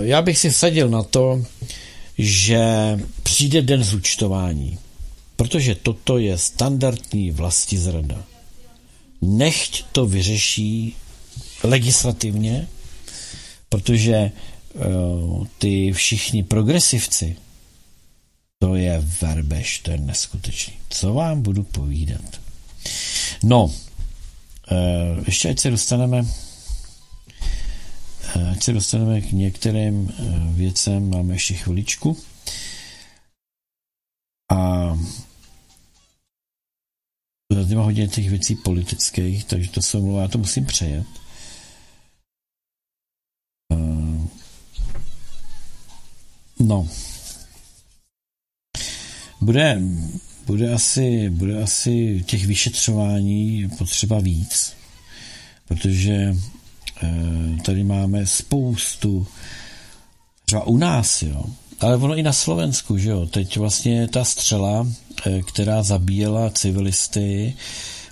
já 0.00 0.22
bych 0.22 0.38
si 0.38 0.50
vsadil 0.50 0.88
na 0.88 1.02
to, 1.02 1.44
že 2.18 2.60
přijde 3.22 3.62
den 3.62 3.84
zúčtování, 3.84 4.78
protože 5.36 5.74
toto 5.74 6.18
je 6.18 6.38
standardní 6.38 7.30
vlasti 7.30 7.78
zrada. 7.78 8.24
Nechť 9.22 9.84
to 9.92 10.06
vyřeší 10.06 10.94
legislativně, 11.62 12.68
protože 13.68 14.30
uh, 14.74 15.46
ty 15.58 15.92
všichni 15.92 16.42
progresivci, 16.42 17.36
to 18.58 18.74
je 18.74 19.04
verbež, 19.22 19.78
to 19.78 19.90
je 19.90 19.98
neskutečný. 19.98 20.74
Co 20.90 21.14
vám 21.14 21.42
budu 21.42 21.62
povídat? 21.62 22.40
No, 23.42 23.64
uh, 23.64 23.72
ještě 25.26 25.48
ať 25.48 25.58
se 25.58 25.70
dostaneme 25.70 26.26
Ať 28.28 28.62
se 28.62 28.72
dostaneme 28.72 29.20
k 29.20 29.32
některým 29.32 30.08
eh, 30.10 30.52
věcem, 30.52 31.10
máme 31.10 31.34
ještě 31.34 31.54
chviličku. 31.54 32.16
A 34.50 34.98
tady 37.48 37.74
má 37.74 37.82
hodně 37.82 38.08
těch 38.08 38.30
věcí 38.30 38.56
politických, 38.56 39.44
takže 39.44 39.70
to 39.70 39.82
se 39.82 39.98
omlouvá, 39.98 40.22
já 40.22 40.28
to 40.28 40.38
musím 40.38 40.66
přejet. 40.66 41.06
Eh, 43.72 44.28
no. 46.60 46.88
Bude, 49.40 49.82
bude, 50.46 50.74
asi, 50.74 51.30
bude 51.30 51.62
asi 51.62 52.24
těch 52.26 52.46
vyšetřování 52.46 53.70
potřeba 53.78 54.20
víc, 54.20 54.76
protože 55.68 56.34
Eh, 56.34 56.57
tady 57.64 57.84
máme 57.84 58.26
spoustu, 58.26 59.26
třeba 60.44 60.66
u 60.66 60.76
nás, 60.76 61.22
jo, 61.22 61.44
ale 61.80 61.96
ono 61.96 62.16
i 62.16 62.22
na 62.22 62.32
Slovensku, 62.32 62.98
že 62.98 63.10
jo, 63.10 63.26
teď 63.26 63.56
vlastně 63.56 64.08
ta 64.08 64.24
střela, 64.24 64.86
eh, 65.26 65.42
která 65.42 65.82
zabíjela 65.82 66.50
civilisty 66.50 67.54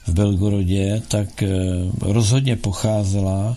v 0.07 0.13
Belgorodě, 0.13 1.03
tak 1.09 1.43
eh, 1.43 1.49
rozhodně 2.01 2.57
pocházela 2.57 3.57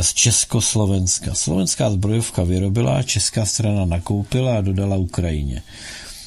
z 0.00 0.14
Československa. 0.14 1.34
Slovenská 1.34 1.90
zbrojovka 1.90 2.44
vyrobila, 2.44 3.02
česká 3.02 3.46
strana 3.46 3.84
nakoupila 3.84 4.58
a 4.58 4.60
dodala 4.60 4.96
Ukrajině. 4.96 5.62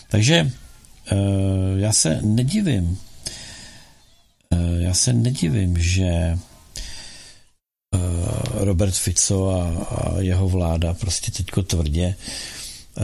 Takže 0.09 0.51
já 1.75 1.93
se 1.93 2.19
nedivím, 2.21 2.97
já 4.79 4.93
se 4.93 5.13
nedivím, 5.13 5.77
že 5.77 6.37
Eh, 6.37 6.37
Robert 8.53 8.93
Fico 8.95 9.49
a, 9.49 9.85
a 9.85 10.19
jeho 10.19 10.49
vláda 10.49 10.93
prostě 10.93 11.31
teďko 11.31 11.64
tvrdě 11.64 12.15
eh, 12.97 13.03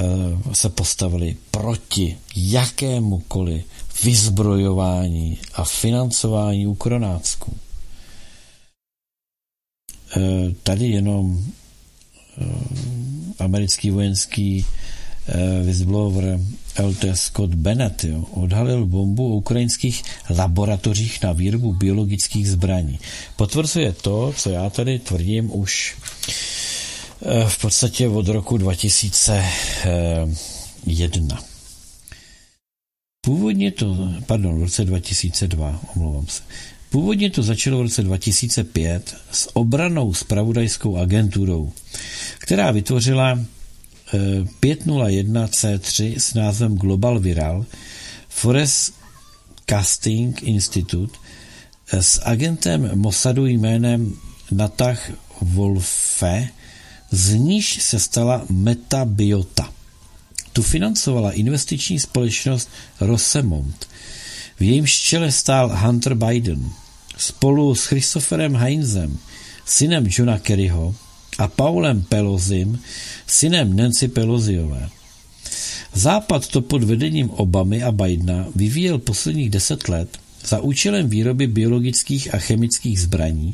se 0.54 0.70
postavili 0.70 1.38
proti 1.52 2.18
jakémukoliv 2.36 3.66
vyzbrojování 4.04 5.38
a 5.54 5.64
financování 5.64 6.68
ukronácků. 6.68 7.58
Eh, 10.18 10.54
tady 10.64 10.88
jenom 10.88 11.46
americký 13.40 13.90
vojenský 13.90 14.66
whistleblower 15.64 16.40
LT 16.80 17.06
Scott 17.14 17.56
Bennett 17.56 18.04
jo, 18.04 18.26
odhalil 18.32 18.86
bombu 18.86 19.34
o 19.34 19.36
ukrajinských 19.36 20.04
laboratořích 20.30 21.24
na 21.24 21.32
výrobu 21.32 21.74
biologických 21.74 22.50
zbraní. 22.50 23.00
Potvrzuje 23.36 23.92
to, 23.92 24.34
co 24.38 24.50
já 24.50 24.70
tady 24.70 25.00
tvrdím 25.00 25.56
už 25.56 25.96
eh, 27.26 27.46
v 27.48 27.62
podstatě 27.62 28.08
od 28.08 28.28
roku 28.28 28.58
2001. 28.58 31.44
Původně 33.22 33.72
to, 33.72 34.10
pardon, 34.26 34.60
v 34.60 34.64
roce 34.64 34.86
2002, 34.86 35.80
omlouvám 35.96 36.28
se. 36.28 36.42
Původně 36.90 37.30
to 37.30 37.44
začalo 37.44 37.78
v 37.78 37.82
roce 37.82 38.04
2005 38.04 39.16
s 39.32 39.56
obranou 39.56 40.14
spravodajskou 40.14 40.98
agenturou, 40.98 41.72
která 42.40 42.72
vytvořila 42.72 43.40
501C3 44.62 46.16
s 46.18 46.34
názvem 46.34 46.76
Global 46.76 47.20
Viral 47.20 47.66
Forest 48.30 48.94
Casting 49.66 50.44
Institute 50.44 51.18
s 51.92 52.22
agentem 52.24 52.92
Mossadu 52.96 53.46
jménem 53.46 54.14
Natach 54.52 55.12
Wolfe, 55.42 56.50
z 57.12 57.34
níž 57.34 57.84
se 57.84 58.00
stala 58.00 58.46
Metabiota. 58.50 59.70
Tu 60.54 60.62
financovala 60.62 61.32
investiční 61.32 62.00
společnost 62.00 62.70
Rosemont. 63.00 63.88
V 64.60 64.62
jejím 64.62 64.88
čele 64.88 65.32
stál 65.32 65.78
Hunter 65.78 66.16
Biden. 66.16 66.70
Spolu 67.18 67.76
s 67.76 67.86
Christopherem 67.86 68.56
Heinzem, 68.56 69.18
synem 69.66 70.06
Johna 70.10 70.40
Kerryho, 70.40 70.96
a 71.38 71.48
Paulem 71.48 72.02
Pelozim, 72.02 72.80
synem 73.28 73.76
Nancy 73.76 74.08
Peloziové. 74.08 74.90
Západ 75.94 76.48
to 76.48 76.62
pod 76.62 76.84
vedením 76.84 77.30
Obamy 77.30 77.84
a 77.84 77.92
Bidena 77.92 78.48
vyvíjel 78.56 78.98
posledních 78.98 79.50
deset 79.50 79.90
let 79.90 80.18
za 80.46 80.60
účelem 80.60 81.10
výroby 81.10 81.48
biologických 81.48 82.36
a 82.36 82.38
chemických 82.38 83.02
zbraní, 83.02 83.54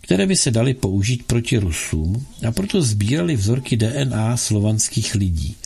které 0.00 0.26
by 0.26 0.36
se 0.36 0.50
daly 0.50 0.74
použít 0.74 1.22
proti 1.22 1.58
Rusům 1.58 2.26
a 2.48 2.52
proto 2.52 2.82
sbírali 2.82 3.36
vzorky 3.36 3.76
DNA 3.76 4.36
slovanských 4.36 5.14
lidí. 5.14 5.56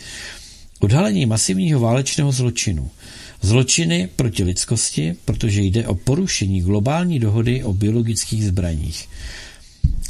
Odhalení 0.81 1.27
masivního 1.27 1.81
válečného 1.81 2.33
zločinu. 2.33 2.91
Zločiny 3.43 4.09
proti 4.17 4.45
lidskosti, 4.45 5.17
protože 5.25 5.63
jde 5.63 5.89
o 5.89 5.95
porušení 5.95 6.61
globální 6.61 7.19
dohody 7.19 7.65
o 7.65 7.73
biologických 7.73 8.45
zbraních. 8.45 9.09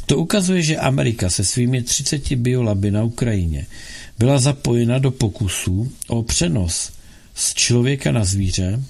To 0.05 0.17
ukazuje, 0.17 0.61
že 0.61 0.77
Amerika 0.77 1.29
se 1.29 1.43
svými 1.45 1.81
30 1.81 2.31
biolaby 2.35 2.91
na 2.91 3.03
Ukrajině 3.03 3.65
byla 4.19 4.39
zapojena 4.39 4.99
do 4.99 5.11
pokusu 5.11 5.91
o 6.07 6.23
přenos 6.23 6.91
z 7.35 7.53
člověka 7.53 8.11
na 8.11 8.25
zvíře, 8.25 8.83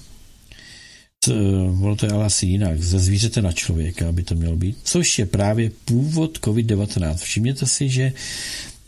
bylo 1.78 1.96
to 1.96 2.06
je 2.06 2.12
ale 2.12 2.24
asi 2.24 2.46
jinak, 2.46 2.82
ze 2.82 2.98
zvířete 2.98 3.42
na 3.42 3.52
člověka, 3.52 4.08
aby 4.08 4.22
to 4.22 4.34
mělo 4.34 4.56
být, 4.56 4.76
což 4.84 5.18
je 5.18 5.26
právě 5.26 5.70
původ 5.84 6.38
COVID-19. 6.38 7.16
Všimněte 7.16 7.66
si, 7.66 7.88
že 7.88 8.12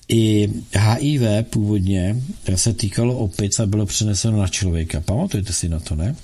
i 0.09 0.49
HIV 0.73 1.23
původně 1.51 2.23
se 2.55 2.75
týkalo 2.75 3.19
opic 3.19 3.61
a 3.61 3.67
bylo 3.67 3.87
přeneseno 3.87 4.39
na 4.39 4.49
člověka. 4.49 5.01
Pamatujete 5.01 5.53
si 5.53 5.69
na 5.69 5.81
to, 5.81 5.95
ne? 5.95 6.17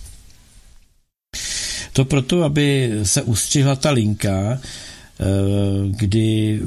To 1.92 2.04
proto, 2.04 2.42
aby 2.42 2.90
se 3.02 3.22
ustřihla 3.22 3.76
ta 3.76 3.90
linka, 3.90 4.52
eh, 4.52 4.93
kdy 5.90 6.60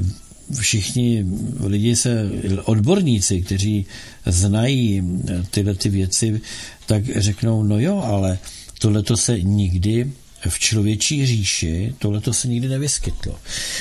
všichni 0.60 1.26
lidi 1.64 1.96
se, 1.96 2.30
odborníci, 2.64 3.42
kteří 3.42 3.86
znají 4.26 5.02
tyhle 5.50 5.74
ty 5.74 5.88
věci, 5.88 6.40
tak 6.86 7.04
řeknou, 7.16 7.62
no 7.62 7.80
jo, 7.80 8.02
ale 8.04 8.38
tohleto 8.78 9.16
se 9.16 9.40
nikdy 9.40 10.12
v 10.48 10.58
člověčí 10.58 11.26
říši 11.26 11.94
tohleto 11.98 12.32
se 12.32 12.48
nikdy 12.48 12.68
nevyskytlo. 12.68 13.34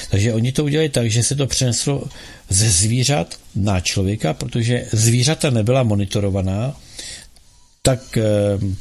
Takže 0.09 0.33
oni 0.33 0.51
to 0.51 0.63
udělali 0.63 0.89
tak, 0.89 1.11
že 1.11 1.23
se 1.23 1.35
to 1.35 1.47
přeneslo 1.47 2.03
ze 2.49 2.69
zvířat 2.69 3.39
na 3.55 3.79
člověka, 3.79 4.33
protože 4.33 4.87
zvířata 4.91 5.49
nebyla 5.49 5.83
monitorovaná, 5.83 6.75
tak, 7.81 8.17
eh, 8.17 8.23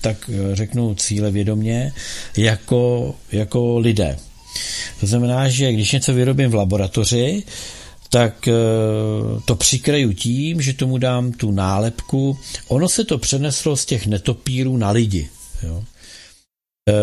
tak 0.01 0.31
eh, 0.33 0.57
řeknu 0.57 0.95
cíle 0.95 1.31
vědomě, 1.31 1.93
jako, 2.37 3.15
jako 3.33 3.79
lidé. 3.79 4.17
To 5.01 5.07
znamená, 5.07 5.49
že 5.49 5.73
když 5.73 5.93
něco 5.93 6.15
vyrobím 6.15 6.51
v 6.51 6.55
laboratoři, 6.55 7.43
tak 8.11 8.49
eh, 8.49 8.53
to 9.45 9.57
přikraju 9.57 10.13
tím, 10.13 10.63
že 10.63 10.73
tomu 10.73 10.99
dám 10.99 11.33
tu 11.33 11.51
nálepku. 11.51 12.39
Ono 12.69 12.89
se 12.89 13.05
to 13.05 13.19
přeneslo 13.19 13.77
z 13.77 13.85
těch 13.85 14.07
netopírů 14.07 14.77
na 14.77 14.91
lidi. 14.91 15.29
Jo. 15.63 15.85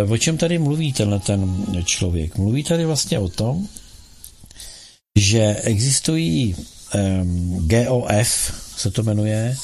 O 0.10 0.18
čem 0.18 0.38
tady 0.38 0.60
mluví 0.60 0.94
tenhle 0.94 1.20
ten 1.20 1.66
člověk? 1.86 2.38
Mluví 2.38 2.64
tady 2.64 2.86
vlastně 2.86 3.20
o 3.20 3.30
tom, 3.30 3.68
že 5.20 5.56
existují 5.64 6.56
um, 6.56 7.68
GOF, 7.68 8.54
se 8.78 8.92
to 8.92 9.04
jmenuje, 9.04 9.58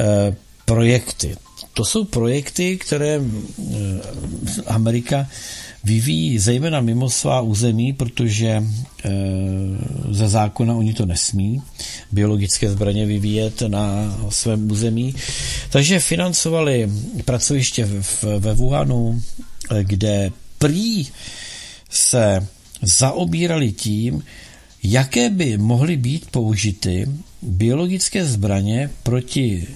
uh, 0.00 0.34
projekty. 0.64 1.36
To 1.74 1.84
jsou 1.84 2.04
projekty, 2.04 2.78
které 2.78 3.20
Amerika 4.66 5.28
vyvíjí 5.84 6.38
zejména 6.38 6.80
mimo 6.80 7.10
svá 7.10 7.40
území, 7.40 7.92
protože 7.92 8.62
uh, 8.62 9.12
ze 10.14 10.28
zákona 10.28 10.74
oni 10.74 10.94
to 10.94 11.06
nesmí 11.06 11.62
biologické 12.12 12.70
zbraně 12.70 13.06
vyvíjet 13.06 13.62
na 13.62 14.16
svém 14.28 14.70
území. 14.70 15.14
Takže 15.70 16.00
financovali 16.00 16.90
pracoviště 17.24 17.88
ve 18.38 18.54
Wuhanu, 18.54 19.22
kde 19.82 20.30
prý 20.58 21.06
se 21.90 22.46
zaobírali 22.82 23.72
tím, 23.72 24.24
jaké 24.82 25.30
by 25.30 25.58
mohly 25.58 25.96
být 25.96 26.30
použity 26.30 27.08
biologické 27.42 28.24
zbraně 28.24 28.90
proti 29.02 29.66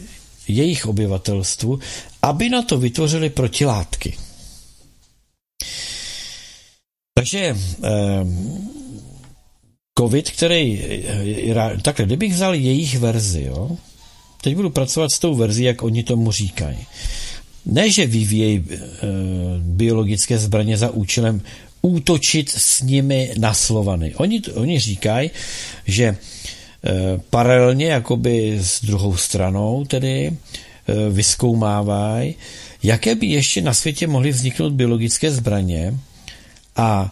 jejich 0.48 0.86
obyvatelstvu, 0.86 1.78
aby 2.22 2.48
na 2.48 2.62
to 2.62 2.78
vytvořili 2.78 3.30
protilátky. 3.30 4.14
Takže 7.16 7.38
eh, 7.38 7.56
COVID, 9.98 10.30
který, 10.30 10.84
eh, 11.51 11.78
takhle, 11.82 12.06
kdybych 12.06 12.32
vzal 12.32 12.55
jejich 12.55 12.98
verzi, 12.98 13.43
jo, 13.43 13.76
teď 14.43 14.56
budu 14.56 14.70
pracovat 14.70 15.10
s 15.10 15.18
tou 15.18 15.34
verzí, 15.34 15.64
jak 15.64 15.82
oni 15.82 16.02
tomu 16.02 16.32
říkají. 16.32 16.78
Ne, 17.66 17.90
že 17.90 18.06
vyvíjejí 18.06 18.56
e, 18.56 18.78
biologické 19.59 20.38
zbraně 20.38 20.76
za 20.76 20.90
účelem 20.90 21.40
útočit 21.82 22.51
s 22.51 22.82
nimi 22.82 23.34
na 23.38 23.55
Slovany. 23.55 24.14
Oni, 24.14 24.43
oni 24.55 24.78
říkají, 24.78 25.30
že 25.86 26.05
e, 26.05 26.16
paralelně 27.30 27.86
jakoby 27.86 28.59
s 28.62 28.84
druhou 28.84 29.16
stranou 29.16 29.84
tedy 29.84 30.26
e, 30.26 30.34
vyskoumávají, 31.10 32.34
jaké 32.82 33.14
by 33.14 33.26
ještě 33.26 33.62
na 33.62 33.74
světě 33.74 34.06
mohly 34.06 34.30
vzniknout 34.30 34.72
biologické 34.72 35.30
zbraně 35.30 35.98
a 36.76 37.10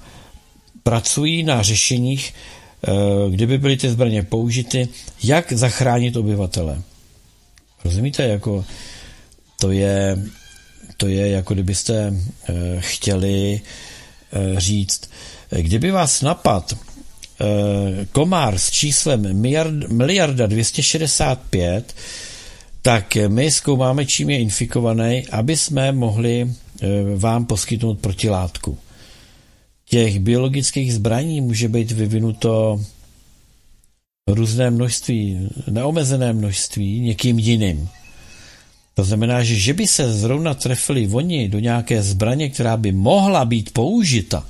pracují 0.83 1.43
na 1.43 1.63
řešeních, 1.63 2.35
e, 2.35 3.31
kdyby 3.31 3.59
byly 3.59 3.77
ty 3.77 3.91
zbraně 3.91 4.23
použity, 4.23 4.89
jak 5.23 5.53
zachránit 5.53 6.17
obyvatele. 6.17 6.83
Rozumíte, 7.85 8.23
jako 8.23 8.65
to 9.61 9.71
je, 9.71 10.19
to 10.97 11.09
je 11.09 11.29
jako 11.29 11.55
kdybyste 11.55 12.15
chtěli 12.79 13.61
Eh, 14.35 14.61
říct, 14.61 15.11
kdyby 15.51 15.91
vás 15.91 16.23
napad 16.23 16.75
eh, 16.75 18.07
komár 18.13 18.59
s 18.59 18.71
číslem 18.71 19.43
miliarda 19.89 20.47
265, 20.47 21.95
tak 22.83 23.17
my 23.29 23.51
zkoumáme, 23.51 24.07
čím 24.07 24.31
je 24.31 24.39
infikovaný, 24.39 25.27
aby 25.31 25.57
jsme 25.57 25.93
mohli 25.93 26.51
eh, 26.83 26.87
vám 27.17 27.47
poskytnout 27.47 27.99
protilátku. 27.99 28.79
Těch 29.85 30.19
biologických 30.19 30.95
zbraní 30.95 31.41
může 31.41 31.69
být 31.69 31.91
vyvinuto 31.91 32.81
různé 34.29 34.71
množství, 34.71 35.49
neomezené 35.71 36.33
množství 36.33 37.01
někým 37.01 37.39
jiným. 37.39 37.89
To 38.95 39.05
znamená, 39.05 39.43
že, 39.43 39.55
že 39.55 39.73
by 39.75 39.87
se 39.87 40.13
zrovna 40.13 40.55
trefili 40.55 41.09
oni 41.13 41.49
do 41.49 41.59
nějaké 41.59 42.03
zbraně, 42.03 42.51
která 42.51 42.77
by 42.77 42.93
mohla 42.93 43.45
být 43.45 43.73
použita, 43.73 44.45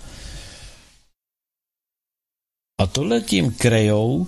a 2.79 2.87
tohle 2.87 3.21
tím 3.21 3.51
krejou 3.51 4.27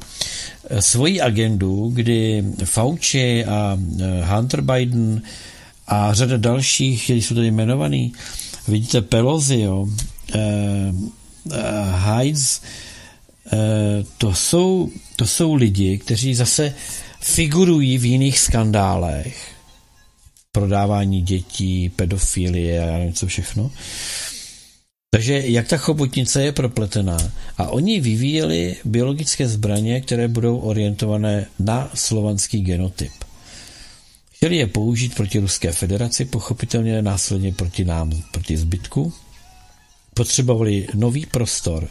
eh, 0.71 0.83
svoji 0.83 1.21
agendu, 1.21 1.91
kdy 1.95 2.45
Fauci 2.65 3.45
a 3.45 3.79
eh, 4.01 4.25
Hunter 4.25 4.61
Biden 4.61 5.23
a 5.87 6.15
řada 6.15 6.37
dalších, 6.37 7.05
kteří 7.05 7.23
jsou 7.23 7.35
tady 7.35 7.47
jmenovaný, 7.47 8.13
vidíte 8.69 9.03
Pelosi, 9.03 9.61
jo, 9.61 9.89
eh, 10.35 10.93
Heids, 11.91 12.61
to 14.19 14.35
jsou, 14.35 14.91
to 15.17 15.27
jsou 15.27 15.55
lidi, 15.55 15.99
kteří 15.99 16.35
zase 16.35 16.75
figurují 17.21 17.99
v 17.99 18.05
jiných 18.05 18.39
skandálech 18.39 19.57
prodávání 20.53 21.23
dětí, 21.23 21.89
pedofilie 21.89 22.89
a 22.89 22.99
nevím 22.99 23.13
co 23.13 23.27
všechno. 23.27 23.71
Takže 25.11 25.43
jak 25.47 25.69
ta 25.69 25.77
chobotnice 25.77 26.43
je 26.45 26.53
propletená. 26.53 27.19
A 27.59 27.69
oni 27.69 28.01
vyvíjeli 28.01 28.77
biologické 28.85 29.49
zbraně, 29.49 30.01
které 30.01 30.29
budou 30.29 30.59
orientované 30.59 31.47
na 31.59 31.91
slovanský 31.95 32.61
genotyp. 32.61 33.13
Chtěli 34.33 34.57
je 34.57 34.67
použít 34.67 35.15
proti 35.15 35.39
Ruské 35.39 35.73
federaci, 35.73 36.25
pochopitelně 36.25 37.03
následně 37.03 37.53
proti 37.53 37.85
nám, 37.85 38.23
proti 38.31 38.57
zbytku. 38.57 39.13
Potřebovali 40.17 40.87
nový 40.95 41.27
prostor, 41.27 41.89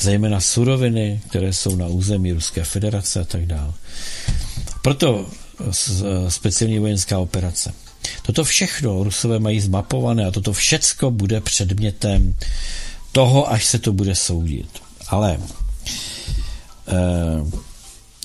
zejména 0.00 0.40
suroviny, 0.40 1.20
které 1.28 1.52
jsou 1.52 1.76
na 1.76 1.86
území 1.86 2.32
Ruské 2.32 2.64
federace 2.64 3.20
a 3.20 3.24
tak 3.24 3.46
dále. 3.46 3.72
Proto 4.82 5.26
speciální 6.28 6.78
vojenská 6.78 7.18
operace. 7.18 7.74
Toto 8.22 8.44
všechno 8.44 9.04
Rusové 9.04 9.38
mají 9.38 9.60
zmapované 9.60 10.26
a 10.26 10.30
toto 10.30 10.52
všecko 10.52 11.10
bude 11.10 11.40
předmětem 11.40 12.34
toho, 13.12 13.50
až 13.50 13.64
se 13.64 13.78
to 13.78 13.92
bude 13.92 14.14
soudit. 14.14 14.68
Ale 15.08 15.38
eh, 16.88 16.94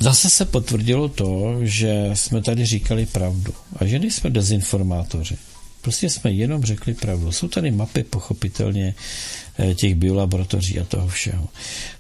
zase 0.01 0.29
se 0.29 0.45
potvrdilo 0.45 1.09
to, 1.09 1.57
že 1.61 2.09
jsme 2.13 2.41
tady 2.41 2.65
říkali 2.65 3.05
pravdu 3.05 3.53
a 3.75 3.85
že 3.85 3.99
nejsme 3.99 4.29
dezinformátoři. 4.29 5.37
Prostě 5.83 6.09
jsme 6.09 6.31
jenom 6.31 6.63
řekli 6.63 6.93
pravdu. 6.93 7.31
Jsou 7.31 7.47
tady 7.47 7.71
mapy 7.71 8.03
pochopitelně 8.03 8.95
eh, 9.59 9.75
těch 9.75 9.95
biolaboratoří 9.95 10.79
a 10.79 10.83
toho 10.83 11.07
všeho. 11.07 11.47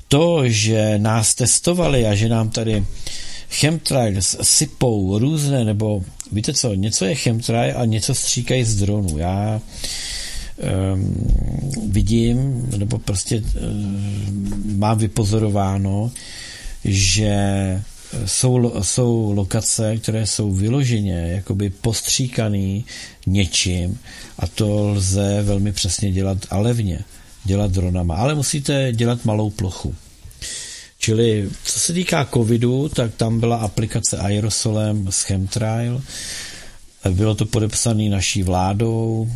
To, 0.07 0.49
že 0.49 0.97
nás 0.97 1.35
testovali 1.35 2.07
a 2.07 2.15
že 2.15 2.29
nám 2.29 2.49
tady 2.49 2.85
chemtrails 3.49 4.35
sypou 4.41 5.19
různé, 5.19 5.65
nebo 5.65 6.03
víte 6.31 6.53
co, 6.53 6.73
něco 6.73 7.05
je 7.05 7.15
chemtrail 7.15 7.73
a 7.77 7.85
něco 7.85 8.15
stříkají 8.15 8.63
z 8.63 8.75
dronu. 8.75 9.17
Já 9.17 9.61
um, 10.93 11.15
vidím, 11.91 12.67
nebo 12.77 12.99
prostě 12.99 13.43
um, 13.43 14.77
mám 14.77 14.97
vypozorováno, 14.97 16.11
že 16.85 17.35
jsou, 18.25 18.83
jsou 18.83 19.31
lokace, 19.35 19.97
které 19.97 20.27
jsou 20.27 20.51
vyloženě 20.51 21.31
jakoby 21.35 21.69
postříkaný 21.69 22.85
něčím 23.27 23.99
a 24.39 24.47
to 24.47 24.87
lze 24.87 25.41
velmi 25.41 25.71
přesně 25.71 26.11
dělat 26.11 26.37
a 26.49 26.57
levně 26.57 26.99
dělat 27.43 27.71
dronama, 27.71 28.15
ale 28.15 28.35
musíte 28.35 28.91
dělat 28.93 29.25
malou 29.25 29.49
plochu. 29.49 29.95
Čili 30.99 31.49
co 31.63 31.79
se 31.79 31.93
týká 31.93 32.25
covidu, 32.33 32.89
tak 32.89 33.15
tam 33.15 33.39
byla 33.39 33.55
aplikace 33.57 34.17
aerosolem 34.17 35.07
z 35.11 35.21
Chemtrail. 35.23 36.01
Bylo 37.11 37.35
to 37.35 37.45
podepsané 37.45 38.09
naší 38.09 38.43
vládou, 38.43 39.31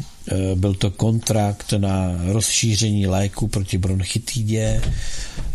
byl 0.55 0.73
to 0.73 0.91
kontrakt 0.91 1.73
na 1.73 2.11
rozšíření 2.25 3.07
léku 3.07 3.47
proti 3.47 3.77
bronchitidě, 3.77 4.81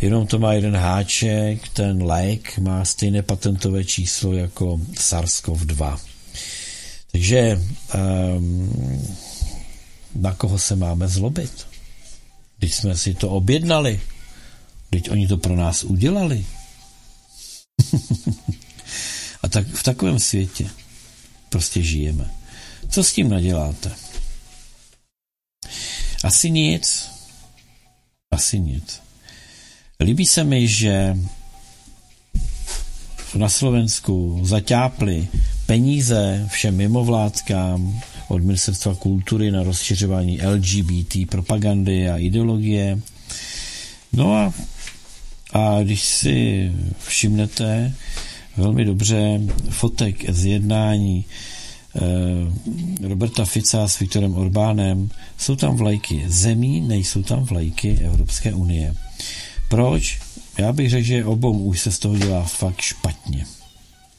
jenom 0.00 0.26
to 0.26 0.38
má 0.38 0.52
jeden 0.52 0.76
háček, 0.76 1.68
ten 1.68 2.02
lék 2.02 2.58
má 2.58 2.84
stejné 2.84 3.22
patentové 3.22 3.84
číslo 3.84 4.32
jako 4.32 4.80
SARS-CoV-2. 4.94 5.98
Takže 7.12 7.60
um, 8.36 9.16
na 10.14 10.34
koho 10.34 10.58
se 10.58 10.76
máme 10.76 11.08
zlobit? 11.08 11.66
Když 12.58 12.74
jsme 12.74 12.96
si 12.96 13.14
to 13.14 13.28
objednali, 13.28 14.00
Teď 14.92 15.10
oni 15.10 15.28
to 15.28 15.36
pro 15.36 15.56
nás 15.56 15.84
udělali. 15.84 16.46
A 19.42 19.48
tak 19.48 19.66
v 19.66 19.82
takovém 19.82 20.18
světě 20.18 20.70
prostě 21.52 21.82
žijeme. 21.82 22.30
Co 22.88 23.04
s 23.04 23.12
tím 23.12 23.28
naděláte? 23.28 23.92
Asi 26.24 26.50
nic. 26.50 27.10
Asi 28.30 28.60
nic. 28.60 29.00
Líbí 30.00 30.26
se 30.26 30.44
mi, 30.44 30.68
že 30.68 31.16
na 33.34 33.48
Slovensku 33.48 34.40
zaťápli 34.44 35.28
peníze 35.66 36.48
všem 36.52 36.76
mimovládkám 36.76 38.00
od 38.28 38.42
Ministerstva 38.42 38.94
kultury 38.94 39.50
na 39.50 39.62
rozšiřování 39.62 40.40
LGBT 40.42 41.16
propagandy 41.30 42.08
a 42.08 42.16
ideologie. 42.16 43.00
No 44.12 44.34
a 44.34 44.54
a 45.52 45.82
když 45.82 46.02
si 46.02 46.72
všimnete 47.06 47.94
velmi 48.56 48.84
dobře 48.84 49.40
fotek 49.70 50.30
z 50.30 50.44
jednání 50.44 51.24
eh, 51.96 53.08
Roberta 53.08 53.44
Fica 53.44 53.88
s 53.88 53.98
Viktorem 53.98 54.34
Orbánem, 54.34 55.10
jsou 55.38 55.56
tam 55.56 55.76
vlajky 55.76 56.24
zemí, 56.26 56.80
nejsou 56.80 57.22
tam 57.22 57.44
vlajky 57.44 57.98
Evropské 58.04 58.54
unie. 58.54 58.94
Proč? 59.68 60.20
Já 60.58 60.72
bych 60.72 60.90
řekl, 60.90 61.06
že 61.06 61.24
obou 61.24 61.58
už 61.58 61.80
se 61.80 61.92
z 61.92 61.98
toho 61.98 62.18
dělá 62.18 62.42
fakt 62.44 62.80
špatně. 62.80 63.46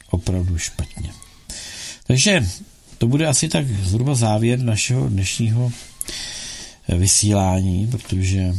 Opravdu 0.10 0.57
špatně. 0.57 1.10
Takže 2.07 2.49
to 2.97 3.07
bude 3.07 3.27
asi 3.27 3.49
tak 3.49 3.68
zhruba 3.68 4.15
závěr 4.15 4.60
našeho 4.60 5.10
dnešního 5.10 5.72
vysílání, 6.89 7.88
protože 7.88 8.53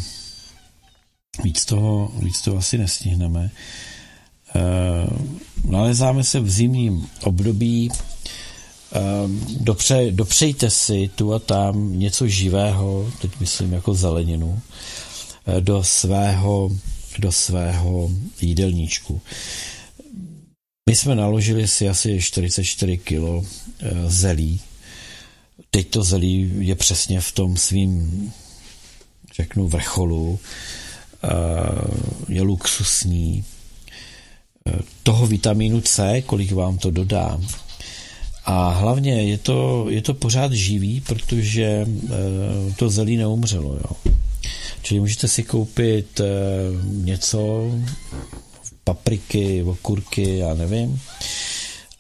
Víc 1.43 1.65
toho, 1.65 2.13
víc 2.23 2.43
toho 2.43 2.57
asi 2.59 2.79
nestihneme. 2.79 3.51
E, 4.55 4.61
nalezáme 5.71 6.25
se 6.25 6.41
v 6.41 6.51
zimním 6.51 7.09
období. 7.23 7.91
E, 7.91 9.01
dopře, 9.61 10.07
dopřejte 10.11 10.71
si 10.71 11.11
tu 11.15 11.35
a 11.35 11.39
tam 11.39 11.99
něco 11.99 12.29
živého, 12.29 13.13
teď 13.21 13.31
myslím 13.41 13.73
jako 13.73 13.95
zeleninu, 13.95 14.61
e, 15.47 15.61
do 15.61 15.85
svého, 15.85 16.71
do 17.19 17.33
svého 17.33 18.11
jídelníčku. 18.41 19.21
My 20.91 20.97
jsme 20.97 21.15
naložili 21.15 21.69
si 21.69 21.89
asi 21.89 22.23
44 22.23 22.99
kilo 22.99 23.45
zelí. 24.07 24.61
Teď 25.71 25.89
to 25.89 26.03
zelí 26.03 26.53
je 26.59 26.75
přesně 26.75 27.21
v 27.21 27.33
tom 27.33 27.57
svým, 27.57 28.33
řeknu, 29.37 29.69
vrcholu 29.69 30.39
je 32.29 32.43
luxusní, 32.43 33.45
toho 35.03 35.27
vitamínu 35.27 35.81
C, 35.81 36.23
kolik 36.27 36.53
vám 36.53 36.79
to 36.79 36.91
dodá. 36.91 37.41
A 38.45 38.69
hlavně 38.69 39.23
je 39.23 39.39
to, 39.39 39.87
je 39.89 40.03
to 40.03 40.15
pořád 40.15 40.53
živý, 40.53 41.01
protože 41.01 41.65
e, 41.65 41.87
to 42.77 42.91
zelí 42.91 43.17
neumřelo. 43.17 43.75
Jo. 43.75 44.13
Čili 44.83 45.01
můžete 45.01 45.29
si 45.29 45.43
koupit 45.43 46.21
e, 46.21 46.25
něco, 46.85 47.71
papriky, 48.85 49.63
okurky, 49.63 50.39
já 50.39 50.55
nevím, 50.55 51.01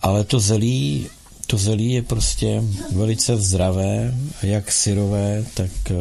ale 0.00 0.24
to 0.24 0.40
zelí, 0.40 1.06
to 1.46 1.58
zelí 1.58 1.92
je 1.92 2.02
prostě 2.02 2.62
velice 2.92 3.36
zdravé, 3.36 4.14
jak 4.42 4.72
syrové, 4.72 5.44
tak 5.54 5.70
e, 5.90 5.94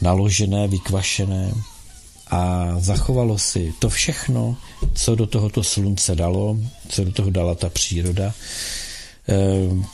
naložené, 0.00 0.68
vykvašené 0.68 1.52
a 2.30 2.74
zachovalo 2.78 3.38
si 3.38 3.74
to 3.78 3.88
všechno, 3.90 4.56
co 4.94 5.14
do 5.14 5.26
tohoto 5.26 5.64
slunce 5.64 6.14
dalo, 6.14 6.56
co 6.88 7.04
do 7.04 7.12
toho 7.12 7.30
dala 7.30 7.54
ta 7.54 7.68
příroda. 7.68 8.34
Ehm, 9.28 9.84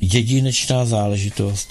jedinečná 0.00 0.84
záležitost 0.84 1.68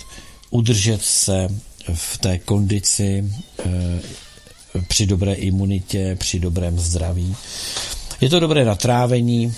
udržet 0.49 1.01
se 1.01 1.47
v 1.93 2.17
té 2.17 2.37
kondici 2.39 3.31
ehm, 3.65 4.01
při 4.87 5.05
dobré 5.05 5.33
imunitě, 5.33 6.15
při 6.19 6.39
dobrém 6.39 6.79
zdraví. 6.79 7.35
Je 8.21 8.29
to 8.29 8.39
dobré 8.39 8.65
na 8.65 8.75
trávení. 8.75 9.53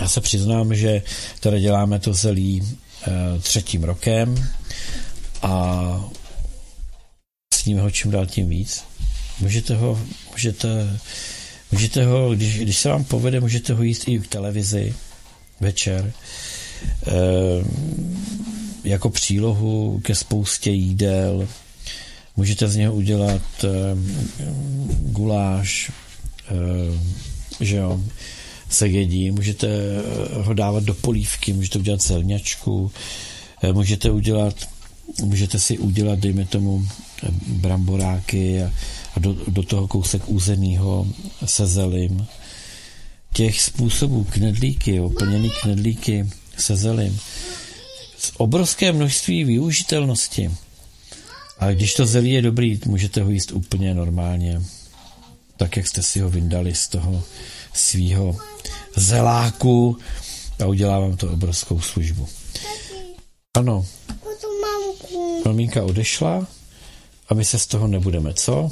Já 0.00 0.08
se 0.08 0.20
přiznám, 0.20 0.74
že 0.74 1.02
tady 1.40 1.60
děláme 1.60 1.98
to 1.98 2.14
zelí 2.14 2.62
ehm, 3.02 3.40
třetím 3.40 3.84
rokem 3.84 4.48
a 5.42 6.04
sníme 7.54 7.80
ho 7.80 7.90
čím 7.90 8.10
dál 8.10 8.26
tím 8.26 8.48
víc. 8.48 8.84
Můžete 9.40 9.74
ho, 9.76 10.00
můžete, 10.32 10.98
můžete 11.72 12.04
ho, 12.04 12.34
když, 12.34 12.58
když 12.58 12.78
se 12.78 12.88
vám 12.88 13.04
povede, 13.04 13.40
můžete 13.40 13.72
ho 13.72 13.82
jíst 13.82 14.08
i 14.08 14.18
v 14.18 14.26
televizi 14.26 14.94
večer, 15.60 16.12
e, 17.06 17.12
jako 18.84 19.10
přílohu 19.10 20.00
ke 20.04 20.14
spoustě 20.14 20.70
jídel. 20.70 21.48
Můžete 22.36 22.68
z 22.68 22.76
něho 22.76 22.94
udělat 22.94 23.42
e, 23.64 23.68
guláš, 25.10 25.90
e, 27.60 27.64
že 27.64 27.76
jo, 27.76 28.00
se 28.70 28.88
jedí, 28.88 29.30
můžete 29.30 29.68
ho 30.32 30.54
dávat 30.54 30.84
do 30.84 30.94
polívky, 30.94 31.52
můžete 31.52 31.78
udělat 31.78 32.02
zelňačku, 32.02 32.92
můžete 33.72 34.10
udělat, 34.10 34.54
můžete 35.22 35.58
si 35.58 35.78
udělat, 35.78 36.18
dejme 36.18 36.44
tomu, 36.44 36.88
bramboráky 37.46 38.62
a, 38.62 38.72
a 39.14 39.20
do, 39.20 39.36
do 39.48 39.62
toho 39.62 39.88
kousek 39.88 40.22
územního 40.26 41.06
se 41.44 41.66
zelim. 41.66 42.26
Těch 43.32 43.60
způsobů 43.60 44.24
knedlíky, 44.24 45.00
oplněný 45.00 45.50
knedlíky 45.62 46.28
se 46.58 46.76
zelim, 46.76 47.20
z 48.18 48.32
obrovské 48.36 48.92
množství 48.92 49.44
využitelnosti. 49.44 50.50
A 51.58 51.72
když 51.72 51.94
to 51.94 52.06
zelí 52.06 52.30
je 52.30 52.42
dobrý, 52.42 52.80
můžete 52.86 53.22
ho 53.22 53.30
jíst 53.30 53.52
úplně 53.52 53.94
normálně, 53.94 54.62
tak 55.56 55.76
jak 55.76 55.86
jste 55.86 56.02
si 56.02 56.20
ho 56.20 56.30
vyndali 56.30 56.74
z 56.74 56.88
toho 56.88 57.22
svýho 57.72 58.36
zeláku 58.96 59.98
a 60.62 60.66
udělá 60.66 60.98
vám 60.98 61.16
to 61.16 61.32
obrovskou 61.32 61.80
službu. 61.80 62.28
Ano. 63.56 63.86
Mamínka 65.44 65.82
odešla 65.82 66.46
a 67.28 67.34
my 67.34 67.44
se 67.44 67.58
z 67.58 67.66
toho 67.66 67.86
nebudeme, 67.86 68.34
co? 68.34 68.70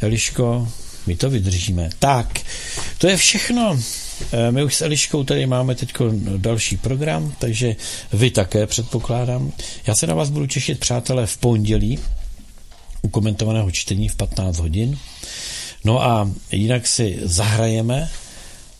Eliško, 0.00 0.68
my 1.06 1.16
to 1.16 1.30
vydržíme. 1.30 1.90
Tak, 1.98 2.40
to 2.98 3.08
je 3.08 3.16
všechno. 3.16 3.78
Eh, 4.32 4.50
my 4.50 4.64
už 4.64 4.74
s 4.74 4.82
Eliškou 4.82 5.24
tady 5.24 5.46
máme 5.46 5.74
teď 5.74 5.92
další 6.36 6.76
program, 6.76 7.34
takže 7.38 7.76
vy 8.12 8.30
také 8.30 8.66
předpokládám. 8.66 9.52
Já 9.86 9.94
se 9.94 10.06
na 10.06 10.14
vás 10.14 10.30
budu 10.30 10.46
těšit, 10.46 10.80
přátelé, 10.80 11.26
v 11.26 11.36
pondělí 11.36 11.98
u 13.02 13.08
komentovaného 13.08 13.70
čtení 13.70 14.08
v 14.08 14.16
15 14.16 14.58
hodin. 14.58 14.98
No 15.84 16.02
a 16.02 16.30
jinak 16.52 16.86
si 16.86 17.18
zahrajeme. 17.22 18.10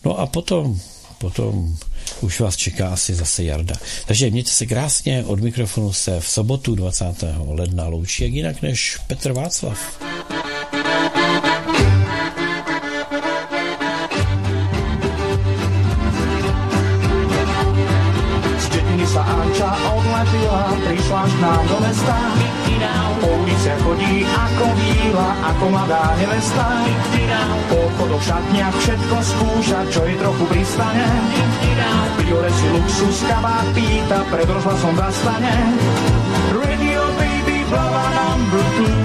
No 0.04 0.18
a 0.18 0.26
potom, 0.26 0.80
potom 1.18 1.76
už 2.24 2.40
vás 2.40 2.56
čeká 2.56 2.88
asi 2.88 3.14
zase 3.14 3.44
Jarda. 3.44 3.74
Takže 4.06 4.30
mějte 4.30 4.50
se 4.50 4.66
krásně, 4.66 5.24
od 5.26 5.40
mikrofonu 5.40 5.92
se 5.92 6.20
v 6.20 6.28
sobotu 6.28 6.74
20. 6.74 7.04
ledna 7.46 7.86
loučí, 7.86 8.24
jak 8.24 8.32
jinak 8.32 8.62
než 8.62 8.98
Petr 9.06 9.32
Václav. 9.32 9.78
prišla 20.86 21.20
až 21.20 21.32
nám 21.40 21.68
do 21.68 21.80
mesta. 21.80 22.43
Po 23.20 23.28
ulice 23.40 23.72
chodí 23.80 24.26
ako 24.26 24.66
víla, 24.76 25.28
ako 25.54 25.64
mladá 25.72 26.14
nevesta. 26.20 26.66
Po 27.70 27.80
chodoch 27.96 28.24
šatniach 28.24 28.76
všetko 28.76 29.16
skúša, 29.20 29.78
čo 29.88 30.00
je 30.04 30.14
trochu 30.20 30.44
pristane. 30.50 31.06
Priore 32.20 32.50
si 32.52 32.66
luxus 32.72 33.18
kabát 33.28 33.66
pýta, 33.72 34.20
pred 34.28 34.48
rozhlasom 34.48 34.94
zastane. 34.96 35.54
Radio 36.52 37.02
baby, 37.16 37.58
blava 37.68 38.04
number 38.12 38.64
two. 38.76 39.03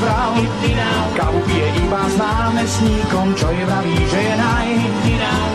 bral. 0.00 0.32
Kávu 1.14 1.40
pije 1.44 1.68
iba 1.84 2.02
s 2.08 2.14
námestníkom, 2.16 3.26
čo 3.36 3.46
je 3.52 3.62
vraví, 3.68 3.96
že 4.08 4.20
je 4.24 4.34
naj. 4.34 4.68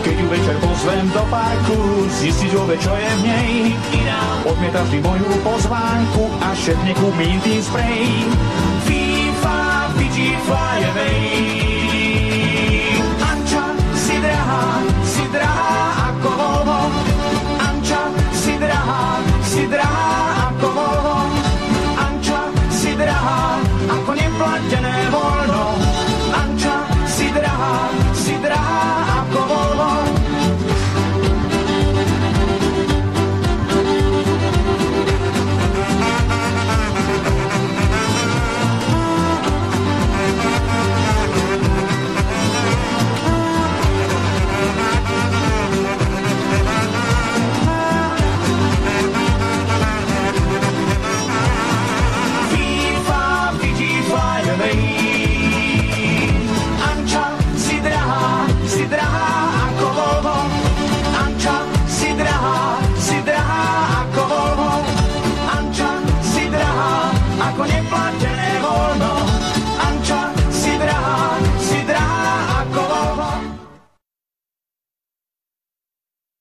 Keď 0.06 0.14
ju 0.22 0.26
večer 0.30 0.56
pozvem 0.62 1.06
do 1.10 1.22
parku, 1.26 1.78
zistíš 2.22 2.54
vôbec, 2.54 2.78
čo 2.78 2.94
je 2.94 3.10
v 3.10 3.22
nej. 3.26 3.52
Odmieta 4.46 4.86
vždy 4.86 4.98
moju 5.02 5.26
pozvánku 5.42 6.24
a 6.38 6.54
šepne 6.54 6.94
kúpim 6.94 7.36
tým 7.42 7.60
sprej. 7.60 8.06
FIFA, 8.86 9.58
Fiji, 9.98 10.30
fly 10.46 10.78
away. 10.94 11.45